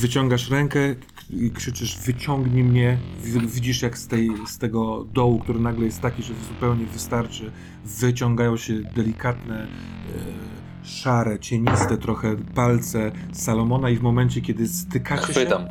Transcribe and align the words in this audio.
wyciągasz 0.00 0.50
rękę 0.50 0.94
i 1.30 1.50
krzyczysz 1.50 1.98
wyciągnij 1.98 2.64
mnie. 2.64 2.98
Widzisz 3.46 3.82
jak 3.82 3.98
z, 3.98 4.06
tej, 4.06 4.30
z 4.46 4.58
tego 4.58 5.04
dołu, 5.04 5.38
który 5.38 5.60
nagle 5.60 5.84
jest 5.84 6.00
taki, 6.00 6.22
że 6.22 6.34
zupełnie 6.48 6.86
wystarczy, 6.86 7.50
wyciągają 7.84 8.56
się 8.56 8.74
delikatne, 8.74 9.62
e, 9.62 10.86
szare, 10.86 11.38
cieniste 11.38 11.96
trochę 11.96 12.36
palce 12.54 13.12
Salomona 13.32 13.90
i 13.90 13.96
w 13.96 14.02
momencie, 14.02 14.40
kiedy 14.40 14.68
stykacie 14.68 15.26
się... 15.26 15.32
Chwytam. 15.32 15.64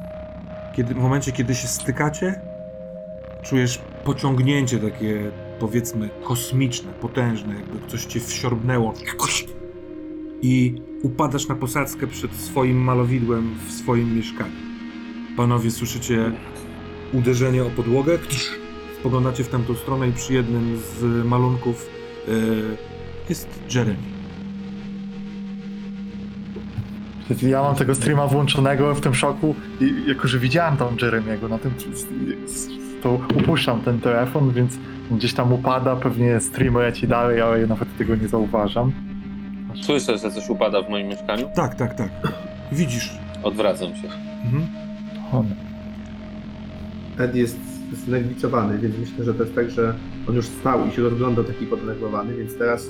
Kiedy, 0.76 0.94
w 0.94 0.98
momencie, 0.98 1.32
kiedy 1.32 1.56
się 1.56 1.68
stykacie, 1.68 2.42
czujesz 3.44 3.82
pociągnięcie 4.06 4.80
takie, 4.80 5.32
powiedzmy, 5.60 6.10
kosmiczne, 6.24 6.94
potężne, 6.94 7.56
jakby 7.56 7.88
coś 7.88 8.06
cię 8.06 8.20
wsiorbnęło. 8.20 8.94
I 10.42 10.82
upadasz 11.04 11.48
na 11.48 11.56
posadzkę 11.56 12.08
przed 12.08 12.34
swoim 12.34 12.78
malowidłem 12.78 13.56
w 13.68 13.72
swoim 13.72 14.16
mieszkaniu. 14.16 14.52
Panowie, 15.38 15.72
słyszycie 15.72 16.32
uderzenie 17.14 17.64
o 17.64 17.70
podłogę. 17.70 18.20
Spoglądacie 19.00 19.44
w 19.44 19.48
tamtą 19.48 19.76
stronę 19.76 20.10
i 20.10 20.12
przy 20.12 20.34
jednym 20.34 20.78
z 20.78 21.26
malunków 21.26 21.90
e, 22.28 22.32
jest 23.30 23.60
Jeremy. 23.76 23.96
Ja 27.42 27.62
mam 27.62 27.76
tego 27.76 27.96
streama 27.96 28.28
włączonego 28.28 28.96
w 28.96 29.02
tym 29.02 29.14
szoku 29.14 29.56
i 29.82 29.94
jako, 30.08 30.28
że 30.28 30.40
widziałem 30.40 30.78
tam 30.78 30.88
Jeremiego 31.02 31.48
na 31.48 31.58
tym, 31.58 31.72
to 33.04 33.20
upuszczam 33.36 33.82
ten 33.82 34.00
telefon, 34.00 34.52
więc 34.52 34.78
gdzieś 35.12 35.34
tam 35.34 35.54
upada, 35.54 35.96
pewnie 35.96 36.40
stream 36.40 36.74
leci 36.74 37.08
dalej, 37.08 37.42
ale 37.42 37.62
ja 37.62 37.68
nawet 37.68 37.98
tego 37.98 38.16
nie 38.16 38.28
zauważam. 38.28 38.92
Słyszę, 39.82 40.18
że 40.18 40.32
coś 40.32 40.50
upada 40.50 40.82
w 40.82 40.90
moim 40.90 41.08
mieszkaniu. 41.08 41.50
Tak, 41.56 41.76
tak, 41.76 41.96
tak. 41.96 42.10
Widzisz. 42.72 43.18
Odwracam 43.44 43.96
się. 43.96 44.08
Mhm. 44.46 44.68
Ed 47.20 47.36
jest 47.36 47.58
znerwicowany, 47.94 48.78
więc 48.78 48.96
myślę, 48.98 49.26
że 49.26 49.34
to 49.34 49.44
jest 49.44 49.56
tak, 49.56 49.70
że 49.70 49.94
on 50.30 50.36
już 50.36 50.46
stał 50.46 50.88
i 50.88 50.92
się 50.92 51.02
rozglądał 51.02 51.44
taki 51.44 51.66
poddenerwowany, 51.66 52.36
więc 52.36 52.58
teraz 52.58 52.90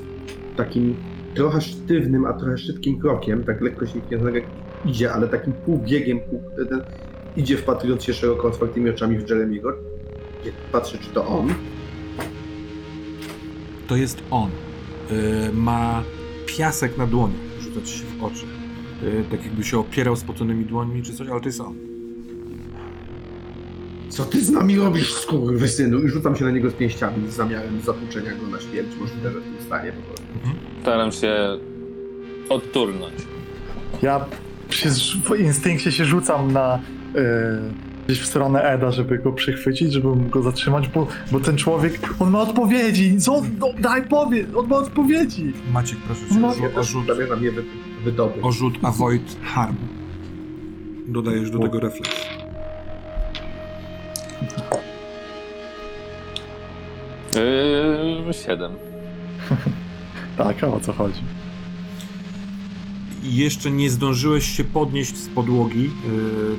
takim 0.56 0.96
trochę 1.36 1.62
sztywnym, 1.62 2.26
a 2.26 2.34
trochę 2.34 2.58
szybkim 2.58 3.00
krokiem, 3.00 3.44
tak 3.44 3.62
lekko 3.62 3.86
się 3.86 4.02
kierunek 4.02 4.46
idzie, 4.86 5.14
ale 5.14 5.28
takim 5.28 5.54
półbiegiem 5.54 6.20
pół, 6.20 6.42
ten, 6.70 6.82
idzie 7.38 7.58
wpatrując 7.58 8.04
się 8.04 8.14
szeroko 8.14 8.48
otwartymi 8.48 8.90
oczami 8.90 9.18
w 9.18 9.30
Jeremiego. 9.30 9.74
Patrzy, 10.72 10.98
czy 10.98 11.10
to 11.10 11.28
on. 11.28 11.54
To 13.88 13.96
jest 13.96 14.24
on. 14.32 14.50
Y, 15.12 15.54
ma 15.54 16.04
piasek 16.58 16.98
na 16.98 17.08
dłoni, 17.08 17.34
rzuca 17.60 17.82
ci 17.82 17.94
się 17.98 18.06
w 18.20 18.24
oczy. 18.24 18.46
Y, 19.04 19.24
tak 19.32 19.44
jakby 19.46 19.64
się 19.64 19.80
opierał 19.80 20.16
spoconymi 20.16 20.66
dłońmi 20.66 21.04
czy 21.04 21.14
coś, 21.14 21.28
ale 21.28 21.40
to 21.40 21.46
jest 21.46 21.62
on. 21.62 21.76
Co 24.10 24.26
ty 24.26 24.46
z 24.46 24.50
nami 24.50 24.76
robisz, 24.76 25.14
skurwysynu? 25.14 26.00
I 26.00 26.10
rzucam 26.10 26.36
się 26.36 26.46
na 26.46 26.52
niego 26.52 26.70
z 26.70 26.74
pięściami 26.74 27.32
z 27.32 27.34
zamiarem 27.34 27.82
zatłuczenia 27.82 28.32
go 28.36 28.48
na 28.48 28.60
śmierć. 28.60 28.88
Możliwe, 29.00 29.32
że 29.32 29.40
w 29.40 29.44
tym 29.44 29.66
stanie 29.66 29.92
po 29.92 30.02
prostu. 30.02 30.26
Staram 30.82 31.12
się 31.12 31.58
odturnąć. 32.50 33.14
Ja 34.02 34.26
w 35.24 35.40
instynkcie 35.40 35.92
się 35.92 36.06
rzucam 36.06 36.52
na 36.52 36.80
e, 37.16 37.89
gdzieś 38.10 38.22
w 38.22 38.26
stronę 38.26 38.64
Eda, 38.64 38.92
żeby 38.92 39.18
go 39.18 39.32
przychwycić, 39.32 39.94
żeby 39.94 40.08
mógł 40.08 40.30
go 40.30 40.42
zatrzymać, 40.42 40.88
bo, 40.88 41.08
bo 41.32 41.40
ten 41.40 41.58
człowiek, 41.58 42.00
on 42.20 42.30
ma 42.32 42.42
odpowiedzi, 42.42 43.18
co? 43.18 43.42
No, 43.60 43.68
daj 43.80 44.08
powiedz, 44.08 44.48
on 44.56 44.68
ma 44.68 44.76
odpowiedzi. 44.76 45.54
Maciek, 45.74 46.00
proszę 46.00 46.22
cię, 46.30 46.40
No, 46.40 46.80
o, 46.80 46.84
rzut, 46.84 47.06
wy, 47.06 47.28
wydobyć. 48.04 48.44
o 48.44 48.52
rzut 48.52 48.74
avoid 48.84 49.36
harm. 49.44 49.76
Dodajesz 51.08 51.52
do 51.52 51.60
tego 51.60 51.80
refleks. 51.80 52.26
Yy, 58.28 58.34
siedem. 58.34 58.72
Tak, 60.38 60.64
a 60.64 60.68
o 60.68 60.80
co 60.80 60.94
chodzi? 60.94 61.22
Jeszcze 63.24 63.72
nie 63.72 63.90
zdążyłeś 63.90 64.46
się 64.58 64.64
podnieść 64.64 65.18
z 65.18 65.28
podłogi, 65.28 65.90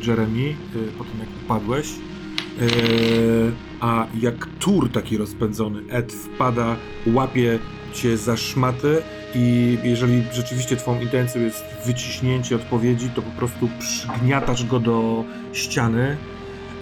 y, 0.02 0.06
Jeremy, 0.06 0.40
y, 0.40 0.54
po 0.98 1.04
tym 1.04 1.20
jak 1.20 1.28
upadłeś. 1.44 1.88
Y, 1.88 3.52
a 3.80 4.06
jak 4.20 4.46
tur 4.58 4.90
taki 4.92 5.16
rozpędzony, 5.16 5.82
Ed 5.88 6.12
wpada, 6.12 6.76
łapie 7.06 7.58
cię 7.92 8.16
za 8.16 8.36
szmatę 8.36 9.02
i 9.34 9.78
jeżeli 9.84 10.22
rzeczywiście 10.32 10.76
twoją 10.76 11.00
intencją 11.00 11.40
jest 11.42 11.64
wyciśnięcie 11.86 12.56
odpowiedzi, 12.56 13.10
to 13.14 13.22
po 13.22 13.30
prostu 13.30 13.68
przygniatasz 13.78 14.66
go 14.66 14.80
do 14.80 15.24
ściany. 15.52 16.16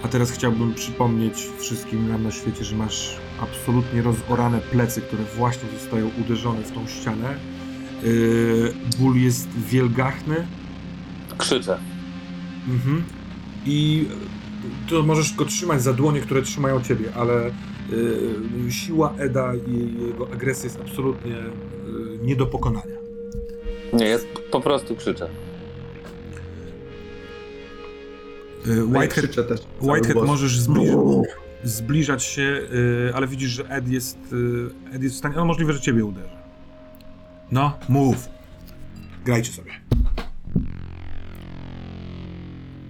A 0.03 0.07
teraz 0.07 0.31
chciałbym 0.31 0.73
przypomnieć 0.73 1.47
wszystkim 1.59 2.09
nam 2.09 2.23
na 2.23 2.31
świecie, 2.31 2.63
że 2.63 2.75
masz 2.75 3.15
absolutnie 3.41 4.01
rozorane 4.01 4.59
plecy, 4.59 5.01
które 5.01 5.23
właśnie 5.23 5.69
zostają 5.79 6.09
uderzone 6.21 6.61
w 6.63 6.71
tą 6.71 6.87
ścianę. 6.87 7.35
Yy, 8.03 8.73
ból 8.99 9.15
jest 9.15 9.49
wielgachny. 9.69 10.47
Krzyczę. 11.37 11.77
Mhm. 12.69 13.03
I 13.65 14.07
to 14.89 15.03
możesz 15.03 15.33
go 15.33 15.45
trzymać 15.45 15.81
za 15.81 15.93
dłonie, 15.93 16.21
które 16.21 16.41
trzymają 16.41 16.81
ciebie, 16.81 17.05
ale 17.15 17.51
yy, 17.89 18.71
siła 18.71 19.13
Eda 19.17 19.53
i 19.55 20.03
jego 20.07 20.31
agresja 20.33 20.63
jest 20.63 20.79
absolutnie 20.81 21.31
yy, 21.31 22.19
nie 22.21 22.35
do 22.35 22.45
pokonania. 22.45 22.95
Nie, 23.93 24.05
ja 24.05 24.17
po 24.51 24.61
prostu 24.61 24.95
krzyczę. 24.95 25.29
Whitehead, 28.65 29.09
krzyczę 29.09 29.43
też. 29.43 29.59
całym 29.59 29.93
Whitehead 29.93 30.27
możesz 30.27 30.59
zbliżyć, 30.59 30.97
zbliżać 31.63 32.23
się, 32.23 32.61
ale 33.13 33.27
widzisz, 33.27 33.49
że 33.49 33.69
Ed 33.69 33.87
jest, 33.87 34.17
Ed 34.93 35.03
jest 35.03 35.15
w 35.15 35.17
stanie, 35.17 35.35
no 35.35 35.45
możliwe, 35.45 35.73
że 35.73 35.79
ciebie 35.79 36.05
uderzy. 36.05 36.38
No, 37.51 37.77
mów. 37.89 38.29
Grajcie 39.25 39.51
sobie. 39.53 39.71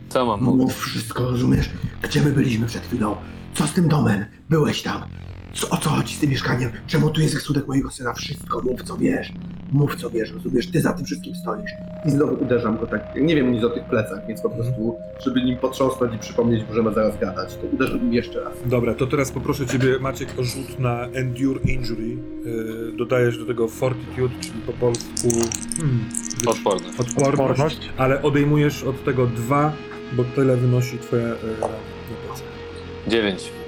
Co 0.10 0.26
mam 0.26 0.44
mówić? 0.44 0.62
Mów 0.62 0.78
wszystko, 0.78 1.24
rozumiesz? 1.32 1.70
Gdzie 2.02 2.22
my 2.22 2.32
byliśmy 2.32 2.68
przed 2.68 2.84
chwilą? 2.84 3.16
Co 3.54 3.68
z 3.68 3.74
tym 3.74 3.88
domem? 3.88 4.26
Byłeś 4.50 4.82
tam. 4.82 5.02
Co, 5.54 5.70
o 5.70 5.78
co 5.78 5.90
chodzi 5.90 6.16
z 6.16 6.20
tym 6.20 6.30
mieszkaniem? 6.30 6.72
Czemu 6.88 7.10
tu 7.10 7.22
jest 7.22 7.50
mojego 7.68 7.92
syna? 7.92 8.14
Wszystko, 8.14 8.62
mów 8.62 8.84
co 8.84 8.98
wiesz. 8.98 9.32
Mów 9.72 9.96
co 9.96 10.10
wiesz, 10.10 10.32
rozumiesz? 10.32 10.72
Ty 10.72 10.82
za 10.82 10.94
tym 10.94 11.06
wszystkim 11.06 11.36
stoisz. 11.36 11.72
I 12.06 12.12
znowu 12.12 12.44
uderzam 12.44 12.78
go 12.78 12.88
tak, 12.88 13.02
nie 13.22 13.36
wiem 13.36 13.52
nic 13.52 13.64
o 13.64 13.70
tych 13.70 13.84
plecach, 13.84 14.28
więc 14.28 14.42
po 14.42 14.50
prostu, 14.50 14.96
żeby 15.26 15.44
nim 15.44 15.58
potrząsnąć 15.58 16.16
i 16.16 16.20
przypomnieć, 16.20 16.64
możemy 16.70 16.94
zaraz 16.94 17.20
gadać, 17.20 17.56
to 17.56 17.68
uderzam 17.74 18.04
nim 18.04 18.14
jeszcze 18.14 18.44
raz. 18.44 18.54
Dobra, 18.66 18.94
to 18.94 19.08
teraz 19.08 19.32
poproszę 19.32 19.68
ciebie, 19.68 20.00
Maciek, 20.00 20.30
o 20.40 20.44
rzut 20.44 20.80
na 20.80 21.06
Endure 21.06 21.60
Injury. 21.62 22.08
Yy, 22.08 22.92
dodajesz 22.98 23.38
do 23.38 23.46
tego 23.46 23.68
Fortitude, 23.68 24.36
czyli 24.42 24.62
po 24.62 24.74
polsku... 24.74 25.30
Hmm, 25.78 26.06
odporność. 26.48 27.00
odporność. 27.00 27.40
Odporność. 27.40 27.90
Ale 27.98 28.22
odejmujesz 28.22 28.84
od 28.84 29.04
tego 29.04 29.28
dwa, 29.28 29.74
bo 30.14 30.24
tyle 30.24 30.58
wynosi 30.58 30.98
twoja... 30.98 31.28
Yy, 31.28 31.36
Dziewięć. 33.08 33.59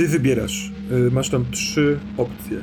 Ty 0.00 0.08
wybierasz. 0.08 0.72
Yy, 0.90 1.10
masz 1.10 1.28
tam 1.30 1.44
trzy 1.50 1.98
opcje. 2.16 2.58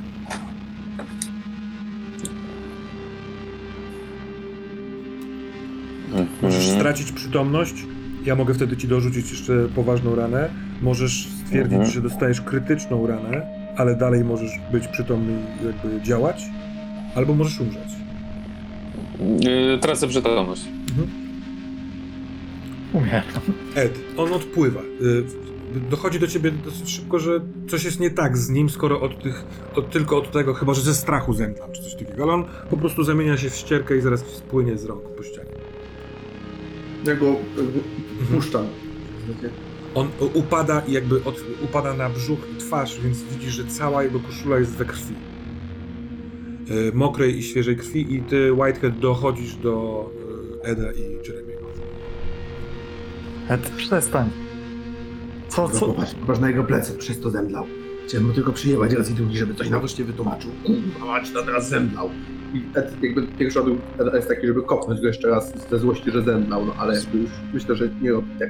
Możesz 6.41 6.59
Mhm. 6.65 6.79
stracić 6.79 7.11
przytomność. 7.11 7.73
Ja 8.25 8.35
mogę 8.35 8.53
wtedy 8.53 8.77
ci 8.77 8.87
dorzucić 8.87 9.31
jeszcze 9.31 9.67
poważną 9.75 10.15
ranę. 10.15 10.49
Możesz 10.81 11.27
stwierdzić, 11.45 11.73
Mhm. 11.73 11.91
że 11.91 12.01
dostajesz 12.01 12.41
krytyczną 12.41 13.07
ranę, 13.07 13.41
ale 13.77 13.95
dalej 13.95 14.23
możesz 14.23 14.51
być 14.71 14.87
przytomny 14.87 15.33
i 15.61 15.65
jakby 15.65 16.01
działać. 16.01 16.43
Albo 17.15 17.33
możesz 17.35 17.59
umrzeć. 17.59 17.89
Yy, 19.39 19.77
tracę 19.81 20.07
przytomność. 20.07 20.65
Umiem. 22.93 23.21
Ed, 23.75 23.99
on 24.17 24.33
odpływa. 24.33 24.81
Dochodzi 25.89 26.19
do 26.19 26.27
ciebie 26.27 26.51
dosyć 26.51 26.89
szybko, 26.89 27.19
że 27.19 27.39
coś 27.69 27.83
jest 27.83 27.99
nie 27.99 28.11
tak 28.11 28.37
z 28.37 28.49
nim, 28.49 28.69
skoro 28.69 29.01
od 29.01 29.23
tych, 29.23 29.43
od, 29.75 29.91
tylko 29.91 30.17
od 30.17 30.31
tego, 30.31 30.53
chyba 30.53 30.73
że 30.73 30.81
ze 30.81 30.93
strachu 30.93 31.33
zemdlam, 31.33 31.71
czy 31.71 31.83
coś 31.83 31.95
takiego. 31.95 32.23
Ale 32.23 32.33
on 32.33 32.45
po 32.69 32.77
prostu 32.77 33.03
zamienia 33.03 33.37
się 33.37 33.49
w 33.49 33.55
ścierkę 33.55 33.97
i 33.97 34.01
zaraz 34.01 34.19
spłynie 34.19 34.77
z 34.77 34.85
rąk 34.85 35.03
po 35.03 35.23
ścianie. 35.23 35.49
Ja 37.05 37.15
go 37.15 37.35
puszczam. 38.31 38.65
On 39.95 40.07
upada 40.33 40.81
i 40.87 40.91
jakby 40.91 41.23
od, 41.23 41.43
upada 41.63 41.93
na 41.93 42.09
brzuch 42.09 42.39
i 42.55 42.59
twarz, 42.59 42.99
więc 42.99 43.23
widzisz, 43.23 43.53
że 43.53 43.65
cała 43.65 44.03
jego 44.03 44.19
koszula 44.19 44.59
jest 44.59 44.71
we 44.71 44.85
krwi. 44.85 45.15
Y, 46.71 46.91
Mokrej 46.93 47.37
i 47.37 47.43
świeżej 47.43 47.77
krwi 47.77 48.15
i 48.15 48.21
ty, 48.21 48.53
Whitehead, 48.53 48.99
dochodzisz 48.99 49.55
do 49.55 50.05
y, 50.63 50.67
Eda 50.67 50.91
i 50.91 51.27
Jeremiego. 51.27 51.67
Ed, 53.49 53.69
przestań. 53.69 54.46
Co, 55.57 55.69
co? 55.69 55.95
Na 56.41 56.47
jego 56.49 56.63
plecy, 56.63 56.93
przez 56.93 57.19
to 57.19 57.29
zemdlał. 57.29 57.65
Chciałem 58.07 58.27
mu 58.27 58.33
tylko 58.33 58.51
przyjechać 58.53 58.93
raz 58.93 59.11
i 59.11 59.13
drugi, 59.13 59.37
żeby 59.37 59.53
coś 59.53 59.69
na 59.69 59.79
wreszcie 59.79 60.03
wytłumaczył. 60.03 60.51
Kurwa 60.65 61.05
mać, 61.05 61.31
to 61.31 61.43
teraz 61.43 61.69
zemdlał. 61.69 62.09
i 62.53 62.61
Ed, 62.75 63.03
jakby 63.03 63.23
pierwszy 63.23 63.59
odruch 63.61 63.77
Eda 63.99 64.15
jest 64.15 64.27
taki, 64.27 64.47
żeby 64.47 64.61
kopnąć 64.61 65.01
go 65.01 65.07
jeszcze 65.07 65.27
raz 65.27 65.69
ze 65.69 65.79
złości, 65.79 66.11
że 66.11 66.21
zemdlał, 66.21 66.65
no 66.65 66.73
ale 66.77 66.95
jakby 66.95 67.17
już 67.17 67.29
myślę, 67.53 67.75
że 67.75 67.89
nie 68.01 68.11
robi 68.11 68.27
tak. 68.39 68.49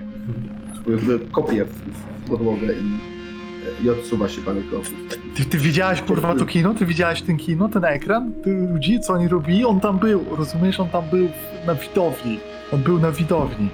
Jakby 0.89 1.19
kopie 1.19 1.65
w, 1.65 1.69
w 1.69 2.29
podłogę 2.29 2.67
i, 2.73 3.85
i 3.85 3.89
odsuwa 3.89 4.29
się 4.29 4.41
parę 4.41 4.61
kroków. 4.69 4.93
Ty, 5.35 5.45
ty 5.45 5.57
widziałeś 5.57 6.01
kurwa 6.01 6.35
to 6.35 6.45
kino? 6.45 6.73
Ty 6.73 6.85
widziałeś 6.85 7.21
ten 7.21 7.37
kino, 7.37 7.69
ten 7.69 7.85
ekran? 7.85 8.31
Ty 8.43 8.67
ludzi, 8.73 8.99
co 8.99 9.13
oni 9.13 9.27
robili? 9.27 9.65
On 9.65 9.79
tam 9.79 9.99
był, 9.99 10.25
rozumiesz? 10.37 10.79
On 10.79 10.89
tam 10.89 11.03
był 11.11 11.29
na 11.67 11.75
widowni. 11.75 12.39
On 12.73 12.83
był 12.83 12.99
na 12.99 13.11
widowni. 13.11 13.69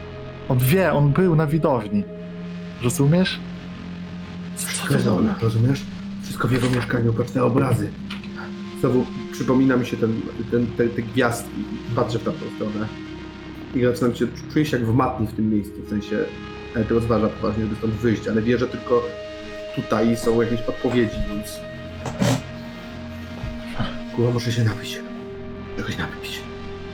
On 0.50 0.58
wie, 0.58 0.94
on 0.94 1.12
był 1.12 1.36
na 1.36 1.48
widowni. 1.48 2.04
Rozumiesz? 2.84 3.40
Dobre, 5.06 5.36
rozumiesz? 5.42 5.82
Wszystko 6.24 6.48
w 6.48 6.52
jego 6.52 6.70
mieszkaniu, 6.70 7.10
oprócz 7.10 7.32
te 7.32 7.44
obrazy. 7.44 7.90
Znowu 8.80 9.06
przypomina 9.32 9.78
mi 9.78 9.86
się 9.86 9.98
ten, 9.98 10.22
ten, 10.52 10.68
te, 10.68 10.88
te 10.88 11.02
gwiazdki. 11.02 11.64
Patrzę 11.96 12.20
w 12.20 12.24
tamtą 12.24 12.46
stronę. 12.56 12.88
I 13.76 13.84
zaczynam 13.84 14.16
się, 14.16 14.28
czuję 14.54 14.66
się 14.66 14.78
jak 14.78 14.86
w 14.86 14.94
matni 14.94 15.28
w 15.28 15.34
tym 15.34 15.50
miejscu, 15.50 15.74
w 15.86 15.90
sensie 15.90 16.26
Ed 16.76 16.92
rozważa 16.92 17.28
poważnie, 17.28 17.64
żeby 17.64 17.76
stąd 17.76 17.94
wyjść, 17.94 18.28
ale 18.28 18.42
wie, 18.42 18.58
że 18.58 18.68
tylko 18.68 19.04
tutaj 19.76 20.18
są 20.18 20.42
jakieś 20.42 20.62
odpowiedzi, 20.62 21.18
więc... 21.30 21.60
Kurwa, 24.16 24.32
muszę 24.32 24.52
się 24.52 24.64
napić. 24.64 25.00
Czegoś 25.78 25.98
napić. 25.98 26.42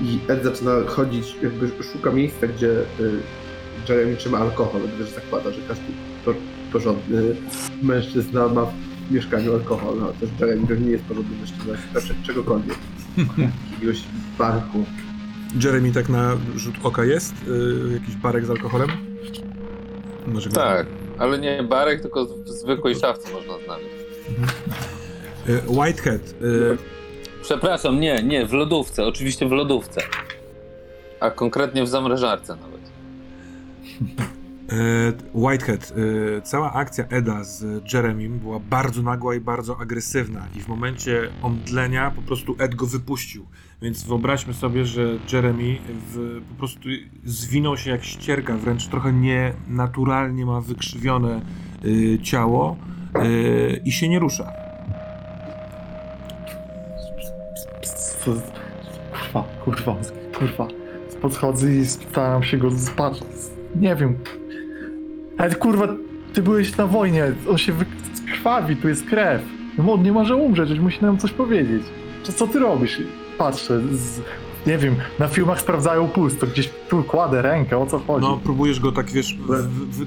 I 0.02 0.20
Ed 0.28 0.44
zaczyna 0.44 0.72
chodzić, 0.88 1.36
jakby 1.44 1.84
szuka 1.94 2.12
miejsca, 2.12 2.48
gdzie 2.48 2.70
y, 2.70 2.86
Jeremy 3.90 4.16
trzyma 4.18 4.38
alkohol, 4.38 4.81
gdyż 4.96 5.10
zakłada, 5.10 5.52
że 5.52 5.60
każdy 5.68 5.84
por- 6.26 6.36
porządny 6.74 7.36
mężczyzna 7.81 8.48
ma 8.48 8.66
w 8.66 9.12
mieszkaniu 9.12 9.54
alkohol, 9.54 9.96
no 10.00 10.08
też 10.20 10.30
Jeremy 10.40 10.80
nie 10.80 10.92
jest 10.92 11.04
porządny 11.04 11.38
mężczyzna, 11.38 11.74
znaczy 11.92 12.16
czegokolwiek. 12.28 12.78
Jakiegoś 13.74 13.98
barku. 14.38 14.86
Jeremy 15.64 15.92
tak 15.92 16.10
na 16.10 16.38
rzut 16.56 16.76
oka 16.84 17.06
jest? 17.06 17.34
Y, 17.48 17.94
jakiś 17.94 18.16
barek 18.16 18.46
z 18.46 18.50
alkoholem? 18.50 18.90
Może 20.28 20.50
go- 20.50 20.56
Tak, 20.56 20.88
ale 21.18 21.40
nie 21.40 21.64
barek, 21.64 22.02
tylko 22.02 22.26
w 22.26 22.48
zwykłej 22.50 22.96
szafce 22.96 23.34
można 23.34 23.54
znaleźć. 23.66 23.90
Y, 25.50 25.62
Whitehead. 25.68 26.22
Y, 26.42 26.78
Przepraszam, 27.42 28.00
nie, 28.00 28.24
nie, 28.24 28.46
w 28.46 28.54
lodówce, 28.54 29.06
oczywiście 29.06 29.48
w 29.48 29.52
lodówce. 29.52 30.02
A 31.20 31.31
konkretnie 31.31 31.84
w 31.84 31.88
zamrażarce 31.88 32.56
nawet. 32.56 32.69
E, 34.72 35.13
Whitehead, 35.34 35.94
e, 36.38 36.42
cała 36.42 36.74
akcja 36.74 37.06
Eda 37.07 37.44
z 37.44 37.84
Jeremim 37.94 38.40
była 38.40 38.60
bardzo 38.60 39.01
nagła 39.01 39.36
i 39.36 39.40
bardzo 39.40 39.80
agresywna 39.80 40.48
i 40.57 40.60
w 40.60 40.68
momencie 40.68 41.30
omdlenia 41.42 42.12
po 42.12 42.22
prostu 42.22 42.56
Ed 42.60 42.75
go 42.75 42.86
wypuścił. 42.86 43.46
Więc 43.81 44.04
wyobraźmy 44.04 44.54
sobie, 44.54 44.86
że 44.86 45.04
Jeremy 45.34 45.78
w, 45.88 46.42
po 46.50 46.56
prostu 46.56 46.90
zwinął 47.25 47.78
się 47.78 47.92
jak 47.92 48.04
ścierga, 48.04 48.57
wręcz 48.57 48.88
trochę 48.88 49.13
nienaturalnie 49.13 50.45
ma 50.45 50.62
wykrzywione 50.62 51.42
e, 52.16 52.19
ciało 52.19 52.78
e, 53.16 53.78
i 53.78 53.92
się 53.92 54.10
nie 54.10 54.19
rusza. 54.19 54.52
Kurwa, 58.24 59.44
kurwa, 59.66 59.95
kurwa. 60.40 60.68
Podchodzę 61.22 61.75
i 61.75 61.86
staram 61.86 62.44
się 62.44 62.57
go 62.57 62.72
spać. 62.72 63.24
Nie 63.75 63.95
wiem. 63.95 64.16
Ale 65.38 65.56
kurwa, 65.56 65.88
ty 66.33 66.42
byłeś 66.42 66.77
na 66.77 66.88
wojnie, 66.88 67.24
on 67.50 67.57
się 67.57 67.74
wykrwawi, 67.74 68.75
tu 68.75 68.89
jest 68.89 69.06
krew. 69.06 69.42
No 69.77 69.94
on 69.94 70.04
nie 70.04 70.12
może 70.12 70.36
umrzeć, 70.36 70.80
musi 70.80 71.01
nam 71.01 71.18
coś 71.18 71.31
powiedzieć. 71.31 71.83
Co, 72.24 72.33
co 72.33 72.48
ty 72.48 72.60
robisz? 72.60 73.01
Patrzę, 73.38 73.81
z, 73.92 74.21
nie 74.68 74.77
wiem, 74.77 74.95
na 75.19 75.27
filmach 75.27 75.62
sprawdzają 75.62 76.07
puls, 76.07 76.38
to 76.38 76.48
gdzieś 76.48 76.69
tu 76.89 77.04
kładę 77.04 77.42
rękę, 77.42 77.77
o 77.77 77.86
co 77.86 78.00
chodzi? 78.00 78.25
No, 78.25 78.39
próbujesz 78.44 78.80
go 78.80 78.92
tak, 78.92 79.12
wiesz, 79.12 79.38
wy, 79.48 79.63
wy, 79.89 80.06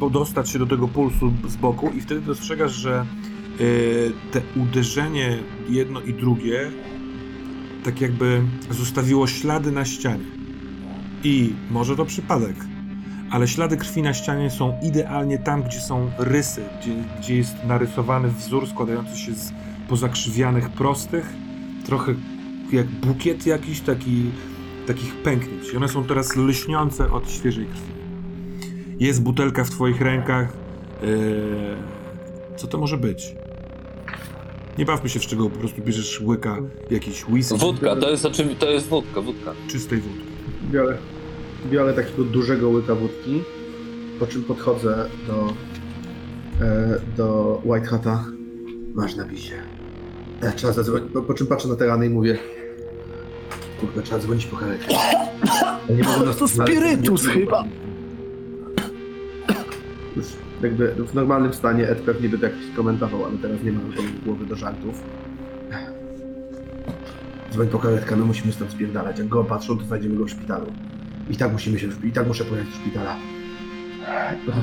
podostać 0.00 0.50
się 0.50 0.58
do 0.58 0.66
tego 0.66 0.88
pulsu 0.88 1.32
z 1.48 1.56
boku 1.56 1.90
i 1.96 2.00
wtedy 2.00 2.20
dostrzegasz, 2.20 2.72
że 2.72 3.06
y, 3.60 4.12
te 4.32 4.40
uderzenie 4.56 5.38
jedno 5.68 6.00
i 6.00 6.14
drugie 6.14 6.70
tak 7.84 8.00
jakby 8.00 8.42
zostawiło 8.70 9.26
ślady 9.26 9.72
na 9.72 9.84
ścianie. 9.84 10.24
I 11.24 11.52
może 11.70 11.96
to 11.96 12.04
przypadek, 12.04 12.56
ale 13.30 13.48
ślady 13.48 13.76
krwi 13.76 14.02
na 14.02 14.14
ścianie 14.14 14.50
są 14.50 14.78
idealnie 14.82 15.38
tam, 15.38 15.62
gdzie 15.62 15.80
są 15.80 16.10
rysy, 16.18 16.62
gdzie, 16.80 16.92
gdzie 17.18 17.36
jest 17.36 17.54
narysowany 17.64 18.28
wzór 18.28 18.68
składający 18.68 19.18
się 19.18 19.32
z 19.34 19.52
pozakrzywianych 19.88 20.70
prostych, 20.70 21.32
trochę 21.86 22.14
jak 22.72 22.86
bukiet 22.86 23.46
jakiś, 23.46 23.80
taki, 23.80 24.30
takich 24.86 25.14
pęknięć. 25.22 25.72
I 25.72 25.76
one 25.76 25.88
są 25.88 26.04
teraz 26.04 26.36
lśniące 26.36 27.12
od 27.12 27.30
świeżej 27.30 27.66
krwi. 27.66 27.92
Jest 29.04 29.22
butelka 29.22 29.64
w 29.64 29.70
twoich 29.70 30.00
rękach. 30.00 30.52
Eee, 31.02 31.08
co 32.56 32.66
to 32.66 32.78
może 32.78 32.96
być? 32.96 33.34
Nie 34.78 34.84
bawmy 34.84 35.08
się 35.08 35.20
w 35.20 35.22
szczegóły, 35.22 35.50
po 35.50 35.58
prostu 35.58 35.82
bierzesz 35.82 36.20
łyka 36.20 36.56
jakiś 36.90 37.28
whisky, 37.28 37.58
Wódka, 37.58 37.96
to 37.96 38.10
jest 38.10 38.26
oczywiście, 38.26 38.60
to 38.60 38.70
jest 38.70 38.88
wódka, 38.88 39.20
wódka. 39.20 39.52
czystej 39.68 40.00
wódki. 40.00 40.20
Biorę, 40.70 40.98
biorę 41.70 41.92
takiego 41.92 42.24
dużego 42.24 42.68
łyka 42.68 42.94
wódki, 42.94 43.42
po 44.20 44.26
czym 44.26 44.42
podchodzę 44.42 45.08
do, 45.26 45.52
e, 46.66 47.00
do 47.16 47.60
White 47.64 47.86
Hata. 47.86 48.24
Masz 48.94 49.16
napij 49.16 49.38
się. 49.38 49.54
E, 50.40 50.52
trzeba 50.52 50.72
zadzwonić, 50.72 51.12
po, 51.12 51.22
po 51.22 51.34
czym 51.34 51.46
patrzę 51.46 51.68
na 51.68 51.76
te 51.76 51.86
rany 51.86 52.06
i 52.06 52.10
mówię 52.10 52.38
Kurde, 53.80 54.02
trzeba 54.02 54.20
dzwonić 54.20 54.46
po 54.46 54.56
karetkę. 54.56 54.94
Nie 55.90 56.04
mogą 56.04 56.24
nas 56.24 56.36
To 56.36 56.48
spirytus 56.48 57.26
chyba. 57.26 57.64
Już 60.16 60.26
jakby 60.62 60.94
w 60.94 61.14
normalnym 61.14 61.54
stanie 61.54 61.88
Ed 61.88 61.98
pewnie 61.98 62.28
by 62.28 62.38
to 62.38 62.46
jakiś 62.46 62.76
komentował, 62.76 63.24
ale 63.24 63.38
teraz 63.38 63.62
nie 63.62 63.72
ma 63.72 63.80
gotowej 63.80 64.12
głowy 64.24 64.46
do 64.46 64.56
żartów. 64.56 65.02
Dzwoń 67.52 67.68
po 67.68 67.78
karetkę, 67.78 68.16
no 68.16 68.24
musimy 68.24 68.52
stąd 68.52 68.70
spierdalać. 68.70 69.18
Jak 69.18 69.28
go 69.28 69.40
opatrzą, 69.40 69.78
to 69.78 69.84
znajdziemy 69.84 70.16
go 70.16 70.24
w 70.24 70.30
szpitalu. 70.30 70.66
I 71.30 71.36
tak 71.36 71.52
musimy 71.52 71.78
się, 71.78 71.88
i 72.04 72.12
tak 72.12 72.26
muszę 72.26 72.44
pojechać 72.44 72.68
do 72.72 72.76
szpitala. 72.76 73.16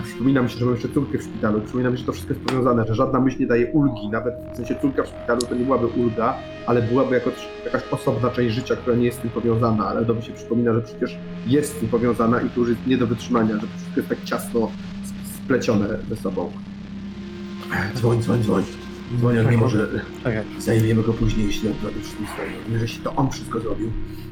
Przypomina 0.04 0.42
mi 0.42 0.50
się, 0.50 0.58
że 0.58 0.66
mam 0.66 0.74
jeszcze 0.74 0.90
córkę 0.90 1.18
w 1.18 1.24
szpitalu. 1.24 1.62
Przypomina 1.62 1.90
mi 1.90 1.98
się, 1.98 2.00
że 2.00 2.06
to 2.06 2.12
wszystko 2.12 2.34
jest 2.34 2.46
powiązane, 2.46 2.88
że 2.88 2.96
żadna 2.96 3.20
myśl 3.20 3.40
nie 3.40 3.48
daje 3.48 3.68
ulgi. 3.68 4.10
Nawet 4.10 4.34
w 4.54 4.56
sensie 4.56 4.76
córka 4.82 5.04
w 5.04 5.08
szpitalu 5.08 5.42
to 5.42 5.56
nie 5.56 5.66
byłaby 5.66 5.88
ulga, 5.88 6.38
ale 6.68 6.82
byłaby 6.82 7.16
jako, 7.16 7.32
jakaś 7.66 7.82
osobna 7.92 8.30
część 8.30 8.56
życia, 8.56 8.76
która 8.76 8.96
nie 8.96 9.06
jest 9.06 9.18
z 9.18 9.22
tym 9.22 9.30
powiązana. 9.30 9.88
Ale 9.88 10.06
to 10.06 10.14
mi 10.14 10.24
się 10.24 10.34
przypomina, 10.34 10.74
że 10.74 10.82
przecież 10.82 11.18
jest 11.48 11.78
z 11.78 11.80
tym 11.80 11.90
powiązana 11.90 12.42
i 12.42 12.50
to 12.50 12.60
już 12.60 12.70
jest 12.70 12.88
nie 12.88 12.98
do 12.98 13.08
wytrzymania, 13.08 13.56
że 13.56 13.62
to 13.62 13.68
wszystko 13.68 14.00
jest 14.00 14.10
tak 14.10 14.24
ciasno 14.24 14.72
splecione 15.36 15.88
ze 16.10 16.16
sobą. 16.16 16.52
Dzwoń, 17.96 18.22
dzwoń, 18.22 18.44
dzwoń. 18.44 18.64
Dzwoń, 19.18 19.36
jak 19.36 19.52
nie 19.52 19.58
może. 19.58 19.88
Czekaj. 20.24 20.44
Zajmiemy 20.60 21.04
go 21.04 21.14
później, 21.14 21.48
jeśli 21.48 21.70
on 21.70 21.76
zrobi 21.82 22.02
wszystko 22.02 22.24
jeśli 22.82 23.04
to 23.04 23.16
on 23.16 23.30
wszystko 23.30 23.60
zrobił, 23.60 23.92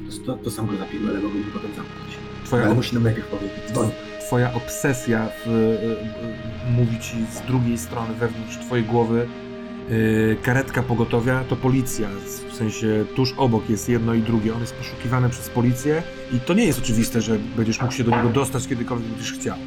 to, 0.10 0.26
to, 0.26 0.44
to 0.44 0.52
sam 0.52 0.68
go 0.68 0.78
zapił, 0.78 1.00
ale 1.10 1.20
mogę 1.20 1.40
go 1.40 1.52
potem 1.54 1.72
zamknąć. 1.76 2.11
Twoja, 2.52 2.66
Ale 2.66 2.76
musi 2.76 2.94
nam 2.94 3.04
najpierw 3.04 3.28
powiedzieć. 3.28 3.72
Dzwoń. 3.72 3.90
twoja 4.28 4.54
obsesja 4.54 5.28
w, 5.46 5.50
y, 5.50 6.72
mówi 6.72 7.00
ci 7.00 7.16
z 7.34 7.48
drugiej 7.48 7.78
strony, 7.78 8.14
wewnątrz 8.14 8.58
twojej 8.58 8.86
głowy, 8.86 9.28
y, 9.92 10.38
karetka 10.44 10.84
pogotowia 10.84 11.44
to 11.44 11.56
policja. 11.56 12.10
W 12.50 12.56
sensie 12.56 13.06
tuż 13.16 13.34
obok 13.38 13.70
jest 13.70 13.90
jedno 13.90 14.14
i 14.14 14.22
drugie. 14.22 14.54
On 14.54 14.62
jest 14.62 14.74
poszukiwany 14.74 15.30
przez 15.30 15.50
policję 15.50 16.04
i 16.34 16.40
to 16.40 16.54
nie 16.54 16.66
jest 16.66 16.80
oczywiste, 16.80 17.22
że 17.22 17.38
będziesz 17.58 17.82
mógł 17.82 17.94
się 17.94 18.04
do 18.04 18.12
niego 18.18 18.30
dostać 18.30 18.68
kiedykolwiek 18.68 19.08
będziesz 19.08 19.34
chciał. 19.34 19.58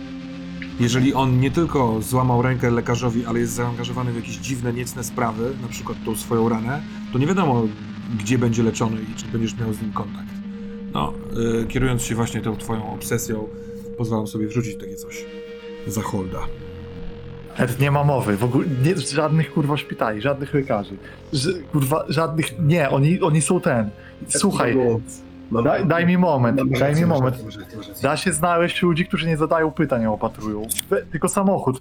Jeżeli 0.81 1.15
on 1.15 1.41
nie 1.41 1.51
tylko 1.51 2.03
złamał 2.03 2.43
rękę 2.43 2.71
lekarzowi, 2.71 3.27
ale 3.27 3.39
jest 3.39 3.53
zaangażowany 3.53 4.13
w 4.13 4.17
jakieś 4.17 4.37
dziwne, 4.37 4.73
niecne 4.73 5.05
sprawy, 5.05 5.53
na 5.63 5.69
przykład 5.69 5.99
tą 6.05 6.17
swoją 6.17 6.49
ranę, 6.49 6.83
to 7.13 7.19
nie 7.19 7.27
wiadomo, 7.27 7.63
gdzie 8.19 8.39
będzie 8.39 8.63
leczony 8.63 8.97
i 9.13 9.15
czy 9.15 9.27
będziesz 9.27 9.59
miał 9.59 9.73
z 9.73 9.83
nim 9.83 9.93
kontakt. 9.93 10.44
No, 10.95 11.13
y, 11.63 11.67
kierując 11.67 12.03
się 12.03 12.15
właśnie 12.15 12.41
tą 12.41 12.57
twoją 12.57 12.93
obsesją, 12.95 13.49
pozwalam 13.97 14.27
sobie 14.27 14.47
wrzucić 14.47 14.81
takie 14.81 14.97
coś 14.97 15.25
za 15.87 16.03
holda. 16.03 16.47
Ed, 17.57 17.81
nie 17.81 17.91
ma 17.91 18.05
mowy, 18.05 18.37
w 18.37 18.45
ogóle 18.45 18.67
nie, 18.85 18.97
żadnych 18.97 19.53
kurwa 19.53 19.77
szpitali, 19.77 20.21
żadnych 20.23 20.55
lekarzy, 20.55 20.97
Ż, 21.33 21.49
kurwa, 21.73 22.05
żadnych, 22.09 22.59
nie, 22.59 22.91
oni, 22.91 23.21
oni 23.21 23.43
są 23.43 23.61
ten. 23.61 23.91
Słuchaj, 24.29 24.77
Mam- 25.55 25.65
daj, 25.65 25.87
daj 25.87 26.07
mi 26.07 26.19
moment, 26.19 26.59
mam- 26.59 26.71
masz 26.71 26.81
daj 26.81 26.95
mi 26.95 27.07
moment. 27.07 27.37
Da 28.03 28.17
się 28.17 28.33
znaleźć 28.33 28.83
ludzi, 28.83 29.07
którzy 29.07 29.27
nie 29.27 29.37
zadają 29.37 29.71
pytań, 29.71 30.05
a 30.05 30.11
opatrują. 30.13 30.63
We- 30.91 31.03
Tylko 31.03 31.29
samochód. 31.29 31.81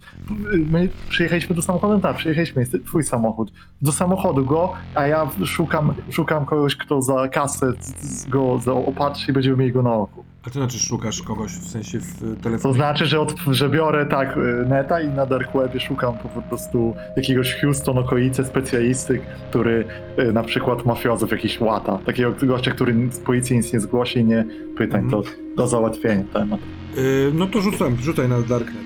My 0.72 0.90
przyjechaliśmy 1.10 1.56
do 1.56 1.62
samochodu, 1.62 2.00
tak, 2.00 2.16
przyjechaliśmy, 2.16 2.62
jest 2.62 2.76
twój 2.86 3.04
samochód. 3.04 3.52
Do 3.82 3.92
samochodu 3.92 4.46
go, 4.46 4.74
a 4.96 5.08
ja 5.08 5.28
szukam, 5.46 5.94
szukam 6.10 6.46
kogoś, 6.46 6.76
kto 6.76 7.02
za 7.02 7.28
kasę 7.28 7.72
z- 7.80 8.02
z- 8.02 8.30
go 8.30 8.60
za 8.60 8.74
opatrzy 8.74 9.32
i 9.32 9.34
będziemy 9.34 9.58
mieli 9.58 9.72
go 9.72 9.82
na 9.84 9.94
oku. 9.94 10.24
A 10.48 10.50
to 10.50 10.54
znaczy 10.54 10.80
szukasz 10.80 11.22
kogoś 11.22 11.52
w 11.52 11.68
sensie 11.68 12.00
w 12.00 12.20
To 12.38 12.44
telefonie? 12.44 12.74
znaczy, 12.76 13.06
że, 13.06 13.20
od, 13.20 13.36
że 13.52 13.70
biorę 13.70 14.06
tak 14.06 14.38
y, 14.38 14.66
neta 14.70 15.02
i 15.02 15.08
na 15.08 15.26
Dark 15.26 15.54
Webie 15.54 15.80
szukam 15.80 16.14
po 16.18 16.30
prostu 16.42 16.96
jakiegoś 17.18 17.56
Houston 17.62 17.98
okolicy 17.98 18.46
specjalisty, 18.46 19.20
który 19.50 19.86
y, 20.20 20.34
na 20.34 20.44
przykład 20.44 20.86
mafiozów 20.86 21.32
jakiś 21.32 21.60
łata. 21.62 22.00
Takiego 22.06 22.34
gościa, 22.44 22.72
który 22.72 23.12
z 23.12 23.20
policji 23.20 23.56
nic 23.58 23.74
nie 23.74 23.80
zgłosi 23.80 24.20
i 24.20 24.26
nie 24.26 24.46
pytań, 24.78 25.04
Mhm. 25.04 25.24
to 25.24 25.30
do 25.58 25.68
załatwienia 25.68 26.24
temat. 26.34 26.60
Y, 26.98 27.32
no 27.34 27.48
to 27.48 27.62
rzucam, 27.62 27.98
rzucaj 28.02 28.30
na 28.30 28.42
Darknet. 28.42 28.84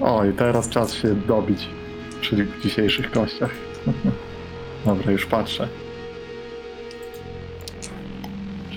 Oj, 0.00 0.32
teraz 0.32 0.68
czas 0.68 0.94
się 0.94 1.14
dobić 1.14 1.68
przy 2.20 2.46
dzisiejszych 2.62 3.10
kościach. 3.10 3.50
Dobra, 4.86 5.12
już 5.12 5.26
patrzę. 5.26 5.68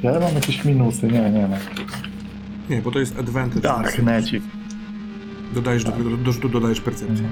Ja 0.04 0.20
mam 0.20 0.36
jakieś 0.36 0.66
minusy? 0.66 1.08
Nie, 1.08 1.30
nie 1.32 1.48
mam. 1.48 1.60
Nie, 2.70 2.82
bo 2.82 2.92
to 2.92 3.00
jest 3.00 3.20
advantage. 3.20 3.62
Tak, 3.62 4.04
neci. 4.04 4.42
Dodajesz 5.54 5.84
do, 5.84 5.92
do, 5.92 6.34
do 6.34 6.50
dodajesz 6.50 6.82
percepcję. 6.82 7.30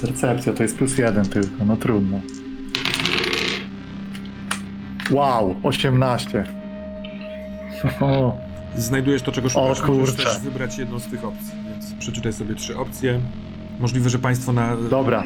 Percepcja 0.00 0.52
to 0.52 0.62
jest 0.62 0.78
plus 0.78 0.98
jeden 0.98 1.24
tylko, 1.24 1.64
no 1.66 1.76
trudno. 1.76 2.20
Wow, 5.10 5.56
18. 5.62 6.44
O, 8.00 8.38
Znajdujesz 8.76 9.22
to, 9.22 9.32
czego 9.32 9.48
szukasz, 9.48 9.68
możesz 9.68 9.86
kurczę. 9.86 10.24
też 10.24 10.38
wybrać 10.38 10.78
jedną 10.78 10.98
z 10.98 11.06
tych 11.06 11.24
opcji, 11.24 11.52
więc 11.70 11.94
przeczytaj 11.94 12.32
sobie 12.32 12.54
trzy 12.54 12.76
opcje. 12.78 13.20
Możliwe, 13.80 14.10
że 14.10 14.18
państwo 14.18 14.52
na... 14.52 14.76
dobra, 14.76 15.24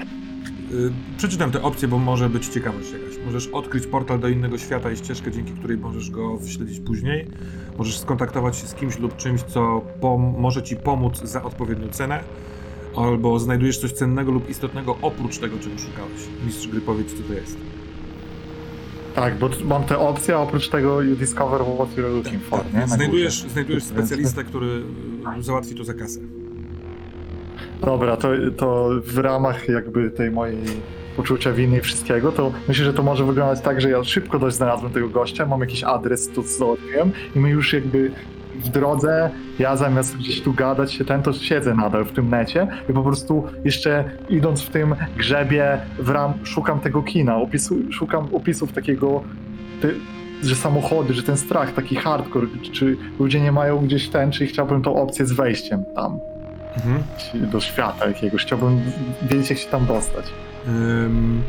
przeczytam 1.17 1.51
te 1.51 1.63
opcje, 1.63 1.89
bo 1.89 1.99
może 1.99 2.29
być 2.29 2.49
ciekawość 2.49 2.93
jakaś. 2.93 3.25
Możesz 3.27 3.47
odkryć 3.47 3.87
portal 3.87 4.19
do 4.21 4.29
innego 4.29 4.59
świata 4.59 4.91
i 4.91 4.97
ścieżkę, 4.97 5.31
dzięki 5.31 5.53
której 5.53 5.79
możesz 5.79 6.11
go 6.11 6.37
wyśledzić 6.37 6.81
później. 6.81 7.27
Możesz 7.79 7.99
skontaktować 7.99 8.57
się 8.57 8.67
z 8.67 8.75
kimś 8.75 8.99
lub 8.99 9.17
czymś, 9.17 9.43
co 9.43 9.83
może 10.39 10.63
ci 10.63 10.77
pomóc 10.77 11.19
za 11.23 11.43
odpowiednią 11.43 11.89
cenę. 11.89 12.21
Albo 12.97 13.39
znajdujesz 13.39 13.79
coś 13.79 13.93
cennego 13.93 14.33
lub 14.33 14.51
istotnego 14.51 14.97
oprócz 15.03 15.39
tego, 15.39 15.59
czego 15.59 15.79
szukałeś. 15.79 16.21
Mistrz 16.47 16.69
gry 16.69 16.81
powiedz, 16.81 17.15
co 17.15 17.23
to 17.23 17.33
jest. 17.35 17.57
tak, 19.15 19.39
bo 19.39 19.51
mam 19.65 19.85
te 19.85 19.99
opcje, 19.99 20.35
a 20.35 20.39
oprócz 20.39 20.69
tego 20.69 21.03
you 21.03 21.17
discover 21.17 21.61
what 21.75 21.89
you're 21.97 22.15
looking 22.17 22.43
for, 22.43 22.65
nie? 22.75 22.81
Na 22.81 22.87
Znajdujesz, 22.87 23.43
znajdujesz 23.43 23.85
specjalistę, 23.85 24.45
który 24.45 24.83
y, 25.39 25.43
załatwi 25.43 25.75
to 25.75 25.85
za 25.85 25.95
kasę. 25.95 26.21
Dobra, 27.81 28.17
to, 28.17 28.29
to 28.57 28.91
w 29.05 29.19
ramach 29.19 29.69
jakby 29.69 30.11
tej 30.11 30.31
mojej 30.31 30.59
poczucia 31.17 31.53
winy 31.53 31.79
i 31.79 31.81
wszystkiego, 31.81 32.33
to 32.33 32.53
myślę, 32.69 32.85
że 32.85 32.95
to 32.95 33.03
może 33.03 33.25
wyglądać 33.25 33.61
tak, 33.61 33.81
że 33.81 33.91
ja 33.91 34.05
szybko 34.05 34.39
dość 34.39 34.57
znalazłem 34.57 34.93
tego 34.93 35.09
gościa, 35.09 35.47
mam 35.47 35.61
jakiś 35.61 35.85
adres, 35.85 36.29
tu 36.29 36.43
załatwiłem 36.43 37.11
i 37.37 37.39
my 37.39 37.51
już 37.51 37.73
jakby 37.73 38.11
w 38.55 38.69
drodze, 38.69 39.31
ja 39.59 39.77
zamiast 39.77 40.17
gdzieś 40.17 40.41
tu 40.43 40.53
gadać 40.53 40.93
się 40.93 41.05
ten, 41.05 41.23
to 41.23 41.33
siedzę 41.33 41.75
nadal 41.75 42.05
w 42.05 42.13
tym 42.13 42.31
necie 42.31 42.67
i 42.91 42.93
po 42.93 43.03
prostu 43.03 43.45
jeszcze 43.65 44.11
idąc 44.29 44.63
w 44.63 44.71
tym 44.71 44.95
grzebie 45.17 45.79
w 45.99 46.09
ram, 46.09 46.33
szukam 46.45 46.81
tego 46.81 47.03
kina, 47.03 47.37
opisu, 47.37 47.77
szukam 47.91 48.35
opisów 48.35 48.73
takiego, 48.73 49.23
ty, 49.83 49.95
że 50.43 50.55
samochody, 50.55 51.15
że 51.15 51.23
ten 51.23 51.37
strach, 51.37 51.75
taki 51.75 51.97
hardcore, 51.97 52.47
czy 52.73 52.97
ludzie 53.19 53.41
nie 53.41 53.53
mają 53.53 53.79
gdzieś 53.79 54.09
ten, 54.09 54.31
czy 54.31 54.47
chciałbym 54.47 54.83
tą 54.83 54.95
opcję 54.97 55.27
z 55.27 55.33
wejściem 55.33 55.85
tam 55.95 56.19
Mhm. 56.79 57.51
do 57.51 57.61
świata 57.61 58.07
jakiegoś. 58.07 58.43
Chciałbym 58.43 58.81
wiedzieć, 59.23 59.51
jak 59.51 59.59
się 59.59 59.69
tam 59.69 59.87
dostać. 59.87 60.25
Ym, 60.69 61.43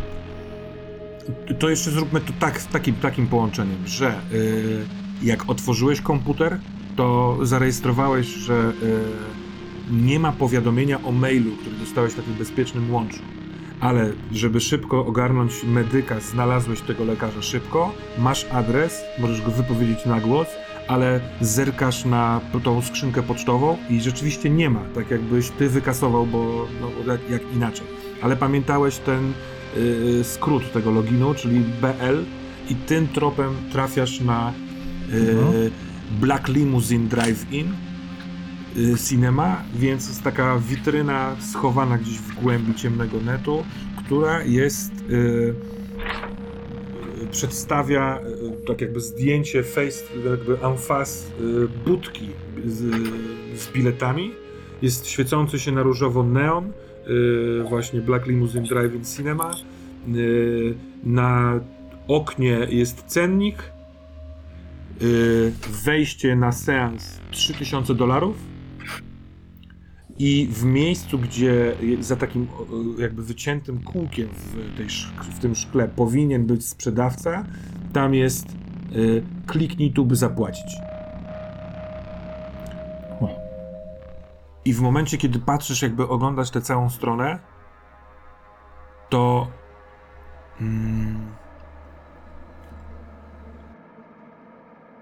to 1.59 1.69
jeszcze 1.69 1.91
zróbmy 1.91 2.21
to 2.21 2.33
tak, 2.39 2.63
takim, 2.63 2.95
takim 2.95 3.27
połączeniem, 3.27 3.87
że 3.87 4.21
y, 4.33 4.85
jak 5.23 5.49
otworzyłeś 5.49 6.01
komputer, 6.01 6.57
to 6.95 7.37
zarejestrowałeś, 7.41 8.27
że 8.27 8.73
y, 8.83 8.99
nie 9.91 10.19
ma 10.19 10.31
powiadomienia 10.31 11.03
o 11.03 11.11
mailu, 11.11 11.51
który 11.61 11.75
dostałeś 11.75 12.17
na 12.17 12.23
tym 12.23 12.33
bezpiecznym 12.33 12.93
łączu. 12.93 13.19
Ale 13.79 14.11
żeby 14.31 14.59
szybko 14.59 15.05
ogarnąć 15.05 15.63
medyka, 15.63 16.19
znalazłeś 16.19 16.81
tego 16.81 17.03
lekarza 17.03 17.41
szybko, 17.41 17.93
masz 18.17 18.45
adres, 18.51 19.01
możesz 19.19 19.41
go 19.41 19.51
wypowiedzieć 19.51 20.05
na 20.05 20.19
głos, 20.19 20.47
ale 20.89 21.19
zerkasz 21.41 22.05
na 22.05 22.41
tą 22.63 22.81
skrzynkę 22.81 23.23
pocztową 23.23 23.77
i 23.89 24.01
rzeczywiście 24.01 24.49
nie 24.49 24.69
ma, 24.69 24.79
tak 24.95 25.11
jakbyś 25.11 25.49
ty 25.49 25.69
wykasował, 25.69 26.25
bo 26.25 26.67
no, 26.81 27.13
jak, 27.29 27.41
inaczej. 27.55 27.87
Ale 28.21 28.35
pamiętałeś 28.35 28.97
ten 28.97 29.33
y, 29.77 30.23
skrót 30.23 30.71
tego 30.71 30.91
loginu, 30.91 31.33
czyli 31.33 31.59
BL 31.59 32.23
i 32.69 32.75
tym 32.75 33.07
tropem 33.07 33.53
trafiasz 33.71 34.19
na 34.21 34.53
y, 35.13 35.31
Mhm. 35.31 35.71
Black 36.21 36.47
Limousine 36.47 37.07
Drive-In 37.07 37.73
y, 38.77 38.95
Cinema, 39.09 39.63
więc 39.75 40.07
jest 40.07 40.23
taka 40.23 40.59
witryna 40.59 41.35
schowana 41.51 41.97
gdzieś 41.97 42.17
w 42.17 42.41
głębi 42.41 42.75
ciemnego 42.75 43.19
netu, 43.21 43.63
która 44.05 44.43
jest 44.43 44.91
y, 45.09 45.53
przedstawia 47.31 48.19
tak 48.69 48.81
jakby 48.81 48.99
zdjęcie 48.99 49.63
face, 49.63 50.03
jakby 50.29 50.61
en 50.61 50.77
face 50.77 51.27
y, 51.41 51.67
budki 51.85 52.29
z, 52.65 52.77
z 53.55 53.71
biletami. 53.73 54.31
Jest 54.81 55.07
świecący 55.07 55.59
się 55.59 55.71
na 55.71 55.83
różowo 55.83 56.23
neon, 56.23 56.71
y, 57.07 57.63
właśnie 57.69 58.01
Black 58.01 58.27
Limousine 58.27 58.63
Drive-In 58.63 59.15
Cinema. 59.15 59.55
Y, 60.15 60.75
na 61.03 61.59
oknie 62.07 62.67
jest 62.69 63.03
cennik. 63.07 63.71
Wejście 65.85 66.35
na 66.35 66.51
seans 66.51 67.19
3000 67.31 67.95
dolarów. 67.95 68.37
I 70.19 70.47
w 70.51 70.63
miejscu, 70.63 71.19
gdzie 71.19 71.75
za 71.99 72.15
takim 72.15 72.47
jakby 72.97 73.23
wyciętym 73.23 73.83
kółkiem 73.83 74.27
w, 74.27 74.77
tej, 74.77 74.87
w 75.37 75.39
tym 75.39 75.55
szkle 75.55 75.87
powinien 75.95 76.45
być 76.45 76.65
sprzedawca, 76.65 77.45
tam 77.93 78.13
jest 78.13 78.58
kliknij 79.47 79.91
tu, 79.93 80.05
by 80.05 80.15
zapłacić. 80.15 80.77
I 84.65 84.73
w 84.73 84.81
momencie, 84.81 85.17
kiedy 85.17 85.39
patrzysz, 85.39 85.81
jakby 85.81 86.07
oglądasz 86.07 86.49
tę 86.49 86.61
całą 86.61 86.89
stronę, 86.89 87.39
to. 89.09 89.47
Mm, 90.61 91.31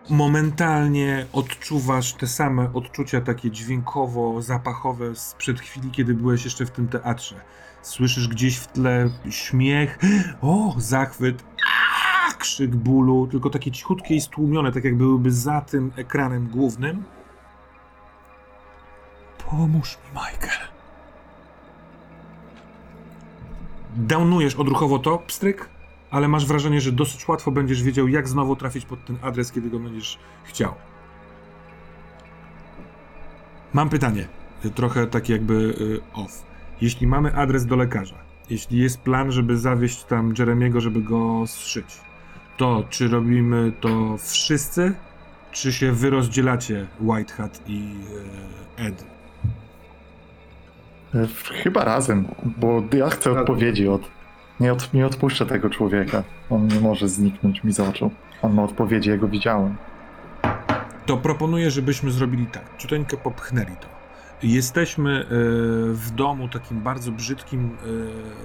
momentalnie 0.10 1.26
odczuwasz 1.34 2.14
te 2.14 2.28
same 2.28 2.74
odczucia 2.74 3.22
takie 3.22 3.52
dźwiękowo-zapachowe 3.52 5.16
sprzed 5.16 5.60
chwili, 5.60 5.92
kiedy 5.92 6.14
byłeś 6.14 6.44
jeszcze 6.44 6.66
w 6.66 6.72
tym 6.72 6.88
teatrze. 6.88 7.36
Słyszysz 7.82 8.28
gdzieś 8.28 8.58
w 8.58 8.68
tle 8.68 9.10
śmiech, 9.30 10.00
o, 10.42 10.76
zachwyt, 10.78 11.44
krzyk 12.38 12.76
bólu, 12.76 13.28
tylko 13.28 13.50
takie 13.50 13.72
cichutkie 13.72 14.16
i 14.16 14.22
stłumione, 14.22 14.72
tak 14.72 14.84
jak 14.84 14.98
byłyby 14.98 15.32
za 15.32 15.62
tym 15.62 15.92
ekranem 15.96 16.48
głównym. 16.48 17.04
Pomóż 19.50 19.98
mi, 19.98 20.10
Michael. 20.20 20.68
Downujesz 23.96 24.56
odruchowo 24.56 25.00
to, 25.00 25.18
pstryk, 25.18 25.70
ale 26.12 26.28
masz 26.28 26.46
wrażenie, 26.46 26.82
że 26.82 26.92
dosyć 26.92 27.28
łatwo 27.28 27.52
będziesz 27.52 27.84
wiedział, 27.84 28.08
jak 28.08 28.28
znowu 28.28 28.56
trafić 28.56 28.86
pod 28.86 29.06
ten 29.06 29.18
adres, 29.22 29.52
kiedy 29.52 29.70
go 29.70 29.80
będziesz 29.80 30.20
chciał. 30.44 30.74
Mam 33.74 33.90
pytanie, 33.90 34.28
trochę 34.76 35.08
tak 35.08 35.30
jakby 35.30 35.54
y, 35.54 36.02
off. 36.14 36.46
Jeśli 36.82 37.08
mamy 37.08 37.36
adres 37.36 37.66
do 37.66 37.76
lekarza, 37.76 38.16
jeśli 38.50 38.80
jest 38.80 39.02
plan, 39.02 39.32
żeby 39.32 39.58
zawieźć 39.58 40.04
tam 40.04 40.34
Jeremiego, 40.40 40.82
żeby 40.82 41.02
go 41.02 41.44
zszyć, 41.48 42.02
to 42.58 42.84
czy 42.90 43.08
robimy 43.08 43.72
to 43.82 44.18
wszyscy, 44.18 44.94
czy 45.52 45.74
się 45.74 45.92
wy 45.92 46.10
rozdzielacie 46.10 46.88
White 47.00 47.34
Hat 47.34 47.62
i 47.68 47.96
y, 48.80 48.84
Ed? 48.84 49.06
E, 51.16 51.28
Chyba 51.64 51.84
razem, 51.84 52.28
bo 52.58 52.84
ja 52.94 53.10
chcę 53.10 53.30
Razem. 53.30 53.42
odpowiedzi 53.42 53.88
od... 53.88 54.02
Nie, 54.60 54.74
od, 54.74 54.94
nie 54.94 55.06
odpuszczę 55.06 55.46
tego 55.46 55.70
człowieka. 55.70 56.24
On 56.50 56.68
nie 56.68 56.80
może 56.80 57.08
zniknąć 57.10 57.64
mi 57.64 57.74
z 57.74 57.80
oczu. 57.80 58.12
On 58.42 58.54
ma 58.54 58.64
odpowiedzi, 58.64 59.10
ja 59.10 59.18
go 59.18 59.28
widziałem. 59.28 59.76
To 61.06 61.18
proponuję, 61.18 61.72
żebyśmy 61.72 62.12
zrobili 62.12 62.46
tak. 62.46 62.78
Ciuteńkę 62.78 63.18
popchnęli 63.18 63.76
to. 63.82 63.97
Jesteśmy 64.44 65.20
e, 65.20 65.26
w 65.94 66.12
domu 66.16 66.50
takim 66.50 66.82
bardzo 66.82 67.12
brzydkim, 67.12 67.78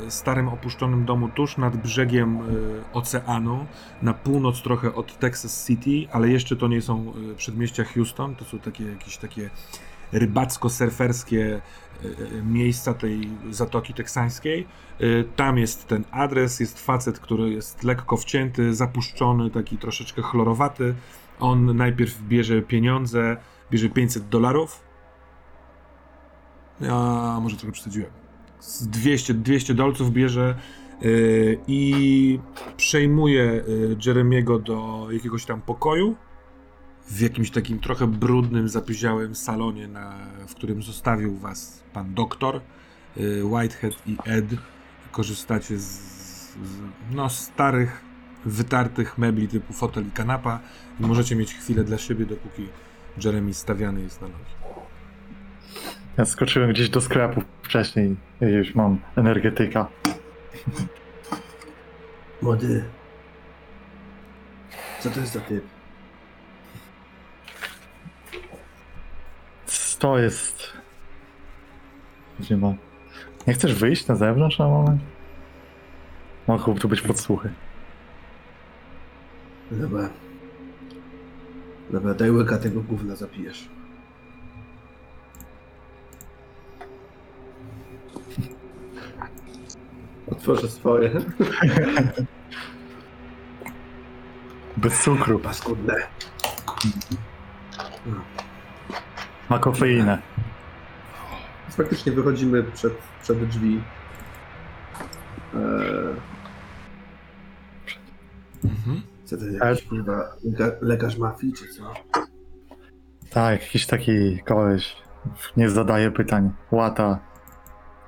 e, 0.07 0.11
starym, 0.11 0.49
opuszczonym 0.49 1.05
domu 1.05 1.29
tuż 1.29 1.57
nad 1.57 1.77
brzegiem 1.77 2.37
e, 2.37 2.43
oceanu, 2.93 3.67
na 4.03 4.15
północ 4.15 4.63
trochę 4.63 4.95
od 4.95 5.19
Texas 5.19 5.67
City, 5.67 6.13
ale 6.13 6.29
jeszcze 6.29 6.57
to 6.57 6.69
nie 6.69 6.83
są 6.83 7.13
przedmieścia 7.37 7.85
Houston, 7.85 8.35
to 8.35 8.45
są 8.45 8.59
takie 8.59 8.85
jakieś 8.85 9.17
takie 9.17 9.51
rybacko-surferskie 10.13 11.61
miejsca 12.45 12.95
tej 12.95 13.29
zatoki 13.51 13.95
teksańskiej. 13.95 14.67
Tam 15.37 15.59
jest 15.59 15.87
ten 15.87 16.05
adres, 16.11 16.61
jest 16.61 16.81
facet, 16.87 17.21
który 17.21 17.51
jest 17.51 17.85
lekko 17.85 18.17
wcięty, 18.17 18.75
zapuszczony, 18.75 19.51
taki 19.51 19.79
troszeczkę 19.79 20.23
chlorowaty. 20.23 20.95
On 21.41 21.77
najpierw 21.77 22.23
bierze 22.23 22.63
pieniądze, 22.63 23.37
bierze 23.71 23.89
500 23.89 24.29
dolarów. 24.29 24.92
A 26.91 27.39
może 27.43 27.57
trochę 27.57 27.73
przesadziłem. 27.73 28.11
Z 28.61 28.89
200, 28.89 29.35
200 29.35 29.75
dolców 29.75 30.13
bierze 30.13 30.55
yy, 31.01 31.59
i 31.67 32.39
przejmuje 32.77 33.43
yy, 33.43 33.97
Jeremiego 34.07 34.59
do 34.59 35.09
jakiegoś 35.11 35.45
tam 35.45 35.63
pokoju 35.63 36.17
w 37.09 37.21
jakimś 37.21 37.51
takim 37.51 37.81
trochę 37.81 38.07
brudnym, 38.07 38.69
zapyziałym 38.69 39.35
salonie, 39.35 39.89
na, 39.89 40.15
w 40.49 40.55
którym 40.55 40.83
zostawił 40.83 41.37
was 41.37 41.83
pan 41.93 42.15
doktor. 42.15 42.61
Yy, 43.17 43.45
Whitehead 43.45 44.07
i 44.07 44.17
Ed 44.25 44.47
korzystacie 45.13 45.79
z, 45.79 45.85
z 45.85 46.57
no, 47.11 47.29
starych, 47.29 48.01
wytartych 48.45 49.19
mebli 49.19 49.49
typu 49.49 49.73
fotel 49.73 50.07
i 50.07 50.11
kanapa 50.11 50.61
i 51.01 51.03
możecie 51.03 51.37
mieć 51.37 51.55
chwilę 51.55 51.85
dla 51.85 51.99
siebie, 51.99 52.27
dopóki 52.27 52.69
Jeremy 53.25 53.55
stawiany 53.55 54.01
jest 54.01 54.21
na 54.21 54.29
nogi. 54.29 54.45
Ja 56.19 56.25
skoczyłem 56.25 56.71
gdzieś 56.71 56.89
do 56.89 57.01
sklepu 57.01 57.43
wcześniej 57.63 58.17
już 58.41 58.75
mam 58.75 58.99
energetyka. 59.17 59.87
Młody. 62.43 62.85
Co 65.01 65.11
to 65.11 65.21
jest 65.21 65.33
za 65.33 65.41
typ? 65.41 65.65
To 69.99 70.19
jest... 70.19 70.73
Gdzie? 72.41 72.59
Nie 73.47 73.55
chcesz 73.55 73.75
wyjść 73.75 74.07
na 74.07 74.17
zewnątrz 74.17 74.59
na 74.59 74.69
moment? 74.69 75.03
Mogą 76.47 76.75
tu 76.75 76.89
być 76.89 77.03
podsłuchy. 77.03 77.53
Dobra. 79.71 80.09
Dobra, 81.91 82.15
daj 82.15 82.31
łyka 82.31 82.59
tego 82.59 82.81
gówna 82.81 83.17
zapijesz. 83.17 83.69
Otworzę 90.33 90.69
swoje. 90.69 91.11
Bez 94.77 95.03
cukru. 95.03 95.39
Paskudne. 95.39 95.95
Ma 99.51 99.59
kofeinę. 99.59 100.19
Faktycznie 101.71 102.13
wychodzimy 102.13 102.63
przed, 102.63 102.93
przed 103.23 103.49
drzwi. 103.49 103.83
Eee, 105.55 106.17
Mhm. 108.65 109.03
co 109.25 109.37
to 109.37 109.45
jakiś 109.45 109.85
kurwa 109.89 110.37
lega- 110.45 110.77
lekarz 110.81 111.19
mafii, 111.19 111.53
czy 111.53 111.69
co? 111.69 111.95
Tak, 113.31 113.61
jakiś 113.63 113.87
taki 113.87 114.41
koleś 114.45 114.97
nie 115.57 115.71
zadaje 115.71 116.11
pytań. 116.11 116.51
Łata. 116.71 117.19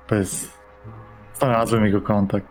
Bez... 0.09 0.49
Znalazłem 1.39 1.85
jego 1.85 2.01
kontakt. 2.01 2.47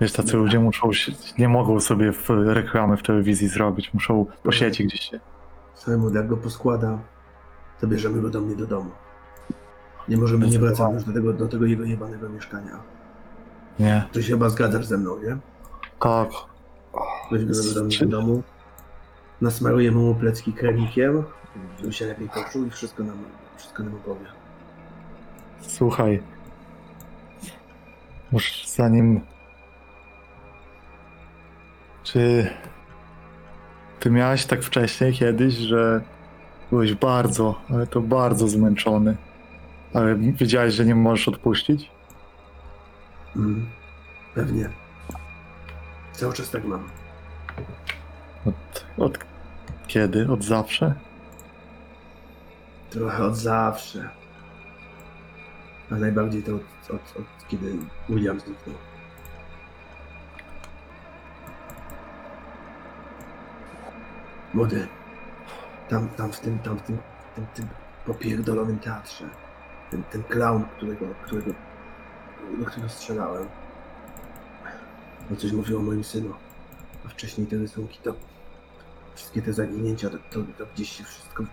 Wiesz, 0.00 0.12
tacy 0.12 0.36
ludzie 0.36 0.60
muszą 0.60 0.92
się, 0.92 1.12
nie 1.38 1.48
mogą 1.48 1.80
sobie 1.80 2.12
w 2.12 2.30
reklamy 2.30 2.96
w 2.96 3.02
telewizji 3.02 3.48
zrobić, 3.48 3.94
muszą 3.94 4.26
po 4.42 4.52
sieci 4.52 4.86
gdzieś 4.86 5.00
się. 5.00 5.20
Młody, 5.98 6.18
jak 6.18 6.28
go 6.28 6.36
poskłada, 6.36 6.98
to 7.80 7.86
bierzemy 7.86 8.22
go 8.22 8.30
do 8.30 8.40
mnie 8.40 8.56
do 8.56 8.66
domu. 8.66 8.90
Nie 10.08 10.16
możemy, 10.16 10.46
nie 10.46 10.58
wracamy 10.58 10.94
już 10.94 11.04
do 11.04 11.12
tego, 11.12 11.32
do 11.32 11.48
tego 11.48 11.66
jego 11.66 11.84
jebanego 11.84 12.28
mieszkania. 12.28 12.78
Nie. 13.78 14.04
To 14.12 14.22
się 14.22 14.28
chyba 14.28 14.48
zgadzasz 14.48 14.86
ze 14.86 14.98
mną, 14.98 15.18
nie? 15.18 15.36
Tak. 16.00 16.28
Weźmy 17.30 17.52
go 17.52 17.74
do 17.74 17.84
mnie 17.84 17.98
do 17.98 18.06
domu, 18.06 18.42
nasmarujemy 19.40 19.98
mu 19.98 20.14
plecki 20.14 20.52
kremikiem, 20.52 21.22
żeby 21.80 21.92
się 21.92 22.06
lepiej 22.06 22.28
poczuł 22.28 22.66
i 22.66 22.70
wszystko 22.70 23.02
nam, 23.04 23.16
wszystko 23.56 23.82
nam 23.82 23.94
opowie. 23.94 24.26
Słuchaj. 25.60 26.22
Już 28.32 28.66
zanim. 28.66 29.20
Czy. 32.04 32.50
Ty 34.00 34.10
miałeś 34.10 34.46
tak 34.46 34.62
wcześniej 34.62 35.12
kiedyś, 35.12 35.54
że 35.54 36.00
byłeś 36.70 36.94
bardzo, 36.94 37.60
ale 37.70 37.86
to 37.86 38.00
bardzo 38.00 38.48
zmęczony. 38.48 39.16
Ale 39.94 40.16
wiedziałeś, 40.16 40.74
że 40.74 40.84
nie 40.84 40.94
możesz 40.94 41.28
odpuścić? 41.28 41.90
Mm, 43.36 43.66
pewnie. 44.34 44.68
Cały 46.12 46.32
czas 46.32 46.50
tak 46.50 46.64
mam. 46.64 46.88
Od, 48.46 48.86
od 48.98 49.18
kiedy? 49.86 50.32
Od 50.32 50.44
zawsze? 50.44 50.94
Trochę 52.90 53.24
od 53.24 53.36
zawsze. 53.36 54.08
A 55.90 55.94
najbardziej 55.94 56.42
to 56.42 56.54
od, 56.54 56.62
od, 56.90 57.16
od 57.16 57.48
kiedy 57.48 57.76
William 58.08 58.40
zniknął. 58.40 58.76
Młody. 64.54 64.88
Tam, 65.88 66.08
tam 66.08 66.32
w 66.32 66.40
tym, 66.40 66.58
tam 66.58 66.78
w 66.78 66.82
tym, 66.82 66.98
tym, 67.34 67.46
tym 67.54 67.66
popierdolonym 68.06 68.78
teatrze. 68.78 69.28
Ten, 69.90 70.02
ten 70.02 70.22
clown, 70.22 70.64
którego, 70.76 71.06
którego, 71.24 71.52
do 72.58 72.66
którego 72.66 72.88
strzelałem. 72.88 73.46
On 75.30 75.36
coś 75.36 75.52
mówił 75.52 75.78
o 75.78 75.82
moim 75.82 76.04
synu. 76.04 76.34
A 77.06 77.08
wcześniej 77.08 77.46
te 77.46 77.56
rysunki, 77.56 77.98
to 78.02 78.14
wszystkie 79.14 79.42
te 79.42 79.52
zaginięcia, 79.52 80.10
to, 80.10 80.18
to, 80.18 80.40
to 80.58 80.66
gdzieś 80.74 80.92
się 80.92 81.04
wszystko 81.04 81.44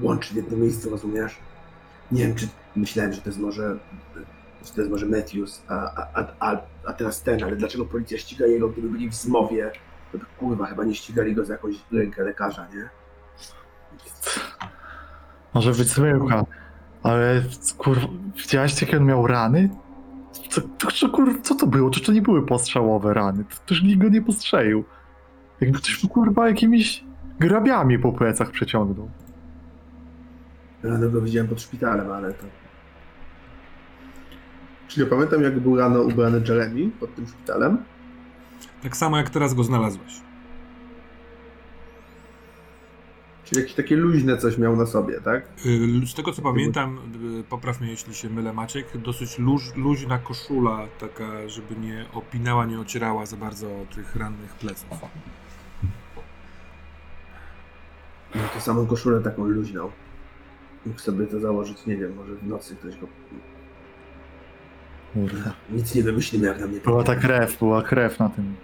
łączy 0.00 0.34
w 0.34 0.36
jednym 0.36 0.60
miejscu, 0.60 0.90
rozumiesz? 0.90 1.36
Nie 2.12 2.26
wiem, 2.26 2.34
czy 2.34 2.48
myślałem, 2.76 3.12
że 3.12 3.20
to 3.20 3.28
jest 3.28 3.40
może, 3.40 3.78
że 4.64 4.72
to 4.72 4.80
jest 4.80 4.90
może 4.90 5.06
Matthews, 5.06 5.62
a, 5.68 5.74
a, 6.14 6.26
a, 6.40 6.60
a, 6.84 6.92
teraz 6.92 7.22
ten, 7.22 7.44
ale 7.44 7.56
dlaczego 7.56 7.84
policja 7.84 8.18
ściga 8.18 8.46
jego, 8.46 8.68
gdyby 8.68 8.88
byli 8.88 9.10
w 9.10 9.14
zmowie? 9.14 9.72
To 10.12 10.18
by 10.18 10.24
kurwa 10.38 10.66
chyba 10.66 10.84
nie 10.84 10.94
ścigali 10.94 11.34
go 11.34 11.44
za 11.44 11.52
jakąś 11.52 11.74
rękę 11.92 12.24
lekarza, 12.24 12.68
nie? 12.74 12.88
Może 15.54 15.70
być 15.70 15.88
zmyłka. 15.88 16.44
Ale 17.02 17.42
kurwa, 17.78 18.06
widziałeś 18.36 18.82
jakie 18.82 18.96
on 18.96 19.04
miał 19.04 19.26
rany? 19.26 19.70
Co, 20.50 20.60
to, 20.60 20.90
co, 20.90 21.08
kur, 21.08 21.42
co 21.42 21.54
to 21.54 21.66
było? 21.66 21.90
To, 21.90 22.00
to 22.00 22.12
nie 22.12 22.22
były 22.22 22.46
postrzałowe 22.46 23.14
rany. 23.14 23.44
To, 23.44 23.56
toż 23.66 23.82
nikt 23.82 24.02
go 24.02 24.08
nie 24.08 24.22
postrzelił. 24.22 24.84
Jakby 25.60 25.78
ktoś 25.78 26.02
mu, 26.02 26.08
kurwa 26.08 26.48
jakimiś 26.48 27.04
grabiami 27.40 27.98
po 27.98 28.12
plecach 28.12 28.50
przeciągnął. 28.50 29.10
Rano 30.82 31.10
go 31.10 31.20
widziałem 31.20 31.48
pod 31.48 31.60
szpitalem, 31.60 32.12
ale 32.12 32.32
to... 32.32 32.44
Czyli 34.88 35.06
pamiętam, 35.06 35.42
jak 35.42 35.60
był 35.60 35.76
rano 35.76 36.02
ubrany 36.02 36.42
Jeremy 36.48 36.90
pod 37.00 37.14
tym 37.14 37.26
szpitalem. 37.28 37.78
Tak 38.82 38.96
samo 38.96 39.16
jak 39.16 39.30
teraz 39.30 39.54
go 39.54 39.64
znalazłeś. 39.64 40.12
Czyli 43.44 43.60
jakieś 43.60 43.74
takie 43.76 43.96
luźne 43.96 44.38
coś 44.38 44.58
miał 44.58 44.76
na 44.76 44.86
sobie, 44.86 45.20
tak? 45.20 45.42
Y, 45.66 46.06
Z 46.06 46.14
tego 46.14 46.32
co 46.32 46.42
pamiętam, 46.42 46.98
y, 47.40 47.44
popraw 47.44 47.80
mnie 47.80 47.90
jeśli 47.90 48.14
się 48.14 48.30
mylę 48.30 48.52
Maciek, 48.52 48.86
dosyć 48.98 49.38
luź, 49.38 49.62
luźna 49.76 50.18
koszula, 50.18 50.86
taka, 51.00 51.48
żeby 51.48 51.76
nie 51.80 52.04
opinała, 52.12 52.66
nie 52.66 52.80
ocierała 52.80 53.26
za 53.26 53.36
bardzo 53.36 53.66
tych 53.94 54.16
rannych 54.16 54.54
pleców. 54.54 54.88
Miał 58.34 58.48
tę 58.54 58.60
samą 58.60 58.86
koszulę 58.86 59.20
taką 59.20 59.44
luźną. 59.44 59.90
Mógł 60.86 60.98
sobie 61.00 61.26
to 61.26 61.40
założyć, 61.40 61.86
nie 61.86 61.96
wiem, 61.96 62.14
może 62.16 62.34
w 62.34 62.46
nocy 62.46 62.76
ktoś 62.76 62.96
go... 62.96 63.06
Kurwa. 65.14 65.50
Nic 65.70 65.94
nie 65.94 66.02
wymyślimy, 66.02 66.46
jak 66.46 66.60
na 66.60 66.66
mnie 66.66 66.80
Była 66.80 67.02
ta 67.02 67.14
krew, 67.16 67.58
była 67.58 67.82
krew 67.82 68.18
na 68.18 68.28
tym. 68.28 68.54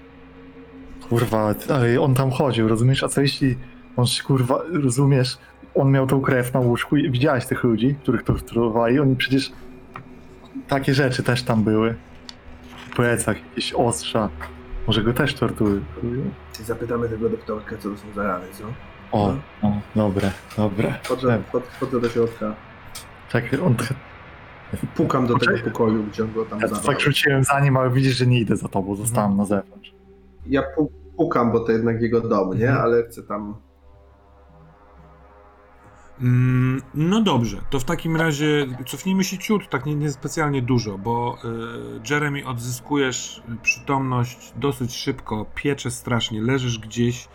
Kurwa, 1.08 1.54
ale 1.68 2.00
on 2.00 2.14
tam 2.14 2.30
chodził, 2.30 2.68
rozumiesz? 2.68 3.02
A 3.04 3.08
co 3.08 3.20
jeśli 3.20 3.56
on 3.96 4.06
się, 4.06 4.22
kurwa, 4.22 4.60
rozumiesz? 4.72 5.38
On 5.74 5.90
miał 5.90 6.06
tą 6.06 6.20
krew 6.20 6.54
na 6.54 6.60
łóżku 6.60 6.96
i 6.96 7.10
widziałeś 7.10 7.46
tych 7.46 7.64
ludzi, 7.64 7.94
których 8.02 8.22
torturowali, 8.22 9.00
oni 9.00 9.16
przecież 9.16 9.52
takie 10.68 10.94
rzeczy 10.94 11.22
też 11.22 11.42
tam 11.42 11.64
były. 11.64 11.94
W 12.90 12.96
plecach, 12.96 13.36
jakieś 13.48 13.72
ostrza. 13.72 14.28
Może 14.86 15.02
go 15.02 15.12
też 15.12 15.34
torturują. 15.34 15.80
Zapytamy 16.64 17.08
tego 17.08 17.28
doktorka, 17.28 17.76
co 17.76 17.88
to 17.90 17.96
są 17.96 18.04
za 18.14 18.22
rany, 18.22 18.44
co? 18.52 18.64
O, 19.12 19.34
o, 19.62 19.72
dobre, 19.96 20.30
dobre. 20.56 20.94
Wchodzę, 21.02 21.42
wchod- 21.52 21.62
wchodzę 21.76 22.00
do 22.00 22.08
środka, 22.08 22.54
Czekaj, 23.28 23.60
on 23.60 23.74
pukam 24.94 25.26
do 25.26 25.38
tego 25.38 25.58
pokoju, 25.64 26.04
gdzie 26.04 26.22
on 26.22 26.32
go 26.32 26.44
tam 26.44 26.60
ja 26.60 26.68
zabrał. 26.68 26.86
tak 26.86 27.00
rzuciłem 27.00 27.44
za 27.44 27.60
nim, 27.60 27.76
ale 27.76 27.90
widzisz, 27.90 28.16
że 28.16 28.26
nie 28.26 28.40
idę 28.40 28.56
za 28.56 28.68
tobą, 28.68 28.96
zostałem 28.96 29.36
na 29.36 29.44
zewnątrz. 29.44 29.94
Ja 30.46 30.62
pu- 30.62 30.88
pukam, 31.16 31.52
bo 31.52 31.60
to 31.60 31.72
jednak 31.72 32.02
jego 32.02 32.20
dom, 32.20 32.58
nie? 32.58 32.68
Mhm. 32.68 32.82
Ale 32.84 33.02
chcę 33.02 33.22
tam... 33.22 33.54
Mm, 36.20 36.82
no 36.94 37.22
dobrze, 37.22 37.56
to 37.70 37.78
w 37.78 37.84
takim 37.84 38.16
razie 38.16 38.66
cofnijmy 38.86 39.24
się 39.24 39.38
ciut, 39.38 39.68
tak 39.68 39.86
nie, 39.86 39.94
nie 39.94 40.10
specjalnie 40.10 40.62
dużo, 40.62 40.98
bo 40.98 41.38
y, 41.44 42.10
Jeremy 42.10 42.46
odzyskujesz 42.46 43.42
przytomność 43.62 44.52
dosyć 44.56 44.94
szybko, 44.96 45.46
piecze 45.54 45.90
strasznie, 45.90 46.42
leżysz 46.42 46.78
gdzieś 46.78 47.28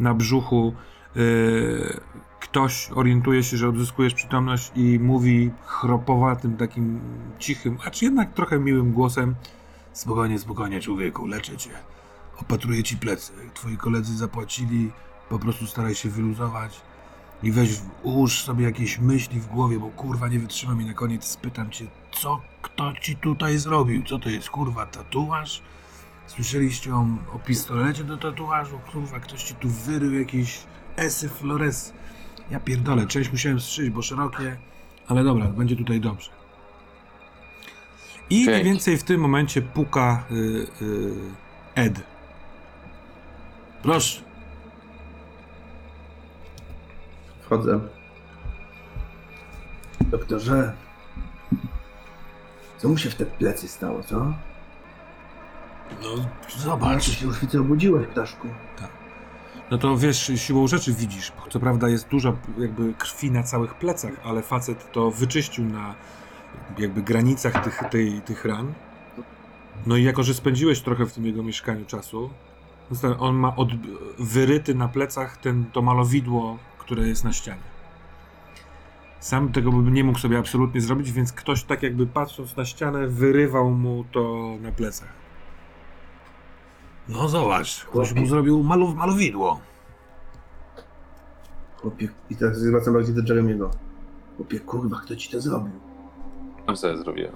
na 0.00 0.14
brzuchu. 0.14 0.74
Yy, 1.16 2.00
ktoś 2.44 2.90
orientuje 2.94 3.42
się, 3.42 3.56
że 3.56 3.68
odzyskujesz 3.68 4.14
przytomność 4.14 4.72
i 4.76 4.98
mówi 4.98 5.50
chropowatym, 5.66 6.56
takim 6.56 7.00
cichym, 7.38 7.78
acz 7.84 8.02
jednak 8.02 8.32
trochę 8.32 8.58
miłym 8.58 8.92
głosem 8.92 9.34
Spokojnie, 9.94 10.38
spokojnie, 10.38 10.80
człowieku, 10.80 11.26
leczę 11.26 11.56
cię. 11.56 11.70
Opatruję 12.40 12.82
ci 12.82 12.96
plecy. 12.96 13.32
Twoi 13.54 13.76
koledzy 13.76 14.16
zapłacili, 14.16 14.92
po 15.28 15.38
prostu 15.38 15.66
staraj 15.66 15.94
się 15.94 16.08
wyluzować 16.08 16.80
i 17.42 17.52
weź, 17.52 17.70
ułóż 18.02 18.44
sobie 18.44 18.64
jakieś 18.64 18.98
myśli 18.98 19.40
w 19.40 19.46
głowie, 19.46 19.78
bo 19.78 19.88
kurwa 19.88 20.28
nie 20.28 20.38
wytrzymam 20.38 20.82
i 20.82 20.84
na 20.84 20.94
koniec 20.94 21.24
spytam 21.24 21.70
cię, 21.70 21.86
co 22.12 22.40
kto 22.62 22.92
ci 23.00 23.16
tutaj 23.16 23.58
zrobił? 23.58 24.02
Co 24.02 24.18
to 24.18 24.28
jest, 24.28 24.50
kurwa, 24.50 24.86
tatuaż? 24.86 25.62
Słyszeliście 26.26 26.94
o, 26.94 27.06
o 27.34 27.38
pistolecie 27.38 28.04
do 28.04 28.16
tatuażu? 28.16 28.80
Kurwa, 28.92 29.20
ktoś 29.20 29.42
ci 29.44 29.54
tu 29.54 29.68
wyrył 29.68 30.12
jakiś 30.12 30.62
esy 30.96 31.28
flores. 31.28 31.92
Ja 32.50 32.60
pierdolę, 32.60 33.06
część 33.06 33.32
musiałem 33.32 33.60
strzyć, 33.60 33.90
bo 33.90 34.02
szerokie, 34.02 34.56
ale 35.08 35.24
dobra, 35.24 35.46
będzie 35.46 35.76
tutaj 35.76 36.00
dobrze. 36.00 36.30
I 38.30 38.44
mniej 38.44 38.64
więcej 38.64 38.98
w 38.98 39.02
tym 39.02 39.20
momencie 39.20 39.62
puka 39.62 40.24
y, 40.30 40.34
y, 40.82 41.14
Ed. 41.74 42.00
Proszę. 43.82 44.22
Wchodzę. 47.42 47.80
Doktorze, 50.00 50.72
co 52.78 52.88
mu 52.88 52.98
się 52.98 53.10
w 53.10 53.14
te 53.14 53.26
plecy 53.26 53.68
stało, 53.68 54.02
co? 54.02 54.34
No, 56.02 56.08
zobacz. 56.58 57.04
się 57.04 57.26
już 57.26 57.40
widzę 57.40 57.60
obudziłeś, 57.60 58.06
ptaszku? 58.06 58.48
No 59.70 59.78
to 59.78 59.96
wiesz, 59.96 60.32
siłą 60.36 60.66
rzeczy 60.66 60.92
widzisz. 60.92 61.32
Co 61.50 61.60
prawda 61.60 61.88
jest 61.88 62.08
dużo 62.08 62.36
jakby 62.58 62.94
krwi 62.94 63.30
na 63.30 63.42
całych 63.42 63.74
plecach, 63.74 64.12
ale 64.24 64.42
facet 64.42 64.92
to 64.92 65.10
wyczyścił 65.10 65.64
na 65.64 65.94
jakby 66.78 67.02
granicach 67.02 67.64
tych, 67.64 67.82
tej, 67.90 68.20
tych 68.20 68.44
ran. 68.44 68.72
No 69.86 69.96
i 69.96 70.02
jako, 70.02 70.22
że 70.22 70.34
spędziłeś 70.34 70.80
trochę 70.80 71.06
w 71.06 71.12
tym 71.12 71.26
jego 71.26 71.42
mieszkaniu 71.42 71.84
czasu, 71.84 72.30
on 73.18 73.36
ma 73.36 73.56
od, 73.56 73.68
wyryty 74.18 74.74
na 74.74 74.88
plecach 74.88 75.36
ten, 75.36 75.64
to 75.72 75.82
malowidło, 75.82 76.58
które 76.78 77.08
jest 77.08 77.24
na 77.24 77.32
ścianie. 77.32 77.74
Sam 79.20 79.52
tego 79.52 79.72
by 79.72 79.90
nie 79.90 80.04
mógł 80.04 80.18
sobie 80.18 80.38
absolutnie 80.38 80.80
zrobić, 80.80 81.12
więc 81.12 81.32
ktoś 81.32 81.64
tak 81.64 81.82
jakby 81.82 82.06
patrząc 82.06 82.56
na 82.56 82.64
ścianę 82.64 83.06
wyrywał 83.06 83.70
mu 83.70 84.04
to 84.12 84.54
na 84.62 84.72
plecach. 84.72 85.23
No 87.08 87.28
zobacz, 87.28 87.84
ktoś 87.84 88.12
mu 88.12 88.26
zrobił 88.26 88.62
malu, 88.62 88.94
malowidło. 88.94 89.60
Chłopie, 91.76 92.08
i 92.30 92.36
teraz 92.36 92.58
zwracam 92.58 92.94
bardziej 92.94 93.14
do 93.14 93.22
Jeremiego. 93.22 93.70
Chłopie, 94.36 94.60
kurwa, 94.60 95.00
kto 95.00 95.16
ci 95.16 95.30
to 95.30 95.40
zrobił? 95.40 95.72
Sam 96.66 96.76
sobie 96.76 96.98
zrobiłem. 96.98 97.32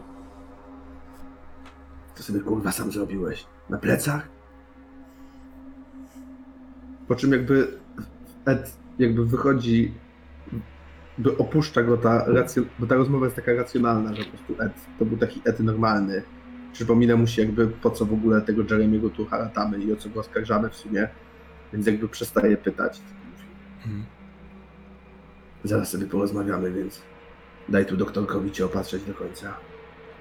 To 2.17 2.23
sobie 2.23 2.41
kurwa 2.41 2.73
sam 2.73 2.93
zrobiłeś. 2.93 3.47
Na 3.71 3.79
plecach? 3.79 4.29
Po 7.09 7.15
czym 7.15 7.33
jakby 7.33 7.79
Ed 8.47 8.79
jakby 8.99 9.27
wychodzi, 9.27 9.95
by 11.19 11.37
opuszcza 11.39 11.83
go 11.83 11.97
ta 11.97 12.25
racjon... 12.27 12.67
bo 12.79 12.87
ta 12.87 12.95
rozmowa 12.95 13.25
jest 13.25 13.37
taka 13.37 13.53
racjonalna, 13.53 14.15
że 14.15 14.25
po 14.25 14.31
prostu 14.31 14.63
Ed 14.63 14.73
to 14.99 15.05
był 15.05 15.19
taki 15.19 15.43
Ed 15.45 15.61
normalny. 15.61 16.23
Przypomina 16.73 17.17
mu 17.17 17.27
się 17.27 17.43
jakby 17.43 17.67
po 17.67 17.91
co 17.91 18.07
w 18.07 18.13
ogóle 18.13 18.43
tego 18.43 18.63
Jeremiego 18.63 19.11
tu 19.11 19.27
haratamy 19.27 19.79
i 19.79 19.93
o 19.93 19.97
co 19.97 20.09
go 20.09 20.21
oskarżamy 20.21 20.71
w 20.71 20.77
sumie. 20.77 21.09
Więc 21.73 21.87
jakby 21.87 22.09
przestaje 22.09 22.57
pytać. 22.57 23.01
Mhm. 23.77 24.05
Zaraz 25.65 25.91
sobie 25.91 26.07
porozmawiamy, 26.07 26.73
więc 26.73 27.03
daj 27.69 27.87
tu 27.87 27.97
doktorkowi 27.97 28.53
cię 28.53 28.65
opatrzeć 28.65 29.03
do 29.03 29.15
końca. 29.15 29.55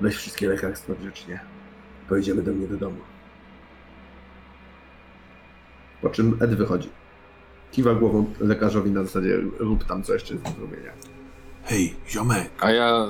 Weź 0.01 0.15
wszystkie 0.15 0.49
lekarstwa 0.49 0.93
grzecznie. 1.01 1.39
Pojedziemy 2.09 2.41
do 2.41 2.53
mnie 2.53 2.67
do 2.67 2.77
domu. 2.77 2.99
Po 6.01 6.09
czym 6.09 6.37
Ed 6.41 6.55
wychodzi. 6.55 6.89
Kiwa 7.71 7.95
głową 7.95 8.33
lekarzowi 8.39 8.91
na 8.91 9.03
zasadzie 9.03 9.37
rób 9.59 9.83
tam 9.83 10.03
co 10.03 10.13
jeszcze 10.13 10.33
jest 10.33 10.45
do 10.45 10.51
zrobienia. 10.51 10.91
Hej, 11.63 11.95
ziomek, 12.09 12.49
A 12.59 12.71
ja... 12.71 13.07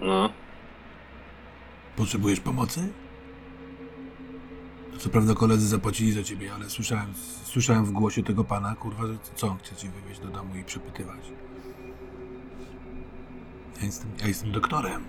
No, 0.00 0.30
potrzebujesz 1.96 2.40
pomocy? 2.40 2.88
Co 4.98 5.08
prawda 5.08 5.34
koledzy 5.34 5.68
zapłacili 5.68 6.12
za 6.12 6.22
ciebie, 6.22 6.54
ale 6.54 6.70
słyszałem, 6.70 7.14
słyszałem 7.44 7.84
w 7.84 7.90
głosie 7.92 8.22
tego 8.22 8.44
pana, 8.44 8.74
kurwa, 8.74 9.06
że 9.06 9.14
co 9.34 9.48
on 9.48 9.58
chce 9.58 9.76
ci 9.76 9.88
wywieźć 9.88 10.20
do 10.20 10.28
domu 10.28 10.56
i 10.56 10.64
przepytywać. 10.64 11.20
Ja 13.80 13.84
jestem, 13.86 14.10
ja 14.20 14.26
jestem 14.28 14.52
doktorem. 14.52 15.04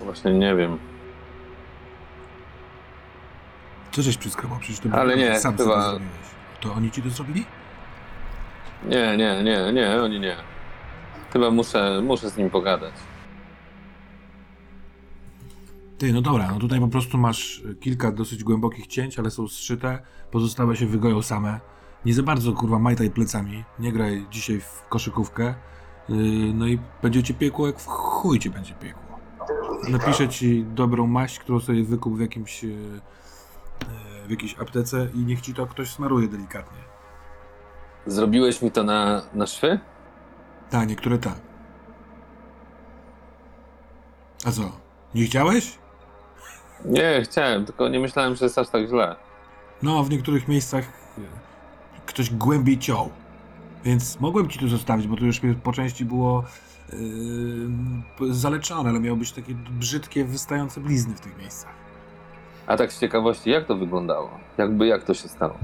właśnie 0.00 0.32
nie 0.32 0.54
wiem. 0.56 0.78
Co 3.92 4.02
żeś 4.02 4.16
przyskrobał? 4.16 4.58
Przecież 4.58 4.80
to 4.80 4.98
Ale 4.98 5.16
nie, 5.16 5.40
sam 5.40 5.56
chyba- 5.56 5.82
zrobiłeś. 5.90 6.12
To 6.60 6.72
oni 6.74 6.90
ci 6.90 7.02
to 7.02 7.10
zrobili? 7.10 7.44
Nie, 8.84 9.16
nie, 9.16 9.42
nie, 9.42 9.72
nie, 9.72 10.02
oni 10.02 10.20
nie. 10.20 10.36
Chyba 11.32 11.50
muszę, 11.50 12.00
muszę 12.02 12.30
z 12.30 12.36
nim 12.36 12.50
pogadać. 12.50 12.94
Ty, 15.98 16.12
no 16.12 16.22
dobra, 16.22 16.50
no 16.52 16.58
tutaj 16.58 16.80
po 16.80 16.88
prostu 16.88 17.18
masz 17.18 17.62
kilka 17.80 18.12
dosyć 18.12 18.44
głębokich 18.44 18.86
cięć, 18.86 19.18
ale 19.18 19.30
są 19.30 19.48
zszyte, 19.48 20.02
pozostałe 20.30 20.76
się 20.76 20.86
wygoją 20.86 21.22
same. 21.22 21.60
Nie 22.04 22.14
za 22.14 22.22
bardzo, 22.22 22.52
kurwa, 22.52 22.78
majtaj 22.78 23.10
plecami, 23.10 23.64
nie 23.78 23.92
graj 23.92 24.26
dzisiaj 24.30 24.60
w 24.60 24.84
koszykówkę, 24.88 25.54
yy, 26.08 26.16
no 26.54 26.66
i 26.66 26.78
będzie 27.02 27.22
cię 27.22 27.34
piekło, 27.34 27.66
jak 27.66 27.80
w 27.80 27.86
chuj 27.86 28.38
cię 28.38 28.50
będzie 28.50 28.74
piekło. 28.74 29.18
Napiszę 29.88 30.28
ci 30.28 30.64
dobrą 30.64 31.06
maść, 31.06 31.38
którą 31.38 31.60
sobie 31.60 31.84
wykup 31.84 32.16
w 32.16 32.20
jakimś, 32.20 32.62
yy, 32.62 33.00
w 34.26 34.30
jakiejś 34.30 34.58
aptece 34.58 35.08
i 35.14 35.18
niech 35.18 35.40
ci 35.40 35.54
to 35.54 35.66
ktoś 35.66 35.90
smaruje 35.90 36.28
delikatnie. 36.28 36.78
Zrobiłeś 38.06 38.62
mi 38.62 38.70
to 38.70 38.84
na, 38.84 39.22
na 39.34 39.46
szwy? 39.46 39.80
Tak, 40.70 40.88
niektóre 40.88 41.18
tak. 41.18 41.40
A 44.44 44.52
co, 44.52 44.62
nie 45.14 45.24
chciałeś? 45.24 45.78
Nie, 46.84 47.22
chciałem, 47.24 47.64
tylko 47.64 47.88
nie 47.88 48.00
myślałem, 48.00 48.36
że 48.36 48.44
jest 48.44 48.58
aż 48.58 48.68
tak 48.68 48.88
źle. 48.88 49.16
No, 49.82 50.04
w 50.04 50.10
niektórych 50.10 50.48
miejscach 50.48 50.84
e, 50.84 51.20
ktoś 52.06 52.30
głębiej 52.30 52.78
ciął. 52.78 53.10
Więc 53.84 54.20
mogłem 54.20 54.48
ci 54.48 54.58
tu 54.58 54.68
zostawić, 54.68 55.06
bo 55.06 55.16
to 55.16 55.24
już 55.24 55.40
po 55.62 55.72
części 55.72 56.04
było 56.04 56.44
yy, 56.92 58.34
zaleczone, 58.34 58.90
ale 58.90 59.00
miały 59.00 59.16
być 59.16 59.32
takie 59.32 59.54
brzydkie, 59.54 60.24
wystające 60.24 60.80
blizny 60.80 61.14
w 61.14 61.20
tych 61.20 61.38
miejscach. 61.38 61.72
A 62.66 62.76
tak 62.76 62.92
z 62.92 63.00
ciekawości, 63.00 63.50
jak 63.50 63.66
to 63.66 63.76
wyglądało? 63.76 64.30
Jakby, 64.58 64.86
jak 64.86 65.04
to 65.04 65.14
się 65.14 65.28
stało? 65.28 65.58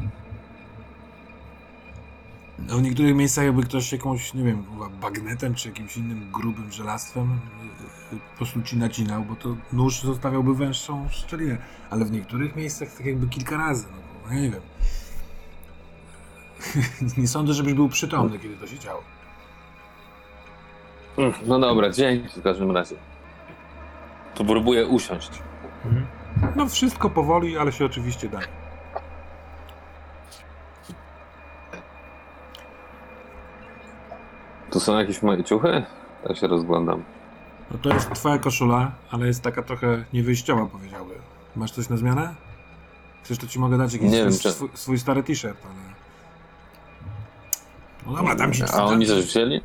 No, 2.58 2.76
w 2.76 2.82
niektórych 2.82 3.14
miejscach 3.14 3.44
jakby 3.44 3.62
ktoś 3.62 3.92
jakąś, 3.92 4.34
nie 4.34 4.44
wiem, 4.44 4.64
chyba 4.72 4.88
bagnetem 4.88 5.54
czy 5.54 5.68
jakimś 5.68 5.96
innym 5.96 6.30
grubym 6.32 6.72
żelastwem 6.72 7.40
yy, 7.62 7.70
po 8.16 8.36
prostu 8.36 8.62
ci 8.62 8.76
nacinał, 8.76 9.22
bo 9.24 9.36
to 9.36 9.56
nóż 9.72 10.02
zostawiałby 10.02 10.54
węższą 10.54 11.08
szczelinę. 11.10 11.58
Ale 11.90 12.04
w 12.04 12.10
niektórych 12.12 12.56
miejscach 12.56 12.88
tak 12.96 13.06
jakby 13.06 13.28
kilka 13.28 13.56
razy, 13.56 13.86
no, 13.92 13.98
bo, 14.28 14.34
ja 14.34 14.40
nie 14.40 14.50
wiem. 14.50 14.62
nie 17.18 17.28
sądzę, 17.28 17.52
żebyś 17.54 17.74
był 17.74 17.88
przytomny, 17.88 18.38
kiedy 18.38 18.56
to 18.56 18.66
się 18.66 18.78
działo. 18.78 19.02
Mm, 21.18 21.32
No 21.46 21.58
dobra, 21.58 21.90
dzięki 21.90 22.40
w 22.40 22.42
każdym 22.42 22.70
razie. 22.70 22.96
To 24.34 24.44
próbuję 24.44 24.86
usiąść. 24.86 25.42
No 26.56 26.68
wszystko 26.68 27.10
powoli, 27.10 27.58
ale 27.58 27.72
się 27.72 27.84
oczywiście 27.84 28.28
da. 28.28 28.38
Tu 34.70 34.80
są 34.80 34.98
jakieś 34.98 35.22
moje 35.22 35.44
ciuchy? 35.44 35.82
Tak 36.28 36.36
się 36.36 36.46
rozglądam. 36.46 37.02
No 37.72 37.78
to 37.78 37.94
jest 37.94 38.10
twoja 38.14 38.38
koszula, 38.38 38.92
ale 39.10 39.26
jest 39.26 39.42
taka 39.42 39.62
trochę 39.62 40.04
niewyjściowa, 40.12 40.66
powiedziałbym. 40.66 41.18
Masz 41.56 41.72
coś 41.72 41.88
na 41.88 41.96
zmianę? 41.96 42.34
Chcesz, 43.22 43.38
to 43.38 43.46
ci 43.46 43.58
mogę 43.58 43.78
dać 43.78 43.92
jakiś 43.92 44.10
Nie 44.10 44.16
swój, 44.18 44.30
wiem, 44.30 44.38
czy- 44.40 44.52
swój, 44.52 44.68
swój 44.74 44.98
stary 44.98 45.22
t-shirt, 45.22 45.58
ale... 45.64 45.74
No 48.06 48.16
dobra, 48.16 48.34
dam 48.34 48.52
ci... 48.52 48.62
A 48.72 48.84
oni 48.84 49.06
coś 49.06 49.24
wzięli? 49.24 49.60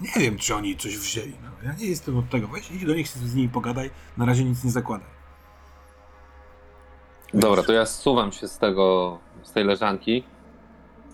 Nie 0.00 0.22
wiem, 0.22 0.38
czy 0.38 0.54
oni 0.54 0.76
coś 0.76 0.98
wzięli. 0.98 1.32
No, 1.42 1.68
ja 1.68 1.76
nie 1.76 1.86
jestem 1.86 2.18
od 2.18 2.30
tego. 2.30 2.48
Weź 2.48 2.70
idź 2.70 2.84
do 2.84 2.94
nich, 2.94 3.08
z 3.08 3.34
nimi 3.34 3.48
pogadaj. 3.48 3.90
Na 4.16 4.24
razie 4.24 4.44
nic 4.44 4.64
nie 4.64 4.70
zakładaj. 4.70 5.08
Dobra, 7.34 7.62
to 7.62 7.72
ja 7.72 7.86
zsuwam 7.86 8.32
się 8.32 8.48
z 8.48 8.58
tego, 8.58 9.18
z 9.42 9.52
tej 9.52 9.64
leżanki. 9.64 10.24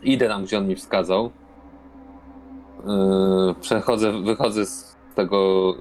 Idę 0.03 0.29
tam, 0.29 0.45
gdzie 0.45 0.59
on 0.59 0.69
mi 0.69 0.77
wskazał. 0.77 1.33
Yy, 2.87 3.55
przechodzę, 3.61 4.23
wychodzę 4.23 4.67
z 4.67 4.92
tego 5.15 5.75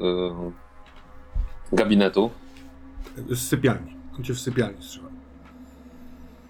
yy, 1.71 1.77
gabinetu. 1.77 2.29
Z 3.29 3.39
sypialni. 3.47 3.95
On 4.17 4.23
cię 4.23 4.33
w 4.33 4.39
sypialni 4.39 4.83
strzela. 4.83 5.07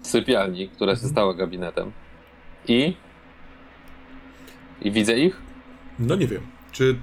Z 0.02 0.08
sypialni, 0.10 0.68
która 0.68 0.96
się 0.96 1.06
stała 1.08 1.34
gabinetem. 1.34 1.92
I? 2.68 2.96
I 4.82 4.90
widzę 4.92 5.18
ich? 5.18 5.36
No 5.98 6.14
nie 6.16 6.26
wiem. 6.26 6.42
Czy 6.72 6.84
y, 6.84 6.96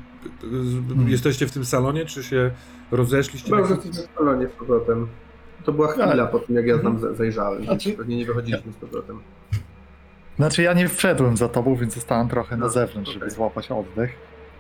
jesteście 1.12 1.48
w 1.48 1.52
tym 1.52 1.66
salonie, 1.66 2.06
czy 2.06 2.24
się 2.24 2.52
rozeszliście? 2.92 3.50
Chyba, 3.56 3.60
jesteśmy 3.70 3.92
w 3.92 4.18
salonie 4.18 4.48
z 4.48 4.52
powrotem. 4.52 5.08
To 5.66 5.72
była 5.72 5.88
chwila 5.88 6.28
po 6.28 6.40
tym, 6.40 6.56
jak 6.56 6.66
ja 6.68 6.78
tam 6.80 7.00
za- 7.00 7.14
zajrzałem. 7.14 7.64
Znaczy- 7.64 7.92
Pewnie 7.94 8.18
nie 8.18 8.26
wychodziliśmy 8.26 8.72
z 8.72 8.76
powrotem. 8.76 9.20
Znaczy 10.36 10.64
ja 10.64 10.74
nie 10.74 10.88
wszedłem 10.88 11.38
za 11.38 11.50
tobą, 11.50 11.76
więc 11.76 11.94
zostałem 11.94 12.30
trochę 12.30 12.58
na 12.58 12.66
No, 12.66 12.70
zewnątrz, 12.72 13.12
żeby 13.12 13.26
okej. 13.26 13.36
złapać 13.36 13.72
oddech. 13.72 14.12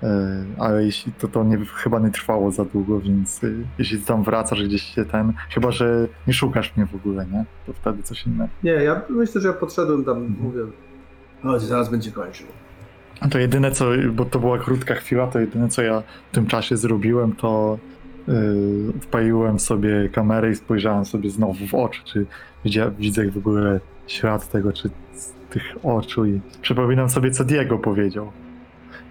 Yy, 0.03 0.09
ale 0.57 0.83
jeśli 0.83 1.11
to, 1.11 1.27
to 1.27 1.43
nie, 1.43 1.57
chyba 1.57 1.99
nie 1.99 2.11
trwało 2.11 2.51
za 2.51 2.65
długo, 2.65 2.99
więc 2.99 3.41
yy, 3.41 3.53
jeśli 3.79 3.99
tam 3.99 4.23
wracasz 4.23 4.63
gdzieś 4.63 4.81
się 4.81 5.05
ten, 5.05 5.33
chyba 5.49 5.71
że 5.71 6.07
nie 6.27 6.33
szukasz 6.33 6.77
mnie 6.77 6.85
w 6.85 6.95
ogóle, 6.95 7.25
nie? 7.25 7.45
To 7.65 7.73
wtedy 7.73 8.03
coś 8.03 8.25
innego. 8.25 8.49
Nie, 8.63 8.71
ja 8.71 9.01
myślę, 9.09 9.41
że 9.41 9.47
ja 9.47 9.53
podszedłem 9.53 10.05
tam, 10.05 10.35
mówię, 10.41 10.61
chodź, 11.43 11.61
zaraz 11.61 11.91
będzie 11.91 12.11
kończył. 12.11 12.47
To 13.31 13.39
jedyne 13.39 13.71
co, 13.71 13.85
bo 14.13 14.25
to 14.25 14.39
była 14.39 14.57
krótka 14.57 14.95
chwila, 14.95 15.27
to 15.27 15.39
jedyne 15.39 15.69
co 15.69 15.81
ja 15.81 16.03
w 16.31 16.35
tym 16.35 16.47
czasie 16.47 16.77
zrobiłem, 16.77 17.35
to 17.35 17.77
yy, 18.27 19.59
sobie 19.59 20.09
kamerę 20.09 20.51
i 20.51 20.55
spojrzałem 20.55 21.05
sobie 21.05 21.29
znowu 21.29 21.67
w 21.67 21.75
oczy, 21.75 22.01
czy 22.05 22.25
widzia, 22.65 22.91
widzę 22.99 23.31
w 23.31 23.37
ogóle 23.37 23.79
ślad 24.07 24.51
tego, 24.51 24.73
czy 24.73 24.89
z 25.13 25.33
tych 25.49 25.63
oczu 25.83 26.25
i 26.25 26.41
przypominam 26.61 27.09
sobie, 27.09 27.31
co 27.31 27.43
Diego 27.43 27.77
powiedział. 27.77 28.31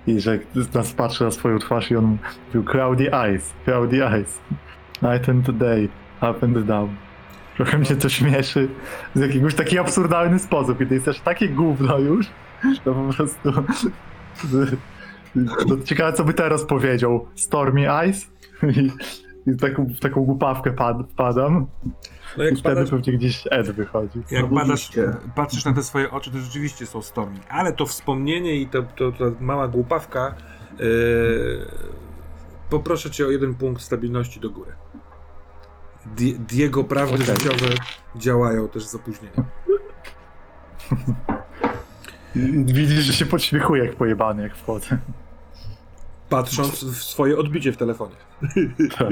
I 0.08 0.20
że 0.20 0.38
nas 0.74 0.92
patrzy 0.92 1.24
na 1.24 1.30
swoją 1.30 1.58
twarz 1.58 1.90
i 1.90 1.96
on 1.96 2.18
mówił 2.46 2.64
cloudy 2.64 3.12
eyes, 3.12 3.54
cloudy 3.64 4.06
eyes. 4.06 4.40
Night 5.02 5.28
and 5.28 5.50
day, 5.50 5.88
up 6.22 6.38
and 6.42 6.66
down. 6.66 6.88
Trochę 7.56 7.78
mnie 7.78 7.96
to 7.96 8.08
śmieszy 8.08 8.68
w 9.14 9.20
jakiegoś 9.20 9.54
taki 9.54 9.78
absurdalny 9.78 10.38
sposób 10.38 10.78
to 10.88 10.94
jest 10.94 11.04
też 11.04 11.20
takie 11.20 11.48
gówno 11.48 11.98
już, 11.98 12.26
to 12.84 12.94
po 12.94 13.12
prostu... 13.12 13.52
No, 15.34 15.76
ciekawe, 15.84 16.12
co 16.12 16.24
by 16.24 16.34
teraz 16.34 16.64
powiedział. 16.64 17.26
Stormy 17.34 17.92
Eyes? 17.92 18.30
I, 18.76 18.90
i 19.50 19.56
taką, 19.56 19.86
w 19.86 20.00
taką 20.00 20.24
głupawkę 20.24 20.72
pad, 20.72 20.96
padam. 21.16 21.66
No 22.36 22.44
I 22.44 22.46
jak, 22.46 22.58
wtedy 22.58 22.74
badasz, 22.74 22.90
pewnie 22.90 23.12
gdzieś 23.12 23.44
Ed 23.50 23.70
wychodzi. 23.70 24.22
jak 24.30 24.46
badasz, 24.46 24.88
cię. 24.88 25.12
patrzysz 25.34 25.64
na 25.64 25.72
te 25.72 25.82
swoje 25.82 26.10
oczy, 26.10 26.30
to 26.30 26.38
rzeczywiście 26.38 26.86
są 26.86 27.02
stormi. 27.02 27.38
Ale 27.48 27.72
to 27.72 27.86
wspomnienie 27.86 28.56
i 28.56 28.66
to, 28.66 28.82
to, 28.82 29.12
ta 29.12 29.24
mała 29.40 29.68
głupawka 29.68 30.34
yy, 30.78 30.86
poproszę 32.70 33.10
cię 33.10 33.26
o 33.26 33.30
jeden 33.30 33.54
punkt 33.54 33.82
stabilności 33.82 34.40
do 34.40 34.50
góry. 34.50 34.72
Di- 36.16 36.38
Diego 36.38 36.84
prawdy 36.84 37.14
Okej. 37.14 37.26
życiowe 37.26 37.74
działają 38.16 38.68
też 38.68 38.86
z 38.86 38.94
opóźnieniem. 38.94 39.44
I 42.36 42.64
Widzisz, 42.74 43.04
że 43.04 43.12
się 43.12 43.26
podśmiechuje 43.26 43.84
jak 43.84 43.96
pojebany, 43.96 44.42
jak 44.42 44.56
wchodzę. 44.56 44.98
Patrząc 46.28 46.84
w 46.84 47.02
swoje 47.04 47.38
odbicie 47.38 47.72
w 47.72 47.76
telefonie. 47.76 48.16
Tak. 48.98 49.08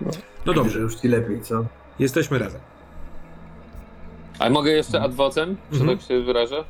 No 0.00 0.10
Dobrze, 0.44 0.62
dobrze, 0.62 0.78
już 0.78 0.94
ci 0.94 1.08
lepiej, 1.08 1.40
co? 1.40 1.64
jesteśmy 1.98 2.38
razem. 2.38 2.60
A 4.38 4.50
mogę 4.50 4.70
jeszcze 4.72 5.02
adwocem, 5.02 5.56
czy 5.72 5.78
Mhm. 5.80 5.98
tak 5.98 6.08
się 6.08 6.20
wyrażę? 6.20 6.64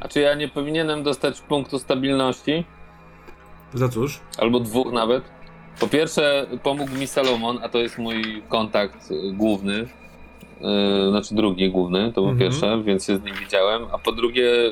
A 0.00 0.08
czy 0.08 0.20
ja 0.20 0.34
nie 0.34 0.48
powinienem 0.48 1.02
dostać 1.02 1.40
punktu 1.40 1.78
stabilności? 1.78 2.64
Za 3.74 3.88
cóż? 3.88 4.20
Albo 4.38 4.60
dwóch 4.60 4.92
nawet? 4.92 5.24
Po 5.80 5.86
pierwsze, 5.88 6.46
pomógł 6.62 6.92
mi 6.94 7.06
Salomon, 7.06 7.58
a 7.62 7.68
to 7.68 7.78
jest 7.78 7.98
mój 7.98 8.42
kontakt 8.48 9.08
główny. 9.32 9.88
Yy, 10.60 11.10
znaczy 11.10 11.34
drugi 11.34 11.70
główny, 11.70 12.12
to 12.12 12.20
był 12.20 12.30
Mhm. 12.30 12.38
pierwsze, 12.50 12.82
więc 12.82 13.06
się 13.06 13.16
z 13.16 13.22
nim 13.22 13.34
widziałem. 13.34 13.82
A 13.92 13.98
po 13.98 14.12
drugie, 14.12 14.42
yy, 14.42 14.70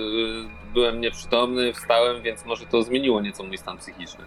byłem 0.74 1.00
nieprzytomny, 1.00 1.72
wstałem, 1.72 2.22
więc 2.22 2.44
może 2.46 2.66
to 2.66 2.82
zmieniło 2.82 3.20
nieco 3.20 3.42
mój 3.44 3.58
stan 3.58 3.78
psychiczny. 3.78 4.24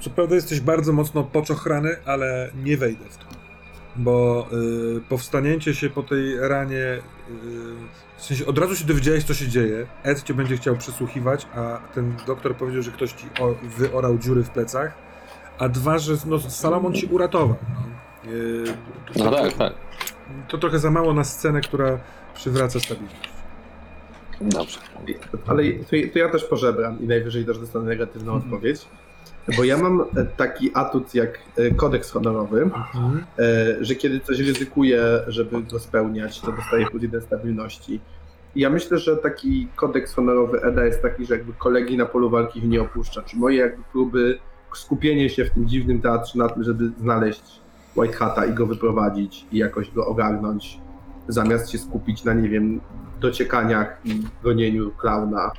Co 0.00 0.10
prawda 0.10 0.34
jesteś 0.34 0.60
bardzo 0.60 0.92
mocno 0.92 1.24
poczochrany, 1.24 1.96
ale 2.06 2.50
nie 2.64 2.76
wejdę 2.76 3.04
w 3.10 3.16
to. 3.16 3.24
Bo 3.96 4.46
y, 4.96 5.00
powstanięcie 5.08 5.74
się 5.74 5.90
po 5.90 6.02
tej 6.02 6.48
ranie, 6.48 6.76
y, 6.76 7.00
w 8.16 8.24
sensie 8.24 8.46
od 8.46 8.58
razu 8.58 8.76
się 8.76 8.84
dowiedziałeś, 8.84 9.24
co 9.24 9.34
się 9.34 9.48
dzieje. 9.48 9.86
Ed 10.02 10.22
cię 10.22 10.34
będzie 10.34 10.56
chciał 10.56 10.76
przysłuchiwać, 10.76 11.46
a 11.54 11.78
ten 11.94 12.16
doktor 12.26 12.56
powiedział, 12.56 12.82
że 12.82 12.90
ktoś 12.90 13.12
ci 13.12 13.26
o, 13.40 13.54
wyorał 13.78 14.18
dziury 14.18 14.42
w 14.42 14.50
plecach. 14.50 14.92
A 15.58 15.68
dwa, 15.68 15.98
że 15.98 16.14
no, 16.26 16.38
Salomon 16.38 16.94
ci 16.94 17.06
uratował. 17.06 17.56
No, 18.24 18.32
y, 18.32 18.64
to, 19.14 19.24
No 19.24 19.30
tak, 19.30 19.52
tak. 19.52 19.72
to 20.48 20.58
trochę 20.58 20.78
za 20.78 20.90
mało 20.90 21.14
na 21.14 21.24
scenę, 21.24 21.60
która 21.60 21.98
przywraca 22.34 22.80
stabilność. 22.80 23.30
Dobrze. 24.40 24.78
Ale 25.46 25.62
to, 25.72 26.12
to 26.12 26.18
ja 26.18 26.28
też 26.28 26.44
pożebram 26.44 27.00
i 27.00 27.06
najwyżej 27.06 27.44
też 27.44 27.58
dostanę 27.58 27.84
negatywną 27.84 28.32
odpowiedź. 28.34 28.86
Bo 29.56 29.64
ja 29.64 29.78
mam 29.78 30.00
e, 30.00 30.04
taki 30.36 30.70
atut 30.74 31.14
jak 31.14 31.38
e, 31.56 31.70
kodeks 31.70 32.10
honorowy, 32.10 32.62
Mhm. 32.62 33.24
e, 33.38 33.84
że 33.84 33.94
kiedy 33.94 34.20
coś 34.20 34.38
ryzykuję, 34.38 35.02
żeby 35.26 35.62
go 35.62 35.78
spełniać, 35.78 36.40
to 36.40 36.52
dostaję 36.52 36.86
plus 36.86 37.02
jeden 37.02 37.20
stabilności. 37.20 38.00
Ja 38.56 38.70
myślę, 38.70 38.98
że 38.98 39.16
taki 39.16 39.68
kodeks 39.76 40.14
honorowy 40.14 40.62
EDA 40.62 40.84
jest 40.84 41.02
taki, 41.02 41.26
że 41.26 41.34
jakby 41.34 41.52
kolegi 41.52 41.96
na 41.96 42.06
polu 42.06 42.30
walki 42.30 42.58
ich 42.58 42.64
nie 42.64 42.80
opuszcza. 42.82 43.22
Czy 43.22 43.36
moje 43.36 43.56
jakby 43.58 43.82
próby 43.92 44.38
skupienie 44.74 45.30
się 45.30 45.44
w 45.44 45.50
tym 45.50 45.68
dziwnym 45.68 46.00
teatrze 46.00 46.38
na 46.38 46.48
tym, 46.48 46.62
żeby 46.64 46.90
znaleźć 47.00 47.42
White 47.96 48.16
Hata 48.16 48.44
i 48.46 48.52
go 48.52 48.66
wyprowadzić 48.66 49.46
i 49.52 49.58
jakoś 49.58 49.90
go 49.90 50.06
ogarnąć, 50.06 50.78
zamiast 51.28 51.70
się 51.70 51.78
skupić 51.78 52.24
na, 52.24 52.34
nie 52.34 52.48
wiem, 52.48 52.80
dociekaniach 53.20 54.00
i 54.04 54.22
gonieniu 54.42 54.90
klauna, 54.90 55.50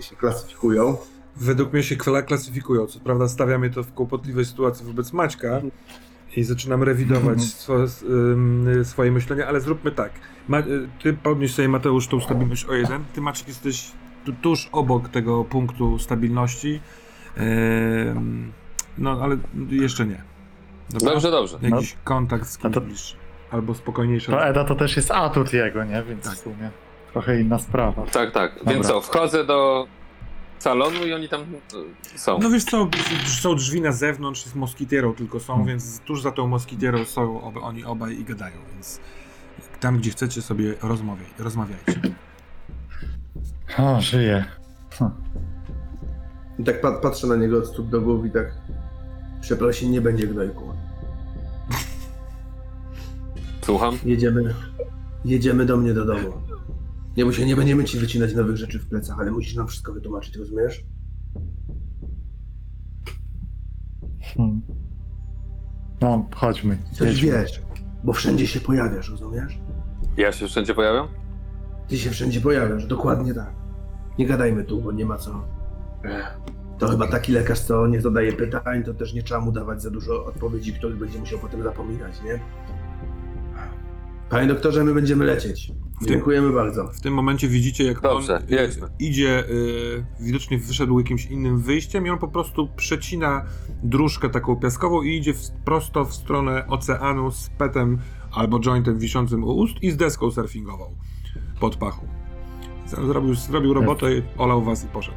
się 0.00 0.16
klasyfikują. 0.16 0.96
Według 1.36 1.72
mnie 1.72 1.82
się 1.82 1.96
kla- 1.96 2.22
klasyfikują. 2.24 2.86
Co 2.86 3.00
prawda 3.00 3.28
stawia 3.28 3.58
mnie 3.58 3.70
to 3.70 3.82
w 3.82 3.92
kłopotliwej 3.92 4.44
sytuacji 4.44 4.86
wobec 4.86 5.12
Maćka 5.12 5.60
i 6.36 6.44
zaczynam 6.44 6.82
rewidować 6.82 7.42
swo, 7.42 7.82
s- 7.82 8.02
ym, 8.02 8.66
swoje 8.84 9.12
myślenie, 9.12 9.46
ale 9.46 9.60
zróbmy 9.60 9.90
tak. 9.92 10.12
Ma, 10.48 10.58
y, 10.58 10.88
ty 11.02 11.12
podnieś 11.12 11.54
sobie 11.54 11.68
Mateusz 11.68 12.06
tą 12.08 12.20
stabilność 12.20 12.64
o 12.64 12.74
jeden. 12.74 13.04
Ty 13.14 13.20
Maciek 13.20 13.48
jesteś 13.48 13.90
tu, 14.24 14.32
tuż 14.32 14.68
obok 14.72 15.08
tego 15.08 15.44
punktu 15.44 15.98
stabilności. 15.98 16.80
No 18.98 19.10
ale 19.22 19.36
jeszcze 19.70 20.06
nie. 20.06 20.22
Dobra? 20.90 21.10
Dobrze, 21.12 21.30
dobrze. 21.30 21.58
Jakiś 21.62 21.96
kontakt 22.04 22.46
z 22.48 22.58
kimś 22.58 22.74
to- 22.74 22.80
bliższy. 22.80 23.16
Albo 23.50 23.74
spokojniejszy. 23.74 24.30
To 24.30 24.44
Eda 24.46 24.64
to 24.64 24.74
też 24.74 24.96
jest 24.96 25.10
atut 25.10 25.52
jego, 25.52 25.84
nie? 25.84 26.02
Więc 26.02 26.24
Tak. 26.24 26.32
w 26.34 26.38
sumie 26.38 26.70
trochę 27.12 27.40
inna 27.40 27.58
sprawa. 27.58 28.02
Tak, 28.12 28.30
tak. 28.30 28.54
Dobra. 28.58 28.72
Więc 28.74 28.86
co, 28.86 29.00
wchodzę 29.00 29.44
do 29.44 29.86
salonu 30.62 31.06
i 31.06 31.12
oni 31.12 31.28
tam 31.28 31.40
y, 32.14 32.18
są. 32.18 32.38
No 32.38 32.50
wiesz 32.50 32.64
co, 32.64 32.88
są 33.40 33.54
drzwi 33.54 33.80
na 33.80 33.92
zewnątrz, 33.92 34.44
z 34.44 34.54
moskitierą 34.54 35.14
tylko 35.14 35.40
są, 35.40 35.52
Hmm. 35.52 35.66
więc 35.68 36.00
tuż 36.00 36.22
za 36.22 36.32
tą 36.32 36.46
moskitierą 36.46 37.04
są 37.04 37.42
ob, 37.42 37.56
oni 37.62 37.84
obaj 37.84 38.20
i 38.20 38.24
gadają, 38.24 38.56
więc 38.74 39.00
tam 39.80 39.98
gdzie 39.98 40.10
chcecie 40.10 40.42
sobie 40.42 40.74
rozmawiaj, 40.82 41.26
rozmawiajcie. 41.38 42.00
O, 43.78 44.00
żyje. 44.00 44.44
I 46.58 46.64
tak 46.64 46.80
pat, 46.80 47.02
patrzę 47.02 47.26
na 47.26 47.36
niego 47.36 47.58
od 47.58 47.66
stóp 47.66 47.88
do 47.88 48.00
głów 48.00 48.26
i 48.26 48.30
tak 48.30 48.54
przeprosin, 49.40 49.90
nie 49.90 50.00
będzie 50.00 50.26
gnojku. 50.26 50.72
Słucham? 53.62 53.98
Jedziemy, 54.04 54.54
jedziemy 55.24 55.66
do 55.66 55.76
mnie 55.76 55.94
do 55.94 56.04
domu. 56.04 56.32
Nie, 57.16 57.24
bo 57.24 57.32
się 57.32 57.46
nie 57.46 57.56
będziemy 57.56 57.84
ci 57.84 57.98
wycinać 57.98 58.34
nowych 58.34 58.56
rzeczy 58.56 58.78
w 58.78 58.86
plecach, 58.88 59.18
ale 59.20 59.30
musisz 59.30 59.54
nam 59.54 59.66
wszystko 59.68 59.92
wytłumaczyć, 59.92 60.36
rozumiesz? 60.36 60.84
Hmm. 64.36 64.62
No, 66.00 66.28
chodźmy. 66.34 66.78
Coś 66.92 67.08
jedźmy. 67.08 67.30
wiesz, 67.32 67.62
bo 68.04 68.12
wszędzie 68.12 68.46
się 68.46 68.60
pojawiasz, 68.60 69.10
rozumiesz? 69.10 69.58
Ja 70.16 70.32
się 70.32 70.46
wszędzie 70.46 70.74
pojawiam? 70.74 71.08
Ty 71.88 71.98
się 71.98 72.10
wszędzie 72.10 72.40
pojawiasz, 72.40 72.86
dokładnie 72.86 73.34
tak. 73.34 73.52
Nie 74.18 74.26
gadajmy 74.26 74.64
tu, 74.64 74.80
bo 74.82 74.92
nie 74.92 75.06
ma 75.06 75.18
co. 75.18 75.44
Ech, 76.04 76.36
To 76.78 76.88
chyba 76.88 77.06
taki 77.08 77.32
lekarz, 77.32 77.60
co 77.60 77.86
nie 77.86 78.00
zadaje 78.00 78.32
pytań, 78.32 78.84
to 78.84 78.94
też 78.94 79.14
nie 79.14 79.22
trzeba 79.22 79.40
mu 79.40 79.52
dawać 79.52 79.82
za 79.82 79.90
dużo 79.90 80.24
odpowiedzi, 80.24 80.72
których 80.72 80.98
będzie 80.98 81.18
musiał 81.18 81.38
potem 81.38 81.62
zapominać, 81.62 82.22
nie? 82.22 82.40
Panie 84.32 84.46
doktorze, 84.46 84.84
my 84.84 84.94
będziemy 84.94 85.24
lecieć. 85.24 85.72
Dziękujemy 86.02 86.52
bardzo. 86.52 86.88
W 86.88 87.00
tym 87.00 87.14
momencie 87.14 87.48
widzicie, 87.48 87.84
jak 87.84 88.00
Dobrze, 88.00 88.36
on 88.36 88.42
y, 88.42 88.46
jedźmy. 88.54 88.88
idzie, 88.98 89.44
y, 89.50 90.04
widocznie 90.20 90.58
wyszedł 90.58 90.98
jakimś 90.98 91.26
innym 91.26 91.58
wyjściem 91.58 92.06
i 92.06 92.10
on 92.10 92.18
po 92.18 92.28
prostu 92.28 92.68
przecina 92.76 93.44
dróżkę 93.82 94.30
taką 94.30 94.56
piaskową 94.56 95.02
i 95.02 95.16
idzie 95.16 95.34
w, 95.34 95.50
prosto 95.64 96.04
w 96.04 96.14
stronę 96.14 96.66
oceanu 96.68 97.30
z 97.30 97.50
petem 97.58 97.98
albo 98.32 98.60
jointem 98.60 98.98
wiszącym 98.98 99.44
u 99.44 99.50
ust 99.50 99.82
i 99.82 99.90
z 99.90 99.96
deską 99.96 100.30
surfingową 100.30 100.94
pod 101.60 101.76
pachą. 101.76 102.06
Zrobił, 102.86 103.34
zrobił 103.34 103.74
robotę, 103.74 104.06
olał 104.38 104.62
was 104.62 104.84
i 104.84 104.88
poszedł. 104.88 105.16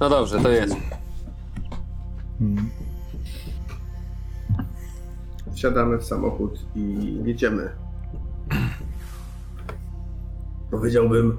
No 0.00 0.08
dobrze, 0.08 0.40
to 0.40 0.50
jest. 0.50 0.76
Hmm. 2.38 2.70
Wsiadamy 5.60 5.98
w 5.98 6.04
samochód 6.04 6.66
i 6.76 7.16
jedziemy. 7.24 7.70
Powiedziałbym, 10.70 11.36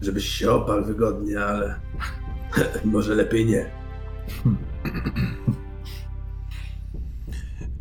żebyś 0.00 0.28
się 0.28 0.50
oparł 0.50 0.84
wygodnie, 0.84 1.40
ale 1.40 1.80
może 2.84 3.14
lepiej 3.14 3.46
nie. 3.46 3.70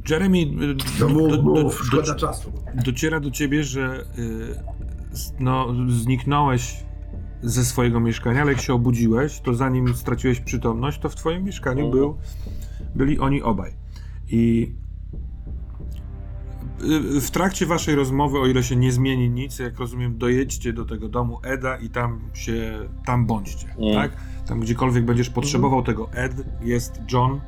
Jeremy, 0.10 0.46
do, 1.00 1.08
do, 1.08 1.38
do, 1.38 1.70
szkoda 1.70 2.16
czasu. 2.16 2.52
dociera 2.86 3.20
do 3.20 3.32
ciebie, 3.32 3.64
że 3.64 4.06
y, 4.18 4.56
no, 5.40 5.74
zniknąłeś 5.90 6.84
ze 7.42 7.66
swojego 7.66 8.00
mieszkania, 8.00 8.42
ale 8.42 8.52
jak 8.52 8.62
się 8.62 8.74
obudziłeś, 8.74 9.40
to 9.40 9.54
zanim 9.54 9.96
straciłeś 9.96 10.40
przytomność, 10.40 11.00
to 11.00 11.10
w 11.10 11.16
twoim 11.16 11.44
mieszkaniu 11.44 11.92
był, 11.92 12.18
byli 12.96 13.20
oni 13.20 13.42
obaj. 13.42 13.74
I 14.28 14.74
w 17.22 17.32
trakcie 17.32 17.66
waszej 17.66 17.96
rozmowy, 17.96 18.40
o 18.40 18.48
ile 18.48 18.64
się 18.64 18.76
nie 18.76 18.92
zmieni 18.92 19.30
nic, 19.30 19.60
jak 19.60 19.80
rozumiem, 19.80 20.18
dojedźcie 20.18 20.74
do 20.74 20.86
tego 20.86 21.10
domu 21.10 21.40
Eda 21.44 21.78
i 21.78 21.90
tam 21.90 22.22
się, 22.34 22.80
tam 23.06 23.26
bądźcie, 23.26 23.76
Mm. 23.78 23.94
tak? 23.96 24.12
Tam 24.48 24.60
gdziekolwiek 24.60 25.06
będziesz 25.06 25.30
potrzebował 25.30 25.84
tego 25.84 26.10
Ed, 26.14 26.34
jest 26.62 27.02
John, 27.14 27.42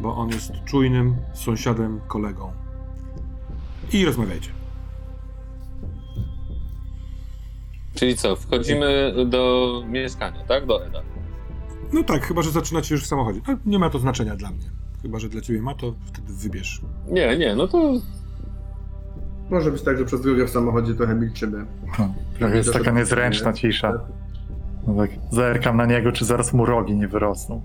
bo 0.00 0.16
on 0.16 0.28
jest 0.30 0.52
czujnym 0.64 1.16
sąsiadem, 1.34 2.00
kolegą. 2.08 2.52
I 3.92 4.04
rozmawiajcie. 4.04 4.50
Czyli 7.94 8.16
co, 8.16 8.36
wchodzimy 8.36 9.14
do 9.26 9.82
mieszkania, 9.88 10.44
tak? 10.44 10.66
Do 10.66 10.86
Eda. 10.86 11.02
No 11.92 12.02
tak, 12.02 12.26
chyba 12.26 12.42
że 12.42 12.50
zaczynacie 12.50 12.94
już 12.94 13.04
w 13.04 13.06
samochodzie. 13.06 13.40
No, 13.48 13.56
nie 13.66 13.78
ma 13.78 13.90
to 13.90 13.98
znaczenia 13.98 14.36
dla 14.36 14.50
mnie. 14.50 14.70
Chyba, 15.02 15.18
że 15.18 15.28
dla 15.28 15.40
ciebie 15.40 15.62
ma, 15.62 15.74
to 15.74 15.94
wtedy 16.04 16.32
wybierz. 16.32 16.80
Nie, 17.08 17.36
nie, 17.38 17.54
no 17.56 17.68
to 17.68 17.92
Może 19.50 19.70
być 19.70 19.82
tak, 19.82 19.98
że 19.98 20.04
przez 20.04 20.20
drogę 20.20 20.46
w 20.46 20.50
samochodzie 20.50 20.94
trochę 20.94 21.14
milczymy. 21.14 21.66
No, 21.98 22.14
trochę 22.38 22.56
jest 22.56 22.72
taka 22.72 22.90
niezręczna 22.90 23.52
cisza. 23.52 23.92
No 24.86 24.94
tak, 24.96 25.10
zerkam 25.32 25.76
na 25.76 25.86
niego, 25.86 26.12
czy 26.12 26.24
zaraz 26.24 26.52
mu 26.52 26.66
rogi 26.66 26.96
nie 26.96 27.08
wyrosną. 27.08 27.62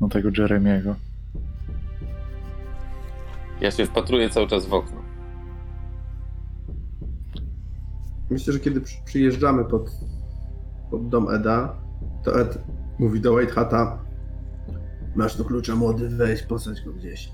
No 0.00 0.08
tego 0.08 0.28
Jeremiego. 0.38 0.94
ja 3.60 3.70
się 3.70 3.86
wpatruję 3.86 4.30
cały 4.30 4.46
czas 4.46 4.66
w 4.66 4.74
okno. 4.74 4.96
Myślę, 8.30 8.52
że 8.52 8.60
kiedy 8.60 8.80
przy- 8.80 9.04
przyjeżdżamy 9.04 9.64
pod, 9.64 9.90
pod 10.90 11.08
dom 11.08 11.28
Eda, 11.34 11.74
to 12.24 12.40
Ed 12.40 12.58
mówi 12.98 13.20
do 13.20 13.32
White 13.32 13.52
Hata 13.52 13.98
masz 15.16 15.36
tu 15.36 15.44
klucza 15.44 15.76
młody, 15.76 16.08
weź, 16.08 16.42
posadź 16.42 16.82
go 16.84 16.92
gdzieś. 16.92 17.32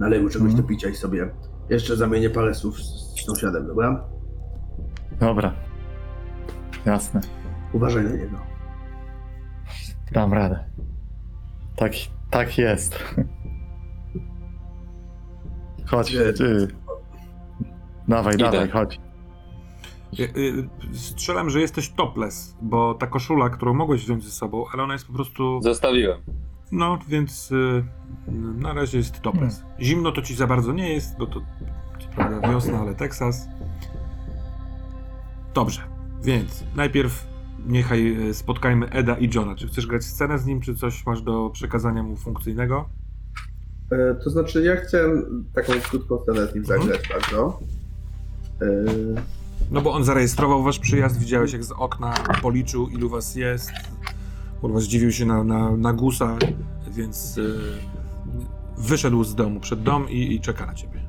Nalej 0.00 0.22
mu 0.22 0.28
czegoś 0.28 0.46
Mhm. 0.48 0.62
do 0.62 0.68
picia 0.68 0.88
i 0.88 0.94
sobie 0.94 1.30
jeszcze 1.70 1.96
zamienię 1.96 2.30
parę 2.30 2.54
słów 2.54 2.80
z, 2.82 3.14
sąsiadem, 3.26 3.66
dobra? 3.66 4.04
Dobra. 5.20 5.52
Jasne. 6.86 7.20
Uważaj 7.72 8.04
na 8.04 8.10
niego. 8.10 8.36
Dam 10.12 10.32
radę. 10.32 10.64
Tak, 11.76 11.92
tak 12.30 12.58
jest. 12.58 12.98
Chodź. 15.86 16.12
Ty. 16.36 16.68
Dawaj, 18.08 18.34
Idę. 18.34 18.44
dawaj, 18.44 18.70
chodź. 18.70 19.00
Y, 20.20 20.22
y, 20.22 20.68
Strzelam, 20.92 21.50
że 21.50 21.60
jesteś 21.60 21.90
topless, 21.90 22.56
bo 22.62 22.94
ta 22.94 23.06
koszula, 23.06 23.50
którą 23.50 23.74
mogłeś 23.74 24.04
wziąć 24.04 24.24
ze 24.24 24.30
sobą, 24.30 24.64
ale 24.72 24.82
ona 24.82 24.92
jest 24.92 25.06
po 25.06 25.12
prostu. 25.12 25.62
Zostawiłem. 25.62 26.20
No, 26.72 26.98
więc 27.08 27.52
y, 27.52 27.84
na 28.58 28.72
razie 28.72 28.98
jest 28.98 29.20
topless. 29.20 29.62
Zimno 29.80 30.12
to 30.12 30.22
ci 30.22 30.34
za 30.34 30.46
bardzo 30.46 30.72
nie 30.72 30.92
jest, 30.94 31.18
bo 31.18 31.26
to 31.26 31.40
co 32.00 32.08
prawda 32.16 32.48
wiosna, 32.48 32.78
ale 32.80 32.94
Teksas. 32.94 33.48
Dobrze, 35.54 35.80
więc 36.22 36.64
najpierw 36.76 37.26
niechaj 37.66 38.28
y, 38.28 38.34
spotkajmy 38.34 38.90
Eda 38.90 39.16
i 39.18 39.30
Johna. 39.34 39.54
Czy 39.54 39.68
chcesz 39.68 39.86
grać 39.86 40.04
scenę 40.04 40.38
z 40.38 40.46
nim, 40.46 40.60
czy 40.60 40.74
coś 40.74 41.06
masz 41.06 41.22
do 41.22 41.50
przekazania 41.50 42.02
mu 42.02 42.16
funkcyjnego? 42.16 42.88
E, 43.92 44.14
to 44.14 44.30
znaczy, 44.30 44.62
ja 44.62 44.76
chciałem 44.76 45.44
taką 45.54 45.72
krótką 45.90 46.18
scenę 46.22 46.46
z 46.46 46.54
nim 46.54 46.64
zagrać 46.64 47.08
bardzo. 47.08 47.60
E, 48.62 48.66
No 49.70 49.80
bo 49.80 49.92
on 49.92 50.04
zarejestrował 50.04 50.62
wasz 50.62 50.78
przyjazd, 50.78 51.18
widziałeś 51.18 51.52
jak 51.52 51.64
z 51.64 51.72
okna 51.72 52.14
policzył 52.42 52.88
ilu 52.88 53.08
was 53.08 53.36
jest. 53.36 53.70
Kurwa 54.60 54.80
zdziwił 54.80 55.12
się 55.12 55.26
na, 55.26 55.44
na, 55.44 55.76
na 55.76 55.92
gusa, 55.92 56.36
więc 56.90 57.38
y, 57.38 57.58
wyszedł 58.78 59.24
z 59.24 59.34
domu 59.34 59.60
przed 59.60 59.82
dom 59.82 60.10
i, 60.10 60.34
i 60.34 60.40
czeka 60.40 60.66
na 60.66 60.74
ciebie. 60.74 61.00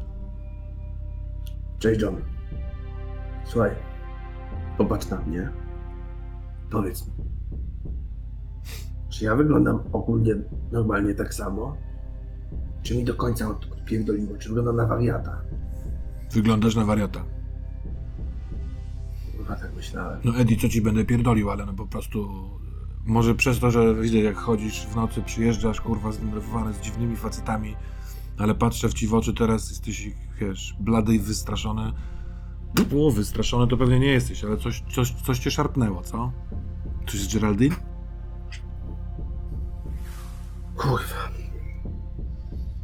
Cześć 1.79 2.01
John. 2.01 2.15
Słuchaj, 3.45 3.71
popatrz 4.77 5.09
na 5.09 5.17
mnie. 5.21 5.49
Powiedz 6.71 7.07
mi. 7.07 7.13
Czy 9.09 9.25
ja 9.25 9.35
wyglądam 9.35 9.79
ogólnie 9.91 10.35
normalnie 10.71 11.13
tak 11.15 11.33
samo? 11.33 11.77
Czy 12.83 12.97
mi 12.97 13.03
do 13.03 13.13
końca 13.15 13.49
od- 13.49 13.71
odpierdoliło? 13.71 14.37
Czy 14.37 14.49
wyglądam 14.49 14.75
na 14.75 14.85
wariata? 14.87 15.41
Wyglądasz 16.33 16.75
na 16.75 16.85
wariata. 16.85 17.23
Chyba 19.37 19.55
tak 19.55 19.75
myślałem. 19.75 20.19
No 20.23 20.35
Edi, 20.37 20.57
co 20.57 20.69
ci 20.69 20.81
będę 20.81 21.05
pierdolił, 21.05 21.49
ale 21.49 21.65
no 21.65 21.73
po 21.73 21.87
prostu... 21.87 22.29
Może 23.09 23.35
przez 23.35 23.59
to, 23.59 23.71
że 23.71 23.95
widzę 23.95 24.17
jak 24.17 24.37
chodzisz 24.37 24.85
w 24.85 24.95
nocy, 24.95 25.21
przyjeżdżasz, 25.21 25.81
kurwa, 25.81 26.11
zdenerwowany 26.11 26.73
z 26.73 26.79
dziwnymi 26.79 27.15
facetami, 27.15 27.75
ale 28.37 28.55
patrzę 28.55 28.89
w 28.89 28.93
ci 28.93 29.07
w 29.07 29.13
oczy 29.13 29.33
teraz, 29.33 29.69
jesteś, 29.69 30.09
wiesz, 30.39 30.75
blady 30.79 31.15
i 31.15 31.19
wystraszony. 31.19 31.91
Było 32.89 33.11
wystraszony 33.11 33.67
to 33.67 33.77
pewnie 33.77 33.99
nie 33.99 34.11
jesteś, 34.11 34.43
ale 34.43 34.57
coś, 34.57 34.83
coś, 34.95 35.11
coś 35.11 35.39
cię 35.39 35.51
szarpnęło, 35.51 36.01
co? 36.01 36.31
Coś 37.07 37.21
z 37.21 37.33
Geraldine? 37.33 37.75
Kurwa. 40.75 41.29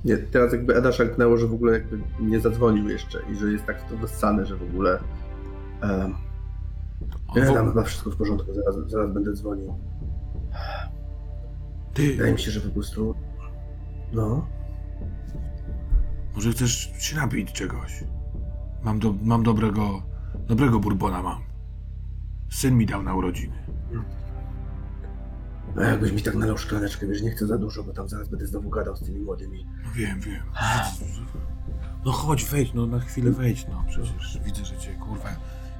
Nie, 0.05 0.17
teraz 0.17 0.53
jakby 0.53 0.75
Eda 0.75 0.91
szarpnęło, 0.91 1.37
że 1.37 1.47
w 1.47 1.53
ogóle 1.53 1.73
jakby 1.73 2.01
nie 2.19 2.39
zadzwonił 2.39 2.89
jeszcze 2.89 3.21
i 3.31 3.35
że 3.35 3.51
jest 3.51 3.65
tak 3.65 3.81
w 3.81 3.89
to 3.89 3.97
wyssany, 3.97 4.45
że 4.45 4.55
w 4.55 4.63
ogóle... 4.63 4.99
Um, 5.83 6.15
w- 7.35 7.53
tam 7.53 7.67
chyba 7.67 7.83
wszystko 7.83 8.11
w 8.11 8.15
porządku, 8.15 8.53
zaraz, 8.53 8.89
zaraz 8.89 9.13
będę 9.13 9.33
dzwonił. 9.33 9.75
Wydaje 11.95 12.17
Ty, 12.17 12.31
mi 12.31 12.39
się, 12.39 12.51
że 12.51 12.61
po 12.61 12.69
prostu... 12.69 13.15
No... 14.13 14.47
może 16.35 16.51
chcesz 16.51 16.93
się 16.99 17.15
napić 17.15 17.51
czegoś? 17.51 18.03
Mam, 18.83 18.99
do, 18.99 19.15
mam 19.21 19.43
dobrego, 19.43 20.03
dobrego 20.47 20.79
bourbona 20.79 21.23
mam. 21.23 21.41
Syn 22.49 22.77
mi 22.77 22.85
dał 22.85 23.03
na 23.03 23.15
urodziny. 23.15 23.55
A 25.77 25.81
jakbyś 25.81 26.11
mi 26.11 26.21
tak 26.21 26.35
nalał 26.35 26.57
szklaneczkę, 26.57 27.07
wiesz, 27.07 27.21
nie 27.21 27.31
chcę 27.31 27.47
za 27.47 27.57
dużo, 27.57 27.83
bo 27.83 27.93
tam 27.93 28.09
zaraz 28.09 28.29
będę 28.29 28.47
znowu 28.47 28.69
gadał 28.69 28.95
z 28.95 29.05
tymi 29.05 29.19
młodymi. 29.19 29.65
No 29.85 29.91
wiem, 29.95 30.19
wiem. 30.19 30.43
No 32.05 32.11
chodź, 32.11 32.45
wejdź, 32.45 32.73
no 32.73 32.87
na 32.87 32.99
chwilę 32.99 33.31
wejdź, 33.31 33.67
no 33.67 33.83
przecież 33.87 34.39
widzę, 34.45 34.65
że 34.65 34.77
cię, 34.77 34.93
kurwa, 34.93 35.29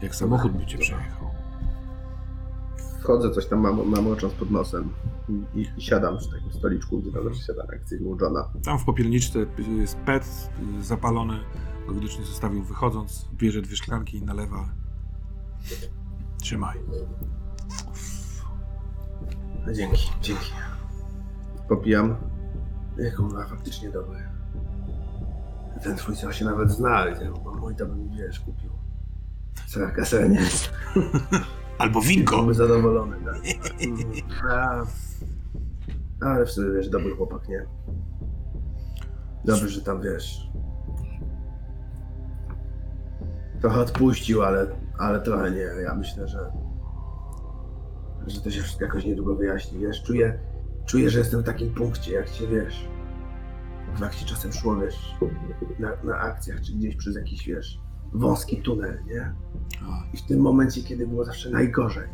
jak 0.01 0.15
samochód 0.15 0.51
by 0.51 0.65
cię 0.65 0.77
przejechał. 0.77 1.29
Wchodzę, 3.05 3.31
coś 3.31 3.45
tam 3.45 3.59
mam, 3.59 3.89
mam 3.89 4.07
ocząc 4.07 4.33
pod 4.33 4.51
nosem 4.51 4.89
i, 5.29 5.59
i, 5.59 5.67
i 5.77 5.81
siadam 5.81 6.17
przy 6.17 6.31
takim 6.31 6.53
stoliczku, 6.53 6.99
gdzie 6.99 7.11
tam 7.11 7.23
zawsze 7.23 7.53
z 7.85 8.01
u 8.01 8.17
Johna. 8.21 8.49
Tam 8.63 8.79
w 8.79 8.85
popielniczce 8.85 9.39
jest 9.79 9.97
pet 9.97 10.49
zapalony, 10.81 11.39
go 11.87 11.93
widocznie 11.93 12.25
zostawił 12.25 12.63
wychodząc, 12.63 13.29
bierze 13.33 13.61
dwie 13.61 13.75
szklanki 13.75 14.17
i 14.17 14.23
nalewa. 14.23 14.69
Trzymaj. 16.41 16.77
No, 19.67 19.73
dzięki, 19.73 20.11
dzięki. 20.21 20.51
Popijam. 21.69 22.15
Kurwa, 23.17 23.45
faktycznie 23.45 23.89
dobry. 23.89 24.19
Ten 25.83 25.95
twój 25.95 26.15
co 26.15 26.33
się 26.33 26.45
nawet 26.45 26.71
zna, 26.71 27.05
bo 27.43 27.55
mój 27.55 27.75
to 27.75 27.85
bym, 27.85 28.09
wiesz, 28.17 28.39
kupił. 28.39 28.71
Cała 29.67 29.91
kasa 29.91 30.27
nie 30.27 30.39
jest. 30.39 30.71
Albo 31.77 32.01
winko! 32.01 32.37
Byłby 32.37 32.53
zadowolony, 32.53 33.17
tak. 33.25 33.35
Mhm. 33.81 34.11
A, 34.51 34.85
ale 36.25 36.45
w 36.45 36.51
sumie, 36.51 36.71
wiesz, 36.71 36.89
dobry 36.89 37.15
chłopak, 37.15 37.49
nie? 37.49 37.65
Dobrze, 39.45 39.69
że 39.69 39.81
tam, 39.81 40.01
wiesz... 40.01 40.49
Trochę 43.61 43.79
odpuścił, 43.79 44.43
ale, 44.43 44.67
ale 44.99 45.21
trochę 45.21 45.51
nie. 45.51 45.67
Ja 45.83 45.95
myślę, 45.95 46.27
że... 46.27 46.51
Że 48.27 48.41
to 48.41 48.51
się 48.51 48.61
wszystko 48.61 48.85
jakoś 48.85 49.05
niedługo 49.05 49.35
wyjaśni, 49.35 49.79
wiesz? 49.79 50.03
Czuję, 50.03 50.39
czuję, 50.85 51.09
że 51.09 51.19
jestem 51.19 51.41
w 51.41 51.43
takim 51.43 51.73
punkcie, 51.73 52.13
jak 52.13 52.29
cię, 52.29 52.47
wiesz... 52.47 52.87
Jak 54.01 54.15
ci 54.15 54.25
czasem 54.25 54.51
szło, 54.53 54.75
wiesz, 54.75 55.15
na, 55.79 55.91
na 56.03 56.17
akcjach, 56.17 56.61
czy 56.61 56.73
gdzieś 56.73 56.95
przez 56.95 57.15
jakiś, 57.15 57.47
wiesz, 57.47 57.79
wąski 58.13 58.61
tunel, 58.61 59.03
nie? 59.07 59.33
I 60.13 60.17
w 60.17 60.21
tym 60.21 60.39
momencie, 60.39 60.83
kiedy 60.83 61.07
było 61.07 61.25
zawsze 61.25 61.49
najgorzej, 61.49 62.07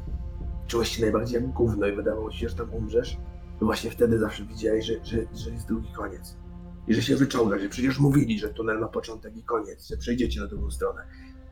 czułeś 0.67 0.89
się 0.89 1.01
najbardziej 1.01 1.41
jak 1.41 1.51
gówno 1.51 1.87
i 1.87 1.95
wydawało 1.95 2.31
ci 2.31 2.39
się, 2.39 2.49
że 2.49 2.55
tam 2.55 2.73
umrzesz, 2.73 3.17
to 3.59 3.65
właśnie 3.65 3.91
wtedy 3.91 4.19
zawsze 4.19 4.45
widziałeś, 4.45 4.85
że, 4.85 4.93
że, 5.05 5.17
że 5.33 5.49
jest 5.49 5.67
drugi 5.67 5.91
koniec. 5.93 6.37
i 6.87 6.93
że 6.93 7.01
się 7.01 7.15
wyciąga, 7.15 7.59
że 7.59 7.69
przecież 7.69 7.99
mówili, 7.99 8.39
że 8.39 8.49
tunel 8.49 8.79
ma 8.79 8.87
początek 8.87 9.37
i 9.37 9.43
koniec, 9.43 9.87
że 9.87 9.97
przejdziecie 9.97 10.39
na 10.41 10.47
drugą 10.47 10.71
stronę. 10.71 11.03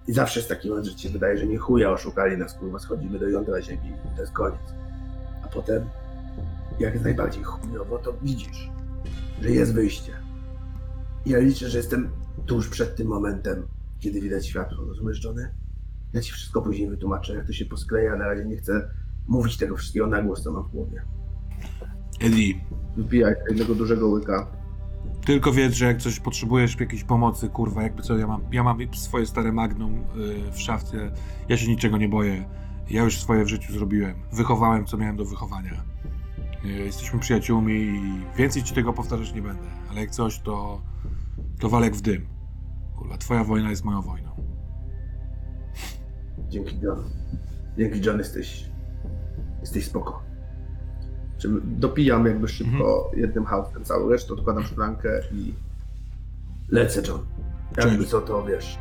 I 0.08 0.14
zawsze 0.14 0.40
jest 0.40 0.50
taki 0.50 0.70
moment, 0.70 0.86
że 0.88 0.96
ci 0.96 1.04
się 1.04 1.10
wydaje, 1.10 1.38
że 1.38 1.48
nie 1.48 1.58
chuja 1.58 1.92
oszukali 1.92 2.38
nas, 2.38 2.54
kurwa, 2.54 2.80
schodzimy 2.80 3.20
do 3.20 3.28
jądra 3.30 3.62
ziemi 3.62 3.94
i 4.06 4.16
to 4.16 4.22
jest 4.22 4.34
koniec. 4.34 4.74
A 5.44 5.48
potem, 5.48 5.90
jak 6.80 7.04
najbardziej 7.04 7.44
chujowo, 7.44 7.98
to 7.98 8.14
widzisz, 8.22 8.70
że 9.42 9.52
jest 9.52 9.74
wyjście. 9.74 10.12
I 11.26 11.30
ja 11.30 11.40
liczę, 11.40 11.70
że 11.70 11.78
jestem 11.78 12.10
tuż 12.46 12.70
przed 12.70 12.96
tym 12.96 13.08
momentem, 13.08 13.68
kiedy 14.00 14.22
widać 14.22 14.48
światło, 14.48 14.86
rozumiesz, 14.86 15.24
Johnny? 15.24 15.54
Ja 16.14 16.22
ci 16.22 16.32
wszystko 16.32 16.62
później 16.62 16.90
wytłumaczę, 16.90 17.36
jak 17.36 17.48
to 17.48 17.54
się 17.54 17.66
poskleja, 17.66 18.16
na 18.16 18.28
razie 18.28 18.46
nie 18.46 18.58
chcę 18.58 18.90
mówić 19.28 19.58
tego 19.58 19.76
wszystkiego 19.78 20.08
na 20.08 20.22
głos, 20.22 20.44
co 20.44 20.52
mam 20.52 20.64
w 20.64 20.72
głowie. 20.72 21.02
Eddie, 22.22 22.54
Wypijaj 22.98 23.36
jednego 23.50 23.76
dużego 23.76 24.08
łyka. 24.08 24.48
tylko 25.26 25.52
wiedz, 25.52 25.74
że 25.74 25.86
jak 25.86 25.98
coś 25.98 26.20
potrzebujesz 26.20 26.80
jakiejś 26.80 27.04
pomocy, 27.04 27.50
kurwa, 27.50 27.84
jakby 27.84 28.02
co, 28.04 28.18
ja 28.18 28.28
mam, 28.28 28.42
ja 28.52 28.64
mam 28.64 28.78
swoje 28.94 29.26
stare 29.26 29.52
magnum 29.52 29.96
y, 29.96 30.52
w 30.52 30.60
szafce, 30.60 31.12
ja 31.50 31.58
się 31.58 31.68
niczego 31.68 31.98
nie 31.98 32.10
boję. 32.10 32.46
Ja 32.90 33.04
już 33.04 33.18
swoje 33.18 33.46
w 33.46 33.48
życiu 33.48 33.74
zrobiłem. 33.74 34.16
Wychowałem, 34.34 34.86
co 34.86 34.98
miałem 34.98 35.18
do 35.18 35.26
wychowania. 35.26 35.84
Y, 36.66 36.68
jesteśmy 36.70 37.20
przyjaciółmi 37.20 37.74
i 37.74 38.02
więcej 38.38 38.64
ci 38.64 38.76
tego 38.76 38.94
powtarzać 38.94 39.34
nie 39.34 39.42
będę. 39.42 39.64
Ale 39.90 40.02
jak 40.02 40.12
coś, 40.12 40.40
to, 40.40 40.82
to 41.60 41.70
walek 41.70 41.96
w 41.96 42.02
dym. 42.02 42.39
Kurwa, 43.00 43.18
twoja 43.18 43.44
wojna 43.44 43.70
jest 43.70 43.86
moją 43.86 44.02
wojną. 44.02 44.30
Dzięki 46.50 46.80
John. 46.82 47.04
Dzięki 47.78 48.02
John 48.06 48.18
jesteś. 48.18 48.70
Jesteś 49.62 49.86
spoko. 49.86 50.24
Czym 51.38 51.62
dopijam 51.66 52.26
jakby 52.26 52.48
szybko 52.48 53.12
jednym 53.16 53.46
hałtem 53.46 53.84
całą 53.84 54.10
resztę, 54.10 54.34
odkładam 54.34 54.64
szklankę 54.64 55.22
i 55.32 55.54
lecę 56.70 57.02
John. 57.08 57.26
Jakby 57.78 57.98
Cześć. 57.98 58.10
co 58.10 58.22
to 58.22 58.46
wiesz. 58.46 58.80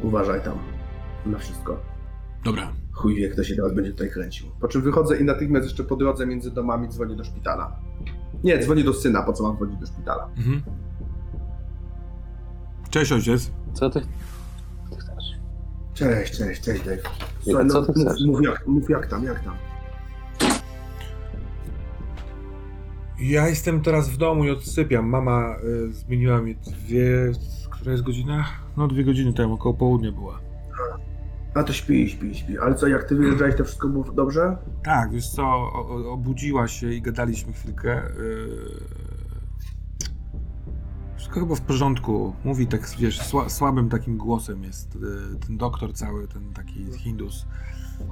Uważaj 0.00 0.42
tam 0.42 0.58
na 1.26 1.38
wszystko. 1.38 1.80
Dobra. 2.44 2.72
Chuj 2.92 3.14
wie, 3.14 3.28
kto 3.28 3.44
się 3.44 3.56
teraz 3.56 3.74
będzie 3.74 3.90
tutaj 3.90 4.10
kręcił. 4.10 4.46
Po 4.60 4.68
czym 4.68 4.82
wychodzę 4.82 5.16
i 5.16 5.24
natychmiast 5.24 5.64
jeszcze 5.66 5.84
po 5.84 5.96
drodze 5.96 6.26
między 6.26 6.50
domami 6.50 6.88
dzwonię 6.88 7.16
do 7.16 7.24
szpitala. 7.24 7.80
Nie, 8.44 8.58
dzwonię 8.58 8.84
do 8.84 8.94
syna, 8.94 9.22
po 9.22 9.32
co 9.32 9.42
mam 9.42 9.56
dzwonić 9.56 9.80
do 9.80 9.86
szpitala. 9.86 10.28
Mhm. 10.36 10.62
Cześć 12.90 13.12
ojciec. 13.12 13.50
Co 13.72 13.90
ty, 13.90 14.00
ty 14.00 14.96
chcesz? 14.96 15.24
Cześć, 15.94 16.38
cześć, 16.38 16.62
cześć 16.62 16.84
Dave. 16.84 17.02
co 17.02 17.10
Słuchaj, 17.40 17.66
no, 17.66 17.82
ty 17.82 17.92
mów, 17.96 18.06
chcesz? 18.08 18.26
mów, 18.26 18.42
jak, 18.42 18.66
mów 18.66 18.90
jak 18.90 19.06
tam, 19.06 19.24
jak 19.24 19.44
tam. 19.44 19.54
Ja 23.20 23.48
jestem 23.48 23.80
teraz 23.82 24.08
w 24.08 24.16
domu 24.16 24.44
i 24.44 24.50
odsypiam. 24.50 25.06
Mama 25.08 25.56
y, 25.64 25.92
zmieniła 25.92 26.40
mi 26.40 26.54
dwie... 26.54 27.32
Która 27.70 27.92
jest 27.92 28.04
godzina? 28.04 28.44
No 28.76 28.88
dwie 28.88 29.04
godziny 29.04 29.32
temu, 29.32 29.54
około 29.54 29.74
południa 29.74 30.12
była. 30.12 30.40
A 31.54 31.62
to 31.62 31.72
śpi, 31.72 32.10
śpi, 32.10 32.34
śpi. 32.34 32.58
Ale 32.58 32.74
co, 32.74 32.86
jak 32.86 33.04
ty 33.04 33.14
wyjeżdżałeś, 33.14 33.56
to 33.56 33.64
wszystko 33.64 33.88
było 33.88 34.04
dobrze? 34.04 34.56
Tak, 34.82 35.10
wiesz 35.12 35.30
co, 35.30 35.42
o, 35.42 35.88
o, 35.88 36.12
obudziła 36.12 36.68
się 36.68 36.92
i 36.92 37.02
gadaliśmy 37.02 37.52
chwilkę. 37.52 38.02
Yy... 38.18 39.07
Chyba 41.38 41.54
w 41.54 41.60
porządku. 41.60 42.34
Mówi 42.44 42.66
tak, 42.66 42.90
wiesz, 42.98 43.20
sła, 43.20 43.48
słabym 43.48 43.88
takim 43.88 44.16
głosem 44.16 44.64
jest 44.64 44.94
yy, 44.94 45.38
ten 45.46 45.56
doktor 45.56 45.94
cały, 45.94 46.28
ten 46.28 46.52
taki 46.52 46.92
Hindus. 46.98 47.46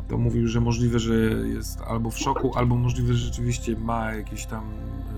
To 0.09 0.19
mówił, 0.19 0.49
że 0.49 0.61
możliwe, 0.61 0.99
że 0.99 1.15
jest 1.49 1.81
albo 1.81 2.11
w 2.11 2.19
szoku, 2.19 2.53
albo 2.55 2.77
możliwe, 2.77 3.15
że 3.15 3.27
rzeczywiście 3.27 3.77
ma 3.77 4.15
jakieś 4.15 4.47
tam, 4.47 4.65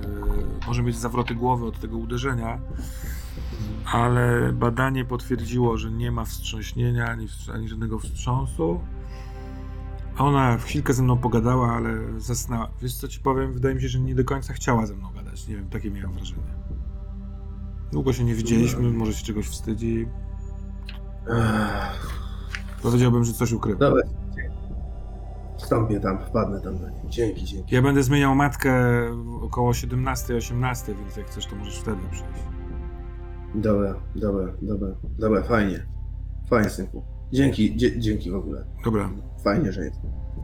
yy, 0.02 0.66
może 0.66 0.82
mieć 0.82 0.98
zawroty 0.98 1.34
głowy 1.34 1.66
od 1.66 1.80
tego 1.80 1.96
uderzenia. 1.96 2.60
Ale 3.92 4.52
badanie 4.52 5.04
potwierdziło, 5.04 5.76
że 5.76 5.90
nie 5.90 6.12
ma 6.12 6.24
wstrząśnienia 6.24 7.06
ani, 7.08 7.26
ani 7.54 7.68
żadnego 7.68 7.98
wstrząsu. 7.98 8.80
Ona 10.18 10.58
chwilkę 10.58 10.94
ze 10.94 11.02
mną 11.02 11.18
pogadała, 11.18 11.72
ale 11.72 12.20
zasnęła. 12.20 12.70
Wiesz 12.82 12.94
co 12.94 13.08
ci 13.08 13.20
powiem? 13.20 13.52
Wydaje 13.52 13.74
mi 13.74 13.82
się, 13.82 13.88
że 13.88 14.00
nie 14.00 14.14
do 14.14 14.24
końca 14.24 14.52
chciała 14.52 14.86
ze 14.86 14.94
mną 14.94 15.12
gadać. 15.14 15.48
Nie 15.48 15.56
wiem, 15.56 15.68
takie 15.68 15.90
miałem 15.90 16.12
wrażenie. 16.12 16.57
Długo 17.92 18.12
się 18.12 18.24
nie 18.24 18.34
widzieliśmy, 18.34 18.90
może 18.90 19.12
się 19.14 19.24
czegoś 19.24 19.48
wstydzi. 19.48 20.08
Ech, 21.30 22.18
Powiedziałbym, 22.82 23.24
że 23.24 23.32
coś 23.32 23.52
ukrywa. 23.52 23.78
Dobra. 23.78 24.02
Wstąpię 25.58 26.00
tam, 26.00 26.18
wpadnę 26.18 26.60
tam 26.60 26.78
do 26.78 26.88
niej. 26.90 27.00
Dzięki, 27.08 27.44
dzięki. 27.44 27.74
Ja 27.74 27.82
będę 27.82 28.02
zmieniał 28.02 28.34
matkę 28.34 28.72
około 29.40 29.70
17-18, 29.72 30.94
więc 30.98 31.16
jak 31.16 31.26
chcesz, 31.26 31.46
to 31.46 31.56
możesz 31.56 31.78
wtedy 31.78 31.96
przyjść. 32.10 32.42
Dobra, 33.54 33.94
dobra, 34.16 34.52
dobra, 34.62 34.88
dobra, 35.18 35.42
fajnie. 35.42 35.86
Fajnie, 36.50 36.70
synku. 36.70 37.02
Dzięki, 37.32 37.76
dzie, 37.76 38.00
dzięki 38.00 38.30
w 38.30 38.34
ogóle. 38.34 38.64
Dobra, 38.84 39.10
Fajnie, 39.44 39.72
że 39.72 39.84
jest. 39.84 40.00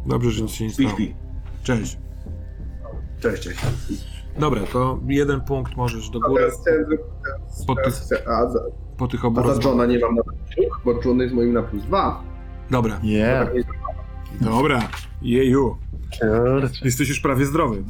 dobrze, 0.07 0.31
że 0.31 0.43
nic 0.43 0.51
się 0.51 0.65
nie 0.65 0.71
Śpi, 0.71 0.83
stało. 0.85 0.97
śpi. 0.99 1.15
Cześć. 1.63 1.99
Cześć, 3.21 3.43
cześć. 3.43 3.59
Dobra, 4.39 4.61
to 4.73 4.99
jeden 5.09 5.41
punkt 5.41 5.77
możesz 5.77 6.11
do 6.11 6.21
A 6.25 6.29
góry 6.29 6.43
teraz 6.45 6.61
chciałem 6.61 6.85
zrobić- 6.85 7.07
teraz- 7.25 7.65
Po 7.67 7.75
teraz 7.75 8.01
chcę- 8.01 8.29
A 8.29 8.49
za, 8.51 8.61
po 8.97 9.09
tych 9.09 9.25
a 9.25 9.29
obu 9.29 9.37
za 9.37 9.43
rozmowach. 9.43 9.65
Johna 9.73 9.87
nie 9.87 9.99
mam 9.99 10.15
na 10.15 10.23
plus 10.23 10.37
dwóch, 10.57 10.81
bo 10.85 11.01
John 11.05 11.19
jest 11.21 11.35
moim 11.35 11.53
na 11.53 11.63
plus 11.63 11.83
dwa. 11.83 12.23
Dobra, 12.71 13.01
Yeah. 13.03 13.55
Nie- 13.55 13.65
dobra. 14.51 14.89
Jeju. 15.23 15.77
Kurczę. 16.21 16.85
Jesteś 16.85 17.09
już 17.09 17.21
prawie 17.21 17.47
zdrowy. 17.47 17.85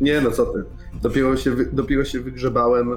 Nie 0.00 0.20
no, 0.20 0.30
co 0.30 0.46
ty. 0.46 0.64
Dopiero 1.02 1.36
się, 1.36 1.50
wy, 1.50 1.66
dopiero 1.72 2.04
się 2.04 2.20
wygrzebałem 2.20 2.90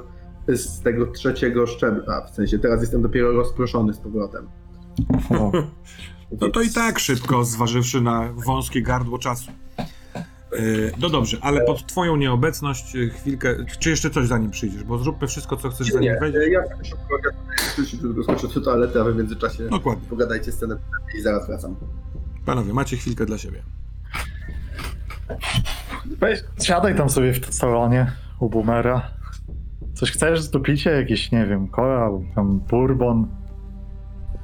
z 0.48 0.80
tego 0.82 1.06
trzeciego 1.06 1.66
szczebla. 1.66 2.26
W 2.26 2.30
sensie 2.30 2.58
teraz 2.58 2.80
jestem 2.80 3.02
dopiero 3.02 3.32
rozproszony 3.32 3.92
z 3.94 3.98
powrotem. 3.98 4.48
O, 5.30 5.52
No 6.40 6.48
to 6.50 6.62
i 6.62 6.70
tak 6.70 6.98
szybko, 6.98 7.44
zważywszy 7.44 8.00
na 8.00 8.28
wąskie 8.46 8.82
gardło 8.82 9.18
czasu. 9.18 9.50
Yy, 10.52 10.92
No 11.00 11.08
dobrze, 11.10 11.36
ale 11.40 11.64
pod 11.64 11.86
twoją 11.86 12.16
nieobecność 12.16 12.94
yy, 12.94 13.10
chwilkę, 13.10 13.54
czy 13.78 13.90
jeszcze 13.90 14.10
coś 14.10 14.26
zanim 14.26 14.50
przyjdziesz, 14.50 14.84
bo 14.84 14.98
zróbmy 14.98 15.28
wszystko, 15.28 15.56
co 15.56 15.70
chcesz 15.70 15.86
zanim 15.86 16.12
Nie, 16.12 16.20
wejdziesz. 16.20 16.42
ja 16.52 16.62
sobie 16.68 16.84
szybko, 16.84 18.22
skoczę 18.22 18.48
do 18.54 18.60
toalety, 18.60 19.00
a 19.00 19.04
wy 19.04 19.12
w 19.12 19.16
międzyczasie 19.16 19.68
Dokładnie. 19.68 20.08
pogadajcie 20.08 20.52
scenę 20.52 20.76
i 21.18 21.20
zaraz 21.22 21.46
wracam. 21.46 21.76
Panowie, 22.46 22.72
macie 22.72 22.96
chwilkę 22.96 23.26
dla 23.26 23.38
siebie. 23.38 23.62
Weź, 26.06 26.44
siadaj 26.62 26.96
tam 26.96 27.10
sobie 27.10 27.32
w 27.32 27.54
salonie 27.54 28.12
u 28.40 28.48
boomera. 28.50 29.02
Coś 29.94 30.12
chcesz 30.12 30.48
do 30.48 30.60
picia? 30.60 30.90
Jakieś, 30.90 31.32
nie 31.32 31.46
wiem, 31.46 31.68
kola, 31.68 32.00
albo 32.00 32.22
tam 32.34 32.60
bourbon. 32.60 33.26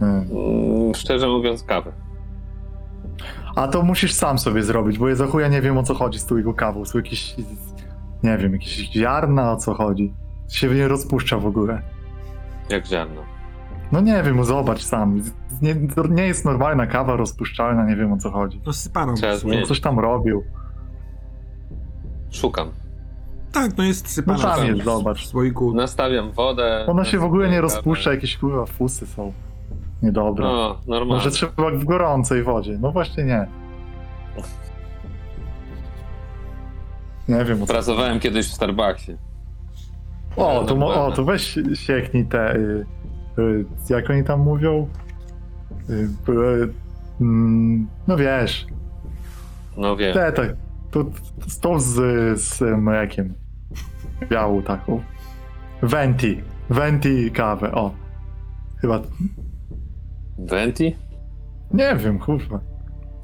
Nie. 0.01 0.07
Mm, 0.07 0.95
szczerze 0.95 1.29
mówiąc, 1.29 1.63
kawę. 1.63 1.93
A 3.57 3.69
to 3.69 3.83
musisz 3.83 4.13
sam 4.13 4.39
sobie 4.39 4.63
zrobić, 4.63 4.99
bo 4.99 5.09
ja 5.09 5.15
za 5.15 5.27
chuja 5.27 5.49
nie 5.49 5.63
wiem 5.63 5.79
o 5.79 5.83
co 5.83 5.95
chodzi 5.95 6.19
z 6.19 6.27
tą 6.27 6.37
jego 6.37 6.55
kawą. 6.55 6.85
Są 6.85 6.99
jakieś, 6.99 7.37
nie 8.23 8.39
wiem, 8.39 8.53
jakieś 8.53 8.91
ziarna 8.91 9.53
o 9.53 9.57
co 9.57 9.75
chodzi. 9.75 10.15
Się 10.49 10.69
nie 10.69 10.89
rozpuszcza 10.89 11.39
w 11.39 11.47
ogóle. 11.47 11.83
Jak 12.69 12.87
ziarno. 12.87 13.23
No 13.93 14.01
nie 14.01 14.23
wiem, 14.23 14.45
zobacz 14.45 14.83
sam. 14.83 15.23
Nie, 15.63 15.75
to 15.75 16.07
nie 16.07 16.27
jest 16.27 16.45
normalna 16.45 16.87
kawa 16.87 17.17
rozpuszczalna, 17.17 17.87
nie 17.87 17.97
wiem 17.97 18.13
o 18.13 18.17
co 18.17 18.31
chodzi. 18.31 18.61
No 18.67 18.73
sypaną. 18.73 19.15
Trzeba 19.15 19.37
zmienić. 19.37 19.63
On 19.63 19.69
coś 19.69 19.81
tam 19.81 19.99
robił. 19.99 20.45
Szukam. 22.31 22.71
Tak, 23.53 23.77
no 23.77 23.85
jest 23.85 24.09
sypana. 24.09 24.39
No 24.39 24.45
tam 24.45 24.67
jest, 24.67 24.85
zobacz. 24.85 25.23
W 25.23 25.27
słoiku. 25.27 25.75
Nastawiam 25.75 26.33
wodę. 26.33 26.85
Ona 26.89 27.05
się 27.05 27.19
w 27.19 27.25
ogóle 27.25 27.49
nie 27.49 27.61
rozpuszcza, 27.61 28.05
kawę. 28.05 28.15
jakieś 28.17 28.37
kurwa 28.37 28.67
fusy 28.67 29.07
są. 29.07 29.33
Niedobre. 30.03 30.45
No, 30.45 30.81
normalnie. 30.87 31.15
Może 31.15 31.31
trzeba 31.31 31.71
w 31.71 31.85
gorącej 31.85 32.43
wodzie. 32.43 32.79
No 32.81 32.93
właśnie 32.93 33.25
nie. 33.25 33.47
Nie 37.29 37.45
wiem 37.45 37.63
o 37.63 37.67
co. 37.67 37.73
Pracowałem 37.73 38.21
kiedyś 38.21 38.47
w 38.49 38.55
Starbucksie. 38.55 39.17
O, 40.37 40.65
to, 40.65 40.77
mo- 40.77 41.07
o, 41.07 41.13
to 41.13 41.25
weź 41.25 41.59
sieknij 41.75 42.25
te. 42.27 42.57
Y, 42.57 42.87
y, 43.39 43.65
jak 43.91 44.11
oni 44.11 44.25
tam 44.25 44.41
mówią? 44.41 44.89
Y, 45.91 45.93
y, 46.29 46.69
mm, 47.21 47.89
no 48.07 48.17
wiesz, 48.17 48.67
No 49.77 49.97
wiem. 49.97 50.15
te, 50.15 50.33
te, 50.33 50.57
to, 50.91 51.05
to, 51.05 51.11
z 51.47 51.61
tą 51.61 51.81
z, 51.81 51.95
z 52.41 52.61
mlekiem. 52.79 53.35
Białą 54.31 54.63
taką. 54.63 55.03
Venti. 55.83 56.41
Venti 56.71 57.31
kawę, 57.31 57.73
o. 57.73 57.91
Chyba. 58.81 59.01
Venti? 60.39 60.97
Nie 61.71 61.97
wiem, 61.97 62.19
kurwa. 62.19 62.61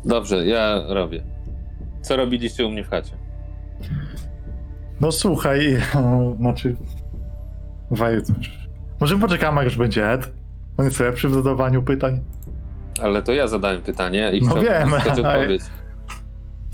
Dobrze, 0.05 0.47
ja 0.47 0.83
robię. 0.89 1.23
Co 2.03 2.17
robiliście 2.17 2.67
u 2.67 2.71
mnie 2.71 2.85
w 2.85 2.89
chacie? 2.91 3.13
No 5.01 5.13
słuchaj, 5.13 5.77
o, 5.97 6.35
znaczy. 6.37 6.77
Waj, 7.91 8.17
może 9.01 9.19
poczekamy, 9.19 9.57
jak 9.57 9.65
już 9.65 9.77
będzie 9.77 10.11
Ed. 10.13 10.33
On 10.77 10.85
jest 10.85 11.01
lepszy 11.01 11.29
w 11.29 11.35
zadawaniu 11.35 11.83
pytań. 11.83 12.21
Ale 13.03 13.23
to 13.23 13.33
ja 13.33 13.49
zadałem 13.49 13.83
pytanie 13.83 14.31
i 14.33 14.41
No 14.43 14.47
chciałbym 14.51 14.73
wiem, 14.73 14.93
uzyskać 14.93 15.19
odpowiedź. 15.25 15.63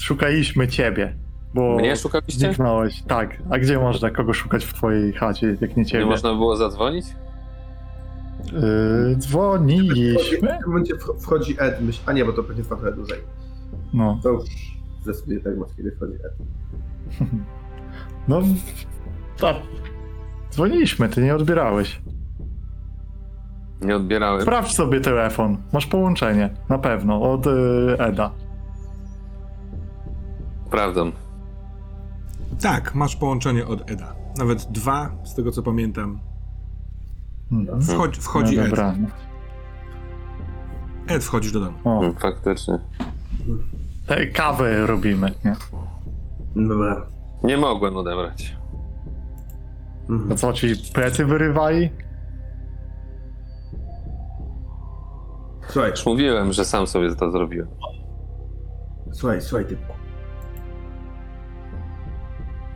Szukaliśmy 0.00 0.68
ciebie, 0.68 1.14
Bo 1.54 1.76
Mnie 1.76 1.96
szukaliście? 1.96 2.46
zniknąłeś. 2.46 3.02
Tak. 3.02 3.42
A 3.50 3.58
gdzie 3.58 3.78
można 3.78 4.10
kogo 4.10 4.32
szukać 4.34 4.64
w 4.64 4.74
twojej 4.74 5.12
chacie, 5.12 5.56
jak 5.60 5.76
nie 5.76 5.86
ciebie? 5.86 6.04
Nie 6.04 6.10
można 6.10 6.32
było 6.34 6.56
zadzwonić? 6.56 7.06
Yy, 8.52 9.16
dzwoniliśmy. 9.16 10.38
W 10.38 10.60
tym 10.60 10.66
momencie 10.68 10.94
wch- 10.94 11.20
wchodzi 11.22 11.56
Ed, 11.58 11.80
myśl, 11.80 12.00
a 12.06 12.12
nie, 12.12 12.24
bo 12.24 12.32
to 12.32 12.42
pewnie 12.44 12.64
trochę 12.64 12.92
dłużej. 12.92 13.18
No. 13.94 14.20
To 14.22 14.28
już 14.28 14.44
zdecyduje 15.02 15.40
tak 15.40 15.56
mocno, 15.58 15.74
kiedy 15.76 15.92
wchodzi 15.92 16.14
Ed. 16.14 16.32
No, 18.28 18.40
tak. 19.40 19.56
Dzwoniliśmy, 20.50 21.08
ty 21.08 21.22
nie 21.22 21.34
odbierałeś. 21.34 22.02
Nie 23.80 23.96
odbierałem. 23.96 24.42
Sprawdź 24.42 24.74
sobie 24.74 25.00
telefon. 25.00 25.56
Masz 25.72 25.86
połączenie. 25.86 26.50
Na 26.68 26.78
pewno. 26.78 27.32
Od 27.32 27.46
y, 27.46 27.50
Eda. 27.98 28.30
Sprawdzam. 30.66 31.12
Tak, 32.62 32.94
masz 32.94 33.16
połączenie 33.16 33.66
od 33.66 33.90
Eda. 33.90 34.14
Nawet 34.38 34.64
dwa, 34.64 35.10
z 35.24 35.34
tego 35.34 35.50
co 35.52 35.62
pamiętam. 35.62 36.20
Mhm. 37.52 37.82
Wchodzi, 37.82 38.20
wchodzi 38.20 38.56
no, 38.56 38.62
Ed. 38.62 38.70
dobra. 38.70 38.94
Ed, 41.08 41.24
wchodzisz 41.24 41.52
do 41.52 41.60
domu. 41.60 41.78
O, 41.84 42.00
Mm, 42.02 42.14
Faktycznie. 42.14 42.78
kawę 44.34 44.86
robimy, 44.86 45.32
nie? 45.44 45.56
Dobra. 46.68 47.06
Nie 47.44 47.56
mogłem 47.56 47.96
odebrać. 47.96 48.56
To 50.06 50.12
Mhm. 50.12 50.36
co, 50.36 50.52
ci 50.52 50.74
plecy 50.94 51.24
wyrywali? 51.24 51.90
Słuchaj, 55.68 55.90
Już 55.90 56.06
mówiłem, 56.06 56.52
że 56.52 56.64
sam 56.64 56.86
sobie 56.86 57.14
to 57.14 57.32
zrobiłem. 57.32 57.68
słuchaj, 59.12 59.42
słuchaj, 59.42 59.66
typku. 59.66 59.92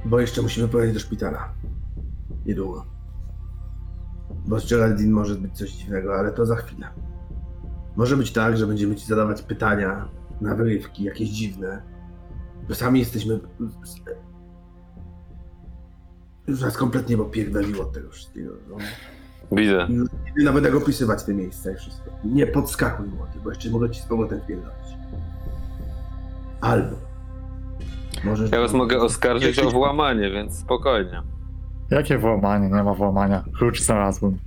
Bo 0.05 0.21
jeszcze 0.21 0.43
musimy 0.43 0.69
pojechać 0.69 0.95
do 0.95 1.01
szpitala. 1.01 1.49
Niedługo. 2.47 2.85
Bo 4.47 4.61
z 4.61 4.71
Geraldine 4.71 5.13
może 5.13 5.35
być 5.35 5.59
coś 5.59 5.73
dziwnego, 5.73 6.15
ale 6.15 6.33
to 6.33 6.47
za 6.47 6.57
chwilę. 6.57 6.89
Może 7.97 8.17
być 8.17 8.33
tak, 8.33 8.57
że 8.57 8.67
będziemy 8.67 8.97
ci 8.97 9.07
zadawać 9.07 9.43
pytania 9.43 10.09
na 10.41 10.55
wyrywki, 10.55 11.05
jakieś 11.05 11.29
dziwne. 11.29 11.83
Bo 12.69 12.75
sami 12.75 13.01
jesteśmy... 13.01 13.41
Już 16.47 16.61
nas 16.61 16.77
kompletnie 16.77 17.17
popierdoliło 17.17 17.83
od 17.83 17.93
tego 17.93 18.11
wszystkiego. 18.11 18.53
No. 18.71 18.77
Widzę. 19.53 19.89
Nie 20.39 20.45
nawet 20.45 20.65
jak 20.65 20.75
opisywać 20.75 21.25
te 21.25 21.35
miejsca 21.35 21.71
i 21.71 21.77
wszystko. 21.77 22.11
Nie 22.25 22.47
podskakuj 22.47 23.07
młody, 23.09 23.39
bo 23.45 23.51
jeszcze 23.51 23.71
mogę 23.71 23.91
ci 23.91 24.01
z 24.01 24.05
powrotem 24.05 24.41
wpierdolić. 24.41 24.87
Albo... 26.61 26.97
Możesz... 28.25 28.51
Ja 28.51 28.61
was 28.61 28.73
mogę 28.73 29.01
oskarżyć 29.01 29.59
o 29.59 29.71
włamanie, 29.71 30.31
więc 30.31 30.59
spokojnie. 30.59 31.23
Jakie 31.93 32.19
włamanie? 32.19 32.69
Nie 32.69 32.83
ma 32.83 32.95
włamania. 32.95 33.45
Klucz 33.59 33.83
znalazłem. 33.83 34.33
Nie 34.33 34.39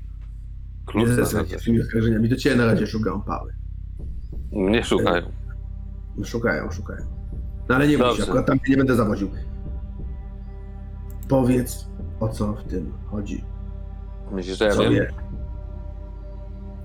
Klucz 0.86 1.10
zdecyduj 1.10 1.26
się 1.26 1.30
znalazłem. 1.32 1.60
z 1.60 1.64
tymi 1.64 1.82
oskarżeniami. 1.82 2.30
Do 2.30 2.36
ciebie 2.36 2.56
na 2.56 2.66
razie 2.66 2.88
szukają 2.88 3.22
pały. 3.22 3.54
Mnie 4.52 4.84
szukają. 4.84 5.22
Szukają, 6.24 6.72
szukają. 6.72 7.06
No 7.70 7.76
ale 7.76 7.88
nie 7.88 7.98
bój 7.98 8.06
się, 8.06 8.10
Dobrze. 8.12 8.24
akurat 8.24 8.46
tam 8.46 8.60
nie 8.70 8.78
będę 8.78 8.96
zawodził. 8.96 9.30
Powiedz, 11.30 11.88
o 12.20 12.30
co 12.30 12.54
w 12.54 12.64
tym 12.64 12.94
chodzi. 13.06 13.44
Myślisz, 14.32 14.58
że 14.58 14.66
ja 14.66 14.72
Co 14.72 14.84
wiem? 14.84 14.94
wie? 14.94 15.10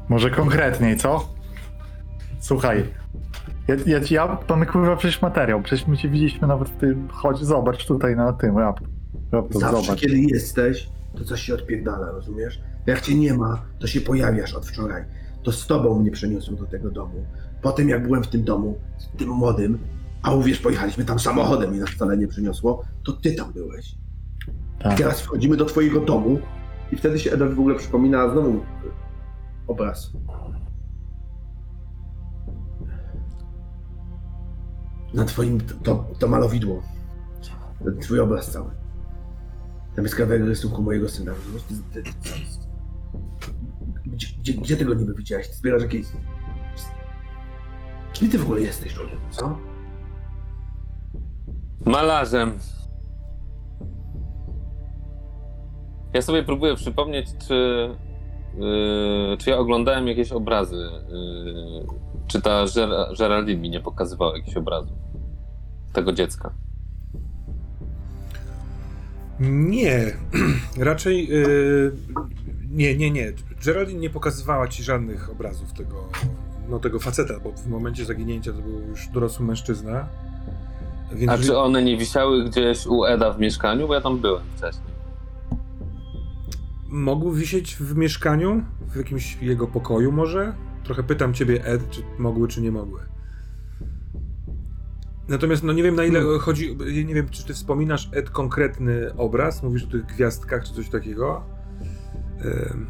Może 0.08 0.30
konkretniej, 0.30 0.96
co? 0.96 1.28
Słuchaj. 2.40 2.84
Ja, 3.68 3.74
ja, 3.86 3.98
ja 4.11 4.38
mamy 4.48 4.66
kurwa 4.66 4.96
przecież 4.96 5.22
materiał. 5.22 5.62
Przecież 5.62 5.86
my 5.86 5.96
cię 5.96 6.08
widzieliśmy 6.08 6.48
nawet 6.48 6.68
w 6.68 6.76
tym. 6.76 7.08
Chodź, 7.08 7.38
zobacz 7.38 7.86
tutaj 7.86 8.16
na 8.16 8.32
tym 8.32 8.58
rap. 8.58 8.80
Raptor, 9.33 9.61
Zawsze, 9.61 9.83
zobacz. 9.83 10.01
kiedy 10.01 10.20
jesteś, 10.20 10.91
to 11.18 11.24
coś 11.24 11.41
się 11.43 11.55
odpierdala, 11.55 12.11
rozumiesz? 12.11 12.61
Jak 12.87 13.01
cię 13.01 13.14
nie 13.14 13.35
ma, 13.35 13.62
to 13.78 13.87
się 13.87 14.01
pojawiasz 14.01 14.55
od 14.55 14.66
wczoraj. 14.66 15.05
To 15.43 15.53
z 15.53 15.66
tobą 15.66 15.99
mnie 15.99 16.11
przeniosło 16.11 16.57
do 16.57 16.66
tego 16.66 16.91
domu. 16.91 17.24
Potem 17.62 17.89
jak 17.89 18.03
byłem 18.03 18.24
w 18.24 18.28
tym 18.28 18.45
domu, 18.45 18.78
z 18.99 19.18
tym 19.18 19.28
młodym, 19.28 19.78
a 20.22 20.33
uwierz, 20.35 20.59
pojechaliśmy 20.59 21.05
tam 21.05 21.18
samochodem 21.18 21.74
i 21.74 21.78
nas 21.78 21.91
wcale 21.91 22.16
nie 22.16 22.28
przyniosło, 22.28 22.85
to 23.05 23.12
ty 23.12 23.35
tam 23.35 23.53
byłeś. 23.53 23.95
Tak. 24.78 24.99
Teraz 24.99 25.20
wchodzimy 25.20 25.57
do 25.57 25.64
twojego 25.64 26.01
domu 26.01 26.39
i 26.93 26.97
wtedy 26.97 27.18
się 27.18 27.33
Edward 27.33 27.53
w 27.55 27.61
ogóle 27.61 27.74
przypomina 27.74 28.33
znowu 28.33 28.61
obraz. 29.66 30.12
Na 35.14 35.24
twoim, 35.24 35.61
to, 35.61 36.05
to 36.18 36.28
malowidło. 36.28 36.83
Twój 38.01 38.20
obraz 38.20 38.53
cały. 38.53 38.80
Tam 39.97 40.05
jest 40.05 40.16
kawałek 40.16 40.43
rysunku 40.45 40.82
mojego 40.82 41.09
syna. 41.09 41.32
gdzie, 44.07 44.26
gdzie, 44.41 44.53
gdzie 44.53 44.76
tego 44.76 44.95
niby 44.95 45.14
widziałeś? 45.14 45.51
Zbierasz 45.55 45.82
jakieś... 45.82 46.07
Kim 48.12 48.30
ty 48.30 48.38
w 48.38 48.43
ogóle 48.43 48.61
jesteś, 48.61 48.95
człowieku, 48.95 49.22
co? 49.30 49.59
Malarzem. 51.86 52.59
Ja 56.12 56.22
sobie 56.22 56.43
próbuję 56.43 56.74
przypomnieć, 56.74 57.26
czy, 57.49 57.88
yy, 58.59 59.36
czy 59.38 59.51
ja 59.51 59.59
oglądałem 59.59 60.09
jakieś 60.09 60.32
obrazy. 60.32 60.76
Yy, 60.76 61.86
czy 62.26 62.43
ta 62.43 62.64
Ger- 62.64 63.18
Geraldine 63.18 63.61
mi 63.61 63.70
nie 63.70 63.80
pokazywała 63.80 64.36
jakichś 64.36 64.57
obrazów 64.57 64.99
tego 65.93 66.12
dziecka. 66.12 66.55
Nie, 69.41 70.16
raczej 70.78 71.28
yy, 71.28 71.93
nie, 72.70 72.97
nie, 72.97 73.11
nie. 73.11 73.32
Geraldine 73.64 74.01
nie 74.01 74.11
pokazywała 74.11 74.68
ci 74.68 74.82
żadnych 74.82 75.30
obrazów 75.30 75.72
tego, 75.72 76.09
no, 76.68 76.78
tego 76.78 76.99
faceta, 76.99 77.34
bo 77.45 77.53
w 77.53 77.66
momencie 77.66 78.05
zaginięcia 78.05 78.53
to 78.53 78.59
był 78.59 78.80
już 78.80 79.09
dorosły 79.09 79.47
mężczyzna. 79.47 80.09
Więc 81.12 81.32
A 81.32 81.38
czy 81.38 81.59
one 81.59 81.82
nie 81.82 81.97
wisiały 81.97 82.45
gdzieś 82.45 82.86
u 82.86 83.05
Eda 83.05 83.32
w 83.32 83.41
mieszkaniu? 83.41 83.88
Bo 83.88 83.95
ja 83.95 84.01
tam 84.01 84.18
byłem 84.18 84.43
wcześniej. 84.57 84.91
mogły 86.88 87.36
wisieć 87.36 87.76
w 87.76 87.97
mieszkaniu, 87.97 88.64
w 88.88 88.97
jakimś 88.97 89.38
jego 89.43 89.66
pokoju 89.66 90.12
może? 90.12 90.55
Trochę 90.84 91.03
pytam 91.03 91.34
ciebie, 91.34 91.64
Ed, 91.64 91.91
czy 91.91 92.03
mogły, 92.18 92.49
czy 92.49 92.61
nie 92.61 92.72
mogły. 92.72 93.01
Natomiast 95.31 95.62
no 95.62 95.72
nie 95.72 95.83
wiem 95.83 95.95
na 95.97 96.05
ile 96.05 96.20
Hmm. 96.20 96.39
chodzi, 96.41 96.76
nie 97.05 97.14
wiem 97.14 97.28
czy 97.28 97.45
ty 97.47 97.55
wspominasz 97.55 98.11
Ed 98.12 98.31
konkretny 98.31 99.14
obraz, 99.16 99.62
mówisz 99.62 99.85
o 99.85 99.91
tych 99.91 100.07
gwiazdkach 100.07 100.64
czy 100.64 100.74
coś 100.74 100.89
takiego. 100.89 101.43
Ym, 102.45 102.87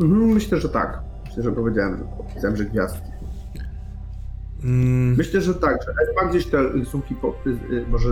Mhm, 0.00 0.22
myślę, 0.28 0.60
że 0.60 0.68
tak. 0.68 1.00
Myślę, 1.26 1.42
że 1.42 1.52
powiedziałem, 1.52 1.98
że 1.98 2.04
opisałem, 2.18 2.56
że 2.56 2.64
gwiazdki. 2.64 3.10
mm, 4.64 5.14
Myślę, 5.16 5.40
że 5.40 5.54
tak, 5.54 5.82
że 5.82 5.90
Ed 5.90 6.16
ma 6.22 6.28
gdzieś 6.30 6.46
te 6.46 6.62
rysunki, 6.62 7.14
po, 7.14 7.34
y, 7.46 7.50
y, 7.74 7.86
może. 7.88 8.08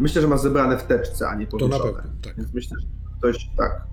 Myślę, 0.00 0.22
że 0.22 0.28
ma 0.28 0.36
zebrane 0.36 0.78
w 0.78 0.82
teczce, 0.82 1.28
a 1.28 1.34
nie 1.34 1.46
to 1.46 1.56
na 1.56 1.60
powieszone. 1.78 1.92
pewno, 1.92 2.10
tak. 2.22 2.36
Więc 2.36 2.54
myślę, 2.54 2.76
że 2.80 2.86
ktoś 3.18 3.50
tak. 3.56 3.86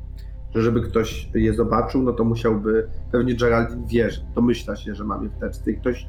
Że 0.58 0.64
żeby 0.64 0.82
ktoś 0.82 1.30
je 1.34 1.54
zobaczył, 1.54 2.04
no 2.04 2.14
to 2.14 2.24
musiałby. 2.24 2.88
Pewnie 3.12 3.36
Geraldine 3.36 3.88
wie, 3.88 4.12
że 4.12 4.22
domyśla 4.36 4.76
się, 4.76 4.96
że 4.96 5.04
mam 5.04 5.24
je 5.24 5.30
w 5.30 5.38
teczce 5.40 5.72
i 5.72 5.78
ktoś 5.78 6.08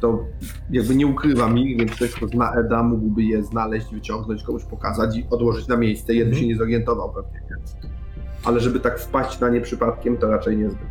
to 0.00 0.24
jakby 0.70 0.94
nie 0.96 1.06
ukrywa 1.06 1.48
mi, 1.48 1.76
więc 1.76 1.92
ktoś, 1.92 2.10
kto 2.12 2.28
zna 2.28 2.52
Eda, 2.54 2.82
mógłby 2.82 3.22
je 3.22 3.44
znaleźć, 3.44 3.86
wyciągnąć, 3.94 4.42
komuś 4.42 4.64
pokazać 4.64 5.16
i 5.16 5.26
odłożyć 5.30 5.68
na 5.68 5.76
miejsce. 5.76 6.14
Jeden 6.14 6.28
Mhm. 6.28 6.42
się 6.42 6.48
nie 6.48 6.56
zorientował 6.56 7.12
pewnie. 7.12 7.40
nie? 7.50 7.56
Ale 8.44 8.60
żeby 8.60 8.80
tak 8.80 8.98
wpaść 9.00 9.40
na 9.40 9.48
nie 9.48 9.60
przypadkiem, 9.60 10.16
to 10.16 10.30
raczej 10.30 10.56
niezbyt. 10.56 10.88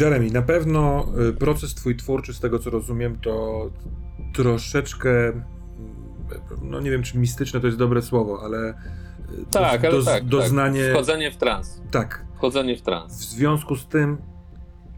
Jeremy, 0.00 0.30
na 0.30 0.42
pewno 0.42 1.06
y, 1.28 1.32
proces 1.32 1.74
twój 1.74 1.96
twórczy, 1.96 2.34
z 2.34 2.40
tego 2.40 2.58
co 2.58 2.70
rozumiem, 2.70 3.18
to 3.22 3.70
troszeczkę, 4.34 5.28
mm, 5.28 5.44
no 6.62 6.80
nie 6.80 6.90
wiem 6.90 7.02
czy 7.02 7.18
mistyczne 7.18 7.60
to 7.60 7.66
jest 7.66 7.78
dobre 7.78 8.02
słowo, 8.02 8.40
ale 8.44 8.74
y, 9.32 9.44
Tak, 9.50 9.84
ale 9.84 9.92
doz- 9.94 10.04
tak. 10.04 10.24
doznanie, 10.24 10.82
Tak. 10.84 10.92
Wchodzenie 10.92 11.30
w 11.30 11.36
trans. 11.36 11.80
tak, 11.90 12.24
Wchodzenie 12.36 12.76
w 12.76 12.78
w 12.78 12.82
trans. 12.82 13.12
związku 13.12 13.76
z 13.76 13.86
tym 13.86 14.18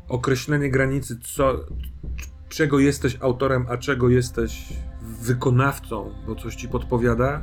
określenie 0.08 0.70
granicy, 0.70 1.18
co, 1.34 1.56
czego 2.48 2.78
jesteś 2.78 3.16
autorem, 3.20 3.66
a 3.68 3.76
czego 3.76 4.08
jesteś 4.08 4.64
wykonawcą, 5.22 6.10
bo 6.26 6.34
coś 6.34 6.54
ci 6.56 6.68
podpowiada, 6.68 7.42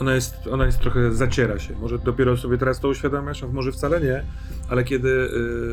ona 0.00 0.14
jest, 0.14 0.34
ona 0.46 0.66
jest 0.66 0.78
trochę 0.78 1.12
zaciera 1.14 1.58
się. 1.58 1.74
Może 1.76 1.98
dopiero 1.98 2.36
sobie 2.36 2.58
teraz 2.58 2.80
to 2.80 2.88
uświadamiasz, 2.88 3.42
a 3.42 3.46
może 3.46 3.72
wcale 3.72 4.00
nie, 4.00 4.24
ale 4.68 4.84
kiedy 4.84 5.08
y, 5.08 5.28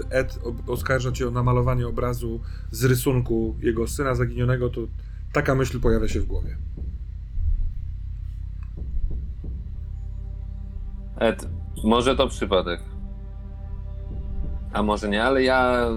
Ed 0.09 0.39
oskarża 0.67 1.11
cię 1.11 1.27
o 1.27 1.31
namalowanie 1.31 1.87
obrazu 1.87 2.39
z 2.71 2.85
rysunku 2.85 3.55
jego 3.61 3.87
syna 3.87 4.15
zaginionego, 4.15 4.69
to 4.69 4.81
taka 5.33 5.55
myśl 5.55 5.79
pojawia 5.79 6.07
się 6.07 6.19
w 6.19 6.25
głowie. 6.25 6.57
Może 11.83 12.15
to 12.15 12.27
przypadek. 12.27 12.79
A 14.73 14.83
może 14.83 15.09
nie, 15.09 15.23
ale 15.23 15.43
ja 15.43 15.87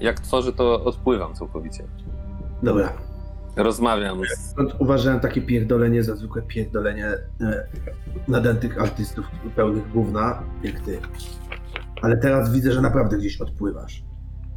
jak 0.00 0.20
tworzę, 0.20 0.52
to 0.52 0.84
odpływam 0.84 1.34
całkowicie. 1.34 1.84
Dobra. 2.62 2.92
Rozmawiam 3.56 4.18
z... 4.24 4.50
Stąd 4.50 4.74
uważałem 4.78 5.20
takie 5.20 5.42
pierdolenie 5.42 6.02
za 6.02 6.16
zwykłe 6.16 6.42
pierdolenie 6.42 7.06
e, 7.06 7.66
nadętych 8.28 8.80
artystów 8.80 9.26
pełnych 9.56 9.92
gówna, 9.92 10.42
jak 10.62 10.80
ty. 10.80 10.98
Ale 12.02 12.16
teraz 12.16 12.52
widzę, 12.52 12.72
że 12.72 12.80
naprawdę 12.80 13.18
gdzieś 13.18 13.40
odpływasz. 13.40 14.04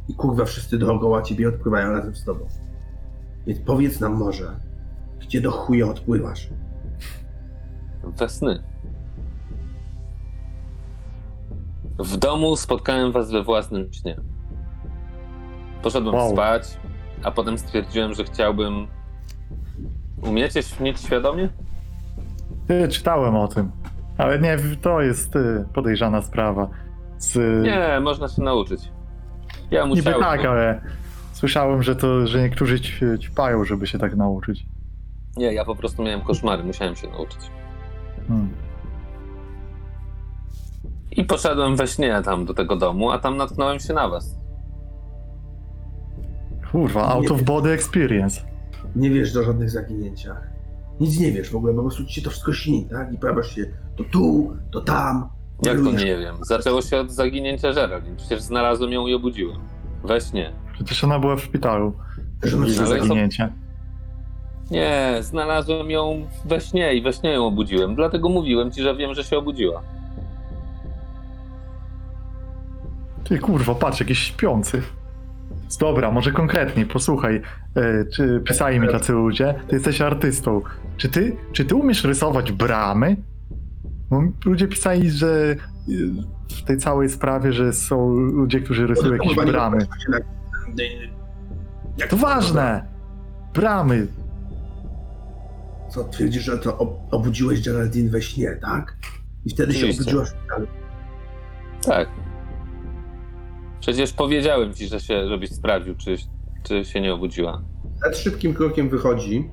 I 0.08 0.14
kurwa, 0.14 0.44
wszyscy 0.44 0.78
dookoła 0.78 1.22
ciebie 1.22 1.48
odpływają 1.48 1.92
razem 1.92 2.16
z 2.16 2.24
tobą. 2.24 2.46
Więc 3.46 3.60
powiedz 3.60 4.00
nam 4.00 4.14
może, 4.14 4.60
gdzie 5.20 5.40
do 5.40 5.50
chuja 5.50 5.86
odpływasz? 5.86 6.50
we 8.18 8.28
sny. 8.28 8.73
W 11.98 12.16
domu 12.16 12.56
spotkałem 12.56 13.12
was 13.12 13.30
we 13.30 13.42
własnym 13.42 13.92
śnie. 13.92 14.16
Poszedłem 15.82 16.14
Wow. 16.14 16.32
spać, 16.32 16.62
a 17.24 17.30
potem 17.30 17.58
stwierdziłem, 17.58 18.14
że 18.14 18.24
chciałbym. 18.24 18.86
Umiecie 20.22 20.62
śnić 20.62 21.00
świadomie? 21.00 21.48
Ty, 22.68 22.88
czytałem 22.88 23.36
o 23.36 23.48
tym. 23.48 23.70
Ale 24.18 24.38
nie, 24.38 24.56
to 24.82 25.00
jest 25.00 25.36
y, 25.36 25.64
podejrzana 25.74 26.22
sprawa. 26.22 26.68
Z, 27.18 27.64
Nie, 27.64 28.00
można 28.00 28.28
się 28.28 28.42
nauczyć. 28.42 28.80
Ja 29.70 29.84
Niby 29.86 29.96
musiałem. 29.96 30.20
tak, 30.20 30.44
ale 30.44 30.80
słyszałem, 31.32 31.82
że 31.82 31.96
to, 31.96 32.26
że 32.26 32.42
niektórzy 32.42 32.80
ćpają, 33.20 33.64
żeby 33.64 33.86
się 33.86 33.98
tak 33.98 34.16
nauczyć. 34.16 34.66
Nie, 35.36 35.52
ja 35.54 35.64
po 35.64 35.76
prostu 35.76 36.02
miałem 36.02 36.20
koszmary, 36.20 36.64
musiałem 36.64 36.96
się 36.96 37.08
nauczyć. 37.08 37.40
Hmm. 38.28 38.48
I 41.16 41.24
poszedłem 41.24 41.76
we 41.76 41.86
śnie 41.86 42.22
tam 42.24 42.44
do 42.44 42.54
tego 42.54 42.76
domu, 42.76 43.10
a 43.10 43.18
tam 43.18 43.36
natknąłem 43.36 43.78
się 43.78 43.92
na 43.92 44.08
was. 44.08 44.38
Kurwa, 46.72 47.08
out 47.08 47.30
of 47.30 47.42
body 47.42 47.70
experience. 47.70 48.40
Nie 48.96 49.10
wiesz 49.10 49.36
o 49.36 49.42
żadnych 49.42 49.70
zaginięciach. 49.70 50.48
Nic 51.00 51.20
nie 51.20 51.32
wiesz 51.32 51.50
w 51.50 51.56
ogóle, 51.56 51.74
po 51.74 51.80
prostu 51.80 52.04
ci 52.04 52.14
się 52.14 52.22
to 52.22 52.30
wszystko 52.30 52.52
śni, 52.52 52.86
tak? 52.90 53.12
I 53.12 53.18
prawiasz 53.18 53.54
się 53.54 53.64
to 53.96 54.04
tu, 54.04 54.56
to 54.70 54.80
tam. 54.80 55.28
Jak 55.62 55.76
to 55.76 55.92
nie 55.92 56.18
wiem? 56.18 56.36
Zaczęło 56.40 56.82
się 56.82 57.00
od 57.00 57.10
zaginięcia 57.10 57.72
Geraldine. 57.72 58.16
Przecież 58.16 58.42
znalazłem 58.42 58.92
ją 58.92 59.06
i 59.06 59.14
obudziłem. 59.14 59.58
We 60.04 60.20
śnie. 60.20 60.52
Przecież 60.72 61.04
ona 61.04 61.18
była 61.18 61.36
w 61.36 61.40
szpitalu. 61.40 61.92
Że 62.42 62.56
ona 62.56 62.66
się 62.66 62.86
zaginięcie. 62.86 63.52
Nie, 64.70 65.16
znalazłem 65.20 65.90
ją 65.90 66.26
we 66.44 66.60
śnie 66.60 66.94
i 66.94 67.02
we 67.02 67.12
śnie 67.12 67.30
ją 67.30 67.46
obudziłem. 67.46 67.94
Dlatego 67.94 68.28
mówiłem 68.28 68.70
ci, 68.70 68.82
że 68.82 68.96
wiem, 68.96 69.14
że 69.14 69.24
się 69.24 69.38
obudziła. 69.38 69.82
Ty 73.24 73.38
kurwa, 73.38 73.74
patrz, 73.74 74.00
jakiś 74.00 74.18
śpiący. 74.18 74.82
Dobra, 75.80 76.10
może 76.10 76.32
konkretniej, 76.32 76.86
posłuchaj. 76.86 77.42
E, 77.76 78.04
czy 78.04 78.42
pisali 78.48 78.80
mi 78.80 78.88
tacy 78.88 79.12
ludzie, 79.12 79.54
ty 79.68 79.74
jesteś 79.76 80.00
artystą. 80.00 80.62
Czy 80.96 81.08
ty, 81.08 81.36
czy 81.52 81.64
ty 81.64 81.74
umiesz 81.74 82.04
rysować 82.04 82.52
bramy? 82.52 83.16
Bo 84.10 84.22
ludzie 84.44 84.68
pisali, 84.68 85.10
że 85.10 85.56
y, 85.88 86.10
w 86.48 86.62
tej 86.62 86.78
całej 86.78 87.08
sprawie, 87.08 87.52
że 87.52 87.72
są 87.72 88.10
ludzie, 88.16 88.60
którzy 88.60 88.86
rysują 88.86 89.12
jakieś 89.12 89.34
bramy. 89.34 89.78
Jak 91.98 92.08
To 92.08 92.16
ważne! 92.16 92.86
Bramy! 93.54 94.06
Co, 95.90 96.04
twierdzisz, 96.04 96.42
że 96.44 96.58
to 96.58 96.78
ob- 96.78 97.14
obudziłeś 97.14 97.64
Geraldine 97.64 98.10
we 98.10 98.22
śnie, 98.22 98.58
tak? 98.62 98.96
I 99.44 99.50
wtedy 99.50 99.72
się 99.72 99.78
Oczywiście. 99.78 100.02
obudziła 100.02 100.24
w. 100.24 101.86
Tak. 101.86 102.08
Przecież 103.84 104.12
powiedziałem 104.12 104.74
ci, 104.74 104.86
że 104.86 105.00
się, 105.00 105.28
żebyś 105.28 105.50
sprawdził, 105.50 105.94
czy, 105.94 106.16
czy 106.62 106.84
się 106.84 107.00
nie 107.00 107.14
obudziła. 107.14 107.62
Ed 108.06 108.18
szybkim 108.18 108.54
krokiem 108.54 108.88
wychodzi. 108.88 109.50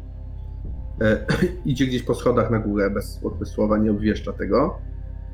E, 1.02 1.26
idzie 1.66 1.86
gdzieś 1.86 2.04
po 2.04 2.16
schodach 2.16 2.52
na 2.52 2.60
górę, 2.60 2.90
bez, 2.90 3.22
bez 3.40 3.50
słowa, 3.50 3.78
nie 3.78 3.92
obwieszcza 3.92 4.34
tego. 4.34 4.78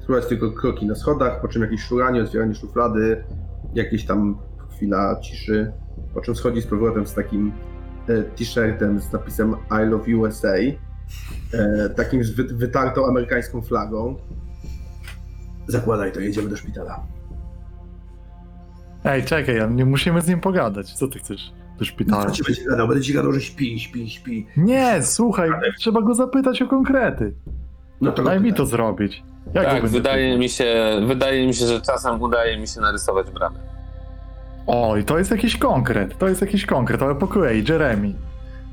Słychać 0.05 0.25
tylko 0.25 0.51
kroki 0.51 0.85
na 0.85 0.95
schodach, 0.95 1.41
po 1.41 1.47
czym 1.47 1.61
jakieś 1.61 1.81
szuranie, 1.81 2.23
otwieranie 2.23 2.55
szuflady, 2.55 3.23
jakieś 3.73 4.05
tam 4.05 4.37
chwila 4.69 5.19
ciszy, 5.19 5.71
po 6.13 6.21
czym 6.21 6.35
schodzi 6.35 6.61
z 6.61 6.67
powrotem 6.67 7.07
z 7.07 7.13
takim 7.13 7.51
e, 8.07 8.23
t-shirtem 8.23 8.99
z 8.99 9.11
napisem 9.11 9.55
I 9.71 9.89
love 9.89 10.15
USA, 10.15 10.57
e, 10.57 10.75
takim 11.95 12.23
z 12.23 12.31
wy, 12.31 12.43
wytartą 12.43 13.05
amerykańską 13.05 13.61
flagą. 13.61 14.15
Zakładaj 15.67 16.11
to, 16.11 16.19
jedziemy 16.19 16.49
do 16.49 16.57
szpitala. 16.57 17.16
Ej, 19.07 19.23
czekaj, 19.23 19.55
nie 19.69 19.85
musimy 19.85 20.21
z 20.21 20.27
nim 20.27 20.39
pogadać. 20.39 20.93
Co 20.93 21.07
ty 21.07 21.19
chcesz 21.19 21.51
do 21.79 21.85
szpitala? 21.85 22.25
Co 22.25 22.31
ci 22.31 22.43
będzie 22.43 22.63
gadał? 22.63 22.87
Będę 22.87 23.03
ci 23.03 23.13
gadał, 23.13 23.33
że 23.33 23.41
śpi, 23.41 23.79
śpi, 23.79 24.09
śpi. 24.09 24.47
Nie, 24.57 25.03
słuchaj, 25.03 25.49
trzeba 25.79 26.01
go 26.01 26.15
zapytać 26.15 26.61
o 26.61 26.67
konkrety. 26.67 27.33
No 28.01 28.11
to 28.11 28.23
Daj 28.23 28.41
mi 28.41 28.53
to 28.53 28.65
zrobić. 28.65 29.23
Jak 29.53 29.65
tak, 29.65 29.87
wydaje 29.87 30.37
mi, 30.37 30.49
się, 30.49 30.99
wydaje 31.07 31.47
mi 31.47 31.53
się, 31.53 31.67
że 31.67 31.81
czasem 31.81 32.21
udaje 32.21 32.59
mi 32.59 32.67
się 32.67 32.81
narysować 32.81 33.31
bramę. 33.31 33.59
Oj, 34.67 35.03
to 35.03 35.17
jest 35.17 35.31
jakiś 35.31 35.57
konkret, 35.57 36.17
to 36.17 36.27
jest 36.27 36.41
jakiś 36.41 36.65
konkret, 36.65 37.01
ale 37.01 37.15
po 37.15 37.27
kolei, 37.27 37.63
Jeremy. 37.69 38.13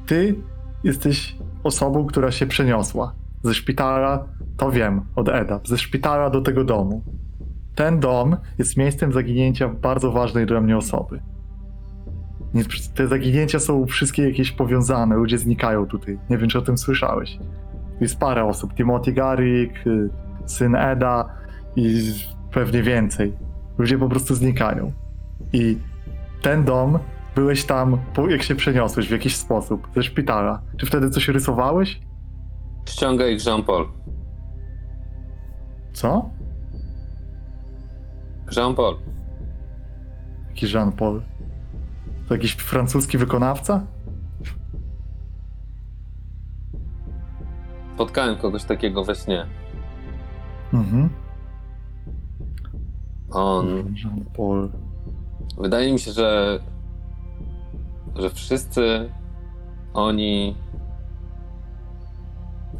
Ty 0.07 0.35
jesteś 0.85 1.37
osobą, 1.63 2.07
która 2.07 2.31
się 2.31 2.47
przeniosła 2.47 3.15
ze 3.43 3.55
szpitala, 3.55 4.25
to 4.57 4.71
wiem, 4.71 5.01
od 5.17 5.29
Eda, 5.29 5.61
ze 5.65 5.79
szpitala 5.79 6.31
do 6.31 6.41
tego 6.41 6.65
domu. 6.65 7.03
Ten 7.75 8.01
dom 8.01 8.37
jest 8.59 8.77
miejscem 8.77 9.13
zaginięcia 9.13 9.69
bardzo 9.69 10.13
ważnej 10.13 10.47
dla 10.47 10.61
mnie 10.61 10.77
osoby. 10.77 11.21
Te 12.95 13.09
zaginięcia 13.09 13.59
są 13.59 13.87
wszystkie 13.87 14.29
jakieś 14.29 14.53
powiązane, 14.53 15.17
ludzie 15.17 15.39
znikają 15.39 15.87
tutaj. 15.87 16.19
Nie 16.31 16.39
wiem, 16.39 16.49
czy 16.49 16.59
o 16.59 16.63
tym 16.63 16.79
słyszałeś. 16.79 17.39
Jest 18.01 18.19
parę 18.19 18.45
osób, 18.45 18.75
Timothy 18.75 19.13
Garrick, 19.13 19.87
y, 19.87 20.11
syn 20.47 20.77
Eda 20.77 21.29
i 21.77 22.13
pewnie 22.53 22.83
więcej. 22.83 23.33
Ludzie 23.79 23.99
po 23.99 24.09
prostu 24.09 24.35
znikają. 24.35 24.93
I 25.53 25.79
ten 26.43 26.65
dom, 26.65 26.99
byłeś 27.35 27.65
tam, 27.65 27.99
jak 28.29 28.43
się 28.43 28.55
przeniosłeś 28.55 29.09
w 29.09 29.13
jakiś 29.13 29.37
sposób, 29.37 29.89
ze 29.95 30.03
szpitala. 30.03 30.63
Czy 30.77 30.87
wtedy 30.87 31.11
coś 31.11 31.29
rysowałeś? 31.29 32.01
Ściągaj 32.89 33.37
Jean-Paul. 33.47 33.87
Co? 35.93 36.31
Jean-Paul. 38.51 38.97
Jaki 40.49 40.67
Jean-Paul? 40.67 41.23
To 42.29 42.35
jakiś 42.35 42.53
francuski 42.53 43.19
wykonawca? 43.19 43.87
Spotkałem 47.95 48.37
kogoś 48.37 48.65
takiego 48.65 49.05
we 49.05 49.15
śnie. 49.15 49.47
Mhm. 50.73 51.11
On. 53.31 53.67
Jean-Paul. 54.05 54.71
Wydaje 55.59 55.93
mi 55.93 55.99
się, 55.99 56.13
że. 56.13 56.59
że 58.17 58.31
wszyscy 58.31 59.11
oni 59.95 60.57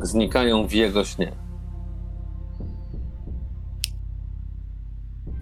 znikają 0.01 0.67
w 0.67 0.73
jego 0.73 1.05
śnie. 1.05 1.33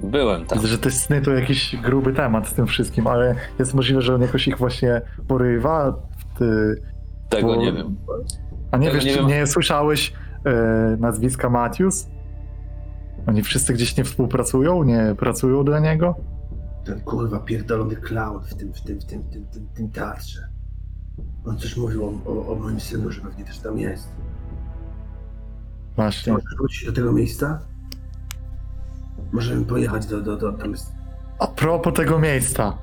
Byłem 0.03 0.47
tam. 0.47 0.59
Widzę, 0.59 0.69
że 0.69 0.79
te 0.79 0.91
sny 0.91 1.21
to 1.23 1.31
jakiś 1.31 1.77
gruby 1.77 2.13
temat 2.13 2.49
z 2.49 2.55
tym 2.55 2.67
wszystkim, 2.67 3.07
ale 3.07 3.35
jest 3.59 3.75
możliwe, 3.75 4.03
że 4.03 4.15
on 4.15 4.23
jakoś 4.23 4.49
ich 4.49 4.59
właśnie 4.59 5.01
porywa. 5.29 5.95
Ty, 6.39 6.83
Tego 7.29 7.47
bo- 7.47 7.57
nie 7.57 7.73
wiem. 7.73 7.97
A 8.71 8.77
nie 8.77 8.87
Tego 8.87 8.95
wiesz, 8.95 9.05
nie 9.05 9.13
czy 9.13 9.19
wiem. 9.19 9.29
nie 9.29 9.47
słyszałeś 9.47 10.13
e, 10.45 10.97
nazwiska 11.01 11.51
Matthews? 11.51 12.09
Oni 13.27 13.43
wszyscy 13.43 13.73
gdzieś 13.75 13.97
nie 13.97 14.05
współpracują, 14.05 14.83
nie 14.85 15.15
pracują 15.19 15.65
dla 15.65 15.79
niego? 15.81 16.15
Ten 16.85 17.01
kurwa 17.01 17.39
pierdolony 17.39 17.97
clown 17.97 18.43
w 18.45 18.55
tym, 18.55 18.73
w 18.73 18.81
tym, 18.81 19.01
w 19.01 19.05
tym, 19.05 19.23
w 19.23 19.29
tym, 19.33 19.47
tym, 19.47 19.67
tym 19.75 19.91
teatrze. 19.91 20.49
On 21.45 21.59
coś 21.59 21.77
mówił 21.77 22.05
o, 22.05 22.13
o, 22.27 22.53
o 22.53 22.55
moim 22.55 22.81
synu, 22.81 23.11
że 23.11 23.21
pewnie 23.21 23.45
też 23.45 23.59
tam 23.59 23.79
jest. 23.79 24.09
Właśnie. 25.97 26.33
możesz 26.33 26.57
wrócić 26.59 26.87
do 26.87 26.93
tego 26.93 27.13
miejsca? 27.13 27.61
Możemy 29.33 29.65
pojechać 29.65 30.07
do, 30.07 30.21
do, 30.21 30.37
do 30.37 30.53
tam 30.53 30.71
jest... 30.71 30.93
A 31.39 31.47
propos 31.47 31.95
tego 31.95 32.19
miejsca. 32.19 32.79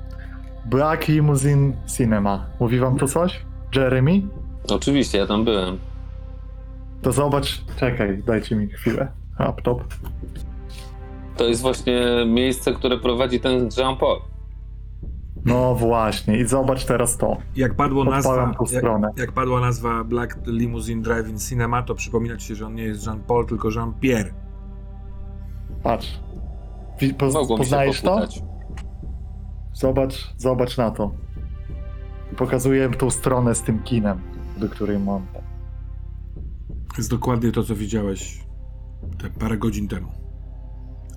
Black 0.66 1.08
Limousine 1.08 1.72
Cinema. 1.96 2.46
Mówi 2.60 2.78
wam 2.78 2.98
to 2.98 3.08
coś? 3.08 3.42
Jeremy? 3.76 4.22
Oczywiście, 4.68 5.18
ja 5.18 5.26
tam 5.26 5.44
byłem. 5.44 5.78
To 7.02 7.12
zobacz, 7.12 7.64
czekaj, 7.76 8.22
dajcie 8.26 8.56
mi 8.56 8.68
chwilę. 8.68 9.08
Laptop. 9.38 9.84
To 11.36 11.44
jest 11.44 11.62
właśnie 11.62 12.02
miejsce, 12.26 12.72
które 12.72 12.98
prowadzi 12.98 13.40
ten 13.40 13.68
Jean-Paul. 13.78 14.20
No 15.44 15.74
właśnie, 15.74 16.38
i 16.38 16.46
zobacz 16.46 16.84
teraz 16.84 17.16
to. 17.16 17.36
Jak 17.56 17.74
padło 17.74 18.04
nazwa, 18.04 18.54
jak, 18.60 18.68
stronę. 18.68 19.10
jak 19.16 19.32
padła 19.32 19.60
nazwa 19.60 20.04
Black 20.04 20.38
Limousine 20.46 21.02
Drive-In 21.02 21.38
Cinema, 21.38 21.82
to 21.82 21.94
przypomina 21.94 22.36
ci 22.36 22.46
się, 22.46 22.54
że 22.54 22.66
on 22.66 22.74
nie 22.74 22.82
jest 22.82 23.06
Jean-Paul, 23.06 23.46
tylko 23.46 23.68
Jean-Pierre. 23.68 24.32
Patrz. 25.82 26.20
Mi 27.02 27.08
się 27.08 27.14
poznajesz 27.56 28.00
to? 28.00 28.20
Zobacz, 29.74 30.34
zobacz 30.38 30.76
na 30.76 30.90
to. 30.90 31.10
pokazuję 32.36 32.90
tą 32.90 33.10
stronę 33.10 33.54
z 33.54 33.62
tym 33.62 33.82
kinem, 33.82 34.20
do 34.56 34.68
której 34.68 34.98
mam. 34.98 35.26
To 36.88 36.96
jest 36.98 37.10
dokładnie 37.10 37.52
to, 37.52 37.64
co 37.64 37.74
widziałeś 37.74 38.40
te 39.22 39.30
parę 39.30 39.58
godzin 39.58 39.88
temu. 39.88 40.08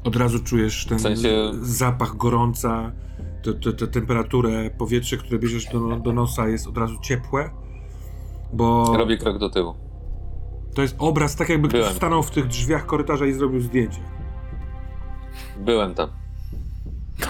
Od 0.03 0.15
razu 0.15 0.39
czujesz 0.39 0.85
ten 0.85 0.97
W 0.97 1.01
sensie- 1.01 1.51
zapach 1.61 2.15
gorąca, 2.17 2.91
tę 3.43 3.53
te, 3.53 3.73
te 3.73 3.87
temperaturę, 3.87 4.69
powietrze, 4.69 5.17
które 5.17 5.39
bierzesz 5.39 5.65
do, 5.73 5.79
do 5.99 6.13
nosa 6.13 6.47
jest 6.47 6.67
od 6.67 6.77
razu 6.77 6.95
ciepłe, 7.01 7.49
bo 8.53 8.97
Robię 8.97 9.17
krok 9.17 9.37
do 9.39 9.49
tyłu. 9.49 9.73
to 10.75 10.81
jest 10.81 10.95
obraz 10.99 11.35
tak 11.35 11.49
jakby 11.49 11.67
ktoś 11.67 11.85
stanął 11.95 12.23
w 12.23 12.31
tych 12.31 12.47
drzwiach 12.47 12.85
korytarza 12.85 13.25
i 13.25 13.33
zrobił 13.33 13.61
zdjęcie. 13.61 13.99
Byłem 15.57 15.93
tam. 15.95 16.09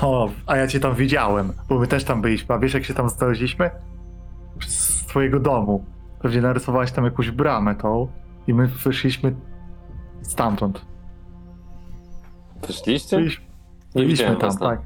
No, 0.01 0.29
a 0.47 0.57
ja 0.57 0.67
cię 0.67 0.79
tam 0.79 0.95
widziałem, 0.95 1.53
bo 1.69 1.79
my 1.79 1.87
też 1.87 2.03
tam 2.03 2.21
byliśmy. 2.21 2.55
A 2.55 2.59
wiesz, 2.59 2.73
jak 2.73 2.83
się 2.85 2.93
tam 2.93 3.09
znaleźliśmy? 3.09 3.69
Z 4.67 5.05
twojego 5.05 5.39
domu. 5.39 5.85
Pewnie 6.21 6.41
narysowałeś 6.41 6.91
tam 6.91 7.05
jakąś 7.05 7.31
bramę 7.31 7.75
tą 7.75 8.07
i 8.47 8.53
my 8.53 8.67
wyszliśmy 8.67 9.35
stamtąd. 10.21 10.85
Wyszliście? 12.67 13.17
Byliśmy, 13.17 13.45
Nie 13.95 14.01
byliśmy 14.03 14.25
tam, 14.35 14.37
tam. 14.39 14.57
tak. 14.57 14.81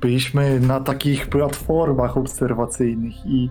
Byliśmy 0.00 0.60
na 0.60 0.80
takich 0.80 1.28
platformach 1.28 2.16
obserwacyjnych 2.16 3.26
i 3.26 3.50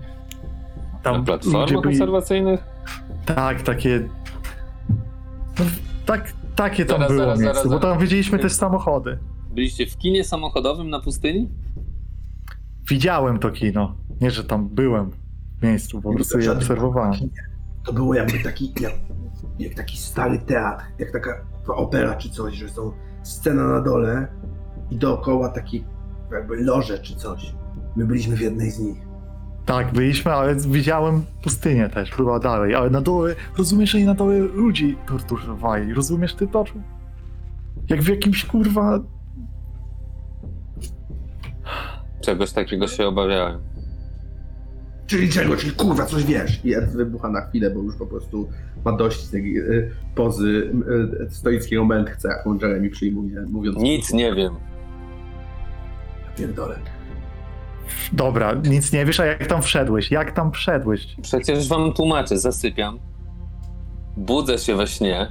tam 1.04 1.18
Na 1.18 1.24
platformach 1.24 1.68
byli... 1.70 1.78
obserwacyjnych? 1.96 2.64
Tak, 3.26 3.62
takie... 3.62 4.08
No, 5.60 5.66
tak, 6.18 6.34
takie 6.56 6.86
tam 6.86 6.96
Zaraz, 7.00 7.08
było 7.12 7.20
zaraz, 7.24 7.40
miejsce, 7.40 7.56
zaraz, 7.56 7.72
bo 7.72 7.80
tam 7.80 7.90
zaraz. 7.90 8.04
widzieliśmy 8.04 8.40
też 8.40 8.54
samochody. 8.54 9.18
Byliście 9.52 9.88
w 9.88 9.98
kinie 9.98 10.24
samochodowym 10.24 10.90
na 10.90 11.00
pustyni? 11.00 11.50
Widziałem 12.90 13.40
to 13.40 13.52
kino. 13.52 13.96
Nie, 14.22 14.32
że 14.32 14.44
tam 14.44 14.70
byłem 14.70 15.12
w 15.60 15.64
miejscu, 15.64 16.02
po 16.02 16.14
prostu 16.14 16.40
je 16.40 16.52
obserwowałem. 16.52 17.14
kinie. 17.14 17.32
To 17.86 17.94
było 17.94 18.14
jakby 18.14 18.40
taki, 18.40 18.74
jak, 18.80 18.94
jak 19.60 19.74
taki 19.74 19.98
stary 19.98 20.40
teatr, 20.40 20.84
jak 21.00 21.12
taka 21.12 21.46
opera 21.68 22.16
czy 22.16 22.30
coś, 22.30 22.56
że 22.56 22.70
są 22.70 22.92
scena 23.24 23.68
na 23.68 23.82
dole 23.82 24.28
i 24.92 24.96
dookoła 24.96 25.50
taki 25.50 25.84
jakby 26.32 26.56
loże 26.64 27.00
czy 27.00 27.16
coś. 27.16 27.54
My 27.96 28.06
byliśmy 28.06 28.36
w 28.36 28.42
jednej 28.42 28.72
z 28.72 28.80
nich. 28.80 29.11
Tak, 29.66 29.94
byliśmy, 29.94 30.32
ale 30.32 30.56
widziałem 30.56 31.24
pustynię 31.44 31.90
też, 31.90 32.16
była 32.16 32.40
dalej, 32.40 32.76
ale 32.76 32.90
na 32.90 33.02
dole, 33.02 33.36
rozumiesz, 33.58 33.90
że 33.90 34.00
i 34.00 34.06
na 34.06 34.14
dole 34.14 34.40
ludzi 34.40 34.98
torturowali, 35.08 35.94
rozumiesz 35.94 36.36
ty 36.36 36.48
to? 36.48 36.66
Jak 37.90 38.02
w 38.02 38.08
jakimś 38.08 38.46
kurwa... 38.46 39.00
Czegoś 42.22 42.52
takiego 42.52 42.88
się 42.88 43.08
obawiałem. 43.08 43.60
Czyli 45.08 45.30
czego? 45.30 45.58
Czyli 45.58 45.72
kurwa 45.72 46.06
coś 46.06 46.24
wiesz. 46.24 46.66
I 46.66 46.74
Ed 46.74 46.90
wybucha 46.90 47.30
na 47.30 47.42
chwilę, 47.42 47.70
bo 47.70 47.82
już 47.82 47.96
po 47.96 48.06
prostu 48.06 48.50
ma 48.86 48.92
dość 48.92 49.28
tej 49.28 49.58
y, 49.60 49.92
pozy 50.16 50.72
y, 51.28 51.32
stoickiego 51.32 51.86
mędrca, 51.86 52.30
jaką 52.30 52.58
Jeremy 52.62 52.90
przyjmuje, 52.90 53.42
mówiąc... 53.50 53.78
Nic 53.78 54.14
nie 54.14 54.36
wiem. 54.36 54.54
Ja 56.30 56.36
Pierdolę. 56.38 57.01
Dobra, 58.14 58.54
nic 58.54 58.94
nie 58.94 59.06
wiesz, 59.06 59.20
a 59.20 59.26
jak 59.26 59.48
tam 59.48 59.62
wszedłeś? 59.62 60.12
Jak 60.12 60.32
tam 60.32 60.52
wszedłeś? 60.52 61.16
Przecież 61.22 61.68
wam 61.68 61.94
tłumaczę, 61.94 62.38
zasypiam. 62.38 63.00
Budzę 64.18 64.58
się 64.58 64.76
we 64.76 64.88
śnie 64.88 65.28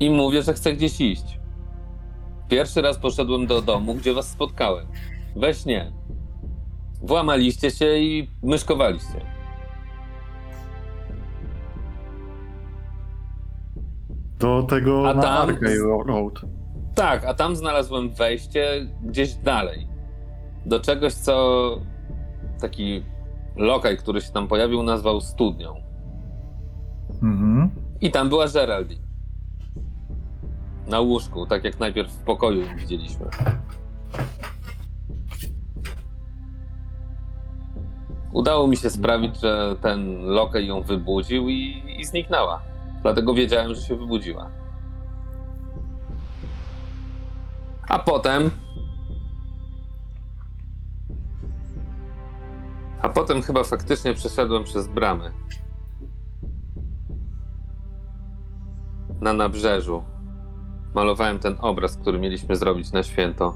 i 0.00 0.10
mówię, 0.10 0.42
że 0.42 0.52
chcę 0.52 0.72
gdzieś 0.72 1.00
iść. 1.00 1.38
Pierwszy 2.48 2.82
raz 2.82 2.98
poszedłem 2.98 3.46
do 3.46 3.62
domu, 3.62 3.94
gdzie 3.94 4.14
was 4.14 4.28
spotkałem. 4.30 4.86
We 5.36 5.54
śnie. 5.54 5.92
Włamaliście 7.02 7.70
się 7.70 7.96
i 7.96 8.30
myszkowaliście. 8.42 9.20
Do 14.38 14.62
tego 14.62 15.10
A 15.10 15.14
na 15.14 15.22
tam- 15.22 15.56
Road. 16.06 16.34
Tak, 16.94 17.24
a 17.24 17.34
tam 17.34 17.56
znalazłem 17.56 18.10
wejście 18.10 18.86
gdzieś 19.02 19.34
dalej. 19.34 19.93
Do 20.66 20.80
czegoś, 20.80 21.12
co 21.12 21.76
taki 22.60 23.02
lokaj, 23.56 23.96
który 23.96 24.20
się 24.20 24.32
tam 24.32 24.48
pojawił, 24.48 24.82
nazwał 24.82 25.20
studnią. 25.20 25.74
Mhm. 27.22 27.70
I 28.00 28.10
tam 28.10 28.28
była 28.28 28.48
Geraldine. 28.48 29.04
Na 30.86 31.00
łóżku, 31.00 31.46
tak 31.46 31.64
jak 31.64 31.80
najpierw 31.80 32.12
w 32.12 32.24
pokoju 32.24 32.62
widzieliśmy. 32.76 33.26
Udało 38.32 38.66
mi 38.66 38.76
się 38.76 38.90
sprawić, 38.90 39.40
że 39.40 39.76
ten 39.80 40.24
lokaj 40.24 40.66
ją 40.66 40.82
wybudził 40.82 41.48
i, 41.48 41.82
i 41.98 42.04
zniknęła. 42.04 42.62
Dlatego 43.02 43.34
wiedziałem, 43.34 43.74
że 43.74 43.80
się 43.80 43.96
wybudziła. 43.96 44.50
A 47.88 47.98
potem. 47.98 48.50
A 53.04 53.08
potem 53.08 53.42
chyba 53.42 53.64
faktycznie 53.64 54.14
przeszedłem 54.14 54.64
przez 54.64 54.88
bramę. 54.88 55.30
Na 59.20 59.32
nabrzeżu. 59.32 60.04
Malowałem 60.94 61.38
ten 61.38 61.56
obraz, 61.60 61.96
który 61.96 62.18
mieliśmy 62.18 62.56
zrobić 62.56 62.92
na 62.92 63.02
święto. 63.02 63.54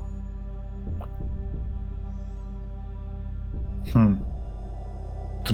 Hmm. 3.92 4.20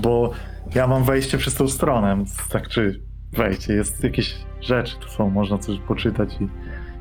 Bo 0.02 0.30
ja 0.74 0.86
mam 0.86 1.04
wejście 1.04 1.38
przez 1.38 1.54
tą 1.54 1.68
stronę, 1.68 2.16
więc 2.16 2.48
tak 2.48 2.68
czy 2.68 3.02
wejście, 3.32 3.72
jest 3.72 4.04
jakieś 4.04 4.44
rzeczy, 4.60 4.96
tu 4.96 5.08
są, 5.08 5.30
można 5.30 5.58
coś 5.58 5.78
poczytać 5.78 6.40
i 6.40 6.48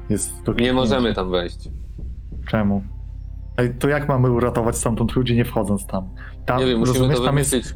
jest 0.10 0.44
to 0.44 0.54
Nie 0.54 0.74
możemy 0.74 1.14
tam 1.14 1.32
wejść. 1.32 1.70
Czemu? 2.48 2.84
Ej, 3.58 3.76
to 3.76 3.90
jak 3.90 4.08
mamy 4.08 4.32
uratować 4.32 4.78
stamtąd 4.78 5.16
ludzi, 5.16 5.36
nie 5.36 5.46
wchodząc 5.46 5.88
tam? 5.88 6.10
Tam 6.46 6.60
Nie 6.60 6.66
wiem, 6.66 6.80
musimy 6.80 7.16
to 7.16 7.24
tam 7.24 7.38
jest 7.38 7.52
wymyślić. 7.52 7.76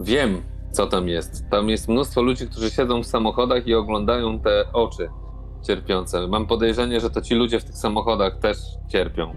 Wiem, 0.00 0.42
co 0.70 0.86
tam 0.86 1.08
jest. 1.08 1.50
Tam 1.50 1.68
jest 1.68 1.88
mnóstwo 1.88 2.22
ludzi, 2.22 2.46
którzy 2.46 2.70
siedzą 2.70 3.02
w 3.02 3.06
samochodach 3.06 3.66
i 3.66 3.74
oglądają 3.74 4.40
te 4.40 4.72
oczy 4.72 5.08
cierpiące. 5.62 6.28
Mam 6.28 6.46
podejrzenie, 6.46 7.00
że 7.00 7.10
to 7.10 7.20
ci 7.20 7.34
ludzie 7.34 7.60
w 7.60 7.64
tych 7.64 7.76
samochodach 7.76 8.38
też 8.38 8.58
cierpią. 8.88 9.34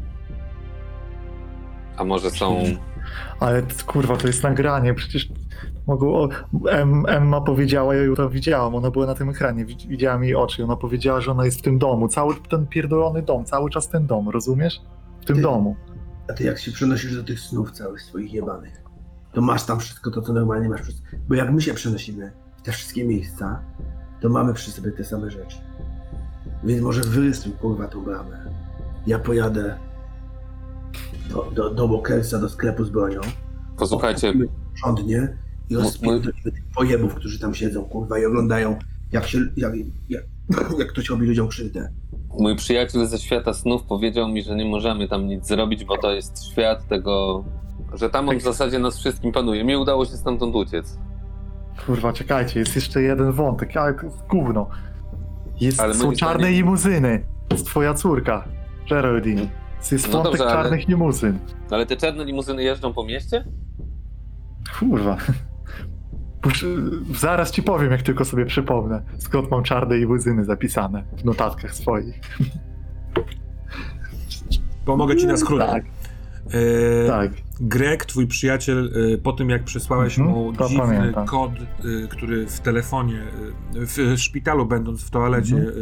A 1.97 2.03
może 2.03 2.31
są. 2.31 2.63
Ale 3.39 3.63
kurwa, 3.85 4.17
to 4.17 4.27
jest 4.27 4.43
nagranie, 4.43 4.93
przecież 4.93 5.29
mogą. 5.87 6.15
O, 6.15 6.29
em, 6.69 7.05
Emma 7.07 7.41
powiedziała, 7.41 7.95
ja 7.95 8.03
ją 8.03 8.15
tam 8.15 8.29
widziałam, 8.29 8.75
ona 8.75 8.91
była 8.91 9.05
na 9.05 9.15
tym 9.15 9.29
ekranie, 9.29 9.65
widz- 9.65 9.87
widziałam 9.87 10.23
jej 10.23 10.35
oczy, 10.35 10.63
ona 10.63 10.75
powiedziała, 10.75 11.21
że 11.21 11.31
ona 11.31 11.45
jest 11.45 11.59
w 11.59 11.61
tym 11.61 11.77
domu, 11.77 12.07
cały 12.07 12.35
ten 12.49 12.67
pierdolony 12.67 13.21
dom, 13.21 13.45
cały 13.45 13.69
czas 13.69 13.89
ten 13.89 14.07
dom, 14.07 14.29
rozumiesz? 14.29 14.81
W 15.21 15.25
tym 15.25 15.35
Ty- 15.35 15.41
domu. 15.41 15.75
A 16.31 16.33
ty 16.33 16.43
jak 16.43 16.59
się 16.59 16.71
przenosisz 16.71 17.15
do 17.15 17.23
tych 17.23 17.39
snów 17.39 17.71
całych 17.71 18.01
swoich 18.01 18.33
jebanych, 18.33 18.81
to 19.33 19.41
masz 19.41 19.63
tam 19.65 19.79
wszystko 19.79 20.11
to, 20.11 20.21
co 20.21 20.33
normalnie 20.33 20.69
masz. 20.69 20.81
Bo 21.27 21.35
jak 21.35 21.51
my 21.51 21.61
się 21.61 21.73
przenosimy 21.73 22.31
w 22.57 22.61
te 22.61 22.71
wszystkie 22.71 23.05
miejsca, 23.05 23.61
to 24.21 24.29
mamy 24.29 24.53
przy 24.53 24.71
sobie 24.71 24.91
te 24.91 25.03
same 25.03 25.31
rzeczy. 25.31 25.57
Więc 26.63 26.81
może 26.81 27.01
wyrysuj 27.01 27.51
kurwa 27.51 27.87
tą 27.87 28.03
bramę. 28.03 28.45
Ja 29.07 29.19
pojadę 29.19 29.77
do, 31.29 31.51
do, 31.55 31.69
do 31.69 31.87
Walkersa, 31.87 32.39
do 32.39 32.49
sklepu 32.49 32.83
z 32.83 32.89
bronią. 32.89 33.21
Posłuchajcie, 33.77 34.33
Porządnie 34.71 35.37
i 35.69 35.73
Mój- 35.73 35.83
rozpierdolimy 35.83 36.51
tych 36.51 36.63
pojebów, 36.75 37.15
którzy 37.15 37.39
tam 37.39 37.53
siedzą, 37.53 37.85
kurwa, 37.85 38.19
i 38.19 38.25
oglądają, 38.25 38.79
jak 39.11 39.27
się, 39.27 39.37
jak, 39.57 39.73
jak, 40.09 40.23
jak 40.79 40.87
ktoś 40.87 41.09
robi 41.09 41.27
ludziom 41.27 41.47
krzywdę. 41.47 41.93
Mój 42.39 42.55
przyjaciel 42.55 43.05
ze 43.07 43.19
świata 43.19 43.53
snów 43.53 43.83
powiedział 43.83 44.27
mi, 44.27 44.41
że 44.43 44.55
nie 44.55 44.65
możemy 44.65 45.07
tam 45.07 45.27
nic 45.27 45.47
zrobić, 45.47 45.85
bo 45.85 45.97
to 45.97 46.11
jest 46.11 46.51
świat 46.51 46.87
tego. 46.87 47.43
Że 47.93 48.09
tam 48.09 48.29
on 48.29 48.37
w 48.37 48.41
zasadzie 48.41 48.79
nas 48.79 48.99
wszystkim 48.99 49.31
panuje. 49.31 49.63
Mi 49.63 49.75
udało 49.75 50.05
się 50.05 50.11
stamtąd 50.17 50.55
uciec. 50.55 50.97
Kurwa, 51.85 52.13
czekajcie, 52.13 52.59
jest 52.59 52.75
jeszcze 52.75 53.01
jeden 53.01 53.31
wątek, 53.31 53.77
ale 53.77 53.93
to 53.93 54.05
jest 54.05 54.17
gówno. 54.29 54.69
Jest, 55.61 55.79
Ale 55.79 55.93
są 55.93 56.11
czarne 56.15 56.43
zdaniem- 56.43 56.53
limuzyny. 56.55 57.23
Jest 57.51 57.65
twoja 57.65 57.93
córka, 57.93 58.43
Geraldine. 58.89 59.47
Jest 59.91 60.07
No 60.07 60.13
wątek 60.13 60.31
dobrze, 60.31 60.43
ale- 60.45 60.63
czarnych 60.63 60.87
limuzyn. 60.87 61.39
No 61.71 61.75
Ale 61.77 61.85
te 61.85 61.97
czarne 61.97 62.25
limuzyny 62.25 62.63
jeżdżą 62.63 62.93
po 62.93 63.03
mieście? 63.03 63.45
Kurwa. 64.79 65.17
Zaraz 67.19 67.51
ci 67.51 67.63
powiem, 67.63 67.91
jak 67.91 68.01
tylko 68.01 68.25
sobie 68.25 68.45
przypomnę, 68.45 69.01
skąd 69.17 69.51
mam 69.51 69.63
czarne 69.63 69.97
limuzyny 69.97 70.45
zapisane 70.45 71.03
w 71.17 71.25
notatkach 71.25 71.73
swoich. 71.75 72.19
Pomogę 74.85 75.15
ci 75.15 75.27
na 75.27 75.37
skróty. 75.37 75.65
Tak, 75.65 75.83
E, 77.03 77.07
tak. 77.07 77.31
Greg, 77.59 78.05
twój 78.05 78.27
przyjaciel, 78.27 78.91
y, 79.13 79.17
po 79.17 79.33
tym 79.33 79.49
jak 79.49 79.63
przesłałeś 79.63 80.19
Mhm, 80.19 80.37
mu 80.37 80.51
dziwny 80.67 80.77
pamiętam. 80.77 81.25
kod, 81.27 81.51
y, 81.85 82.07
który 82.09 82.47
w 82.47 82.59
telefonie, 82.59 83.21
y, 83.75 83.85
w 84.15 84.19
szpitalu 84.21 84.65
będąc 84.65 85.03
w 85.03 85.09
toalecie, 85.09 85.55
Mhm. 85.55 85.75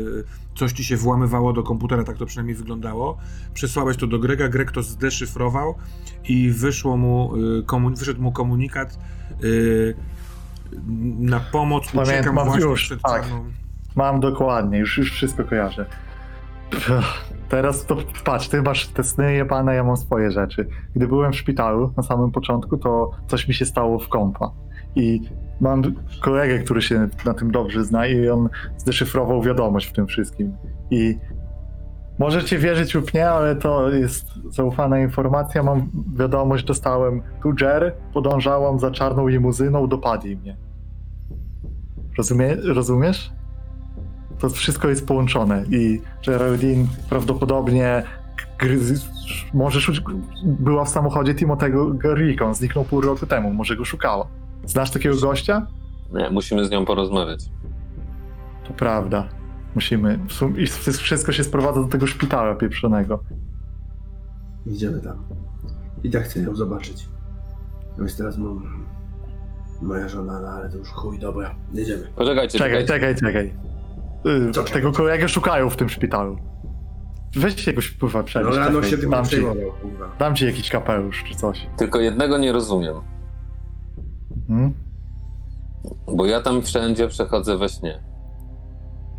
coś 0.55 0.71
ci 0.73 0.83
się 0.83 0.97
włamywało 0.97 1.53
do 1.53 1.63
komputera, 1.63 2.03
tak 2.03 2.17
to 2.17 2.25
przynajmniej 2.25 2.55
wyglądało. 2.55 3.17
Przesłałeś 3.53 3.97
to 3.97 4.07
do 4.07 4.19
Grega, 4.19 4.47
Greg 4.49 4.71
to 4.71 4.83
zdeszyfrował 4.83 5.75
i 6.29 6.49
wyszło 6.51 6.97
mu, 6.97 7.35
y, 7.59 7.63
komu- 7.63 7.95
wyszedł 7.97 8.21
mu 8.21 8.31
komunikat 8.31 8.99
na 11.19 11.39
pomoc, 11.39 11.91
Pamiętam, 11.91 12.15
uciekam 12.15 12.35
mam 12.35 12.45
właśnie 12.45 12.65
już, 12.65 12.81
przed 12.81 13.01
tak. 13.01 13.25
Mam 13.95 14.19
dokładnie, 14.19 14.79
już, 14.79 14.97
już 14.97 15.11
wszystko 15.11 15.43
kojarzę. 15.43 15.85
Teraz 17.49 17.85
to 17.85 17.97
patrz, 18.23 18.47
ty 18.47 18.61
masz 18.61 18.87
te 18.87 19.03
sny 19.03 19.33
jebane, 19.33 19.75
ja 19.75 19.83
mam 19.83 19.97
swoje 19.97 20.31
rzeczy. 20.31 20.67
Gdy 20.95 21.07
byłem 21.07 21.33
w 21.33 21.35
szpitalu 21.35 21.93
na 21.97 22.03
samym 22.03 22.31
początku, 22.31 22.77
to 22.77 23.11
coś 23.27 23.47
mi 23.47 23.53
się 23.53 23.65
stało 23.65 23.99
w 23.99 24.09
kompa. 24.09 24.51
I 24.95 25.21
mam 25.61 25.83
kolegę, 26.21 26.59
który 26.59 26.81
się 26.81 27.09
na 27.25 27.33
tym 27.33 27.51
dobrze 27.51 27.83
zna 27.83 28.07
i 28.07 28.29
on 28.29 28.49
zdeszyfrował 28.77 29.41
wiadomość 29.41 29.87
w 29.87 29.93
tym 29.93 30.07
wszystkim. 30.07 30.55
I 30.91 31.17
możecie 32.19 32.57
wierzyć 32.57 32.95
lub 32.95 33.13
nie, 33.13 33.29
ale 33.29 33.55
to 33.55 33.89
jest 33.89 34.25
zaufana 34.49 34.99
informacja. 34.99 35.63
Mam 35.63 35.89
wiadomość, 36.15 36.63
dostałem 36.65 37.21
tu 37.43 37.53
Jerry, 37.61 37.91
podążałam 38.13 38.79
za 38.79 38.91
czarną 38.91 39.27
limuzyną, 39.27 39.87
dopadli 39.87 40.37
mnie. 40.37 40.57
Rozumie, 42.17 42.55
rozumiesz? 42.55 43.31
To 44.39 44.49
wszystko 44.49 44.89
jest 44.89 45.07
połączone 45.07 45.63
i 45.69 46.01
Geraldine 46.25 46.87
prawdopodobnie 47.09 48.03
może 49.53 49.79
była 50.43 50.85
w 50.85 50.89
samochodzie 50.89 51.35
Timotego 51.35 51.93
Garrika, 51.93 52.45
on 52.45 52.55
zniknął 52.55 52.85
pół 52.85 53.01
roku 53.01 53.25
temu, 53.25 53.53
może 53.53 53.75
go 53.75 53.85
szukała. 53.85 54.27
Znasz 54.65 54.91
takiego 54.91 55.15
gościa? 55.17 55.67
Nie, 56.13 56.29
musimy 56.29 56.65
z 56.65 56.71
nią 56.71 56.85
porozmawiać. 56.85 57.45
To 58.67 58.73
prawda. 58.73 59.38
Musimy. 59.75 60.17
w 60.27 60.33
sum- 60.33 60.59
I 60.59 60.67
wszystko 60.97 61.31
się 61.31 61.43
sprowadza 61.43 61.81
do 61.81 61.87
tego 61.87 62.07
szpitala 62.07 62.55
pieprzonego. 62.55 63.19
Idziemy 64.65 64.99
tam. 65.01 65.23
I 66.03 66.09
tak 66.11 66.23
chcę 66.23 66.39
ją 66.39 66.55
zobaczyć. 66.55 67.09
No 67.97 68.03
jest 68.03 68.17
teraz 68.17 68.37
mam... 68.37 68.85
moja 69.81 70.07
żona, 70.09 70.39
no 70.41 70.47
ale 70.47 70.69
to 70.69 70.77
już 70.77 70.89
chuj, 70.89 71.19
dobra. 71.19 71.55
Jedziemy. 71.73 72.03
Poczekajcie, 72.15 72.57
Czekaj, 72.57 72.85
czekajcie. 72.85 73.21
czekaj, 73.21 73.51
czekaj. 74.23 74.47
Y, 74.47 74.51
Co 74.51 74.63
tego 74.63 74.91
kolegę 74.91 75.29
szukają 75.29 75.69
w 75.69 75.75
tym 75.75 75.89
szpitalu. 75.89 76.37
Weźcie 77.35 77.71
jakoś 77.71 77.85
wpływa 77.87 78.19
No 78.19 78.25
przejść. 78.25 78.57
rano 78.57 78.83
się 78.83 78.97
tym 78.97 79.09
dam, 79.09 79.23
ci, 79.23 79.29
przejmował, 79.29 79.71
kurwa. 79.81 80.05
dam 80.19 80.35
ci 80.35 80.45
jakiś 80.45 80.69
kapelusz 80.69 81.23
czy 81.23 81.35
coś. 81.35 81.67
Tylko 81.77 81.99
jednego 81.99 82.37
nie 82.37 82.51
rozumiem, 82.51 82.95
Hmm? 84.47 84.73
bo 86.15 86.25
ja 86.25 86.41
tam 86.41 86.61
wszędzie 86.61 87.07
przechodzę 87.07 87.57
we 87.57 87.69
śnie. 87.69 87.99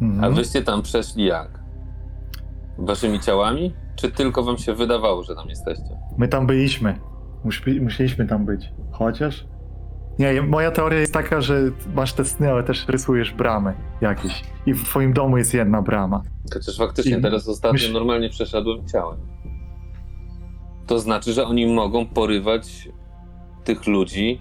Mhm. 0.00 0.24
A 0.24 0.30
wyście 0.36 0.62
tam 0.62 0.82
przeszli 0.82 1.24
jak? 1.24 1.60
Waszymi 2.78 3.20
ciałami? 3.20 3.74
Czy 3.96 4.10
tylko 4.10 4.42
wam 4.42 4.58
się 4.58 4.74
wydawało, 4.74 5.22
że 5.22 5.34
tam 5.34 5.48
jesteście? 5.48 5.98
My 6.18 6.28
tam 6.28 6.46
byliśmy. 6.46 6.98
Musi, 7.44 7.80
musieliśmy 7.80 8.26
tam 8.26 8.46
być. 8.46 8.72
Chociaż? 8.92 9.46
Nie, 10.18 10.42
moja 10.42 10.70
teoria 10.70 10.98
jest 10.98 11.12
taka, 11.14 11.40
że 11.40 11.60
masz 11.94 12.12
te 12.12 12.24
sny, 12.24 12.50
ale 12.50 12.62
też 12.62 12.88
rysujesz 12.88 13.34
bramy 13.34 13.74
jakieś. 14.00 14.42
I 14.66 14.74
w 14.74 14.84
twoim 14.84 15.12
domu 15.12 15.38
jest 15.38 15.54
jedna 15.54 15.82
brama. 15.82 16.22
Chociaż 16.54 16.76
faktycznie 16.78 17.18
I 17.18 17.22
teraz 17.22 17.48
ostatnio 17.48 17.78
myśl- 17.78 17.92
normalnie 17.92 18.28
przeszedłem 18.28 18.86
ciałem. 18.88 19.18
To 20.86 20.98
znaczy, 20.98 21.32
że 21.32 21.46
oni 21.46 21.66
mogą 21.66 22.06
porywać 22.06 22.88
tych 23.64 23.86
ludzi 23.86 24.40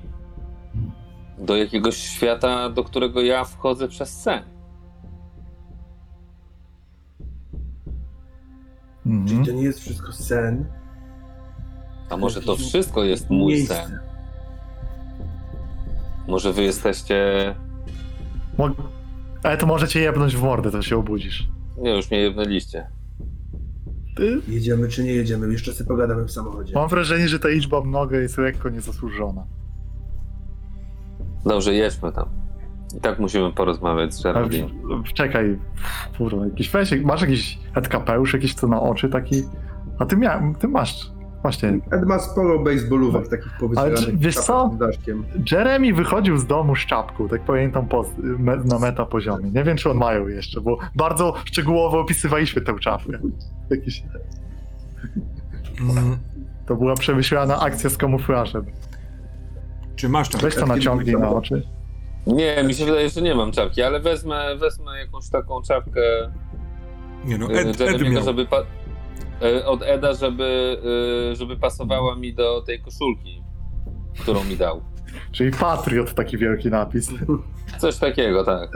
do 1.38 1.55
jakiegoś 1.57 1.97
świata, 1.97 2.70
do 2.70 2.84
którego 2.84 3.22
ja 3.22 3.43
wchodzę 3.43 3.88
przez 3.88 4.22
sen. 4.22 4.43
Mhm. 9.10 9.28
Czyli 9.28 9.45
to 9.45 9.51
nie 9.51 9.64
jest 9.64 9.80
wszystko 9.80 10.12
sen. 10.12 10.66
A 12.10 12.18
może 12.18 12.41
to 12.41 12.55
wszystko 12.55 13.03
jest 13.03 13.30
mój 13.30 13.53
miejsce. 13.53 13.76
sen? 13.76 13.99
Może 16.28 16.53
wy 16.53 16.64
jesteście... 16.64 17.16
Mo- 18.57 18.70
ale 19.43 19.57
to 19.57 19.66
może 19.66 19.88
cię 19.88 19.99
jebnąć 19.99 20.36
w 20.36 20.41
mordę, 20.43 20.72
to 20.72 20.82
się 20.82 20.97
obudzisz. 20.97 21.47
Nie, 21.78 21.95
już 21.95 22.12
mnie 22.12 22.20
jebnęliście. 22.20 22.88
Ty? 24.16 24.41
Jedziemy 24.47 24.88
czy 24.88 25.03
nie 25.03 25.12
jedziemy? 25.14 25.51
Jeszcze 25.51 25.74
sobie 25.74 25.88
pogadamy 25.88 26.26
w 26.26 26.32
samochodzie. 26.32 26.74
Mam 26.76 26.89
wrażenie, 26.89 27.28
że 27.28 27.39
ta 27.39 27.47
liczba 27.47 27.82
mnoga 27.82 28.18
jest 28.18 28.38
lekko 28.38 28.70
niezasłużona. 28.70 29.43
Dobrze, 31.45 31.74
jedźmy 31.74 32.12
tam. 32.12 32.30
I 32.98 33.02
tak 33.02 33.20
musimy 33.20 33.52
porozmawiać 33.52 34.14
z 34.14 34.26
Ale 34.26 34.34
Geraldine. 34.34 34.68
czekaj, 35.14 35.60
kurwa, 36.18 36.46
jakiś 36.46 36.70
weź, 36.70 36.92
masz 37.04 37.22
jakiś 37.22 37.60
kapelusz, 37.90 38.34
jakiś 38.34 38.54
co 38.54 38.68
na 38.68 38.82
oczy 38.82 39.10
taki? 39.10 39.44
A 40.00 40.06
ty, 40.06 40.18
mia, 40.18 40.54
ty 40.60 40.68
masz, 40.68 41.12
właśnie. 41.42 41.70
Ed 41.92 42.06
ma 42.06 42.20
sporo 42.20 42.60
baseballówek 42.60 43.28
takich 43.28 43.52
Ale 43.52 43.60
powycieranych 43.60 44.18
wiesz 44.20 44.36
co? 44.36 44.72
Jeremy 45.52 45.94
wychodził 45.94 46.38
z 46.38 46.46
domu 46.46 46.76
z 46.76 46.80
czapką, 46.80 47.28
tak 47.28 47.42
pamiętam 47.42 47.88
po, 47.88 48.06
me, 48.18 48.58
na 48.58 48.80
meta 48.80 49.06
poziomie. 49.06 49.52
Nie 49.52 49.64
wiem, 49.64 49.78
czy 49.78 49.90
on 49.92 49.98
mają 49.98 50.28
jeszcze, 50.28 50.62
bo 50.62 50.78
bardzo 50.96 51.34
szczegółowo 51.46 52.00
opisywaliśmy 52.00 52.62
tę 52.62 52.80
czapkę. 52.80 53.20
Jakiś, 53.70 54.04
Mm, 55.82 56.18
to 56.66 56.76
była 56.76 56.96
przemyślana 56.96 57.60
akcja 57.60 57.90
z 57.90 57.98
kamuflażem. 57.98 58.66
czy 59.96 60.10
masz 60.10 60.30
tam? 60.30 60.42
Weź 60.42 60.56
to 60.56 60.66
naciągnij 60.66 61.16
na 61.16 61.30
oczy. 61.30 61.64
Nie, 62.28 62.63
mi 62.63 62.74
się 62.74 62.86
wydaje, 62.86 63.09
że 63.09 63.22
nie 63.22 63.36
mam 63.36 63.51
czapki, 63.51 63.82
ale 63.82 63.99
wezmę, 63.99 64.55
wezmę 64.55 64.99
jakąś 64.99 65.30
taką 65.30 65.61
czapkę 65.61 66.01
Nie 67.26 67.38
no, 67.38 67.51
y, 67.51 67.59
Ed, 67.59 67.67
Ed 67.67 67.80
Jeremiego, 67.80 68.15
miał. 68.15 68.24
żeby 68.24 68.45
pa- 68.45 68.65
y, 69.47 69.65
od 69.65 69.82
Eda, 69.84 70.13
żeby, 70.13 70.78
y, 71.32 71.36
żeby 71.36 71.57
pasowała 71.57 72.15
mi 72.15 72.34
do 72.34 72.61
tej 72.61 72.82
koszulki, 72.82 73.43
którą 74.20 74.43
mi 74.43 74.57
dał. 74.57 74.82
Czyli 75.32 75.51
Patriot, 75.51 76.13
taki 76.13 76.38
wielki 76.38 76.70
napis. 76.70 77.09
Coś 77.80 77.97
takiego, 77.97 78.43
tak. 78.43 78.70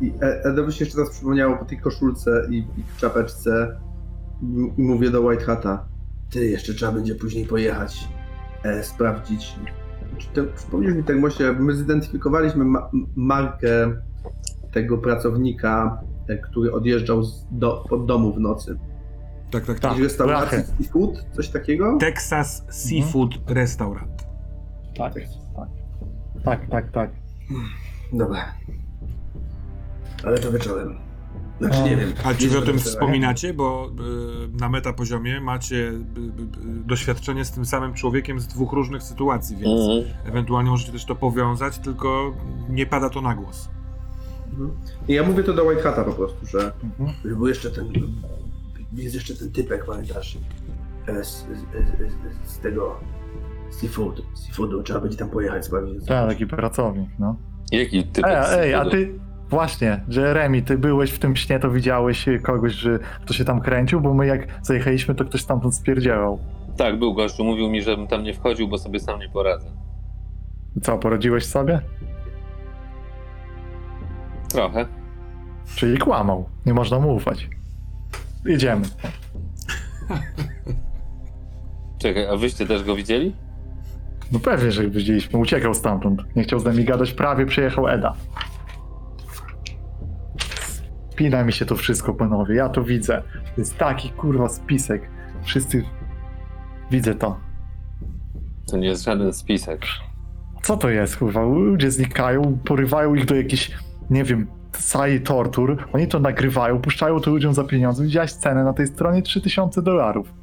I 0.00 0.12
E- 0.22 0.42
Edowi 0.44 0.72
się 0.72 0.84
jeszcze 0.84 0.98
raz 1.00 1.10
przypomniało 1.10 1.56
po 1.56 1.64
tej 1.64 1.78
koszulce 1.80 2.46
i, 2.50 2.56
i 2.58 2.64
czapeczce 3.00 3.80
i 4.78 4.82
mówię 4.82 5.10
do 5.10 5.20
White 5.20 5.44
Hata, 5.44 5.84
ty, 6.30 6.46
jeszcze 6.46 6.74
trzeba 6.74 6.92
będzie 6.92 7.14
później 7.14 7.44
pojechać, 7.46 8.08
e, 8.64 8.82
sprawdzić. 8.84 9.54
Czy 10.18 10.44
przypomnisz 10.56 10.94
mi, 10.94 11.04
Termosie, 11.04 11.52
my 11.52 11.74
zidentyfikowaliśmy 11.76 12.64
ma- 12.64 12.90
markę 13.16 13.92
tego 14.72 14.98
pracownika, 14.98 16.02
e, 16.28 16.38
który 16.38 16.72
odjeżdżał 16.72 17.22
z 17.22 17.46
do, 17.50 17.84
od 17.84 18.06
domu 18.06 18.32
w 18.32 18.40
nocy. 18.40 18.78
Tak, 19.50 19.66
tak, 19.66 19.80
tak. 19.80 19.92
Tak. 19.92 20.02
Restauracji 20.02 20.58
blachę. 20.58 20.72
seafood, 20.82 21.26
coś 21.32 21.48
takiego? 21.48 21.98
Texas 22.00 22.64
Seafood 22.68 23.30
Restaurant. 23.50 24.26
Tak, 24.98 25.14
tak. 25.14 25.68
Tak, 26.44 26.68
tak, 26.70 26.90
tak. 26.92 27.10
Dobra. 28.12 28.54
Ale 30.24 30.38
to 30.38 30.52
wieczorem. 30.52 31.03
Znaczy 31.60 31.78
O. 31.82 31.86
nie 31.88 31.96
wiem. 31.96 32.12
A 32.24 32.34
czy 32.34 32.48
wy 32.48 32.58
o 32.58 32.62
tym 32.62 32.78
wspominacie? 32.78 33.54
Bo 33.54 33.90
y, 34.54 34.58
na 34.60 34.68
meta 34.68 34.92
poziomie 34.92 35.40
macie 35.40 35.76
y, 35.76 35.78
y, 35.80 35.90
y, 35.90 36.84
doświadczenie 36.86 37.44
z 37.44 37.50
tym 37.50 37.64
samym 37.66 37.94
człowiekiem 37.94 38.40
z 38.40 38.46
dwóch 38.46 38.72
różnych 38.72 39.02
sytuacji, 39.02 39.56
więc 39.56 39.80
Mhm. 39.80 40.04
ewentualnie 40.28 40.70
możecie 40.70 40.92
też 40.92 41.04
to 41.04 41.14
powiązać, 41.14 41.78
tylko 41.78 42.32
nie 42.68 42.86
pada 42.86 43.10
to 43.10 43.20
na 43.20 43.34
głos. 43.34 43.68
Mhm. 44.50 44.70
Ja 45.08 45.22
mówię 45.22 45.42
to 45.42 45.52
do 45.52 45.64
White 45.64 45.82
Hata 45.82 46.04
po 46.04 46.12
prostu, 46.12 46.46
że 46.46 46.72
Mhm. 46.84 47.10
że 47.24 47.28
był 47.36 47.46
jeszcze 47.46 47.70
ten, 47.70 47.92
jest 48.92 49.14
jeszcze 49.14 49.34
ten 49.34 49.52
typek, 49.52 49.84
pamiętasz, 49.86 50.38
e, 51.06 51.24
z, 51.24 51.28
z, 51.28 51.44
z, 52.46 52.50
z 52.52 52.58
tego 52.58 53.00
seafood, 53.70 54.22
seafoodu, 54.34 54.82
trzeba 54.82 55.00
będzie 55.00 55.16
tam 55.16 55.30
pojechać 55.30 55.66
sprawdzić. 55.66 56.06
Tak, 56.06 56.28
taki 56.28 56.46
pracownik, 56.46 57.10
no. 57.18 57.36
Jaki 57.72 58.04
typ? 58.04 58.24
Ej, 58.28 58.58
ej, 58.60 58.74
a 58.74 58.84
ty... 58.90 59.18
Właśnie, 59.50 60.00
że 60.08 60.34
Remi, 60.34 60.62
ty 60.62 60.78
byłeś 60.78 61.10
w 61.10 61.18
tym 61.18 61.36
śnie, 61.36 61.58
to 61.58 61.70
widziałeś 61.70 62.26
kogoś, 62.42 62.72
że 62.72 62.98
kto 63.24 63.34
się 63.34 63.44
tam 63.44 63.60
kręcił, 63.60 64.00
bo 64.00 64.14
my 64.14 64.26
jak 64.26 64.46
zajechaliśmy, 64.62 65.14
to 65.14 65.24
ktoś 65.24 65.40
stamtąd 65.40 65.74
spierdzielał. 65.74 66.38
Tak, 66.76 66.98
był 66.98 67.14
gościu, 67.14 67.44
mówił 67.44 67.70
mi, 67.70 67.82
żebym 67.82 68.06
tam 68.06 68.22
nie 68.22 68.34
wchodził, 68.34 68.68
bo 68.68 68.78
sobie 68.78 69.00
sam 69.00 69.20
nie 69.20 69.28
poradzę. 69.28 69.66
Co, 70.82 70.98
poradziłeś 70.98 71.46
sobie? 71.46 71.80
Trochę. 74.48 74.86
Czyli 75.76 75.98
kłamał. 75.98 76.48
Nie 76.66 76.74
można 76.74 76.98
mu 76.98 77.14
ufać. 77.14 77.48
Idziemy. 78.46 78.84
Czekaj, 81.98 82.26
a 82.26 82.36
wyście 82.36 82.66
też 82.66 82.84
go 82.84 82.96
widzieli? 82.96 83.34
No 84.32 84.38
pewnie, 84.38 84.72
że 84.72 84.88
widzieliśmy. 84.88 85.38
Uciekał 85.38 85.74
stamtąd. 85.74 86.36
Nie 86.36 86.42
chciał 86.42 86.58
z 86.58 86.64
nami 86.64 86.84
gadać. 86.84 87.12
Prawie 87.12 87.46
przyjechał 87.46 87.88
Eda. 87.88 88.14
Spina 91.14 91.44
mi 91.44 91.52
się 91.52 91.66
to 91.66 91.76
wszystko, 91.76 92.14
panowie. 92.14 92.54
Ja 92.54 92.68
to 92.68 92.84
widzę. 92.84 93.22
To 93.54 93.60
jest 93.60 93.78
taki 93.78 94.10
kurwa 94.10 94.48
spisek. 94.48 95.02
Wszyscy... 95.42 95.84
Widzę 96.90 97.14
to. 97.14 97.40
To 98.70 98.76
nie 98.76 98.88
jest 98.88 99.04
żaden 99.04 99.32
spisek. 99.32 99.80
Co 100.62 100.76
to 100.76 100.88
jest, 100.88 101.16
kurwa? 101.16 101.42
Ludzie 101.42 101.90
znikają, 101.90 102.58
porywają 102.64 103.14
ich 103.14 103.24
do 103.24 103.34
jakichś, 103.34 103.70
nie 104.10 104.24
wiem, 104.24 104.46
sali 104.72 105.20
tortur. 105.20 105.88
Oni 105.92 106.08
to 106.08 106.20
nagrywają, 106.20 106.80
puszczają 106.80 107.20
to 107.20 107.30
ludziom 107.30 107.54
za 107.54 107.64
pieniądze. 107.64 108.04
Widziałeś 108.04 108.32
cenę 108.32 108.64
na 108.64 108.72
tej 108.72 108.86
stronie 108.86 109.22
3000 109.22 109.82
dolarów. 109.82 110.34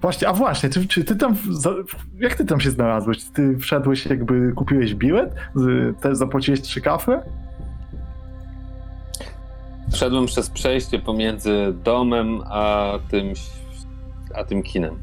Właśnie, 0.00 0.28
a 0.28 0.32
właśnie, 0.32 0.70
czy, 0.70 0.88
czy 0.88 1.04
ty 1.04 1.16
tam, 1.16 1.36
jak 2.18 2.34
ty 2.34 2.44
tam 2.44 2.60
się 2.60 2.70
znalazłeś? 2.70 3.24
Ty 3.24 3.58
wszedłeś 3.58 4.06
jakby, 4.06 4.52
kupiłeś 4.52 4.94
bilet? 4.94 5.34
Też 6.00 6.16
zapłaciłeś 6.16 6.60
trzy 6.60 6.80
kafle? 6.80 7.45
Wszedłem 9.92 10.26
przez 10.26 10.50
przejście 10.50 10.98
pomiędzy 10.98 11.74
domem 11.84 12.40
a 12.50 12.92
tym, 13.10 13.32
a 14.34 14.44
tym 14.44 14.62
kinem. 14.62 14.94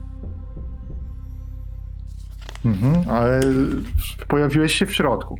Mhm, 2.65 3.09
ale 3.09 3.39
pojawiłeś 4.27 4.73
się 4.73 4.85
w 4.85 4.93
środku, 4.93 5.37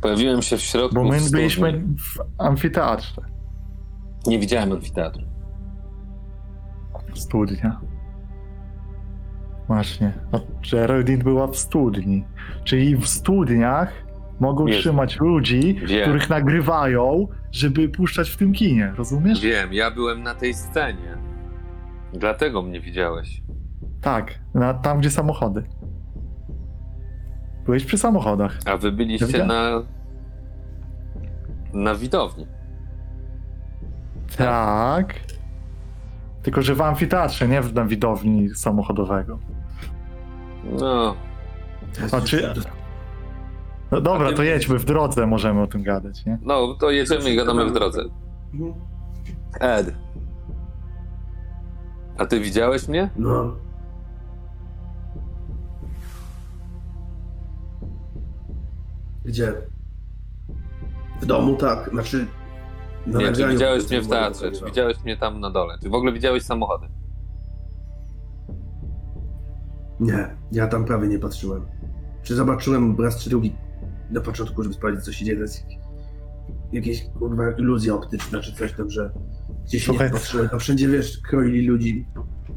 Pojawiłem 0.00 0.42
się 0.42 0.56
w 0.56 0.60
środku. 0.60 0.94
bo 0.94 1.04
my 1.04 1.20
w 1.20 1.30
byliśmy 1.30 1.82
w 1.98 2.20
amfiteatrze. 2.38 3.22
Nie 4.26 4.38
widziałem 4.38 4.72
amfiteatru. 4.72 5.22
Studnia. 7.14 7.80
Właśnie. 9.66 10.12
A 10.32 10.38
Geraldine 10.72 11.24
była 11.24 11.46
w 11.46 11.56
studni. 11.56 12.24
Czyli 12.64 12.96
w 12.96 13.08
studniach 13.08 13.92
mogą 14.42 14.66
Jest. 14.66 14.80
trzymać 14.80 15.20
ludzi, 15.20 15.74
Wiem. 15.86 16.02
których 16.02 16.30
nagrywają, 16.30 17.28
żeby 17.52 17.88
puszczać 17.88 18.30
w 18.30 18.36
tym 18.36 18.52
kinie. 18.52 18.92
Rozumiesz? 18.96 19.40
Wiem, 19.40 19.72
ja 19.72 19.90
byłem 19.90 20.22
na 20.22 20.34
tej 20.34 20.54
scenie. 20.54 21.16
Dlatego 22.12 22.62
mnie 22.62 22.80
widziałeś. 22.80 23.42
Tak. 24.00 24.34
Na, 24.54 24.74
tam, 24.74 24.98
gdzie 24.98 25.10
samochody. 25.10 25.62
Byłeś 27.64 27.84
przy 27.84 27.98
samochodach. 27.98 28.58
A 28.66 28.76
wy 28.76 28.92
byliście 28.92 29.38
Ja 29.38 29.44
na. 29.46 29.82
na 31.74 31.94
widowni. 31.94 32.46
Tak. 34.36 35.14
Tylko, 36.42 36.62
że 36.62 36.74
w 36.74 36.80
amfiteatrze, 36.82 37.48
nie 37.48 37.62
w 37.62 37.74
na 37.74 37.84
widowni 37.84 38.48
samochodowego. 38.54 39.38
No, 40.80 41.14
A 42.12 42.20
czy- 42.20 42.54
No 43.92 44.00
dobra, 44.00 44.28
ty- 44.28 44.34
to 44.34 44.42
jedźmy 44.42 44.78
w 44.78 44.84
drodze, 44.84 45.26
możemy 45.26 45.62
o 45.62 45.66
tym 45.66 45.82
gadać, 45.82 46.26
nie? 46.26 46.38
no 46.42 46.74
to 46.74 46.90
jedziemy 46.90 47.30
i 47.30 47.36
gadamy 47.36 47.66
w 47.66 47.72
drodze. 47.72 48.02
Mhm. 48.54 48.74
Ed. 49.60 49.94
A 52.18 52.26
ty 52.26 52.40
widziałeś 52.40 52.88
mnie? 52.88 53.10
No. 53.16 53.54
Gdzie? 59.24 59.52
W 61.20 61.26
domu, 61.26 61.56
tak. 61.56 61.90
Znaczy. 61.90 62.26
na 63.06 63.18
Nie, 63.18 63.24
czy 63.24 63.30
nagraniu 63.30 63.52
widziałeś 63.52 63.90
mnie 63.90 64.00
w 64.00 64.08
teatrze, 64.08 64.52
czy 64.52 64.64
widziałeś 64.64 65.04
mnie 65.04 65.16
tam 65.16 65.40
na 65.40 65.50
dole? 65.50 65.78
Czy 65.82 65.90
w 65.90 65.94
ogóle 65.94 66.12
widziałeś 66.12 66.42
samochody? 66.42 66.86
Nie, 70.00 70.36
ja 70.52 70.66
tam 70.66 70.84
prawie 70.84 71.08
nie 71.08 71.18
patrzyłem. 71.18 71.66
Czy 72.22 72.34
zobaczyłem 72.34 72.96
raz 73.00 73.24
czy 73.24 73.30
drugi 73.30 73.54
na 74.12 74.20
początku, 74.20 74.62
żeby 74.62 74.74
sprawdzić, 74.74 75.04
co 75.04 75.12
się 75.12 75.24
dzieje. 75.24 75.36
To 75.36 75.42
jest 75.42 75.64
jakieś 76.72 77.04
kurwa 77.18 77.50
iluzja 77.50 77.94
optyczna, 77.94 78.40
czy 78.40 78.52
coś 78.52 78.72
tam, 78.72 78.90
że 78.90 79.10
gdzieś 79.64 79.84
Słuchaj. 79.84 80.06
nie 80.06 80.12
patrzyłem. 80.12 80.48
Tam 80.48 80.60
wszędzie 80.60 80.88
wiesz, 80.88 81.18
kroili 81.18 81.66
ludzi, 81.66 82.06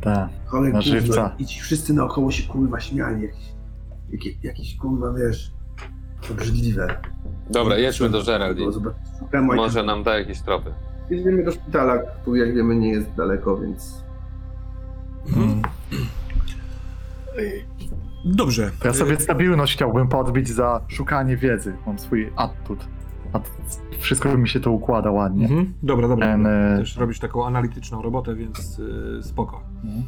Tak. 0.02 0.30
Na 0.74 0.82
żywca. 0.82 1.36
i 1.40 1.46
ci 1.46 1.60
wszyscy 1.62 1.94
naokoło 1.94 2.32
się 2.32 2.48
kurwa 2.48 2.80
śmiali. 2.80 3.22
Jakieś, 3.24 3.46
jakieś, 4.12 4.44
jakieś 4.44 4.78
kurwa 4.78 5.14
wiesz, 5.14 5.52
obrzydliwe. 6.32 6.98
Dobra, 7.50 7.78
jedźmy 7.78 8.10
do 8.10 8.24
Geraldine. 8.24 8.72
Może 9.42 9.84
nam 9.84 10.04
da 10.04 10.20
jakieś 10.20 10.42
tropy. 10.42 10.74
Jedziemy 11.10 11.44
do 11.44 11.52
szpitala, 11.52 11.98
który 12.22 12.40
jak 12.40 12.56
wiemy 12.56 12.76
nie 12.76 12.90
jest 12.90 13.14
daleko, 13.14 13.58
więc 13.58 14.06
Mm. 15.38 15.62
Dobrze. 18.26 18.72
Ja 18.84 18.94
sobie 18.94 19.20
stabilność 19.20 19.74
chciałbym 19.74 20.08
podbić 20.08 20.50
za 20.50 20.82
szukanie 20.88 21.38
wiedzy. 21.38 21.76
Mam 21.86 22.00
swój 22.00 22.32
atut. 22.36 22.88
Wszystko 24.00 24.38
mi 24.38 24.50
się 24.50 24.60
to 24.60 24.72
układa 24.72 25.12
ładnie. 25.12 25.46
Mhm. 25.46 25.74
Dobra, 25.84 26.08
dobra. 26.08 26.28
Ten, 26.28 26.46
e, 26.46 26.78
Też 26.78 26.98
robisz 26.98 27.20
taką 27.20 27.46
analityczną 27.46 28.02
robotę, 28.02 28.36
więc 28.36 28.80
y, 28.80 29.24
spoko. 29.24 29.64
Mhm. 29.84 30.04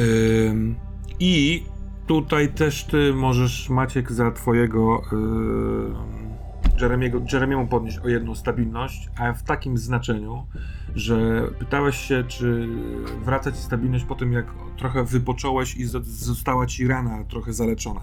Ym, 0.00 0.76
I 1.20 1.64
tutaj 2.06 2.48
też 2.48 2.84
ty 2.84 3.14
możesz, 3.14 3.70
Maciek, 3.70 4.12
za 4.12 4.30
twojego 4.30 5.02
yy, 5.12 6.17
Jeremiego, 6.80 7.20
Jeremiemu 7.32 7.66
podnieść 7.66 7.98
o 7.98 8.08
jedną 8.08 8.34
stabilność, 8.34 9.10
a 9.18 9.32
w 9.32 9.42
takim 9.42 9.78
znaczeniu, 9.78 10.46
że 10.94 11.42
pytałeś 11.58 11.96
się, 11.96 12.24
czy 12.28 12.68
wraca 13.24 13.52
ci 13.52 13.58
stabilność 13.58 14.04
po 14.04 14.14
tym, 14.14 14.32
jak 14.32 14.46
trochę 14.76 15.04
wypocząłeś 15.04 15.76
i 15.76 15.86
zo- 15.86 16.02
została 16.02 16.66
ci 16.66 16.88
rana 16.88 17.24
trochę 17.24 17.52
zaleczona. 17.52 18.00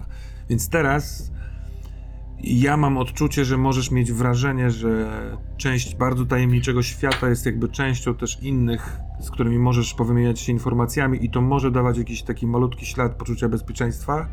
Więc 0.48 0.68
teraz 0.68 1.32
ja 2.44 2.76
mam 2.76 2.98
odczucie, 2.98 3.44
że 3.44 3.58
możesz 3.58 3.90
mieć 3.90 4.12
wrażenie, 4.12 4.70
że 4.70 5.10
część 5.56 5.96
bardzo 5.96 6.26
tajemniczego 6.26 6.82
świata 6.82 7.28
jest 7.28 7.46
jakby 7.46 7.68
częścią 7.68 8.14
też 8.14 8.42
innych, 8.42 8.98
z 9.20 9.30
którymi 9.30 9.58
możesz 9.58 9.94
powymieniać 9.94 10.40
się 10.40 10.52
informacjami 10.52 11.24
i 11.24 11.30
to 11.30 11.40
może 11.40 11.70
dawać 11.70 11.98
jakiś 11.98 12.22
taki 12.22 12.46
malutki 12.46 12.86
ślad 12.86 13.14
poczucia 13.14 13.48
bezpieczeństwa 13.48 14.28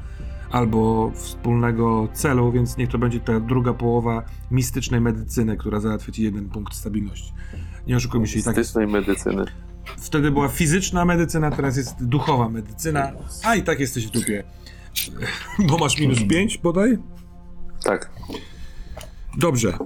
albo 0.54 1.12
wspólnego 1.16 2.08
celu, 2.14 2.52
więc 2.52 2.78
niech 2.78 2.90
to 2.90 2.98
będzie 2.98 3.20
ta 3.20 3.40
druga 3.40 3.74
połowa 3.74 4.24
mistycznej 4.52 5.02
medycyny, 5.02 5.58
która 5.58 5.80
załatwia 5.80 6.12
ci 6.12 6.24
jeden 6.24 6.50
punkt 6.50 6.76
stabilności. 6.76 7.34
Nie 7.88 7.96
oszukujmy 7.96 8.28
się 8.28 8.40
i 8.40 8.44
tak. 8.44 8.54
Stycznej 8.54 8.88
medycyny. 8.88 9.46
Wtedy 9.98 10.32
była 10.32 10.48
fizyczna 10.48 11.06
medycyna, 11.06 11.52
teraz 11.52 11.78
jest 11.78 12.06
duchowa 12.06 12.50
medycyna, 12.50 13.12
a 13.44 13.56
i 13.56 13.64
tak 13.64 13.80
jesteś 13.80 14.08
w 14.08 14.12
dupie. 14.12 14.44
Bo 15.70 15.78
masz 15.78 16.00
minus 16.00 16.20
5 16.30 16.58
bodaj? 16.58 16.98
Tak. 17.84 18.12
Dobrze. 19.38 19.78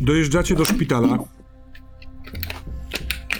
Dojeżdżacie 0.00 0.54
do 0.54 0.64
szpitala. 0.64 1.18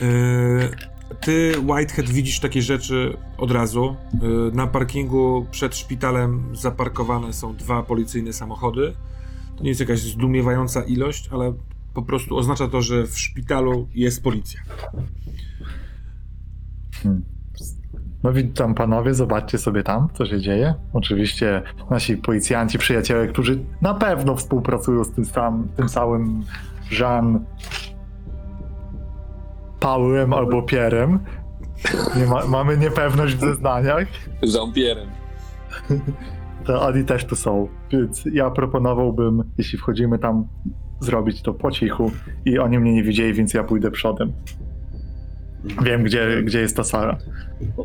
Yy, 0.01 0.94
Ty, 1.21 1.53
Whitehead, 1.61 2.09
widzisz 2.11 2.41
takie 2.41 2.63
rzeczy 2.63 3.17
od 3.39 3.51
razu. 3.51 3.97
Yy, 4.23 4.51
Na 4.55 4.67
parkingu 4.67 5.47
przed 5.51 5.77
szpitalem 5.77 6.57
zaparkowane 6.57 7.33
są 7.33 7.57
dwa 7.57 7.83
policyjne 7.83 8.33
samochody. 8.33 8.95
To 9.57 9.63
nie 9.63 9.69
jest 9.69 9.81
jakaś 9.81 10.01
zdumiewająca 10.01 10.83
ilość, 10.83 11.29
ale 11.33 11.53
po 11.95 12.03
prostu 12.03 12.37
oznacza 12.37 12.69
to, 12.69 12.83
że 12.83 13.07
w 13.07 13.19
szpitalu 13.19 13.89
jest 13.95 14.23
policja. 14.23 14.61
No 18.23 18.33
witam 18.33 18.75
panowie, 18.75 19.15
zobaczcie 19.15 19.59
sobie 19.59 19.83
tam, 19.83 20.09
co 20.15 20.27
się 20.27 20.41
dzieje. 20.41 20.75
Oczywiście 20.93 21.63
nasi 21.91 22.17
policjanci, 22.17 22.79
przyjaciele, 22.79 23.27
którzy 23.27 23.65
na 23.81 23.95
pewno 23.95 24.37
współpracują 24.37 25.05
z 25.05 25.11
tym, 25.11 25.25
sam, 25.25 25.69
tym 25.77 25.89
samym 25.89 26.45
Jean 27.01 27.45
Paulem 29.85 30.33
albo 30.33 30.63
Pierem. 30.63 31.19
Nie 32.17 32.27
ma, 32.27 32.47
mamy 32.47 32.79
niepewność 32.79 33.35
w 33.37 33.41
zeznaniach. 33.41 34.09
Jean-Pierre'em. 34.43 35.09
To 36.65 36.83
oni 36.83 37.05
też 37.05 37.25
tu 37.25 37.37
są. 37.37 37.69
Więc 37.91 38.25
ja 38.33 38.51
proponowałbym, 38.51 39.43
jeśli 39.59 39.79
wchodzimy 39.79 40.19
tam, 40.19 40.49
zrobić 41.01 41.43
to 41.43 41.55
po 41.55 41.71
cichu 41.71 42.11
i 42.45 42.59
oni 42.59 42.79
mnie 42.79 42.95
nie 42.95 43.03
widzieli, 43.03 43.35
więc 43.35 43.55
ja 43.55 43.65
pójdę 43.65 43.91
przodem. 43.91 44.33
Wiem, 45.83 46.03
gdzie, 46.03 46.43
gdzie 46.43 46.61
jest 46.61 46.77
ta 46.77 46.85
Sara. 46.85 47.19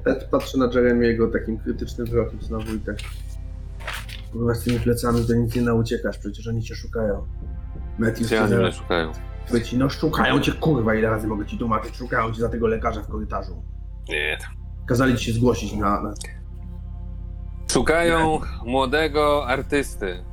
Ed 0.05 0.23
patrzy 0.31 0.57
na 0.57 0.65
Jeremiego 0.65 1.27
takim 1.27 1.57
krytycznym 1.57 2.07
wzrokiem 2.07 2.41
znowu 2.41 2.75
i 2.75 2.79
tak. 2.79 2.95
Kurwa 4.31 4.53
z 4.53 4.63
tymi 4.63 4.79
plecami 4.79 5.25
to 5.27 5.33
nic 5.33 5.55
nie 5.55 5.61
nauciekasz, 5.61 6.17
przecież 6.17 6.47
oni 6.47 6.63
cię 6.63 6.75
szukają. 6.75 7.25
Matthew 7.97 8.27
Gdzie 8.27 8.43
oni 8.43 8.55
mnie 8.55 8.71
szukają? 8.71 9.11
Powie 9.49 9.61
ci, 9.61 9.77
no 9.77 9.89
szukają 9.89 10.39
cię 10.39 10.51
kurwa, 10.51 10.95
ile 10.95 11.09
razy 11.09 11.27
mogę 11.27 11.45
ci 11.45 11.57
tłumaczyć, 11.57 11.95
szukają 11.95 12.31
cię 12.31 12.41
za 12.41 12.49
tego 12.49 12.67
lekarza 12.67 13.01
w 13.01 13.07
korytarzu. 13.07 13.63
Nie. 14.09 14.37
Kazali 14.87 15.17
ci 15.17 15.25
się 15.25 15.33
zgłosić 15.33 15.73
na... 15.73 16.01
na... 16.01 16.13
Szukają 17.71 18.39
młodego 18.65 19.47
artysty, 19.47 20.23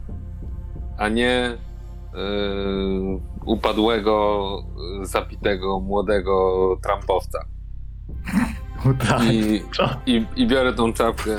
a 0.99 1.09
nie 1.09 1.59
yy, 2.15 3.21
upadłego, 3.47 4.47
zapitego, 5.03 5.81
młodego 5.81 6.77
trampowca. 6.83 7.45
Tak. 9.09 9.23
I, 9.25 9.63
i, 10.07 10.27
I 10.37 10.47
biorę 10.47 10.73
tą 10.73 10.93
czapkę, 10.93 11.37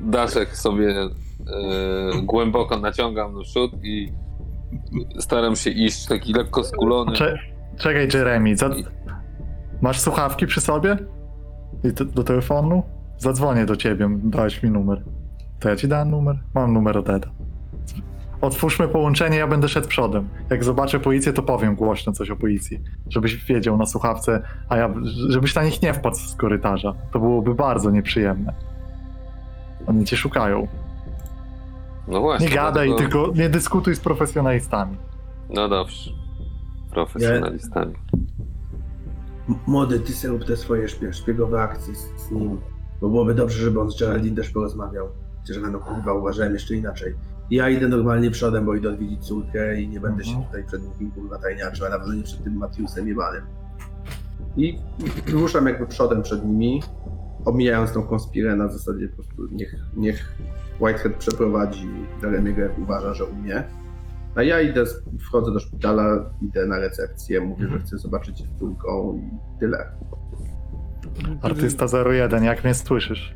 daszek 0.00 0.56
sobie 0.56 0.84
yy, 0.86 2.22
głęboko 2.22 2.78
naciągam 2.78 3.34
do 3.34 3.40
przód 3.42 3.72
i 3.82 4.12
staram 5.18 5.56
się 5.56 5.70
iść 5.70 6.06
taki 6.06 6.32
lekko 6.32 6.64
skulony. 6.64 7.12
Cze- 7.12 7.38
czekaj, 7.78 8.08
Jeremy, 8.14 8.56
co... 8.56 8.70
masz 9.80 10.00
słuchawki 10.00 10.46
przy 10.46 10.60
sobie? 10.60 10.96
I 11.84 11.92
do 12.14 12.24
telefonu? 12.24 12.82
Zadzwonię 13.18 13.66
do 13.66 13.76
ciebie, 13.76 14.08
dałeś 14.24 14.62
mi 14.62 14.70
numer. 14.70 15.02
To 15.60 15.68
ja 15.68 15.76
ci 15.76 15.88
dałem 15.88 16.10
numer? 16.10 16.38
Mam 16.54 16.72
numer 16.72 16.98
od 16.98 17.08
Eda. 17.08 17.28
Otwórzmy 18.40 18.88
połączenie, 18.88 19.36
ja 19.36 19.46
będę 19.46 19.68
szedł 19.68 19.88
przodem. 19.88 20.28
Jak 20.50 20.64
zobaczę 20.64 21.00
policję, 21.00 21.32
to 21.32 21.42
powiem 21.42 21.74
głośno 21.74 22.12
coś 22.12 22.30
o 22.30 22.36
policji. 22.36 22.80
Żebyś 23.08 23.44
wiedział 23.44 23.76
na 23.76 23.86
słuchawce, 23.86 24.42
a 24.68 24.76
ja, 24.76 24.94
żebyś 25.28 25.54
na 25.54 25.62
nich 25.64 25.82
nie 25.82 25.94
wpadł 25.94 26.16
z 26.16 26.34
korytarza. 26.34 26.94
To 27.12 27.18
byłoby 27.18 27.54
bardzo 27.54 27.90
nieprzyjemne. 27.90 28.52
Oni 29.86 30.04
cię 30.04 30.16
szukają. 30.16 30.68
No 32.10 32.20
właśnie. 32.20 32.48
Nie 32.48 32.54
gadaj, 32.54 32.88
dlatego- 32.88 33.24
tylko 33.24 33.38
nie 33.42 33.48
dyskutuj 33.48 33.94
z 33.96 34.00
profesjonalistami. 34.00 34.96
No 35.50 35.68
dobrze. 35.68 36.10
Profesjonalistami. 36.90 37.94
M- 39.48 39.54
Młody, 39.66 40.00
ty 40.00 40.12
sobie 40.12 40.32
rób 40.32 40.44
te 40.44 40.56
swoje 40.56 40.86
szpie- 40.86 41.12
szpiegowe 41.12 41.62
akcje 41.62 41.94
z, 41.94 41.98
z 42.16 42.30
nim. 42.30 42.60
Bo 43.00 43.08
byłoby 43.08 43.34
dobrze, 43.34 43.58
żeby 43.64 43.80
on 43.80 43.90
z 43.90 44.00
Geraldine 44.00 44.36
też 44.36 44.50
porozmawiał. 44.50 45.08
Chociaż 45.40 45.56
no 45.72 45.78
kurwa, 45.78 46.12
uważałem 46.12 46.52
jeszcze 46.52 46.74
inaczej. 46.74 47.14
Ja 47.50 47.68
idę 47.70 47.88
normalnie 47.88 48.30
przodem, 48.30 48.66
bo 48.66 48.74
idę 48.74 48.88
odwiedzić 48.88 49.24
córkę 49.24 49.80
i 49.80 49.88
nie 49.88 50.00
będę 50.00 50.24
się 50.24 50.30
Mhm. 50.30 50.46
tutaj 50.46 50.64
przed 50.66 50.82
nikim 50.88 51.10
kurwa 51.10 51.38
tajniaczył, 51.38 51.86
a 51.86 51.88
nawet 51.88 52.08
nie 52.16 52.22
przed 52.22 52.44
tym 52.44 52.54
Matiusem 52.56 53.08
jebanym. 53.08 53.42
I 54.56 54.78
ruszam 55.32 55.66
jakby 55.66 55.86
przodem 55.86 56.22
przed 56.22 56.44
nimi, 56.44 56.82
omijając 57.44 57.92
tą 57.92 58.02
konspirę 58.02 58.56
na 58.56 58.68
zasadzie 58.68 59.08
po 59.08 59.14
prostu 59.16 59.48
niech, 59.52 59.74
niech 59.96 60.38
Whitehead 60.80 61.16
przeprowadzi 61.16 61.88
Jeremiego 62.22 62.60
jak 62.60 62.78
uważa, 62.78 63.14
że 63.14 63.24
umie. 63.24 63.64
A 64.34 64.42
ja 64.42 64.60
idę, 64.60 64.84
wchodzę 65.20 65.52
do 65.52 65.58
szpitala, 65.60 66.30
idę 66.42 66.66
na 66.66 66.78
recepcję, 66.78 67.40
mówię, 67.40 67.68
że 67.68 67.78
chcę 67.78 67.98
zobaczyć 67.98 68.38
się 68.38 68.44
z 68.46 68.58
córką 68.58 69.14
i 69.16 69.58
tyle. 69.60 69.92
Artysta 71.42 71.86
01, 72.10 72.44
jak 72.44 72.64
mnie 72.64 72.74
słyszysz? 72.74 73.34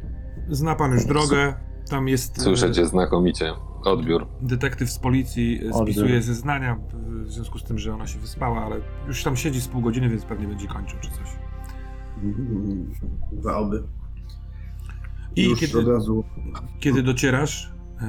Zna 0.51 0.75
pan 0.75 0.93
już 0.93 1.05
drogę. 1.05 1.55
Tam 1.91 2.09
jest. 2.09 2.43
Słyszę 2.43 2.67
e, 2.67 2.73
cię 2.73 2.87
znakomicie. 2.87 3.53
Odbiór. 3.85 4.27
Detektyw 4.43 4.91
z 4.91 4.99
policji 4.99 5.61
e, 5.67 5.71
Odbiór. 5.71 5.95
spisuje 5.95 6.23
zeznania 6.23 6.77
w 7.25 7.31
związku 7.31 7.59
z 7.59 7.65
tym, 7.65 7.79
że 7.79 7.95
ona 7.95 8.07
się 8.07 8.19
wyspała, 8.19 8.65
ale 8.65 8.77
już 9.07 9.23
tam 9.25 9.37
siedzi 9.37 9.61
z 9.61 9.69
pół 9.69 9.81
godziny, 9.81 10.09
więc 10.09 10.25
pewnie 10.25 10.49
będzie 10.49 10.67
kończył 10.69 10.99
czy 11.01 11.11
coś. 11.11 11.39
Kurwa, 13.31 13.57
oby. 13.57 13.83
I 15.37 15.45
Już 15.45 15.61
kiedy, 15.61 15.93
razu 15.93 16.25
kiedy 16.81 17.03
docierasz, 17.03 17.73
e, 18.01 18.07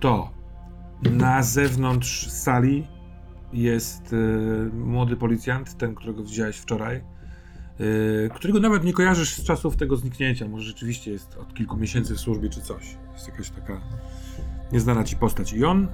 to 0.00 0.30
na 1.02 1.42
zewnątrz 1.42 2.30
sali 2.30 2.86
jest 3.52 4.12
e, 4.12 4.16
młody 4.76 5.16
policjant, 5.16 5.78
ten, 5.78 5.94
którego 5.94 6.24
widziałeś 6.24 6.56
wczoraj, 6.56 6.96
e, 6.96 7.02
którego 8.34 8.60
nawet 8.60 8.84
nie 8.84 8.92
kojarzysz 8.92 9.34
z 9.34 9.44
czasów 9.44 9.76
tego 9.76 9.96
zniknięcia. 9.96 10.48
Może 10.48 10.64
rzeczywiście 10.64 11.10
jest 11.10 11.36
od 11.36 11.54
kilku 11.54 11.76
miesięcy 11.76 12.14
w 12.14 12.20
służbie 12.20 12.48
czy 12.48 12.60
coś. 12.60 12.96
Jest 13.14 13.28
jakaś 13.28 13.50
taka 13.50 13.80
nieznana 14.72 15.04
ci 15.04 15.16
postać. 15.16 15.52
I 15.52 15.64
on 15.64 15.88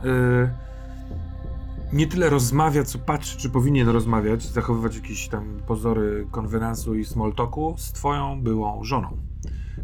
nie 1.93 2.07
tyle 2.07 2.30
rozmawia, 2.30 2.84
co 2.84 2.99
patrzy, 2.99 3.38
czy 3.38 3.51
powinien 3.51 3.88
rozmawiać, 3.88 4.43
zachowywać 4.43 4.97
jakieś 4.97 5.28
tam 5.28 5.61
pozory 5.66 6.26
konwenansu 6.30 6.95
i 6.95 7.05
small 7.05 7.34
talku 7.34 7.74
z 7.78 7.93
twoją 7.93 8.43
byłą 8.43 8.84
żoną, 8.84 9.16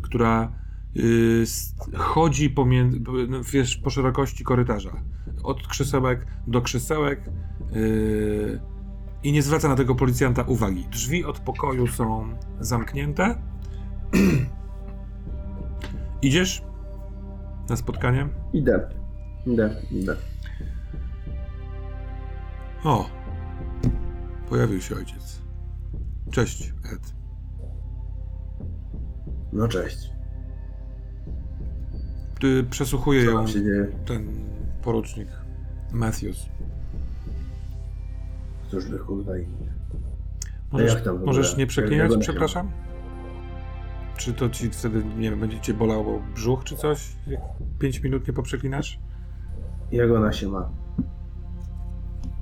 która 0.09 0.53
y, 0.97 1.45
chodzi 1.97 2.51
pomiędzy, 2.51 3.01
no, 3.29 3.41
wiesz, 3.53 3.77
po 3.77 3.91
szerokości 3.91 4.45
korytarza. 4.45 5.03
Od 5.43 5.67
krzesełek 5.67 6.27
do 6.47 6.63
krzesełek 6.63 7.31
y, 7.77 8.61
i 9.23 9.33
nie 9.33 9.43
zwraca 9.43 9.69
na 9.69 9.75
tego 9.75 9.95
policjanta 9.95 10.43
uwagi. 10.43 10.87
Drzwi 10.91 11.25
od 11.25 11.41
pokoju 11.41 11.87
są 11.87 12.29
zamknięte. 12.61 13.43
Idziesz 16.23 16.63
na 17.69 17.77
spotkanie? 17.77 18.29
idę. 18.53 18.89
Idę, 19.47 19.77
idę. 19.91 20.17
O! 22.85 23.11
Pojawił 24.49 24.81
się 24.81 24.97
ojciec. 24.97 25.43
Cześć, 26.31 26.73
Ed. 26.93 27.18
No 29.53 29.69
cześć. 29.69 30.11
Ty 32.41 32.65
przesłuchuje 32.71 33.25
Co 33.25 33.31
ją 33.31 33.47
się 33.47 33.63
dzieje? 33.63 33.87
ten 34.07 34.29
porucznik 34.83 35.29
Matthews. 35.93 36.47
Cóż 38.71 38.87
by 38.87 38.99
kurwa 38.99 39.39
i... 39.39 39.47
Możesz, 40.73 40.95
jak 40.95 41.05
tam 41.05 41.25
możesz 41.25 41.57
nie 41.57 41.67
przeklinać, 41.67 42.11
przepraszam? 42.21 42.71
Czy 44.17 44.33
to 44.33 44.51
ci 44.51 44.71
wtedy, 44.71 45.03
nie 45.19 45.31
wiem, 45.31 45.41
będzie 45.41 45.61
cię 45.61 45.75
bolało 45.75 46.23
brzuch 46.35 46.65
czy 46.65 46.77
coś? 46.77 47.17
Jak 47.27 47.41
5 47.79 48.03
minut 48.03 48.29
nie 48.29 48.35
poprzeklinasz? 48.35 48.99
Jak 49.93 50.11
ona 50.11 50.33
się 50.33 50.49
ma? 50.49 50.71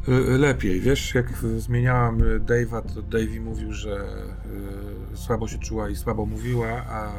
Le- 0.08 0.38
Lepiej, 0.38 0.80
wiesz, 0.80 1.14
jak 1.14 1.32
zmieniałam 1.58 2.22
y, 2.22 2.40
Dave'a, 2.40 2.82
to 2.94 3.02
Davey 3.02 3.40
mówił, 3.40 3.72
że 3.72 4.00
y, 5.12 5.16
słabo 5.16 5.48
się 5.48 5.58
czuła 5.58 5.88
i 5.88 5.96
słabo 5.96 6.26
mówiła, 6.26 6.68
a 6.68 7.12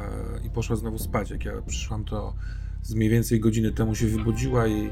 i 0.46 0.50
poszła 0.50 0.76
znowu 0.76 0.98
spać. 0.98 1.30
Jak 1.30 1.44
ja 1.44 1.52
przyszłam, 1.66 2.04
to 2.04 2.34
z 2.82 2.94
mniej 2.94 3.10
więcej 3.10 3.40
godziny 3.40 3.72
temu 3.72 3.94
się 3.94 4.06
wybudziła 4.06 4.66
i 4.66 4.90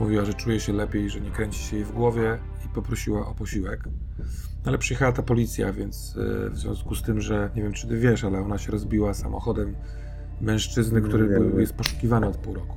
mówiła, 0.00 0.24
że 0.24 0.34
czuje 0.34 0.60
się 0.60 0.72
lepiej, 0.72 1.10
że 1.10 1.20
nie 1.20 1.30
kręci 1.30 1.62
się 1.62 1.76
jej 1.76 1.84
w 1.84 1.92
głowie 1.92 2.38
i 2.66 2.68
poprosiła 2.68 3.26
o 3.26 3.34
posiłek. 3.34 3.84
Ale 4.64 4.78
przyjechała 4.78 5.12
ta 5.12 5.22
policja, 5.22 5.72
więc 5.72 6.16
y, 6.16 6.50
w 6.50 6.58
związku 6.58 6.94
z 6.94 7.02
tym, 7.02 7.20
że 7.20 7.50
nie 7.56 7.62
wiem, 7.62 7.72
czy 7.72 7.88
ty 7.88 7.96
wiesz, 7.98 8.24
ale 8.24 8.40
ona 8.40 8.58
się 8.58 8.72
rozbiła 8.72 9.14
samochodem 9.14 9.76
mężczyzny, 10.40 11.02
który 11.02 11.26
był, 11.26 11.60
jest 11.60 11.72
poszukiwany 11.74 12.26
od 12.26 12.36
pół 12.36 12.54
roku. 12.54 12.76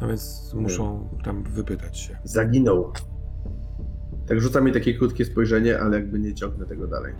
No 0.00 0.08
więc 0.08 0.54
muszą 0.54 1.08
tam 1.24 1.42
wypytać 1.42 1.98
się. 1.98 2.18
Zaginął. 2.24 2.92
Tak 4.30 4.40
rzuca 4.40 4.60
mi 4.60 4.72
takie 4.72 4.94
krótkie 4.94 5.24
spojrzenie, 5.24 5.80
ale 5.80 5.96
jakby 5.96 6.18
nie 6.18 6.34
ciągnę 6.34 6.66
tego 6.66 6.86
dalej. 6.86 7.14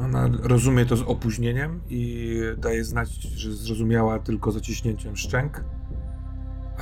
Ona 0.00 0.30
rozumie 0.42 0.86
to 0.86 0.96
z 0.96 1.02
opóźnieniem 1.02 1.80
i 1.88 2.40
daje 2.58 2.84
znać, 2.84 3.22
że 3.22 3.52
zrozumiała 3.52 4.18
tylko 4.18 4.52
zaciśnięciem 4.52 5.16
szczęk, 5.16 5.64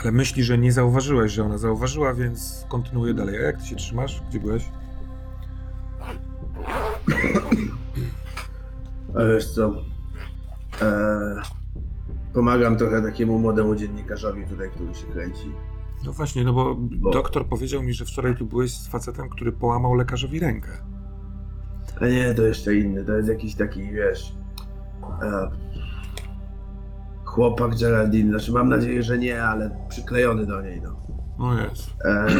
ale 0.03 0.13
myśli, 0.13 0.45
że 0.45 0.59
nie 0.59 0.73
zauważyłeś, 0.73 1.33
że 1.33 1.45
ona 1.45 1.59
zauważyła, 1.59 2.15
więc 2.15 2.67
kontynuuje 2.69 3.15
dalej. 3.15 3.37
A 3.37 3.41
jak 3.41 3.61
ty 3.61 3.67
się 3.67 3.77
trzymasz? 3.77 4.23
Gdzie 4.29 4.41
byłeś? 4.41 4.65
Ale 9.15 9.35
wiesz 9.35 9.55
co? 9.55 9.75
Eee, 10.83 11.43
pomagam 12.33 12.77
trochę 12.77 13.03
takiemu 13.03 13.39
młodemu 13.39 13.75
dziennikarzowi 13.75 14.47
tutaj, 14.47 14.71
który 14.71 14.95
się 14.95 15.07
kręci. 15.07 15.53
No 16.05 16.13
właśnie, 16.13 16.45
no 16.45 16.53
bo 16.53 16.77
doktor 17.13 17.47
powiedział 17.47 17.83
mi, 17.83 17.93
że 17.93 18.05
wczoraj 18.05 18.37
tu 18.37 18.47
byłeś 18.47 18.73
z 18.73 18.89
facetem, 18.89 19.29
który 19.29 19.53
połamał 19.53 19.95
lekarzowi 19.95 20.41
rękę. 20.41 20.69
A 22.01 22.07
nie, 22.07 22.35
to 22.35 22.43
jeszcze 22.43 22.77
inny. 22.77 23.05
To 23.05 23.13
jest 23.13 23.29
jakiś 23.29 23.55
taki, 23.55 23.93
wiesz... 23.93 24.33
E, 25.23 25.51
chłopak 27.25 27.79
Geraldine. 27.79 28.31
Znaczy 28.31 28.53
mam 28.53 28.69
nadzieję, 28.69 29.03
że 29.03 29.19
nie, 29.19 29.45
ale 29.45 29.71
przyklejony 29.89 30.47
do 30.47 30.63
niej, 30.63 30.81
no. 30.83 31.01
O 31.39 31.55
jest. 31.55 31.95
Eee, 32.05 32.35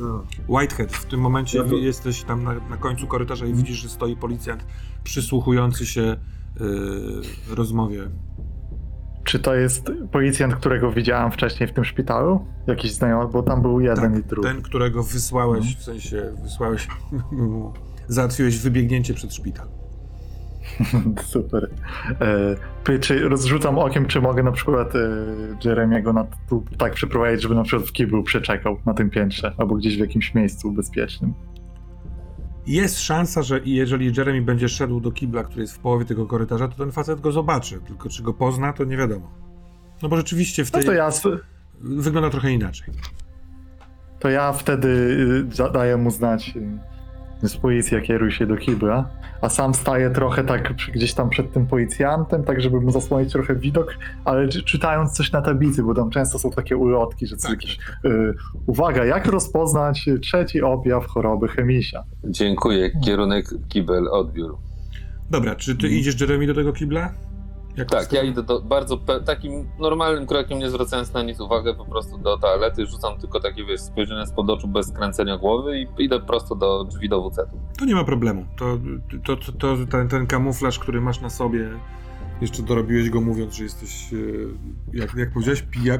no. 0.00 0.24
Whitehead, 0.48 0.92
w 0.92 1.04
tym 1.04 1.20
momencie 1.20 1.58
No 1.58 1.64
to- 1.64 1.76
jesteś 1.76 2.22
tam 2.24 2.44
na, 2.44 2.54
na 2.54 2.76
końcu 2.76 3.06
korytarza 3.06 3.46
i 3.46 3.54
widzisz, 3.54 3.76
że 3.76 3.88
stoi 3.88 4.16
policjant 4.16 4.66
przysłuchujący 5.04 5.86
się 5.86 6.16
yy, 6.60 7.56
rozmowie. 7.56 8.10
Czy 9.26 9.38
to 9.38 9.54
jest 9.54 9.92
policjant, 10.12 10.54
którego 10.54 10.92
widziałem 10.92 11.32
wcześniej 11.32 11.68
w 11.68 11.72
tym 11.72 11.84
szpitalu? 11.84 12.46
Jakiś 12.66 12.92
znajomy, 12.92 13.32
bo 13.32 13.42
tam 13.42 13.62
był 13.62 13.80
jeden 13.80 14.18
i 14.20 14.22
drugi. 14.22 14.48
Ten, 14.48 14.62
którego 14.62 15.02
wysłałeś, 15.02 15.76
w 15.76 15.82
sensie 15.82 16.34
wysłałeś, 16.42 16.88
załatwiłeś 18.08 18.58
wybiegnięcie 18.58 19.14
przed 19.14 19.34
szpital. 19.34 19.66
Super. 21.24 21.70
E, 22.86 22.98
czy 22.98 23.28
rozrzucam 23.28 23.78
okiem, 23.78 24.06
czy 24.06 24.20
mogę 24.20 24.42
na 24.42 24.52
przykład 24.52 24.96
e, 24.96 24.98
Jeremiego 25.64 26.12
na, 26.12 26.26
tu, 26.48 26.64
tak 26.78 26.94
przeprowadzić, 26.94 27.42
żeby 27.42 27.54
na 27.54 27.62
przykład 27.62 27.88
w 27.88 27.92
kiblu 27.92 28.22
przeczekał 28.22 28.76
na 28.86 28.94
tym 28.94 29.10
piętrze, 29.10 29.52
albo 29.58 29.74
gdzieś 29.74 29.96
w 29.96 30.00
jakimś 30.00 30.34
miejscu 30.34 30.72
bezpiecznym. 30.72 31.34
Jest 32.66 33.00
szansa, 33.00 33.42
że 33.42 33.60
jeżeli 33.64 34.12
Jeremy 34.16 34.42
będzie 34.42 34.68
szedł 34.68 35.00
do 35.00 35.12
kibla, 35.12 35.44
który 35.44 35.60
jest 35.60 35.74
w 35.74 35.78
połowie 35.78 36.04
tego 36.04 36.26
korytarza, 36.26 36.68
to 36.68 36.76
ten 36.76 36.92
facet 36.92 37.20
go 37.20 37.32
zobaczy. 37.32 37.80
Tylko 37.86 38.08
czy 38.08 38.22
go 38.22 38.34
pozna, 38.34 38.72
to 38.72 38.84
nie 38.84 38.96
wiadomo. 38.96 39.30
No 40.02 40.08
bo 40.08 40.16
rzeczywiście 40.16 40.64
w 40.64 40.72
No 40.72 40.78
tej... 40.78 40.86
to 40.86 40.92
ja, 40.92 41.10
wygląda 41.80 42.30
trochę 42.30 42.52
inaczej. 42.52 42.94
to 44.18 44.28
ja 44.28 44.52
wtedy 44.52 44.88
y, 44.88 45.56
da- 45.56 45.70
daję 45.70 45.96
mu 45.96 46.10
znać 46.10 46.54
y, 47.44 47.48
z 47.48 47.56
policji, 47.56 48.02
kieruj 48.02 48.32
się 48.32 48.46
do 48.46 48.56
kibla, 48.56 49.08
a 49.40 49.48
sam 49.48 49.74
staję 49.74 50.10
trochę 50.10 50.44
tak 50.44 50.72
gdzieś 50.94 51.14
tam 51.14 51.30
przed 51.30 51.52
tym 51.52 51.66
policjantem, 51.66 52.44
tak 52.44 52.60
żeby 52.60 52.80
mu 52.80 52.90
zasłonić 52.90 53.32
trochę 53.32 53.56
widok, 53.56 53.94
ale 54.24 54.48
czy- 54.48 54.62
czytając 54.62 55.12
coś 55.12 55.32
na 55.32 55.42
tablicy, 55.42 55.82
bo 55.82 55.94
tam 55.94 56.10
często 56.10 56.38
są 56.38 56.50
takie 56.50 56.76
ulotki, 56.76 57.26
że 57.26 57.36
coś 57.36 57.50
Tak, 57.50 57.62
jakieś, 57.62 57.78
y, 58.04 58.34
uwaga, 58.66 59.04
jak 59.04 59.26
rozpoznać 59.26 60.08
trzeci 60.22 60.62
objaw 60.62 61.06
choroby 61.06 61.48
chemisia. 61.48 62.04
Dziękuję. 62.24 62.90
Kierunek 63.04 63.46
kibel, 63.68 64.08
odbiór. 64.08 64.56
Dobra, 65.30 65.54
czy 65.54 65.76
ty 65.76 65.88
idziesz, 65.88 66.20
Jeremy, 66.20 66.46
do 66.46 66.54
tego 66.54 66.72
kibla? 66.72 67.12
Jak 67.76 67.90
Tak, 67.90 68.12
ja 68.12 68.22
idę 68.22 68.42
do, 68.42 68.60
bardzo 68.60 68.96
takim 69.26 69.68
normalnym 69.78 70.26
krokiem, 70.26 70.58
nie 70.58 70.70
zwracając 70.70 71.12
na 71.12 71.22
nic 71.22 71.40
uwagi, 71.40 71.74
po 71.76 71.84
prostu 71.84 72.18
do 72.18 72.38
toalety, 72.38 72.86
rzucam 72.86 73.18
tylko 73.18 73.40
takie, 73.40 73.64
wiesz, 73.64 73.80
spojrzenie 73.80 74.26
spod 74.26 74.50
oczu 74.50 74.68
bez 74.68 74.86
skręcenia 74.86 75.38
głowy 75.38 75.78
i 75.80 75.86
idę 75.98 76.20
prosto 76.20 76.54
do 76.54 76.84
drzwi 76.84 77.08
do 77.08 77.30
WC-tu. 77.30 77.60
To 77.78 77.84
nie 77.84 77.94
ma 77.94 78.04
problemu. 78.04 78.46
To, 78.56 78.78
to, 79.24 79.36
to, 79.36 79.52
to 79.52 79.76
ten, 79.90 80.08
ten 80.08 80.26
kamuflaż, 80.26 80.78
który 80.78 81.00
masz 81.00 81.20
na 81.20 81.30
sobie, 81.30 81.70
jeszcze 82.40 82.62
dorobiłeś 82.62 83.10
go 83.10 83.20
mówiąc, 83.20 83.54
że 83.54 83.64
jesteś, 83.64 84.12
e, 84.12 84.16
jak, 84.92 85.14
jak 85.14 85.32
powiedziałeś, 85.32 85.62
pija, 85.62 85.94
e, 85.94 85.98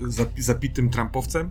zapi- 0.00 0.42
zapitym 0.42 0.90
trampowcem. 0.90 1.50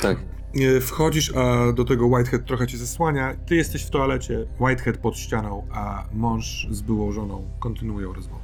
Tak. 0.00 0.18
E, 0.54 0.80
Wchodzisz, 0.80 1.36
a 1.36 1.72
do 1.72 1.84
tego 1.84 2.06
Whitehead 2.06 2.46
trochę 2.46 2.66
cię 2.66 2.76
zasłania. 2.76 3.36
Ty 3.46 3.56
jesteś 3.56 3.82
w 3.82 3.90
toalecie, 3.90 4.46
Whitehead 4.60 4.98
pod 4.98 5.16
ścianą, 5.16 5.66
a 5.72 6.04
mąż 6.12 6.68
z 6.70 6.80
byłą 6.80 7.12
żoną 7.12 7.48
kontynuują 7.60 8.12
rozmowę. 8.12 8.42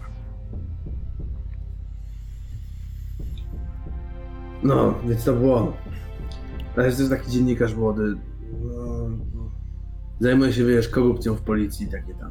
No, 4.62 4.94
więc 5.08 5.24
to 5.24 5.32
było. 5.32 5.72
Ale 6.76 6.86
jest 6.86 7.10
taki 7.10 7.30
dziennikarz 7.30 7.74
młody. 7.74 8.16
No. 8.62 9.08
Zajmuje 10.20 10.52
się, 10.52 10.64
wiesz, 10.64 10.88
korupcją 10.88 11.34
w 11.34 11.40
policji 11.40 11.86
takie 11.86 12.14
tam. 12.14 12.30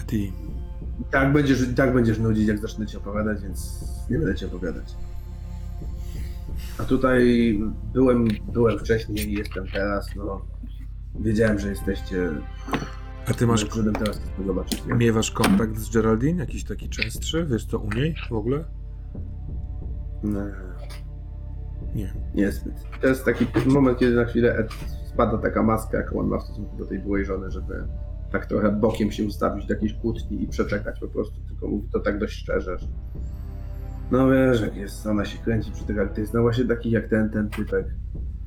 Eddie, 0.00 0.26
I 1.00 1.04
tak 1.10 1.32
będziesz, 1.32 1.62
i 1.62 1.74
tak 1.74 1.94
będziesz 1.94 2.18
nudzić, 2.18 2.48
jak 2.48 2.58
zacznę 2.58 2.86
ci 2.86 2.96
opowiadać, 2.96 3.42
więc 3.42 3.84
nie 4.10 4.18
będę 4.18 4.34
ci 4.34 4.46
opowiadać. 4.46 4.96
A 6.80 6.84
tutaj 6.84 7.54
byłem, 7.92 8.28
byłem 8.52 8.78
wcześniej 8.78 9.28
i 9.30 9.32
jestem 9.32 9.66
teraz, 9.72 10.16
no. 10.16 10.40
Wiedziałem, 11.20 11.58
że 11.58 11.68
jesteście. 11.68 12.28
a 13.26 13.34
ty 13.34 13.46
masz, 13.46 13.64
Przyszedłem 13.64 13.94
teraz 13.94 14.20
to 14.36 14.44
zobaczyć. 14.44 14.86
nie? 14.86 14.94
miewasz 14.94 15.30
kontakt 15.30 15.76
z 15.78 15.94
Geraldine? 15.94 16.40
Jakiś 16.40 16.64
taki 16.64 16.88
częstszy? 16.88 17.46
Wiesz 17.50 17.64
co 17.64 17.78
u 17.78 17.90
niej 17.92 18.14
w 18.30 18.32
ogóle? 18.32 18.64
Nie, 20.24 20.52
Nie. 21.94 22.14
niezbyt. 22.34 22.74
To 23.00 23.06
jest 23.08 23.24
taki 23.24 23.46
moment, 23.66 23.98
kiedy 23.98 24.16
na 24.16 24.24
chwilę 24.24 24.56
Ed 24.56 24.70
spada 25.14 25.38
taka 25.38 25.62
maska, 25.62 25.98
jaką 25.98 26.20
on 26.20 26.26
ma 26.28 26.38
w 26.38 26.42
stosunku 26.42 26.76
do 26.76 26.86
tej 26.86 26.98
byłej 26.98 27.24
żony, 27.24 27.50
żeby 27.50 27.84
tak 28.32 28.46
trochę 28.46 28.72
bokiem 28.72 29.12
się 29.12 29.24
ustawić 29.24 29.66
do 29.66 29.74
jakiejś 29.74 29.94
kłótni 29.94 30.42
i 30.42 30.46
przeczekać 30.48 31.00
po 31.00 31.08
prostu. 31.08 31.40
Tylko 31.48 31.68
mówi 31.68 31.88
to 31.92 32.00
tak 32.00 32.18
dość 32.18 32.34
szczerze, 32.38 32.78
że 32.78 32.86
no 34.10 34.30
wiesz, 34.30 34.60
jak 34.60 34.76
jest, 34.76 35.06
ona 35.06 35.24
się 35.24 35.38
kręci 35.38 35.72
przy 35.72 35.84
tych 35.84 35.98
artystach, 35.98 36.34
no 36.34 36.42
właśnie 36.42 36.64
taki 36.64 36.90
jak 36.90 37.08
ten, 37.08 37.30
ten 37.30 37.50
typek. 37.50 37.86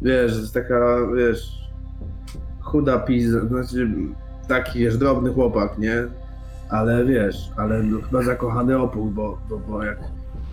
Wiesz, 0.02 0.38
jest 0.38 0.54
taka, 0.54 0.98
wiesz, 1.18 1.70
chuda 2.62 3.00
pizza, 3.00 3.48
znaczy 3.48 3.90
taki, 4.48 4.80
wiesz, 4.80 4.98
drobny 4.98 5.34
chłopak, 5.34 5.78
nie? 5.78 6.04
Ale 6.70 7.06
wiesz, 7.06 7.52
ale 7.58 7.84
no, 7.84 8.02
chyba 8.02 8.24
zakochany 8.24 8.78
opór, 8.78 9.12
bo, 9.12 9.38
bo, 9.50 9.60
bo 9.60 9.84
jak 9.84 10.00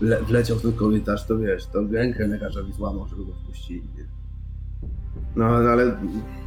le, 0.01 0.23
wleciał 0.23 0.57
w 0.57 0.61
ten 0.61 0.73
korytarz, 0.73 1.27
to 1.27 1.37
wiesz, 1.37 1.65
to 1.65 1.81
rękę 1.91 2.27
lekarzowi 2.27 2.73
złamał, 2.73 3.07
żeby 3.07 3.25
go 3.25 3.31
wpuścili, 3.33 3.89
nie? 3.97 4.05
No, 5.35 5.45
ale 5.45 5.97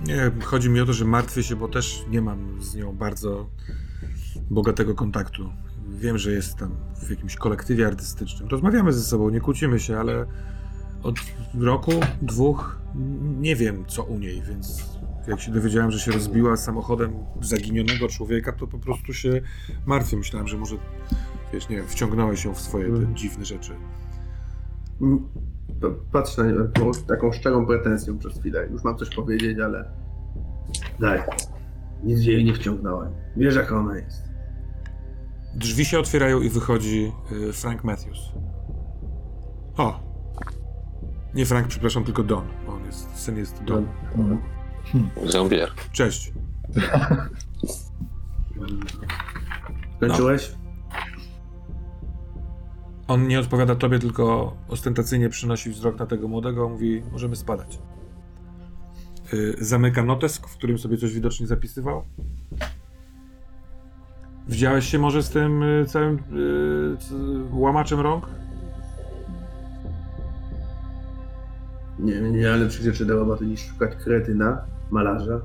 Nie, 0.07 0.31
chodzi 0.45 0.71
mi 0.71 0.81
o 0.81 0.87
to, 0.87 0.93
że 0.93 1.05
martwię 1.05 1.43
się, 1.43 1.57
bo 1.57 1.69
też 1.69 2.05
nie 2.11 2.23
mam 2.23 2.63
z 2.63 2.75
nią 2.75 2.93
bardzo 2.93 3.47
bogatego 4.51 4.95
kontaktu. 4.95 5.51
Wiem, 5.95 6.19
że 6.19 6.33
jest 6.33 6.57
tam 6.57 6.71
w 6.97 7.11
jakimś 7.11 7.37
kolektywie 7.37 7.87
artystycznym. 7.87 8.49
Rozmawiamy 8.49 8.93
ze 8.93 9.01
sobą, 9.03 9.31
nie 9.31 9.41
kłócimy 9.41 9.81
się, 9.81 9.99
ale 9.99 10.27
od 11.03 11.17
roku, 11.61 11.93
dwóch 12.23 12.79
nie 13.41 13.57
wiem, 13.57 13.85
co 13.87 14.03
u 14.03 14.19
niej, 14.19 14.43
więc 14.49 14.85
jak 15.29 15.41
się 15.41 15.53
dowiedziałem, 15.53 15.91
że 15.91 16.01
się 16.01 16.13
rozbiła 16.13 16.57
samochodem 16.57 17.13
zaginionego 17.41 18.09
człowieka, 18.09 18.53
to 18.53 18.67
po 18.67 18.79
prostu 18.79 19.13
się 19.13 19.41
martwię. 19.87 20.17
Myślałem, 20.17 20.49
że 20.49 20.57
może, 20.59 20.77
wiesz, 21.53 21.69
nie 21.69 21.77
wiem, 21.77 21.87
wciągnąłeś 21.89 22.45
ją 22.45 22.55
w 22.55 22.61
swoje 22.61 22.85
te 22.87 22.91
Mhm. 22.93 23.17
dziwne 23.17 23.45
rzeczy. 23.45 23.73
Mm, 25.01 25.25
Patrz 26.13 26.37
na 26.37 26.45
nią 26.45 26.55
taką, 27.09 27.33
szczerą 27.33 27.67
pretensją 27.67 28.19
przez 28.19 28.39
chwilę. 28.39 28.69
Już 28.73 28.85
mam 28.85 28.97
coś 28.97 29.15
powiedzieć, 29.15 29.59
ale 29.59 29.91
daj. 31.01 31.23
Nic 32.03 32.25
jej 32.25 32.45
nie 32.45 32.55
wciągnąłem. 32.55 33.13
Wiesz, 33.37 33.55
jaka 33.55 33.79
ona 33.79 33.97
jest. 33.99 34.23
Drzwi 35.55 35.85
się 35.85 35.99
otwierają 35.99 36.41
i 36.41 36.49
wychodzi 36.51 37.13
y, 37.33 37.53
Frank 37.53 37.85
Matthews. 37.85 38.19
O! 39.77 40.01
Nie 41.35 41.47
Frank, 41.47 41.69
przepraszam, 41.69 42.05
tylko 42.05 42.23
Don. 42.23 42.45
bo 42.67 42.73
On 42.73 42.85
jest, 42.85 43.17
syn 43.17 43.37
jest 43.39 43.65
Don. 43.65 43.87
Jean-Pierre. 45.35 45.73
Cześć. 45.93 46.33
Skończyłeś? 49.97 50.53
On 53.09 53.29
nie 53.29 53.41
odpowiada 53.41 53.75
tobie, 53.75 53.99
tylko 53.99 54.57
ostentacyjnie 54.69 55.29
przynosi 55.29 55.71
wzrok 55.71 55.99
na 55.99 56.07
tego 56.07 56.29
młodego, 56.29 56.69
mówi, 56.69 57.03
możemy 57.13 57.37
spadać. 57.37 57.79
Y, 59.33 59.57
zamyka 59.61 60.03
notes, 60.03 60.39
w 60.39 60.57
którym 60.57 60.79
sobie 60.79 60.97
coś 60.97 61.15
widocznie 61.15 61.47
zapisywał. 61.47 62.05
Widziałeś 64.49 64.89
się 64.89 64.99
może 64.99 65.23
z 65.23 65.31
tym 65.31 65.63
y, 65.63 65.87
całym 65.87 66.19
y, 66.19 67.57
łamaczem 67.57 68.01
rąk? 68.01 68.29
Nie, 71.99 72.21
nie, 72.21 72.53
ale 72.53 72.69
przecież 72.69 73.05
do 73.07 73.17
roboty 73.17 73.47
niż 73.47 73.61
szukać 73.61 73.97
kretyna, 73.97 74.65
malarza. 74.91 75.41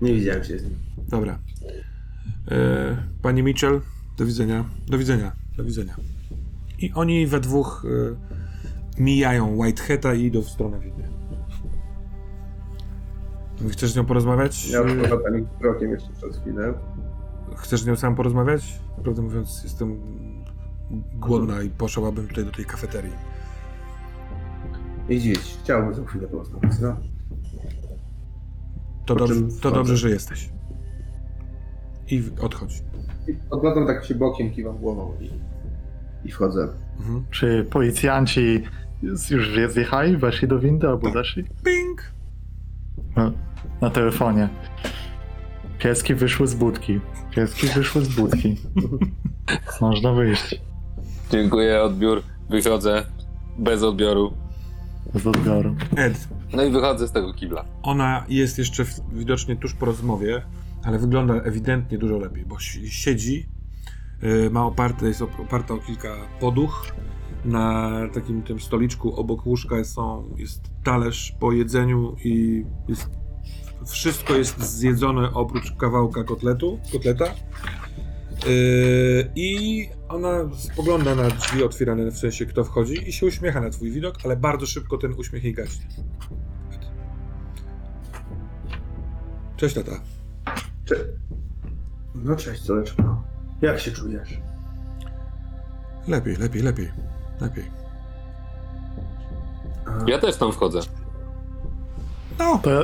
Nie 0.00 0.14
widziałem 0.14 0.44
się 0.44 0.58
z 0.58 0.64
nim. 0.64 0.74
Dobra. 1.08 1.38
E, 2.50 2.96
Pani 3.22 3.42
Mitchell, 3.42 3.80
do 4.16 4.26
widzenia. 4.26 4.64
Do 4.88 4.98
widzenia. 4.98 5.32
Do 5.56 5.64
widzenia. 5.64 5.96
I 6.78 6.92
oni 6.92 7.26
we 7.26 7.40
dwóch 7.40 7.84
e, 8.98 9.02
mijają 9.02 9.56
Whiteheada 9.56 10.14
i 10.14 10.22
idą 10.22 10.42
w 10.42 10.48
stronę 10.50 10.80
windy. 10.80 11.02
Chcesz 13.68 13.92
z 13.92 13.96
nią 13.96 14.04
porozmawiać? 14.04 14.68
Ja 14.68 14.78
już 14.80 15.08
poza 15.08 15.16
tym 15.24 15.46
krokiem 15.60 15.90
jeszcze 15.90 16.12
przez 16.12 16.38
chwilę. 16.38 16.74
Chcesz 17.56 17.80
z 17.80 17.86
nią 17.86 17.96
sam 17.96 18.14
porozmawiać? 18.16 18.78
Prawdę 19.02 19.22
mówiąc, 19.22 19.60
jestem 19.64 20.00
głodna 21.14 21.62
i 21.62 21.70
poszłabym 21.70 22.28
tutaj 22.28 22.44
do 22.44 22.50
tej 22.52 22.64
kafeterii. 22.64 23.12
Idź, 25.08 25.24
idź. 25.26 25.58
Chciałbym 25.62 25.94
za 25.94 26.04
chwilę 26.04 26.28
porozmawiać, 26.28 26.72
no. 26.80 26.96
To, 29.06 29.14
Po 29.14 29.26
dobrze, 29.26 29.34
to 29.62 29.70
dobrze, 29.70 29.96
że 29.96 30.10
jesteś. 30.10 30.50
I 32.10 32.22
odchodź. 32.40 32.82
I 33.28 33.34
Odwracam 33.50 33.86
tak 33.86 34.04
się 34.04 34.14
bokiem, 34.14 34.50
kiwam 34.50 34.78
głową 34.78 35.14
i, 35.20 35.30
i 36.28 36.32
wchodzę. 36.32 36.68
Mhm. 36.98 37.24
Czy 37.30 37.66
policjanci 37.70 38.62
już 39.02 39.50
zjechali, 39.68 40.16
weszli 40.16 40.48
do 40.48 40.58
windy 40.58 40.88
albo 40.88 41.10
zeszli? 41.12 41.44
Ping! 41.44 42.02
No, 43.16 43.32
na 43.80 43.90
telefonie. 43.90 44.48
Pieski 45.78 46.14
wyszły 46.14 46.46
z 46.46 46.54
budki. 46.54 47.00
Pieski 47.34 47.66
wyszły 47.66 48.04
z 48.04 48.08
budki. 48.08 48.56
Można 49.80 50.12
wyjść 50.12 50.60
Dziękuję, 51.30 51.82
odbiór. 51.82 52.22
Wychodzę 52.50 53.04
bez 53.58 53.82
odbioru. 53.82 54.32
z 55.14 55.26
odbioru. 55.26 55.76
Ed, 55.96 56.28
No 56.52 56.62
i 56.64 56.70
wychodzę 56.70 57.08
z 57.08 57.12
tego 57.12 57.32
kibla. 57.34 57.64
Ona 57.82 58.24
jest 58.28 58.58
jeszcze 58.58 58.84
w, 58.84 59.00
widocznie 59.12 59.56
tuż 59.56 59.74
po 59.74 59.86
rozmowie, 59.86 60.42
ale 60.84 60.98
wygląda 60.98 61.34
ewidentnie 61.34 61.98
dużo 61.98 62.18
lepiej, 62.18 62.44
bo 62.46 62.58
si- 62.58 62.90
siedzi, 62.90 63.48
y, 64.22 64.50
ma 64.50 64.64
oparte, 64.64 65.06
jest 65.06 65.20
op- 65.20 65.40
oparta 65.42 65.74
o 65.74 65.78
kilka 65.78 66.08
poduch. 66.40 66.86
Na 67.44 67.90
takim 68.14 68.42
tym 68.42 68.60
stoliczku 68.60 69.14
obok 69.16 69.46
łóżka 69.46 69.84
są, 69.84 70.24
jest 70.36 70.70
talerz 70.84 71.32
po 71.40 71.52
jedzeniu 71.52 72.16
i 72.24 72.64
jest, 72.88 73.10
wszystko 73.90 74.34
jest 74.34 74.62
zjedzone 74.62 75.32
oprócz 75.34 75.72
kawałka 75.76 76.24
kotletu, 76.24 76.78
kotleta. 76.92 77.24
Yy, 78.46 79.30
I 79.34 79.88
ona 80.08 80.30
spogląda 80.58 81.14
na 81.14 81.28
drzwi 81.30 81.64
otwierane, 81.64 82.10
w 82.10 82.18
sensie 82.18 82.46
kto 82.46 82.64
wchodzi 82.64 83.08
i 83.08 83.12
się 83.12 83.26
uśmiecha 83.26 83.60
na 83.60 83.70
twój 83.70 83.90
widok, 83.90 84.14
ale 84.24 84.36
bardzo 84.36 84.66
szybko 84.66 84.98
ten 84.98 85.14
uśmiech 85.18 85.44
jej 85.44 85.54
gaśnie. 85.54 85.86
Cześć 89.56 89.74
tata. 89.74 89.92
Cze- 90.84 91.04
no 92.14 92.36
cześć, 92.36 92.62
Soleczko. 92.62 93.22
Jak 93.62 93.80
się 93.80 93.90
czujesz? 93.92 94.38
Lepiej, 96.08 96.36
lepiej, 96.36 96.62
lepiej. 96.62 96.90
Lepiej. 97.40 97.64
A, 99.86 100.10
Ja 100.10 100.18
też 100.18 100.36
tam 100.36 100.52
wchodzę. 100.52 100.80
No, 102.38 102.60
To, 102.62 102.82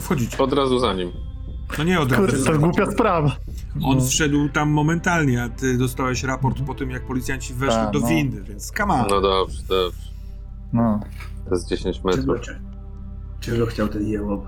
tu 0.00 0.04
wchodzicie. 0.06 0.38
Od 0.38 0.52
razu 0.52 0.78
za 0.78 0.92
nim. 0.94 1.12
No 1.78 1.84
nie 1.84 2.00
od 2.00 2.12
razu. 2.12 2.44
to 2.44 2.58
głupia 2.58 2.90
sprawa. 2.90 3.36
On 3.84 3.98
No. 3.98 4.04
wszedł 4.04 4.48
tam 4.48 4.70
momentalnie, 4.70 5.42
a 5.42 5.48
ty 5.48 5.78
dostałeś 5.78 6.22
raport 6.24 6.62
po 6.66 6.74
tym, 6.74 6.90
jak 6.90 7.06
policjanci 7.06 7.54
weszli 7.54 7.74
Tak, 7.80 7.90
do 7.92 8.00
no. 8.00 8.06
windy, 8.06 8.42
więc 8.42 8.72
come 8.78 8.94
on. 8.94 9.06
No 9.10 9.20
dobrze, 9.20 9.62
dobrze. 9.68 9.98
No. 10.72 11.00
To 11.48 11.54
jest 11.54 11.68
10 11.68 11.96
czego, 11.96 12.08
metrów. 12.16 12.40
cze- 12.40 12.60
czego 13.40 13.66
chciał 13.66 13.88
ten 13.88 14.06
jełop? 14.06 14.46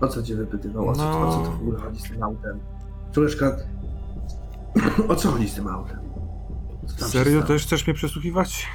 O 0.00 0.08
co 0.08 0.22
cię 0.22 0.36
wypytywał? 0.36 0.88
O 0.88 0.92
co, 0.92 1.02
No. 1.02 1.28
o 1.28 1.32
co 1.32 1.38
to 1.44 1.50
w 1.56 1.60
ogóle 1.60 1.78
chodzi 1.78 2.00
z 2.00 2.02
tym 2.10 2.22
autem? 2.22 2.60
Córeczka, 3.14 3.56
o 5.08 5.16
co 5.16 5.30
chodzi 5.30 5.48
z 5.48 5.54
tym 5.54 5.66
autem? 5.68 5.98
Serio 6.96 7.42
też 7.42 7.62
chcesz 7.62 7.86
mnie 7.86 7.94
przesłuchiwać? 7.94 8.66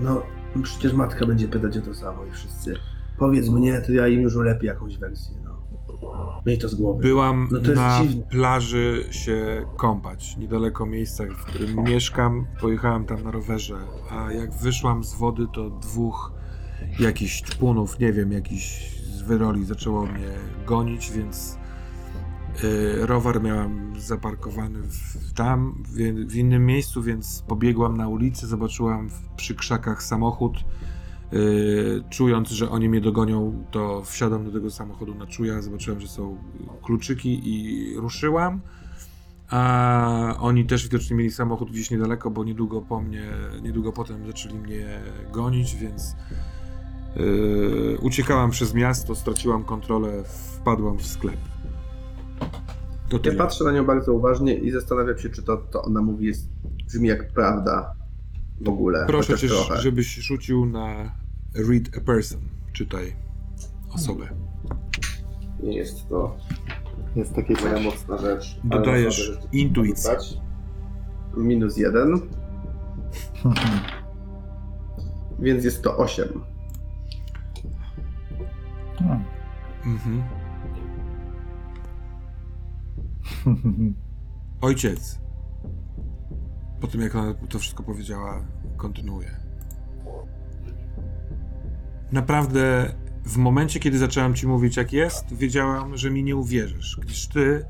No, 0.00 0.22
przecież 0.62 0.92
matka 0.92 1.26
będzie 1.26 1.48
pytać 1.48 1.76
o 1.78 1.80
to 1.80 1.94
samo 1.94 2.24
i 2.24 2.30
wszyscy. 2.30 2.74
Powiedz 3.18 3.48
mnie, 3.48 3.80
to 3.86 3.92
ja 3.92 4.08
im 4.08 4.20
już 4.20 4.36
ulepię 4.36 4.66
jakąś 4.66 4.98
wersję, 4.98 5.36
no. 5.44 5.54
Miej 6.46 6.58
to 6.58 6.68
z 6.68 6.74
głowy. 6.74 7.02
Byłam 7.02 7.48
No 7.50 7.74
na 7.74 8.00
dziwne. 8.02 8.22
plaży 8.30 9.04
się 9.10 9.66
kąpać, 9.76 10.36
niedaleko 10.36 10.86
miejsca, 10.86 11.24
w 11.24 11.44
którym 11.44 11.76
mieszkam. 11.84 12.46
Pojechałem 12.60 13.04
tam 13.04 13.22
na 13.22 13.30
rowerze, 13.30 13.76
a 14.10 14.32
jak 14.32 14.54
wyszłam 14.54 15.04
z 15.04 15.14
wody, 15.14 15.46
to 15.52 15.70
dwóch 15.70 16.32
jakichś 17.00 17.42
czpunów, 17.42 17.98
nie 17.98 18.12
wiem, 18.12 18.32
jakiś 18.32 18.90
z 19.00 19.22
wyroli 19.22 19.64
zaczęło 19.64 20.06
mnie 20.06 20.28
gonić, 20.66 21.12
więc 21.12 21.58
y, 22.64 23.06
rower 23.06 23.42
miałam 23.42 23.92
zaparkowany 23.98 24.78
w, 24.82 25.32
tam, 25.32 25.82
w, 25.86 25.92
w 26.30 26.36
innym 26.36 26.66
miejscu, 26.66 27.02
więc 27.02 27.44
pobiegłam 27.48 27.96
na 27.96 28.08
ulicę, 28.08 28.46
zobaczyłam 28.46 29.08
w, 29.10 29.28
przy 29.36 29.54
krzakach 29.54 30.02
samochód. 30.02 30.64
Yy, 31.32 32.04
czując, 32.10 32.48
że 32.48 32.70
oni 32.70 32.88
mnie 32.88 33.00
dogonią, 33.00 33.64
to 33.70 34.02
wsiadam 34.04 34.44
do 34.44 34.52
tego 34.52 34.70
samochodu 34.70 35.14
na 35.14 35.26
czuja, 35.26 35.62
zobaczyłem, 35.62 36.00
że 36.00 36.08
są 36.08 36.38
kluczyki 36.82 37.40
i 37.44 37.96
ruszyłam. 37.96 38.60
A 39.50 40.34
oni 40.40 40.64
też 40.66 40.82
widocznie 40.82 41.16
mieli 41.16 41.30
samochód 41.30 41.70
gdzieś 41.70 41.90
niedaleko, 41.90 42.30
bo 42.30 42.44
niedługo 42.44 42.82
po 42.82 43.00
mnie, 43.00 43.22
niedługo 43.62 43.92
potem 43.92 44.26
zaczęli 44.26 44.54
mnie 44.54 45.00
gonić, 45.32 45.76
więc 45.76 46.16
yy, 47.16 47.98
uciekałam 48.02 48.50
przez 48.50 48.74
miasto, 48.74 49.14
straciłam 49.14 49.64
kontrolę, 49.64 50.24
wpadłam 50.24 50.98
w 50.98 51.06
sklep. 51.06 51.36
To 53.08 53.16
Ja 53.16 53.22
tyle. 53.22 53.36
patrzę 53.36 53.64
na 53.64 53.72
nią 53.72 53.84
bardzo 53.86 54.12
uważnie 54.12 54.54
i 54.54 54.70
zastanawiam 54.70 55.18
się, 55.18 55.30
czy 55.30 55.42
to, 55.42 55.56
to 55.56 55.82
ona 55.82 56.02
mówi 56.02 56.26
jest, 56.26 56.48
brzmi 56.86 57.08
jak 57.08 57.32
prawda 57.32 57.94
w 58.60 58.68
ogóle. 58.68 59.06
Proszę 59.06 59.38
cię, 59.38 59.48
trochę. 59.48 59.80
żebyś 59.80 60.14
rzucił 60.14 60.66
na 60.66 61.16
read 61.54 61.82
a 61.96 62.00
person, 62.00 62.40
czytaj 62.72 63.16
osobę. 63.94 64.28
Nie 65.62 65.76
jest 65.76 66.08
to 66.08 66.36
Jest 67.16 67.34
takie 67.34 67.54
moja 67.54 67.80
mocna 67.80 68.18
rzecz. 68.18 68.60
Dodajesz 68.64 69.16
rzeczy 69.16 69.48
intuicję. 69.52 70.16
Minus 71.36 71.76
jeden, 71.76 72.20
więc 75.38 75.64
jest 75.64 75.82
to 75.82 75.96
8. 75.96 76.28
Mhm. 79.84 80.22
Ojciec. 84.60 85.23
Po 86.84 86.88
tym, 86.88 87.00
jak 87.00 87.14
ona 87.14 87.34
to 87.48 87.58
wszystko 87.58 87.82
powiedziała, 87.82 88.44
kontynuuje. 88.76 89.36
Naprawdę, 92.12 92.94
w 93.24 93.36
momencie, 93.36 93.80
kiedy 93.80 93.98
zaczęłam 93.98 94.34
ci 94.34 94.46
mówić, 94.46 94.76
jak 94.76 94.92
jest, 94.92 95.34
wiedziałam, 95.34 95.96
że 95.96 96.10
mi 96.10 96.24
nie 96.24 96.36
uwierzysz, 96.36 96.98
gdyż 97.02 97.28
ty 97.28 97.64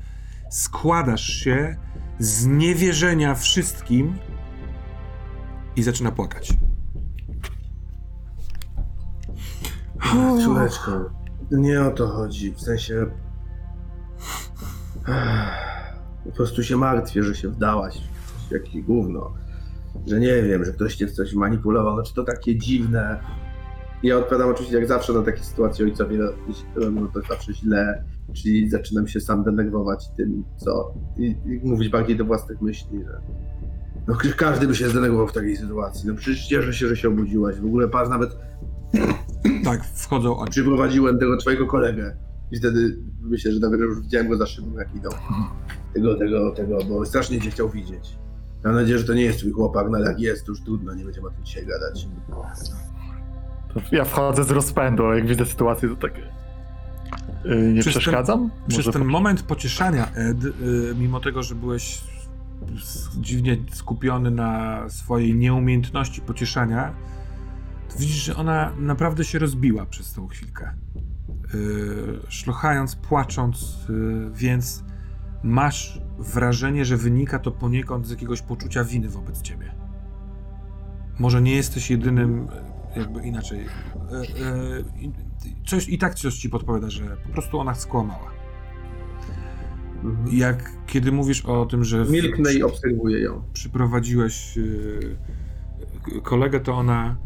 składasz 0.49 1.27
się 1.27 1.77
z 2.19 2.45
niewierzenia 2.45 3.35
wszystkim 3.35 4.17
i 5.75 5.83
zaczyna 5.83 6.11
płakać. 6.11 6.53
Córeczko, 10.45 11.09
nie 11.51 11.81
o 11.81 11.91
to 11.91 12.07
chodzi. 12.07 12.51
W 12.51 12.61
sensie. 12.61 13.05
Po 16.25 16.31
prostu 16.31 16.63
się 16.63 16.77
martwię, 16.77 17.23
że 17.23 17.35
się 17.35 17.49
wdałaś 17.49 18.14
jakieś 18.51 18.81
gówno. 18.81 19.33
Że 20.07 20.19
nie 20.19 20.41
wiem, 20.43 20.65
że 20.65 20.71
ktoś 20.71 20.95
cię 20.95 21.07
w 21.07 21.11
coś 21.11 21.33
manipulował. 21.33 21.95
No 21.95 22.03
czy 22.03 22.13
to 22.13 22.23
takie 22.23 22.55
dziwne. 22.55 23.19
Ja 24.03 24.17
odpowiadam 24.17 24.49
oczywiście 24.49 24.75
jak 24.75 24.87
zawsze 24.87 25.13
na 25.13 25.21
takie 25.21 25.43
sytuacje 25.43 25.85
ojcowie 25.85 26.19
robią 26.75 27.07
to 27.07 27.21
zawsze 27.29 27.53
źle, 27.53 28.03
czyli 28.33 28.69
zaczynam 28.69 29.07
się 29.07 29.19
sam 29.21 29.43
denerwować 29.43 30.09
tym, 30.17 30.43
co. 30.57 30.93
I, 31.17 31.25
i 31.25 31.59
mówić 31.63 31.89
bardziej 31.89 32.15
do 32.15 32.25
własnych 32.25 32.61
myśli, 32.61 33.03
że. 33.03 33.21
No 34.07 34.15
każdy 34.37 34.67
by 34.67 34.75
się 34.75 34.89
zdenerwował 34.89 35.27
w 35.27 35.33
takiej 35.33 35.57
sytuacji. 35.57 36.09
No 36.09 36.15
przecież 36.15 36.47
cieszę 36.47 36.73
się, 36.73 36.87
że 36.87 36.97
się 36.97 37.07
obudziłaś. 37.07 37.55
W 37.59 37.65
ogóle 37.65 37.87
patrz 37.87 38.09
nawet 38.09 38.37
Tak, 39.65 39.85
wchodzą 39.85 40.37
oni. 40.37 40.51
przyprowadziłem 40.51 41.19
tego 41.19 41.37
twojego 41.37 41.67
kolegę. 41.67 42.15
I 42.51 42.57
wtedy 42.57 42.97
myślę, 43.21 43.51
że 43.51 43.59
nawet 43.59 43.79
już 43.79 44.01
widziałem 44.01 44.27
go 44.29 44.37
za 44.37 44.45
szybą, 44.45 44.73
jak 44.77 44.95
idą. 44.95 45.09
Tego, 45.93 46.15
tego, 46.15 46.51
tego, 46.51 46.77
bo 46.89 47.05
strasznie 47.05 47.41
cię 47.41 47.49
chciał 47.51 47.69
widzieć. 47.69 48.17
Mam 48.65 48.75
nadzieję, 48.75 48.99
że 48.99 49.05
to 49.05 49.13
nie 49.13 49.21
jest 49.21 49.39
twój 49.39 49.51
chłopak, 49.51 49.87
no 49.91 49.97
ale 49.97 50.07
jak 50.07 50.19
jest, 50.19 50.45
to 50.45 50.51
już 50.51 50.61
trudno, 50.61 50.93
nie 50.93 51.05
będziemy 51.05 51.27
o 51.27 51.31
tym 51.31 51.45
dzisiaj 51.45 51.65
gadać. 51.65 52.07
Ja 53.91 54.05
wchodzę 54.05 54.43
z 54.43 54.51
rozpędu, 54.51 55.05
a 55.05 55.15
jak 55.15 55.27
widzę 55.27 55.45
sytuację, 55.45 55.89
to 55.89 55.95
tak. 55.95 56.13
Yy, 57.45 57.73
nie 57.73 57.81
Przez 57.81 57.93
ten- 57.93 58.01
przeszkadzam? 58.01 58.51
Przez 58.67 58.85
Może 58.85 58.99
ten 58.99 59.05
moment 59.07 59.43
pocieszania, 59.43 60.11
Ed, 60.13 60.43
y, 60.45 60.51
mimo 60.99 61.19
tego, 61.19 61.43
że 61.43 61.55
byłeś 61.55 62.01
dziwnie 63.17 63.57
skupiony 63.71 64.31
na 64.31 64.81
swojej 64.89 65.35
nieumiejętności 65.35 66.21
pocieszania, 66.21 66.93
to 67.89 67.99
widzisz, 67.99 68.23
że 68.23 68.35
ona 68.35 68.71
naprawdę 68.79 69.23
się 69.25 69.39
rozbiła 69.39 69.85
przez 69.85 70.13
tą 70.13 70.27
chwilkę. 70.27 70.73
Y, 71.55 72.19
Szlochając, 72.29 72.95
płacząc, 72.95 73.77
y, 73.89 74.29
więc 74.33 74.83
masz 75.45 76.01
wrażenie, 76.19 76.85
że 76.85 76.97
wynika 76.97 77.39
to 77.39 77.51
poniekąd 77.51 78.07
z 78.07 78.09
jakiegoś 78.09 78.41
poczucia 78.41 78.83
winy 78.83 79.09
wobec 79.09 79.41
ciebie. 79.41 79.71
Może 81.19 81.41
nie 81.41 81.55
jesteś 81.55 81.91
jedynym, 81.91 82.47
jakby 82.95 83.21
inaczej. 83.21 83.59
y, 83.59 83.65
i- 85.01 85.11
Coś 85.65 85.89
i 85.89 85.97
tak 85.97 86.15
coś 86.15 86.35
ci 86.35 86.49
podpowiada, 86.49 86.89
że 86.89 87.17
po 87.27 87.29
prostu 87.29 87.59
ona 87.59 87.75
skłamała. 87.75 88.31
Jak 90.31 90.71
kiedy 90.87 91.11
mówisz 91.11 91.45
o 91.45 91.65
tym, 91.65 91.83
że 91.83 92.05
w- 92.05 92.11
Milknę 92.11 92.53
i 92.53 92.63
obserwuję 92.63 93.19
ją. 93.19 93.43
przyprowadziłeś 93.53 94.57
yy, 94.57 95.17
kolegę, 96.23 96.59
to 96.59 96.73
ona 96.75 97.17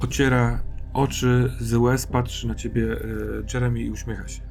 ociera 0.00 0.62
oczy 0.92 1.52
z 1.60 1.74
łez, 1.74 2.06
patrzy 2.06 2.48
na 2.48 2.54
ciebie 2.54 2.80
yy, 2.82 3.44
Jeremy 3.54 3.80
i 3.80 3.90
uśmiecha 3.90 4.28
się. 4.28 4.42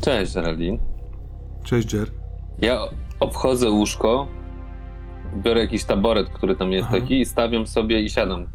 Cześć, 0.00 0.34
Geraldine. 0.34 0.78
Cześć, 1.64 1.92
Jer. 1.92 2.10
Ja 2.58 2.80
obchodzę 3.20 3.70
łóżko, 3.70 4.28
biorę 5.36 5.60
jakiś 5.60 5.84
taboret, 5.84 6.28
który 6.28 6.56
tam 6.56 6.72
jest 6.72 6.88
Aha. 6.88 7.00
taki 7.00 7.20
i 7.20 7.24
stawiam 7.24 7.66
sobie 7.66 8.02
i 8.02 8.10
siadam 8.10 8.46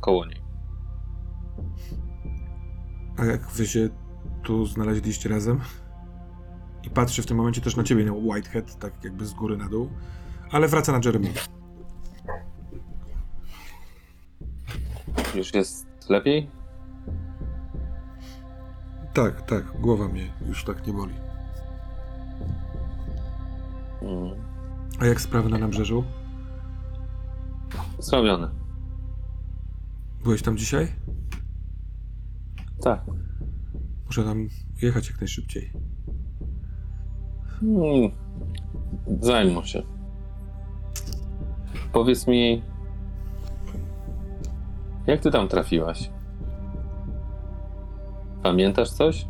koło 0.00 0.26
niej. 0.26 0.40
A 3.16 3.24
jak 3.24 3.40
wy 3.40 3.66
się 3.66 3.88
tu 4.42 4.66
znaleźliście 4.66 5.28
razem? 5.28 5.60
I 6.84 6.90
patrzy 6.90 7.22
w 7.22 7.26
tym 7.26 7.36
momencie 7.36 7.60
też 7.60 7.76
na 7.76 7.82
ciebie, 7.84 8.04
na 8.04 8.12
Whitehead, 8.12 8.78
tak 8.78 9.04
jakby 9.04 9.26
z 9.26 9.34
góry 9.34 9.56
na 9.56 9.68
dół, 9.68 9.88
ale 10.50 10.68
wraca 10.68 10.92
na 10.92 11.00
Jeremy. 11.04 11.28
Już 15.34 15.54
jest 15.54 15.86
lepiej? 16.08 16.57
Tak, 19.18 19.42
tak, 19.42 19.80
głowa 19.80 20.08
mnie 20.08 20.32
już 20.48 20.64
tak 20.64 20.86
nie 20.86 20.92
boli. 20.92 21.14
Mm. 24.02 24.34
A 25.00 25.06
jak 25.06 25.20
sprawy 25.20 25.48
na 25.48 25.58
nabrzeżu? 25.58 26.04
Zrobione. 27.98 28.50
Byłeś 30.24 30.42
tam 30.42 30.56
dzisiaj? 30.56 30.92
Tak. 32.82 33.00
Muszę 34.06 34.24
tam 34.24 34.48
jechać 34.82 35.10
jak 35.10 35.20
najszybciej. 35.20 35.72
Hmm. 37.60 38.10
Zajmą 39.20 39.64
się. 39.64 39.82
Powiedz 41.92 42.26
mi, 42.26 42.62
jak 45.06 45.20
ty 45.20 45.30
tam 45.30 45.48
trafiłaś? 45.48 46.10
Pamiętasz 48.48 48.90
coś? 48.90 49.26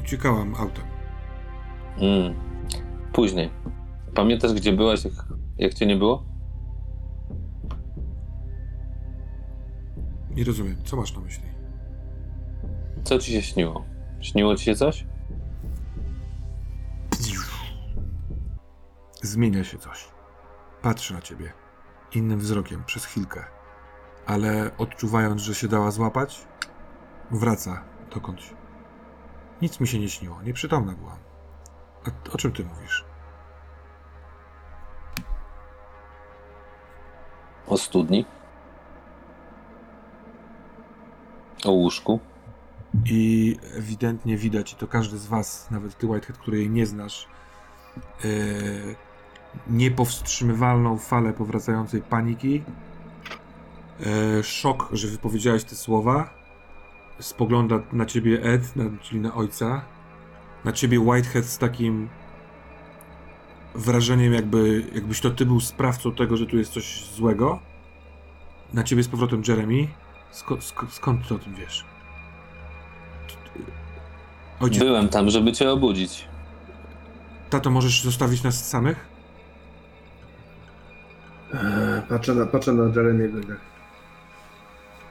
Uciekałam 0.00 0.54
autem. 0.54 0.84
Mm. 1.98 2.34
Później. 3.12 3.50
Pamiętasz, 4.14 4.52
gdzie 4.52 4.72
byłaś, 4.72 5.04
jak, 5.04 5.12
jak 5.58 5.74
cię 5.74 5.86
nie 5.86 5.96
było? 5.96 6.24
Nie 10.30 10.44
rozumiem, 10.44 10.76
co 10.84 10.96
masz 10.96 11.14
na 11.14 11.20
myśli? 11.20 11.44
Co 13.04 13.18
ci 13.18 13.32
się 13.32 13.42
śniło? 13.42 13.84
Śniło 14.20 14.56
ci 14.56 14.64
się 14.64 14.74
coś? 14.74 15.06
Zmienia 19.22 19.64
się 19.64 19.78
coś. 19.78 20.08
Patrzy 20.82 21.14
na 21.14 21.20
ciebie. 21.20 21.52
Innym 22.14 22.38
wzrokiem 22.38 22.84
przez 22.84 23.04
chwilkę. 23.04 23.44
Ale 24.26 24.70
odczuwając, 24.78 25.42
że 25.42 25.54
się 25.54 25.68
dała 25.68 25.90
złapać, 25.90 26.46
wraca 27.30 27.82
dokądś. 28.14 28.54
Nic 29.62 29.80
mi 29.80 29.88
się 29.88 29.98
nie 29.98 30.08
śniło, 30.08 30.42
nieprzytomna 30.42 30.92
byłam. 30.92 31.18
A 32.06 32.34
o 32.34 32.38
czym 32.38 32.52
ty 32.52 32.64
mówisz? 32.64 33.04
O 37.66 37.78
studni. 37.78 38.26
O 41.64 41.70
łóżku. 41.70 42.20
I 43.04 43.56
ewidentnie 43.76 44.36
widać, 44.36 44.72
i 44.72 44.76
to 44.76 44.88
każdy 44.88 45.18
z 45.18 45.26
was, 45.26 45.70
nawet 45.70 45.98
ty 45.98 46.06
Whitehead, 46.06 46.38
który 46.38 46.58
jej 46.58 46.70
nie 46.70 46.86
znasz, 46.86 47.28
yy, 48.24 48.96
niepowstrzymywalną 49.66 50.98
falę 50.98 51.32
powracającej 51.32 52.02
paniki, 52.02 52.62
yy, 54.00 54.42
szok, 54.42 54.88
że 54.92 55.08
wypowiedziałeś 55.08 55.64
te 55.64 55.74
słowa, 55.76 56.30
spogląda 57.18 57.78
na 57.92 58.06
ciebie 58.06 58.42
Ed, 58.42 58.76
na, 58.76 58.84
czyli 59.02 59.20
na 59.20 59.34
ojca, 59.34 59.84
na 60.64 60.72
ciebie 60.72 61.00
Whitehead 61.00 61.44
z 61.44 61.58
takim 61.58 62.08
wrażeniem, 63.74 64.32
jakby, 64.32 64.84
jakbyś 64.94 65.20
to 65.20 65.30
ty 65.30 65.46
był 65.46 65.60
sprawcą 65.60 66.12
tego, 66.12 66.36
że 66.36 66.46
tu 66.46 66.56
jest 66.58 66.72
coś 66.72 67.04
złego, 67.04 67.58
na 68.72 68.82
ciebie 68.82 69.02
z 69.02 69.08
powrotem 69.08 69.42
Jeremy, 69.48 69.88
Sko, 70.30 70.60
sko, 70.60 70.86
skąd 70.90 71.28
ty 71.28 71.34
o 71.34 71.38
tym 71.38 71.54
wiesz? 71.54 71.84
Ojciec, 74.60 74.78
Byłem 74.82 75.08
tam, 75.08 75.30
żeby 75.30 75.52
cię 75.52 75.70
obudzić. 75.70 76.28
tato, 77.50 77.70
możesz 77.70 78.02
zostawić 78.02 78.42
nas 78.42 78.68
samych? 78.68 79.06
Eee, 81.54 82.02
Patrzę 82.08 82.34
na, 82.34 82.46
patrzę 82.46 82.72
na 82.72 82.84
Jeremiego 82.96 83.40
tak. 83.40 83.56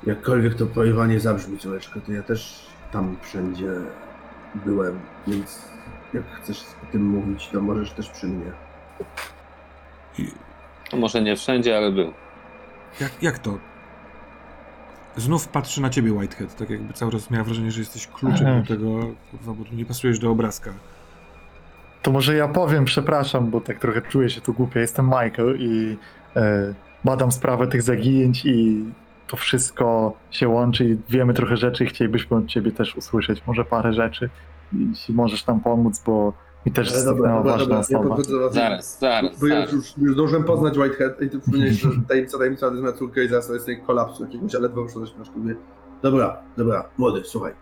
Jakkolwiek 0.06 0.56
to 0.56 0.66
pojwanie 0.66 1.20
zabrzmi, 1.20 1.58
córeczko, 1.58 2.00
to 2.02 2.12
ja 2.12 2.24
też 2.24 2.68
tam 2.92 3.18
wszędzie 3.22 3.68
byłem, 4.66 5.00
więc 5.28 5.62
jak 6.14 6.24
chcesz 6.42 6.64
o 6.90 6.92
tym 6.92 7.04
mówić, 7.08 7.50
to 7.54 7.62
możesz 7.62 7.92
też 7.92 8.10
przy 8.10 8.28
mnie. 8.28 8.52
I, 10.20 10.28
No 10.94 11.00
Może 11.00 11.22
nie 11.22 11.36
wszędzie, 11.36 11.78
ale 11.78 11.92
był. 11.92 12.14
jak, 13.02 13.12
jak 13.24 13.40
to? 13.40 13.58
Znów 15.18 15.48
patrzy 15.48 15.82
na 15.82 15.90
ciebie, 15.90 16.14
Whitehead, 16.14 16.56
tak 16.56 16.70
jakby 16.70 16.94
cały 16.94 17.12
czas 17.12 17.32
miała 17.32 17.44
wrażenie, 17.44 17.72
że 17.72 17.80
jesteś 17.80 18.08
kluczem 18.08 18.48
Aha. 18.48 18.60
do 18.62 18.68
tego, 18.68 19.00
kurwa, 19.32 19.54
bo 19.54 19.64
tu 19.66 19.76
nie 19.76 19.86
pasujesz 19.86 20.20
do 20.20 20.32
obrazka. 20.32 20.74
To 22.02 22.12
może 22.12 22.36
ja 22.36 22.48
powiem, 22.48 22.86
przepraszam, 22.86 23.50
bo 23.50 23.62
tak 23.62 23.80
trochę 23.80 24.02
czuję 24.02 24.30
się 24.30 24.42
tu 24.42 24.54
głupio. 24.54 24.80
Jestem 24.80 25.06
Michael 25.06 25.56
i 25.60 25.98
e, 26.36 26.74
badam 27.04 27.32
sprawę 27.32 27.68
tych 27.68 27.82
zaginięć 27.82 28.46
i 28.46 28.86
to 29.34 29.38
wszystko 29.38 30.14
się 30.32 30.48
łączy 30.50 30.86
i 30.86 30.98
wiemy 31.10 31.34
trochę 31.34 31.58
rzeczy 31.58 31.84
i 31.84 31.88
chcielibyśmy 31.88 32.38
od 32.38 32.46
ciebie 32.46 32.72
też 32.72 32.96
usłyszeć 32.96 33.44
może 33.48 33.66
parę 33.66 33.94
rzeczy. 33.94 34.30
Jeśli 34.90 35.14
możesz 35.16 35.48
nam 35.48 35.60
pomóc, 35.60 36.04
bo 36.06 36.34
mi 36.66 36.72
też 36.72 36.92
zniknęła 36.92 37.44
ważna 37.44 37.80
osoba. 37.80 38.04
podchodzę 38.04 38.32
do 38.32 38.40
was. 38.40 38.54
Zaraz, 38.54 39.00
zaraz, 39.00 39.40
Bo 39.40 39.48
ja 39.48 39.56
zaraz. 39.56 39.72
już, 39.72 39.98
już 39.98 40.14
zdążyłem 40.14 40.44
poznać 40.44 40.78
Whitehead 40.78 41.22
i 41.22 41.30
ty 41.30 41.40
przypomniałeś, 41.40 41.82
że 41.82 41.90
tajemnica, 42.08 42.38
tajemnica 42.38 42.68
to 42.68 42.72
jest 42.72 42.84
moja 42.84 42.94
córka 42.98 43.22
i 43.22 43.28
zaraz 43.28 43.48
to 43.48 43.54
jest 43.54 43.68
jej 43.68 43.82
kolapsu 43.82 44.24
jakiegoś, 44.26 44.56
ale 44.56 44.62
ledwo 44.68 44.84
wyszło 44.84 45.06
śmieszku. 45.06 45.40
Mówię, 45.40 45.56
dobra, 46.02 46.38
dobra, 46.58 46.90
młody, 46.98 47.22
słuchaj. 47.26 47.54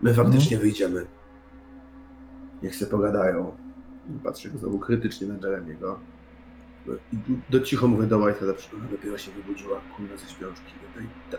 My 0.00 0.14
faktycznie 0.14 0.58
wyjdziemy. 0.58 1.06
Niech 2.62 2.76
se 2.76 2.86
pogadają. 2.86 3.52
Patrzę 4.24 4.48
znowu 4.48 4.78
krytycznie 4.78 5.26
na 5.28 5.48
Jeremiego. 5.48 5.98
Do 7.50 7.60
cicho 7.60 7.88
mówię 7.88 8.06
do 8.06 8.18
że 8.18 8.26
ona 8.76 8.86
dopiero 8.90 9.18
się 9.18 9.30
wybudziła, 9.30 9.80
kurwa, 9.96 10.16
ze 10.16 10.28
śpiączki. 10.30 10.72
No 10.96 11.02
i 11.02 11.06
ta- 11.30 11.38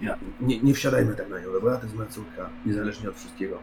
Ja, 0.00 0.18
nie, 0.40 0.60
nie 0.60 0.74
wsiadajmy 0.74 1.14
tak 1.14 1.30
na 1.30 1.38
nią, 1.40 1.52
dobra? 1.52 1.76
To 1.76 1.82
jest 1.82 1.96
moja 1.96 2.08
córka, 2.08 2.50
niezależnie 2.66 3.08
od 3.08 3.16
wszystkiego. 3.16 3.58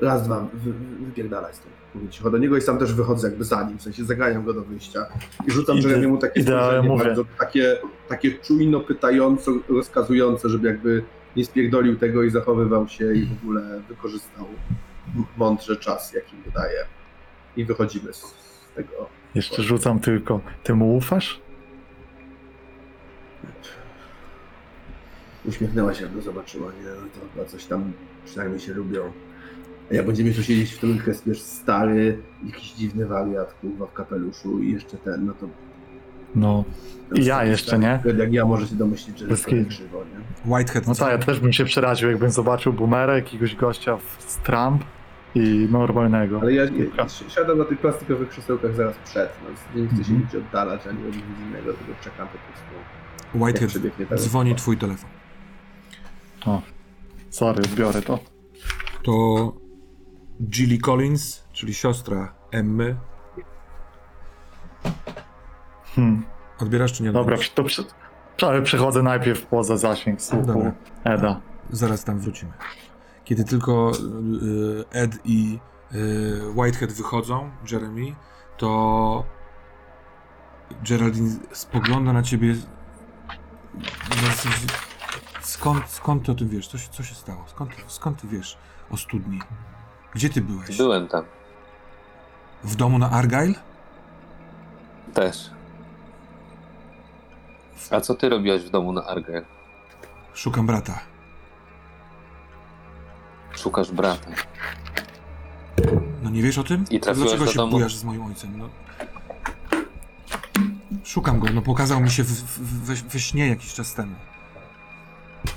Raz, 0.00 0.22
dwa, 0.24 0.40
wy, 0.54 0.72
wy, 0.72 1.04
wypierdalaj 1.06 1.54
stąd. 1.54 1.74
Mówię 1.94 2.08
cicho 2.08 2.30
do 2.30 2.38
niego 2.38 2.56
i 2.56 2.60
sam 2.60 2.78
też 2.78 2.94
wychodzę 2.94 3.28
jakby 3.28 3.44
za 3.44 3.62
nim, 3.62 3.78
w 3.78 3.82
sensie 3.82 4.04
zaganiam 4.04 4.44
go 4.44 4.54
do 4.54 4.62
wyjścia. 4.62 5.06
I 5.46 5.50
rzucam 5.50 5.76
Jeremiemu 5.76 6.18
takie 6.18 6.42
spojrzenie 6.42 6.88
bardzo 6.98 7.24
takie, 7.38 7.76
takie 8.08 8.32
czujno 8.32 8.80
pytająco, 8.80 9.52
rozkazujące, 9.68 10.48
żeby 10.48 10.68
jakby 10.68 11.02
nie 11.36 11.44
spierdolił 11.44 11.96
tego 11.96 12.22
i 12.22 12.30
zachowywał 12.30 12.88
się 12.88 13.14
i 13.14 13.26
w 13.26 13.32
ogóle 13.42 13.80
wykorzystał 13.88 14.46
mądrze 15.36 15.76
czas, 15.76 16.12
jaki 16.12 16.36
mu 16.36 16.50
daje. 16.54 16.84
I 17.56 17.64
wychodzimy 17.64 18.12
z 18.12 18.34
tego. 18.74 19.08
Jeszcze 19.36 19.62
rzucam 19.62 20.00
tylko. 20.00 20.40
Ty 20.62 20.74
mu 20.74 20.96
ufasz? 20.96 21.40
Uśmiechnęła 25.44 25.94
się, 25.94 26.02
jak 26.02 26.14
go 26.14 26.22
zobaczyła, 26.22 26.72
nie? 26.72 26.88
No 26.88 27.06
to 27.14 27.28
chyba 27.34 27.44
coś 27.44 27.64
tam 27.64 27.92
przynajmniej 28.24 28.60
się 28.60 28.74
lubią. 28.74 29.12
A 29.90 29.94
jak 29.94 30.06
będziemy 30.06 30.34
tu 30.34 30.42
siedzieć 30.42 30.72
w 30.72 30.78
trójkę, 30.78 31.12
wiesz, 31.26 31.40
stary, 31.40 32.18
jakiś 32.46 32.72
dziwny 32.72 33.06
wariat, 33.06 33.54
kurwa, 33.60 33.86
w 33.86 33.92
kapeluszu 33.92 34.62
i 34.62 34.72
jeszcze 34.72 34.96
ten, 34.96 35.26
no 35.26 35.32
to... 35.32 35.48
No. 36.34 36.64
I 37.14 37.24
ja 37.24 37.44
jeszcze, 37.44 37.66
stary, 37.66 37.82
nie? 37.82 38.18
Jak 38.18 38.32
ja 38.32 38.44
może 38.44 38.68
się 38.68 38.74
domyślić, 38.74 39.18
że 39.18 39.26
Bez 39.26 39.46
jest 39.46 39.68
krzywo, 39.68 39.98
nie? 40.04 40.54
Whitehead, 40.54 40.86
No 40.86 40.94
tak, 40.94 41.10
ja 41.10 41.18
też 41.18 41.40
bym 41.40 41.52
się 41.52 41.64
przeraził, 41.64 42.10
jakbym 42.10 42.30
zobaczył 42.30 42.72
boomera, 42.72 43.14
jakiegoś 43.14 43.56
gościa 43.56 43.96
w 43.96 44.22
z 44.26 44.36
Trump 44.36 44.84
i 45.34 45.68
normalnego. 45.70 46.40
Ale 46.40 46.52
ja 46.52 46.64
ja 46.96 47.08
siadam 47.08 47.58
na 47.58 47.64
tych 47.64 47.78
plastikowych 47.80 48.28
krzesełkach 48.28 48.74
zaraz 48.74 48.96
przed, 49.04 49.30
no, 49.44 49.80
nie 49.80 49.88
chcę 49.88 49.96
się 50.04 50.12
Mhm. 50.12 50.20
nic 50.20 50.34
oddalać, 50.34 50.86
ani 50.86 50.98
od 51.08 51.16
nic 51.16 51.24
innego, 51.48 51.72
tylko 51.72 51.92
czekam 52.04 52.28
po 52.28 52.38
prostu. 52.38 53.44
Whitehead, 53.44 54.18
dzwoni 54.20 54.54
twój 54.54 54.76
telefon. 54.78 55.10
O, 56.46 56.62
sorry, 57.30 57.62
biorę 57.74 58.02
to. 58.02 58.18
To 59.02 59.52
Gilly 60.50 60.78
Collins, 60.78 61.44
czyli 61.52 61.74
siostra 61.74 62.34
Emmy. 62.50 62.96
Hmm. 65.94 66.24
Odbierasz 66.58 66.92
czy 66.92 67.02
nie 67.02 67.12
Dobra, 67.12 67.36
to 67.54 67.64
przy... 67.64 67.84
ale 68.42 68.62
przechodzę 68.62 69.02
najpierw 69.02 69.46
poza 69.46 69.76
zasięg 69.76 70.22
słuchu 70.22 70.46
Dobra. 70.46 70.72
Eda. 71.04 71.40
Zaraz 71.70 72.04
tam 72.04 72.18
wrócimy. 72.18 72.52
Kiedy 73.26 73.44
tylko 73.44 73.92
y, 73.92 74.84
Ed 74.90 75.18
i 75.24 75.58
y, 75.94 76.40
Whitehead 76.54 76.92
wychodzą, 76.92 77.50
Jeremy, 77.72 78.14
to 78.56 79.24
Geraldine 80.82 81.30
spogląda 81.52 82.12
na 82.12 82.22
ciebie. 82.22 82.54
No, 84.10 84.28
Skąd, 85.40 85.90
skąd 85.90 86.26
ty 86.26 86.32
o 86.32 86.34
tym 86.34 86.48
wiesz? 86.48 86.68
Co 86.68 86.78
się, 86.78 86.88
co 86.88 87.02
się 87.02 87.14
stało? 87.14 87.44
Skąd, 87.46 87.70
skąd 87.86 88.20
ty 88.20 88.28
wiesz 88.28 88.58
o 88.90 88.96
studni? 88.96 89.40
Gdzie 90.14 90.30
ty 90.30 90.40
byłeś? 90.40 90.76
Byłem 90.76 91.08
tam. 91.08 91.24
W 92.64 92.76
domu 92.76 92.98
na 92.98 93.10
Argyle? 93.10 93.54
Też. 95.14 95.50
A 97.90 98.00
co 98.00 98.14
ty 98.14 98.28
robiłaś 98.28 98.62
w 98.62 98.70
domu 98.70 98.92
na 98.92 99.04
Argyle? 99.04 99.44
Szukam 100.34 100.66
brata. 100.66 101.00
Szukasz 103.56 103.92
brata. 103.92 104.30
No 106.22 106.30
nie 106.30 106.42
wiesz 106.42 106.58
o 106.58 106.64
tym? 106.64 106.84
I 106.90 107.00
trafiłeś 107.00 107.28
Dlaczego 107.28 107.44
do 107.44 107.50
się 107.52 107.56
domu? 107.56 107.70
bujasz 107.72 107.96
z 107.96 108.04
moim 108.04 108.22
ojcem? 108.24 108.58
No. 108.58 108.68
Szukam 111.04 111.40
go, 111.40 111.48
no 111.54 111.62
pokazał 111.62 112.00
mi 112.00 112.10
się 112.10 112.22
w, 112.24 112.28
w, 112.28 112.84
we, 112.84 112.94
we 112.94 113.20
śnie 113.20 113.48
jakiś 113.48 113.74
czas 113.74 113.94
temu. 113.94 114.14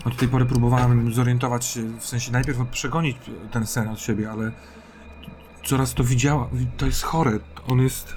Od 0.05 0.17
tej 0.17 0.27
pory 0.27 0.45
próbowałem 0.45 1.13
zorientować 1.13 1.65
się, 1.65 1.81
w 1.99 2.05
sensie 2.05 2.31
najpierw 2.31 2.67
przegonić 2.71 3.17
ten 3.51 3.67
sen 3.67 3.88
od 3.88 3.99
siebie, 3.99 4.31
ale 4.31 4.51
coraz 5.65 5.93
to 5.93 6.03
widziała. 6.03 6.49
To 6.77 6.85
jest 6.85 7.03
chore. 7.03 7.39
On 7.67 7.80
jest. 7.81 8.15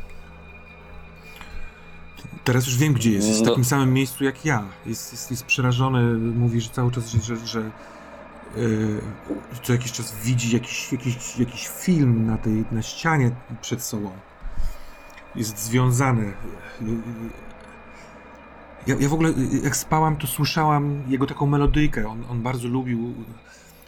Teraz 2.45 2.67
już 2.67 2.79
wiem, 2.79 2.93
gdzie 2.93 3.11
jest. 3.11 3.29
Jest 3.29 3.41
w 3.41 3.43
No. 3.43 3.49
takim 3.51 3.65
samym 3.65 3.93
miejscu 3.93 4.25
jak 4.25 4.45
ja. 4.45 4.65
Jest, 4.87 5.13
jest, 5.13 5.31
jest 5.31 5.45
przerażony. 5.45 6.03
Mówi, 6.15 6.61
że 6.61 6.71
cały 6.71 6.91
czas, 6.93 7.11
że, 7.11 7.21
że, 7.37 7.47
że 7.47 7.71
co 9.63 9.73
jakiś 9.73 9.93
czas 9.93 10.15
widzi 10.23 10.55
jakiś, 10.55 10.93
jakiś, 10.93 11.39
jakiś 11.39 11.69
film 11.69 12.27
na 12.27 12.39
tej 12.39 12.65
na 12.73 12.83
ścianie 12.83 13.31
przed 13.61 13.83
sobą. 13.83 14.13
Jest 15.35 15.59
związany. 15.59 16.33
Ja, 18.87 18.97
ja 19.01 19.09
w 19.09 19.15
ogóle, 19.15 19.33
jak 19.63 19.77
spałam, 19.77 20.17
to 20.17 20.27
słyszałam 20.27 21.03
jego 21.09 21.27
taką 21.27 21.47
melodyjkę. 21.47 22.09
On, 22.09 22.25
on 22.31 22.43
bardzo 22.43 22.69
lubił. 22.69 23.15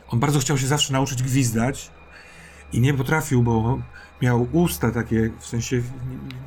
On 0.09 0.21
bardzo 0.21 0.39
chciał 0.39 0.59
się 0.59 0.67
zawsze 0.67 0.93
nauczyć 0.93 1.23
gwizdać 1.23 1.91
i 2.75 2.81
nie 2.81 2.95
potrafił, 2.95 3.43
bo 3.43 3.79
miał 4.23 4.49
usta 4.53 4.91
takie, 4.91 5.31
w 5.39 5.47
sensie 5.47 5.83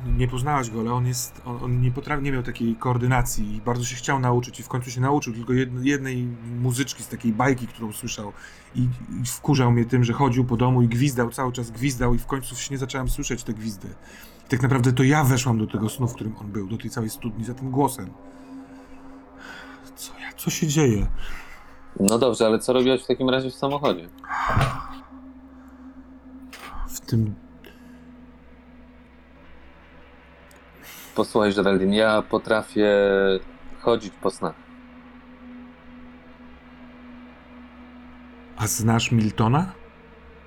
nie, 0.06 0.12
nie 0.12 0.28
poznałaś 0.28 0.70
go, 0.70 0.80
ale 0.80 0.92
on 0.92 1.06
jest, 1.06 1.42
on, 1.44 1.64
on 1.64 1.80
nie 1.80 1.90
potrafi, 1.90 2.22
nie 2.22 2.32
miał 2.32 2.42
takiej 2.42 2.76
koordynacji 2.76 3.56
i 3.56 3.60
bardzo 3.60 3.84
się 3.84 3.96
chciał 3.96 4.20
nauczyć 4.20 4.60
i 4.60 4.62
w 4.62 4.68
końcu 4.68 4.90
się 4.90 5.00
nauczył 5.00 5.34
tylko 5.34 5.52
jed, 5.52 5.84
jednej 5.84 6.28
muzyczki 6.60 7.02
z 7.02 7.08
takiej 7.08 7.32
bajki, 7.32 7.66
którą 7.66 7.92
słyszał 7.92 8.32
i, 8.74 8.80
i 9.22 9.26
wkurzał 9.26 9.72
mnie 9.72 9.84
tym, 9.84 10.04
że 10.04 10.12
chodził 10.12 10.44
po 10.44 10.56
domu 10.56 10.82
i 10.82 10.88
gwizdał, 10.88 11.30
cały 11.30 11.52
czas 11.52 11.70
gwizdał 11.70 12.14
i 12.14 12.18
w 12.18 12.26
końcu 12.26 12.54
w 12.54 12.60
śnie 12.60 12.78
zacząłem 12.78 13.08
słyszeć 13.08 13.44
te 13.44 13.52
gwizdy. 13.52 13.88
I 14.46 14.48
tak 14.50 14.62
naprawdę 14.62 14.92
to 14.92 15.02
ja 15.02 15.24
weszłam 15.24 15.58
do 15.58 15.66
tego 15.66 15.88
snu, 15.88 16.08
w 16.08 16.14
którym 16.14 16.36
on 16.36 16.46
był, 16.46 16.68
do 16.68 16.76
tej 16.78 16.90
całej 16.90 17.10
studni 17.10 17.44
za 17.44 17.54
tym 17.54 17.70
głosem. 17.70 18.10
Co 19.96 20.12
Co 20.36 20.50
się 20.50 20.66
dzieje? 20.66 21.06
No 22.00 22.18
dobrze, 22.18 22.46
ale 22.46 22.58
co 22.58 22.72
robiłeś 22.72 23.04
w 23.04 23.06
takim 23.06 23.30
razie 23.30 23.50
w 23.50 23.54
samochodzie? 23.54 24.08
W 26.98 27.00
tym... 27.00 27.34
Posłuchaj, 31.14 31.54
Geraldine, 31.54 31.96
ja 31.96 32.22
potrafię 32.22 32.88
chodzić 33.80 34.12
po 34.22 34.30
snach. 34.30 34.54
A 38.56 38.66
znasz 38.66 39.12
Miltona? 39.12 39.72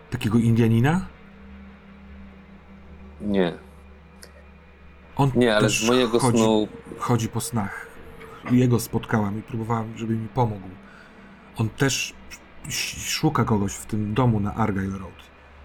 Takiego 0.09 0.37
Indianina? 0.37 1.05
Nie, 3.21 3.53
On 5.15 5.31
nie, 5.35 5.55
ale 5.55 5.61
też 5.67 5.85
z 5.85 5.87
mojego 5.87 6.19
chodzi, 6.19 6.37
snu 6.37 6.67
chodzi 6.99 7.29
po 7.29 7.41
snach. 7.41 7.87
Jego 8.51 8.79
spotkałam 8.79 9.39
i 9.39 9.41
próbowałam, 9.41 9.97
żeby 9.97 10.15
mi 10.15 10.27
pomógł. 10.27 10.67
On 11.57 11.69
też 11.69 12.13
sz- 12.67 13.03
szuka 13.09 13.43
kogoś 13.43 13.73
w 13.73 13.85
tym 13.85 14.13
domu 14.13 14.39
na 14.39 14.55
Argyle 14.55 14.97
Road. 14.99 15.20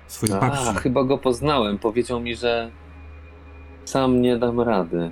Swojej 0.07 0.37
A, 0.37 0.41
babci. 0.41 0.75
chyba 0.83 1.05
go 1.05 1.19
poznałem. 1.19 1.79
Powiedział 1.79 2.21
mi, 2.21 2.37
że 2.37 2.71
sam 3.85 4.23
nie 4.23 4.37
dam 4.39 4.61
rady. 4.61 5.11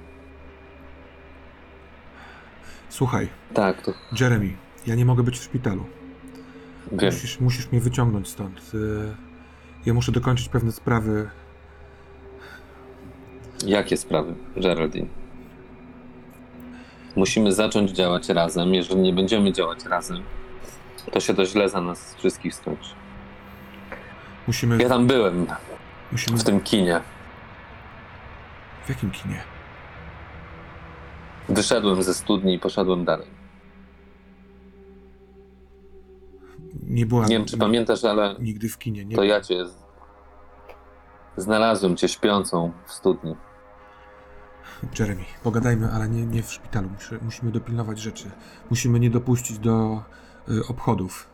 Słuchaj, 2.89 3.29
Tak, 3.55 3.83
to 3.83 3.93
Jeremy, 4.21 4.51
ja 4.87 4.95
nie 4.95 5.05
mogę 5.05 5.23
być 5.23 5.39
w 5.39 5.43
szpitalu. 5.43 5.85
wiem. 6.93 7.12
Musisz, 7.15 7.41
musisz 7.41 7.73
mnie 7.73 7.81
wyciągnąć 7.81 8.29
stąd. 8.29 8.75
Y, 8.75 9.15
Ja 9.87 9.95
muszę 9.95 10.12
dokończyć 10.12 10.49
pewne 10.49 10.73
sprawy. 10.73 11.31
Jakie 13.66 13.97
sprawy, 13.97 14.35
Geraldine? 14.57 15.07
Musimy 17.16 17.53
zacząć 17.53 17.91
działać 17.91 18.29
razem. 18.29 18.75
Jeżeli 18.75 19.01
nie 19.01 19.12
będziemy 19.12 19.53
działać 19.53 19.85
razem, 19.85 20.23
to 21.12 21.21
się 21.21 21.35
to 21.35 21.45
źle 21.47 21.69
za 21.69 21.81
nas 21.81 22.15
wszystkich 22.15 22.55
skończy. 22.55 22.91
Musimy. 24.47 24.83
Ja 24.83 24.89
tam 24.89 25.07
byłem, 25.07 25.47
musimy 26.12 26.39
w 26.39 26.45
tym 26.45 26.61
kinie. 26.61 27.01
w 28.85 28.89
jakim 28.89 29.11
kinie? 29.11 29.43
Wyszedłem 31.49 32.03
ze 32.03 32.15
studni 32.15 32.55
i 32.55 32.59
poszedłem 32.59 33.05
dalej. 33.05 33.27
Nie 36.83 37.07
byłam. 37.07 37.27
Nie 37.29 37.39
wiem, 37.39 37.47
czy 37.47 37.59
pamiętasz, 37.59 38.05
ale 38.05 38.37
Nigdy 38.39 38.69
w 38.69 38.79
kinie. 38.79 39.05
Nie 39.05 39.16
to 39.16 39.23
ja 39.23 39.41
cię 39.41 39.65
znalazłem 41.37 41.97
cię 41.97 42.09
śpiącą 42.09 42.73
w 42.87 42.93
studni. 42.93 43.37
Jeremy, 44.99 45.25
pogadajmy, 45.43 45.91
ale 45.93 46.09
nie, 46.09 46.27
nie 46.27 46.43
w 46.43 46.53
szpitalu. 46.53 46.89
Muszę, 46.89 47.19
musimy 47.23 47.53
dopilnować 47.53 47.99
rzeczy. 47.99 48.31
Musimy 48.71 49.01
nie 49.01 49.11
dopuścić 49.11 49.59
do 49.59 50.03
y, 50.49 50.66
obchodów. 50.69 51.29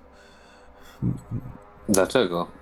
Dlaczego? 1.89 2.60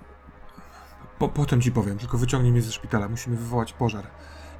Po, 1.19 1.29
potem 1.29 1.61
ci 1.61 1.71
powiem, 1.71 1.97
tylko 1.97 2.17
wyciągnij 2.17 2.51
mnie 2.51 2.61
ze 2.61 2.71
szpitala. 2.71 3.09
Musimy 3.09 3.35
wywołać 3.35 3.73
pożar. 3.73 4.07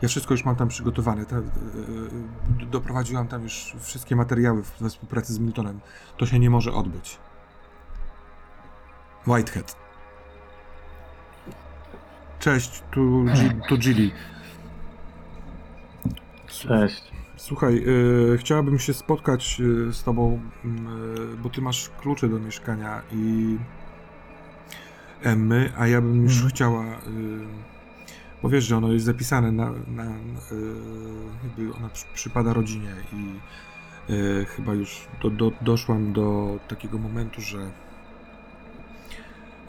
Ja 0.02 0.08
wszystko 0.08 0.34
już 0.34 0.46
mam 0.46 0.56
tam 0.56 0.68
przygotowane. 0.68 1.26
Ta, 1.26 1.38
y, 1.38 1.42
y, 2.62 2.66
doprowadziłam 2.66 3.28
tam 3.28 3.44
już 3.44 3.76
wszystkie 3.80 4.16
materiały 4.16 4.64
we 4.82 4.90
współpracy 4.90 5.34
z 5.34 5.40
Miltonem. 5.40 5.80
To 6.18 6.26
się 6.26 6.40
nie 6.40 6.50
może 6.50 6.74
odbyć. 6.74 7.18
Whitehead. 9.28 9.76
Cześć, 12.40 12.84
tu, 12.92 13.26
tu 13.70 13.78
Gilly. 13.78 14.12
Cześć. 16.48 17.12
Słuchaj, 17.38 17.84
y, 18.34 18.38
chciałabym 18.38 18.80
się 18.80 18.94
spotkać 18.94 19.62
y, 19.62 19.94
z 19.94 20.04
tobą, 20.04 20.40
y, 20.66 21.38
bo 21.38 21.50
ty 21.50 21.62
masz 21.62 21.90
klucze 22.02 22.30
do 22.30 22.40
mieszkania 22.40 23.02
i 23.12 23.58
Emmy, 25.24 25.72
a 25.78 25.88
ja 25.88 26.02
bym 26.02 26.24
już 26.24 26.34
Mhm. 26.34 26.50
chciała, 26.50 26.84
y, 26.86 26.90
bo 28.44 28.50
wiesz, 28.50 28.64
że 28.66 28.78
ono 28.78 28.92
jest 28.92 29.06
zapisane 29.06 29.52
na, 29.52 29.72
na 29.88 30.04
y, 30.06 30.16
jakby 31.44 31.74
ona 31.78 31.90
przy, 31.90 32.06
przypada 32.14 32.54
rodzinie 32.54 32.94
i 33.14 33.40
y, 34.14 34.46
chyba 34.46 34.74
już 34.74 35.08
do, 35.22 35.30
do, 35.30 35.52
doszłam 35.62 36.14
do 36.14 36.60
takiego 36.68 36.98
momentu, 36.98 37.42
że 37.42 37.72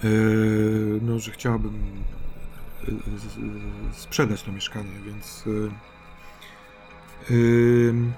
y, 0.04 1.00
no, 1.02 1.18
że 1.18 1.30
chciałabym 1.30 1.74
sprzedać 3.92 4.42
to 4.42 4.52
mieszkanie, 4.52 4.90
więc 5.06 5.44
y, 5.46 5.70
Ym, 7.30 8.12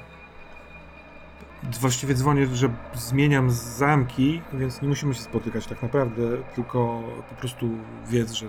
Właściwie 1.80 2.14
dzwonię, 2.14 2.46
że 2.46 2.68
zmieniam 2.94 3.50
zamki, 3.50 4.42
więc 4.52 4.82
nie 4.82 4.88
musimy 4.88 5.14
się 5.14 5.20
spotykać 5.20 5.66
tak 5.66 5.82
naprawdę, 5.82 6.22
tylko 6.54 7.02
po 7.30 7.34
prostu 7.34 7.68
wiedz, 8.08 8.32
że 8.32 8.46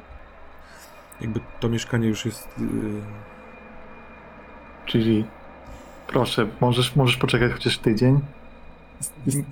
jakby 1.22 1.40
to 1.60 1.70
mieszkanie 1.70 2.08
już 2.08 2.26
jest. 2.26 2.48
Yy, 2.58 2.68
Czyli 4.86 5.26
proszę, 6.08 6.48
możesz, 6.62 6.96
możesz 6.96 7.18
poczekać 7.18 7.52
chociaż 7.52 7.78
tydzień? 7.78 8.20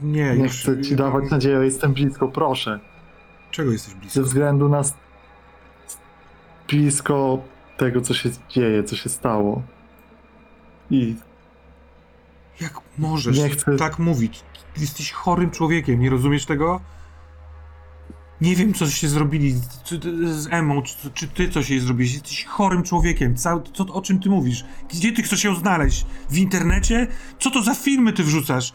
nie, 0.02 0.36
Nie 0.36 0.44
już. 0.44 0.62
chcę 0.62 0.82
ci 0.82 0.96
dawać 0.96 1.30
nadziei, 1.32 1.66
jestem 1.66 1.94
blisko, 1.94 2.28
proszę. 2.28 2.80
Czego 3.52 3.72
jesteś 3.72 3.94
Ze 3.94 4.00
blisko? 4.00 4.22
względu 4.22 4.70
na 4.70 4.82
blisko 6.70 7.40
tego, 7.78 8.02
co 8.02 8.14
się 8.14 8.30
dzieje, 8.50 8.84
co 8.84 8.96
się 8.96 9.10
stało. 9.10 9.62
I 10.90 11.16
Jak 12.62 12.82
możesz 12.98 13.38
Nie 13.38 13.50
chcę- 13.50 13.76
tak 13.76 14.00
mówić? 14.00 14.44
Jesteś 14.78 15.12
chorym 15.12 15.52
człowiekiem, 15.52 16.00
nie 16.00 16.10
rozumiesz 16.10 16.46
tego? 16.46 16.82
Nie 18.42 18.56
wiem, 18.56 18.74
co 18.74 18.90
się 18.90 19.08
zrobili 19.10 19.54
z 20.24 20.48
Emą, 20.52 20.82
czy, 20.82 21.12
czy 21.14 21.28
ty 21.28 21.50
coś 21.50 21.70
jej 21.70 21.80
zrobiłeś. 21.80 22.14
Jesteś 22.14 22.46
chorym 22.46 22.84
człowiekiem. 22.84 23.36
Cały, 23.36 23.62
co, 23.74 23.86
o 23.86 24.02
czym 24.02 24.20
ty 24.20 24.30
mówisz? 24.30 24.66
Gdzie 24.90 25.12
ty 25.12 25.24
chcesz 25.24 25.44
ją 25.44 25.56
znaleźć? 25.56 26.06
W 26.30 26.38
internecie? 26.38 27.08
Co 27.40 27.52
to 27.52 27.64
za 27.64 27.76
filmy 27.76 28.14
ty 28.14 28.24
wrzucasz? 28.24 28.74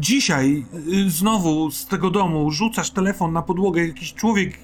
Dzisiaj 0.00 0.66
y, 0.88 1.10
znowu 1.10 1.70
z 1.70 1.86
tego 1.86 2.10
domu 2.10 2.50
rzucasz 2.50 2.90
telefon 2.90 3.32
na 3.32 3.42
podłogę, 3.42 3.86
jakiś 3.86 4.14
człowiek 4.14 4.58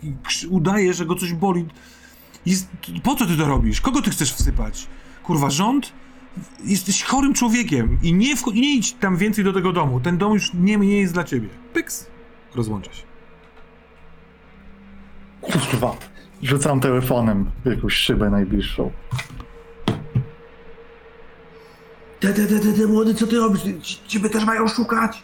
udaje, 0.51 0.94
że 0.94 1.06
go 1.06 1.14
coś 1.14 1.32
boli. 1.32 1.64
Jest, 2.47 2.69
po 3.02 3.14
co 3.14 3.27
ty 3.27 3.36
to 3.36 3.47
robisz? 3.47 3.81
Kogo 3.81 4.02
ty 4.02 4.10
chcesz 4.10 4.32
wsypać? 4.32 4.86
Kurwa, 5.23 5.51
rząd? 5.51 5.93
Jesteś 6.65 7.03
chorym 7.03 7.35
człowiekiem 7.35 7.99
i 8.03 8.15
nie, 8.15 8.37
wcho- 8.37 8.55
nie 8.55 8.75
idź 8.77 8.93
tam 8.93 9.17
więcej 9.17 9.45
do 9.45 9.53
tego 9.53 9.73
domu. 9.73 10.01
Ten 10.01 10.19
dom 10.19 10.33
już 10.35 10.55
nie, 10.55 10.77
nie 10.77 11.01
jest 11.01 11.15
dla 11.15 11.25
ciebie. 11.25 11.49
Pyks. 11.73 12.07
Rozłącza 12.55 12.93
się. 12.93 13.03
kurwa, 15.41 15.97
rzucam 16.43 16.81
telefonem 16.81 17.51
w 17.65 17.71
jakąś 17.71 17.93
szybę 17.95 18.31
najbliższą. 18.31 18.93
Te, 22.21 22.33
te, 22.33 22.47
te, 22.47 22.59
te, 22.61 22.73
te 22.73 22.87
młody, 22.87 23.15
co 23.15 23.27
ty 23.27 23.37
robisz? 23.37 23.63
Ci- 23.83 23.99
Ciebie 24.09 24.31
też 24.31 24.45
mają 24.45 24.69
szukać? 24.69 25.23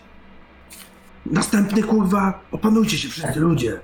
Następny 1.27 1.83
kurwa, 1.83 2.41
opanujcie 2.53 2.99
się 2.99 3.09
wszyscy 3.09 3.41
ludzie. 3.41 3.81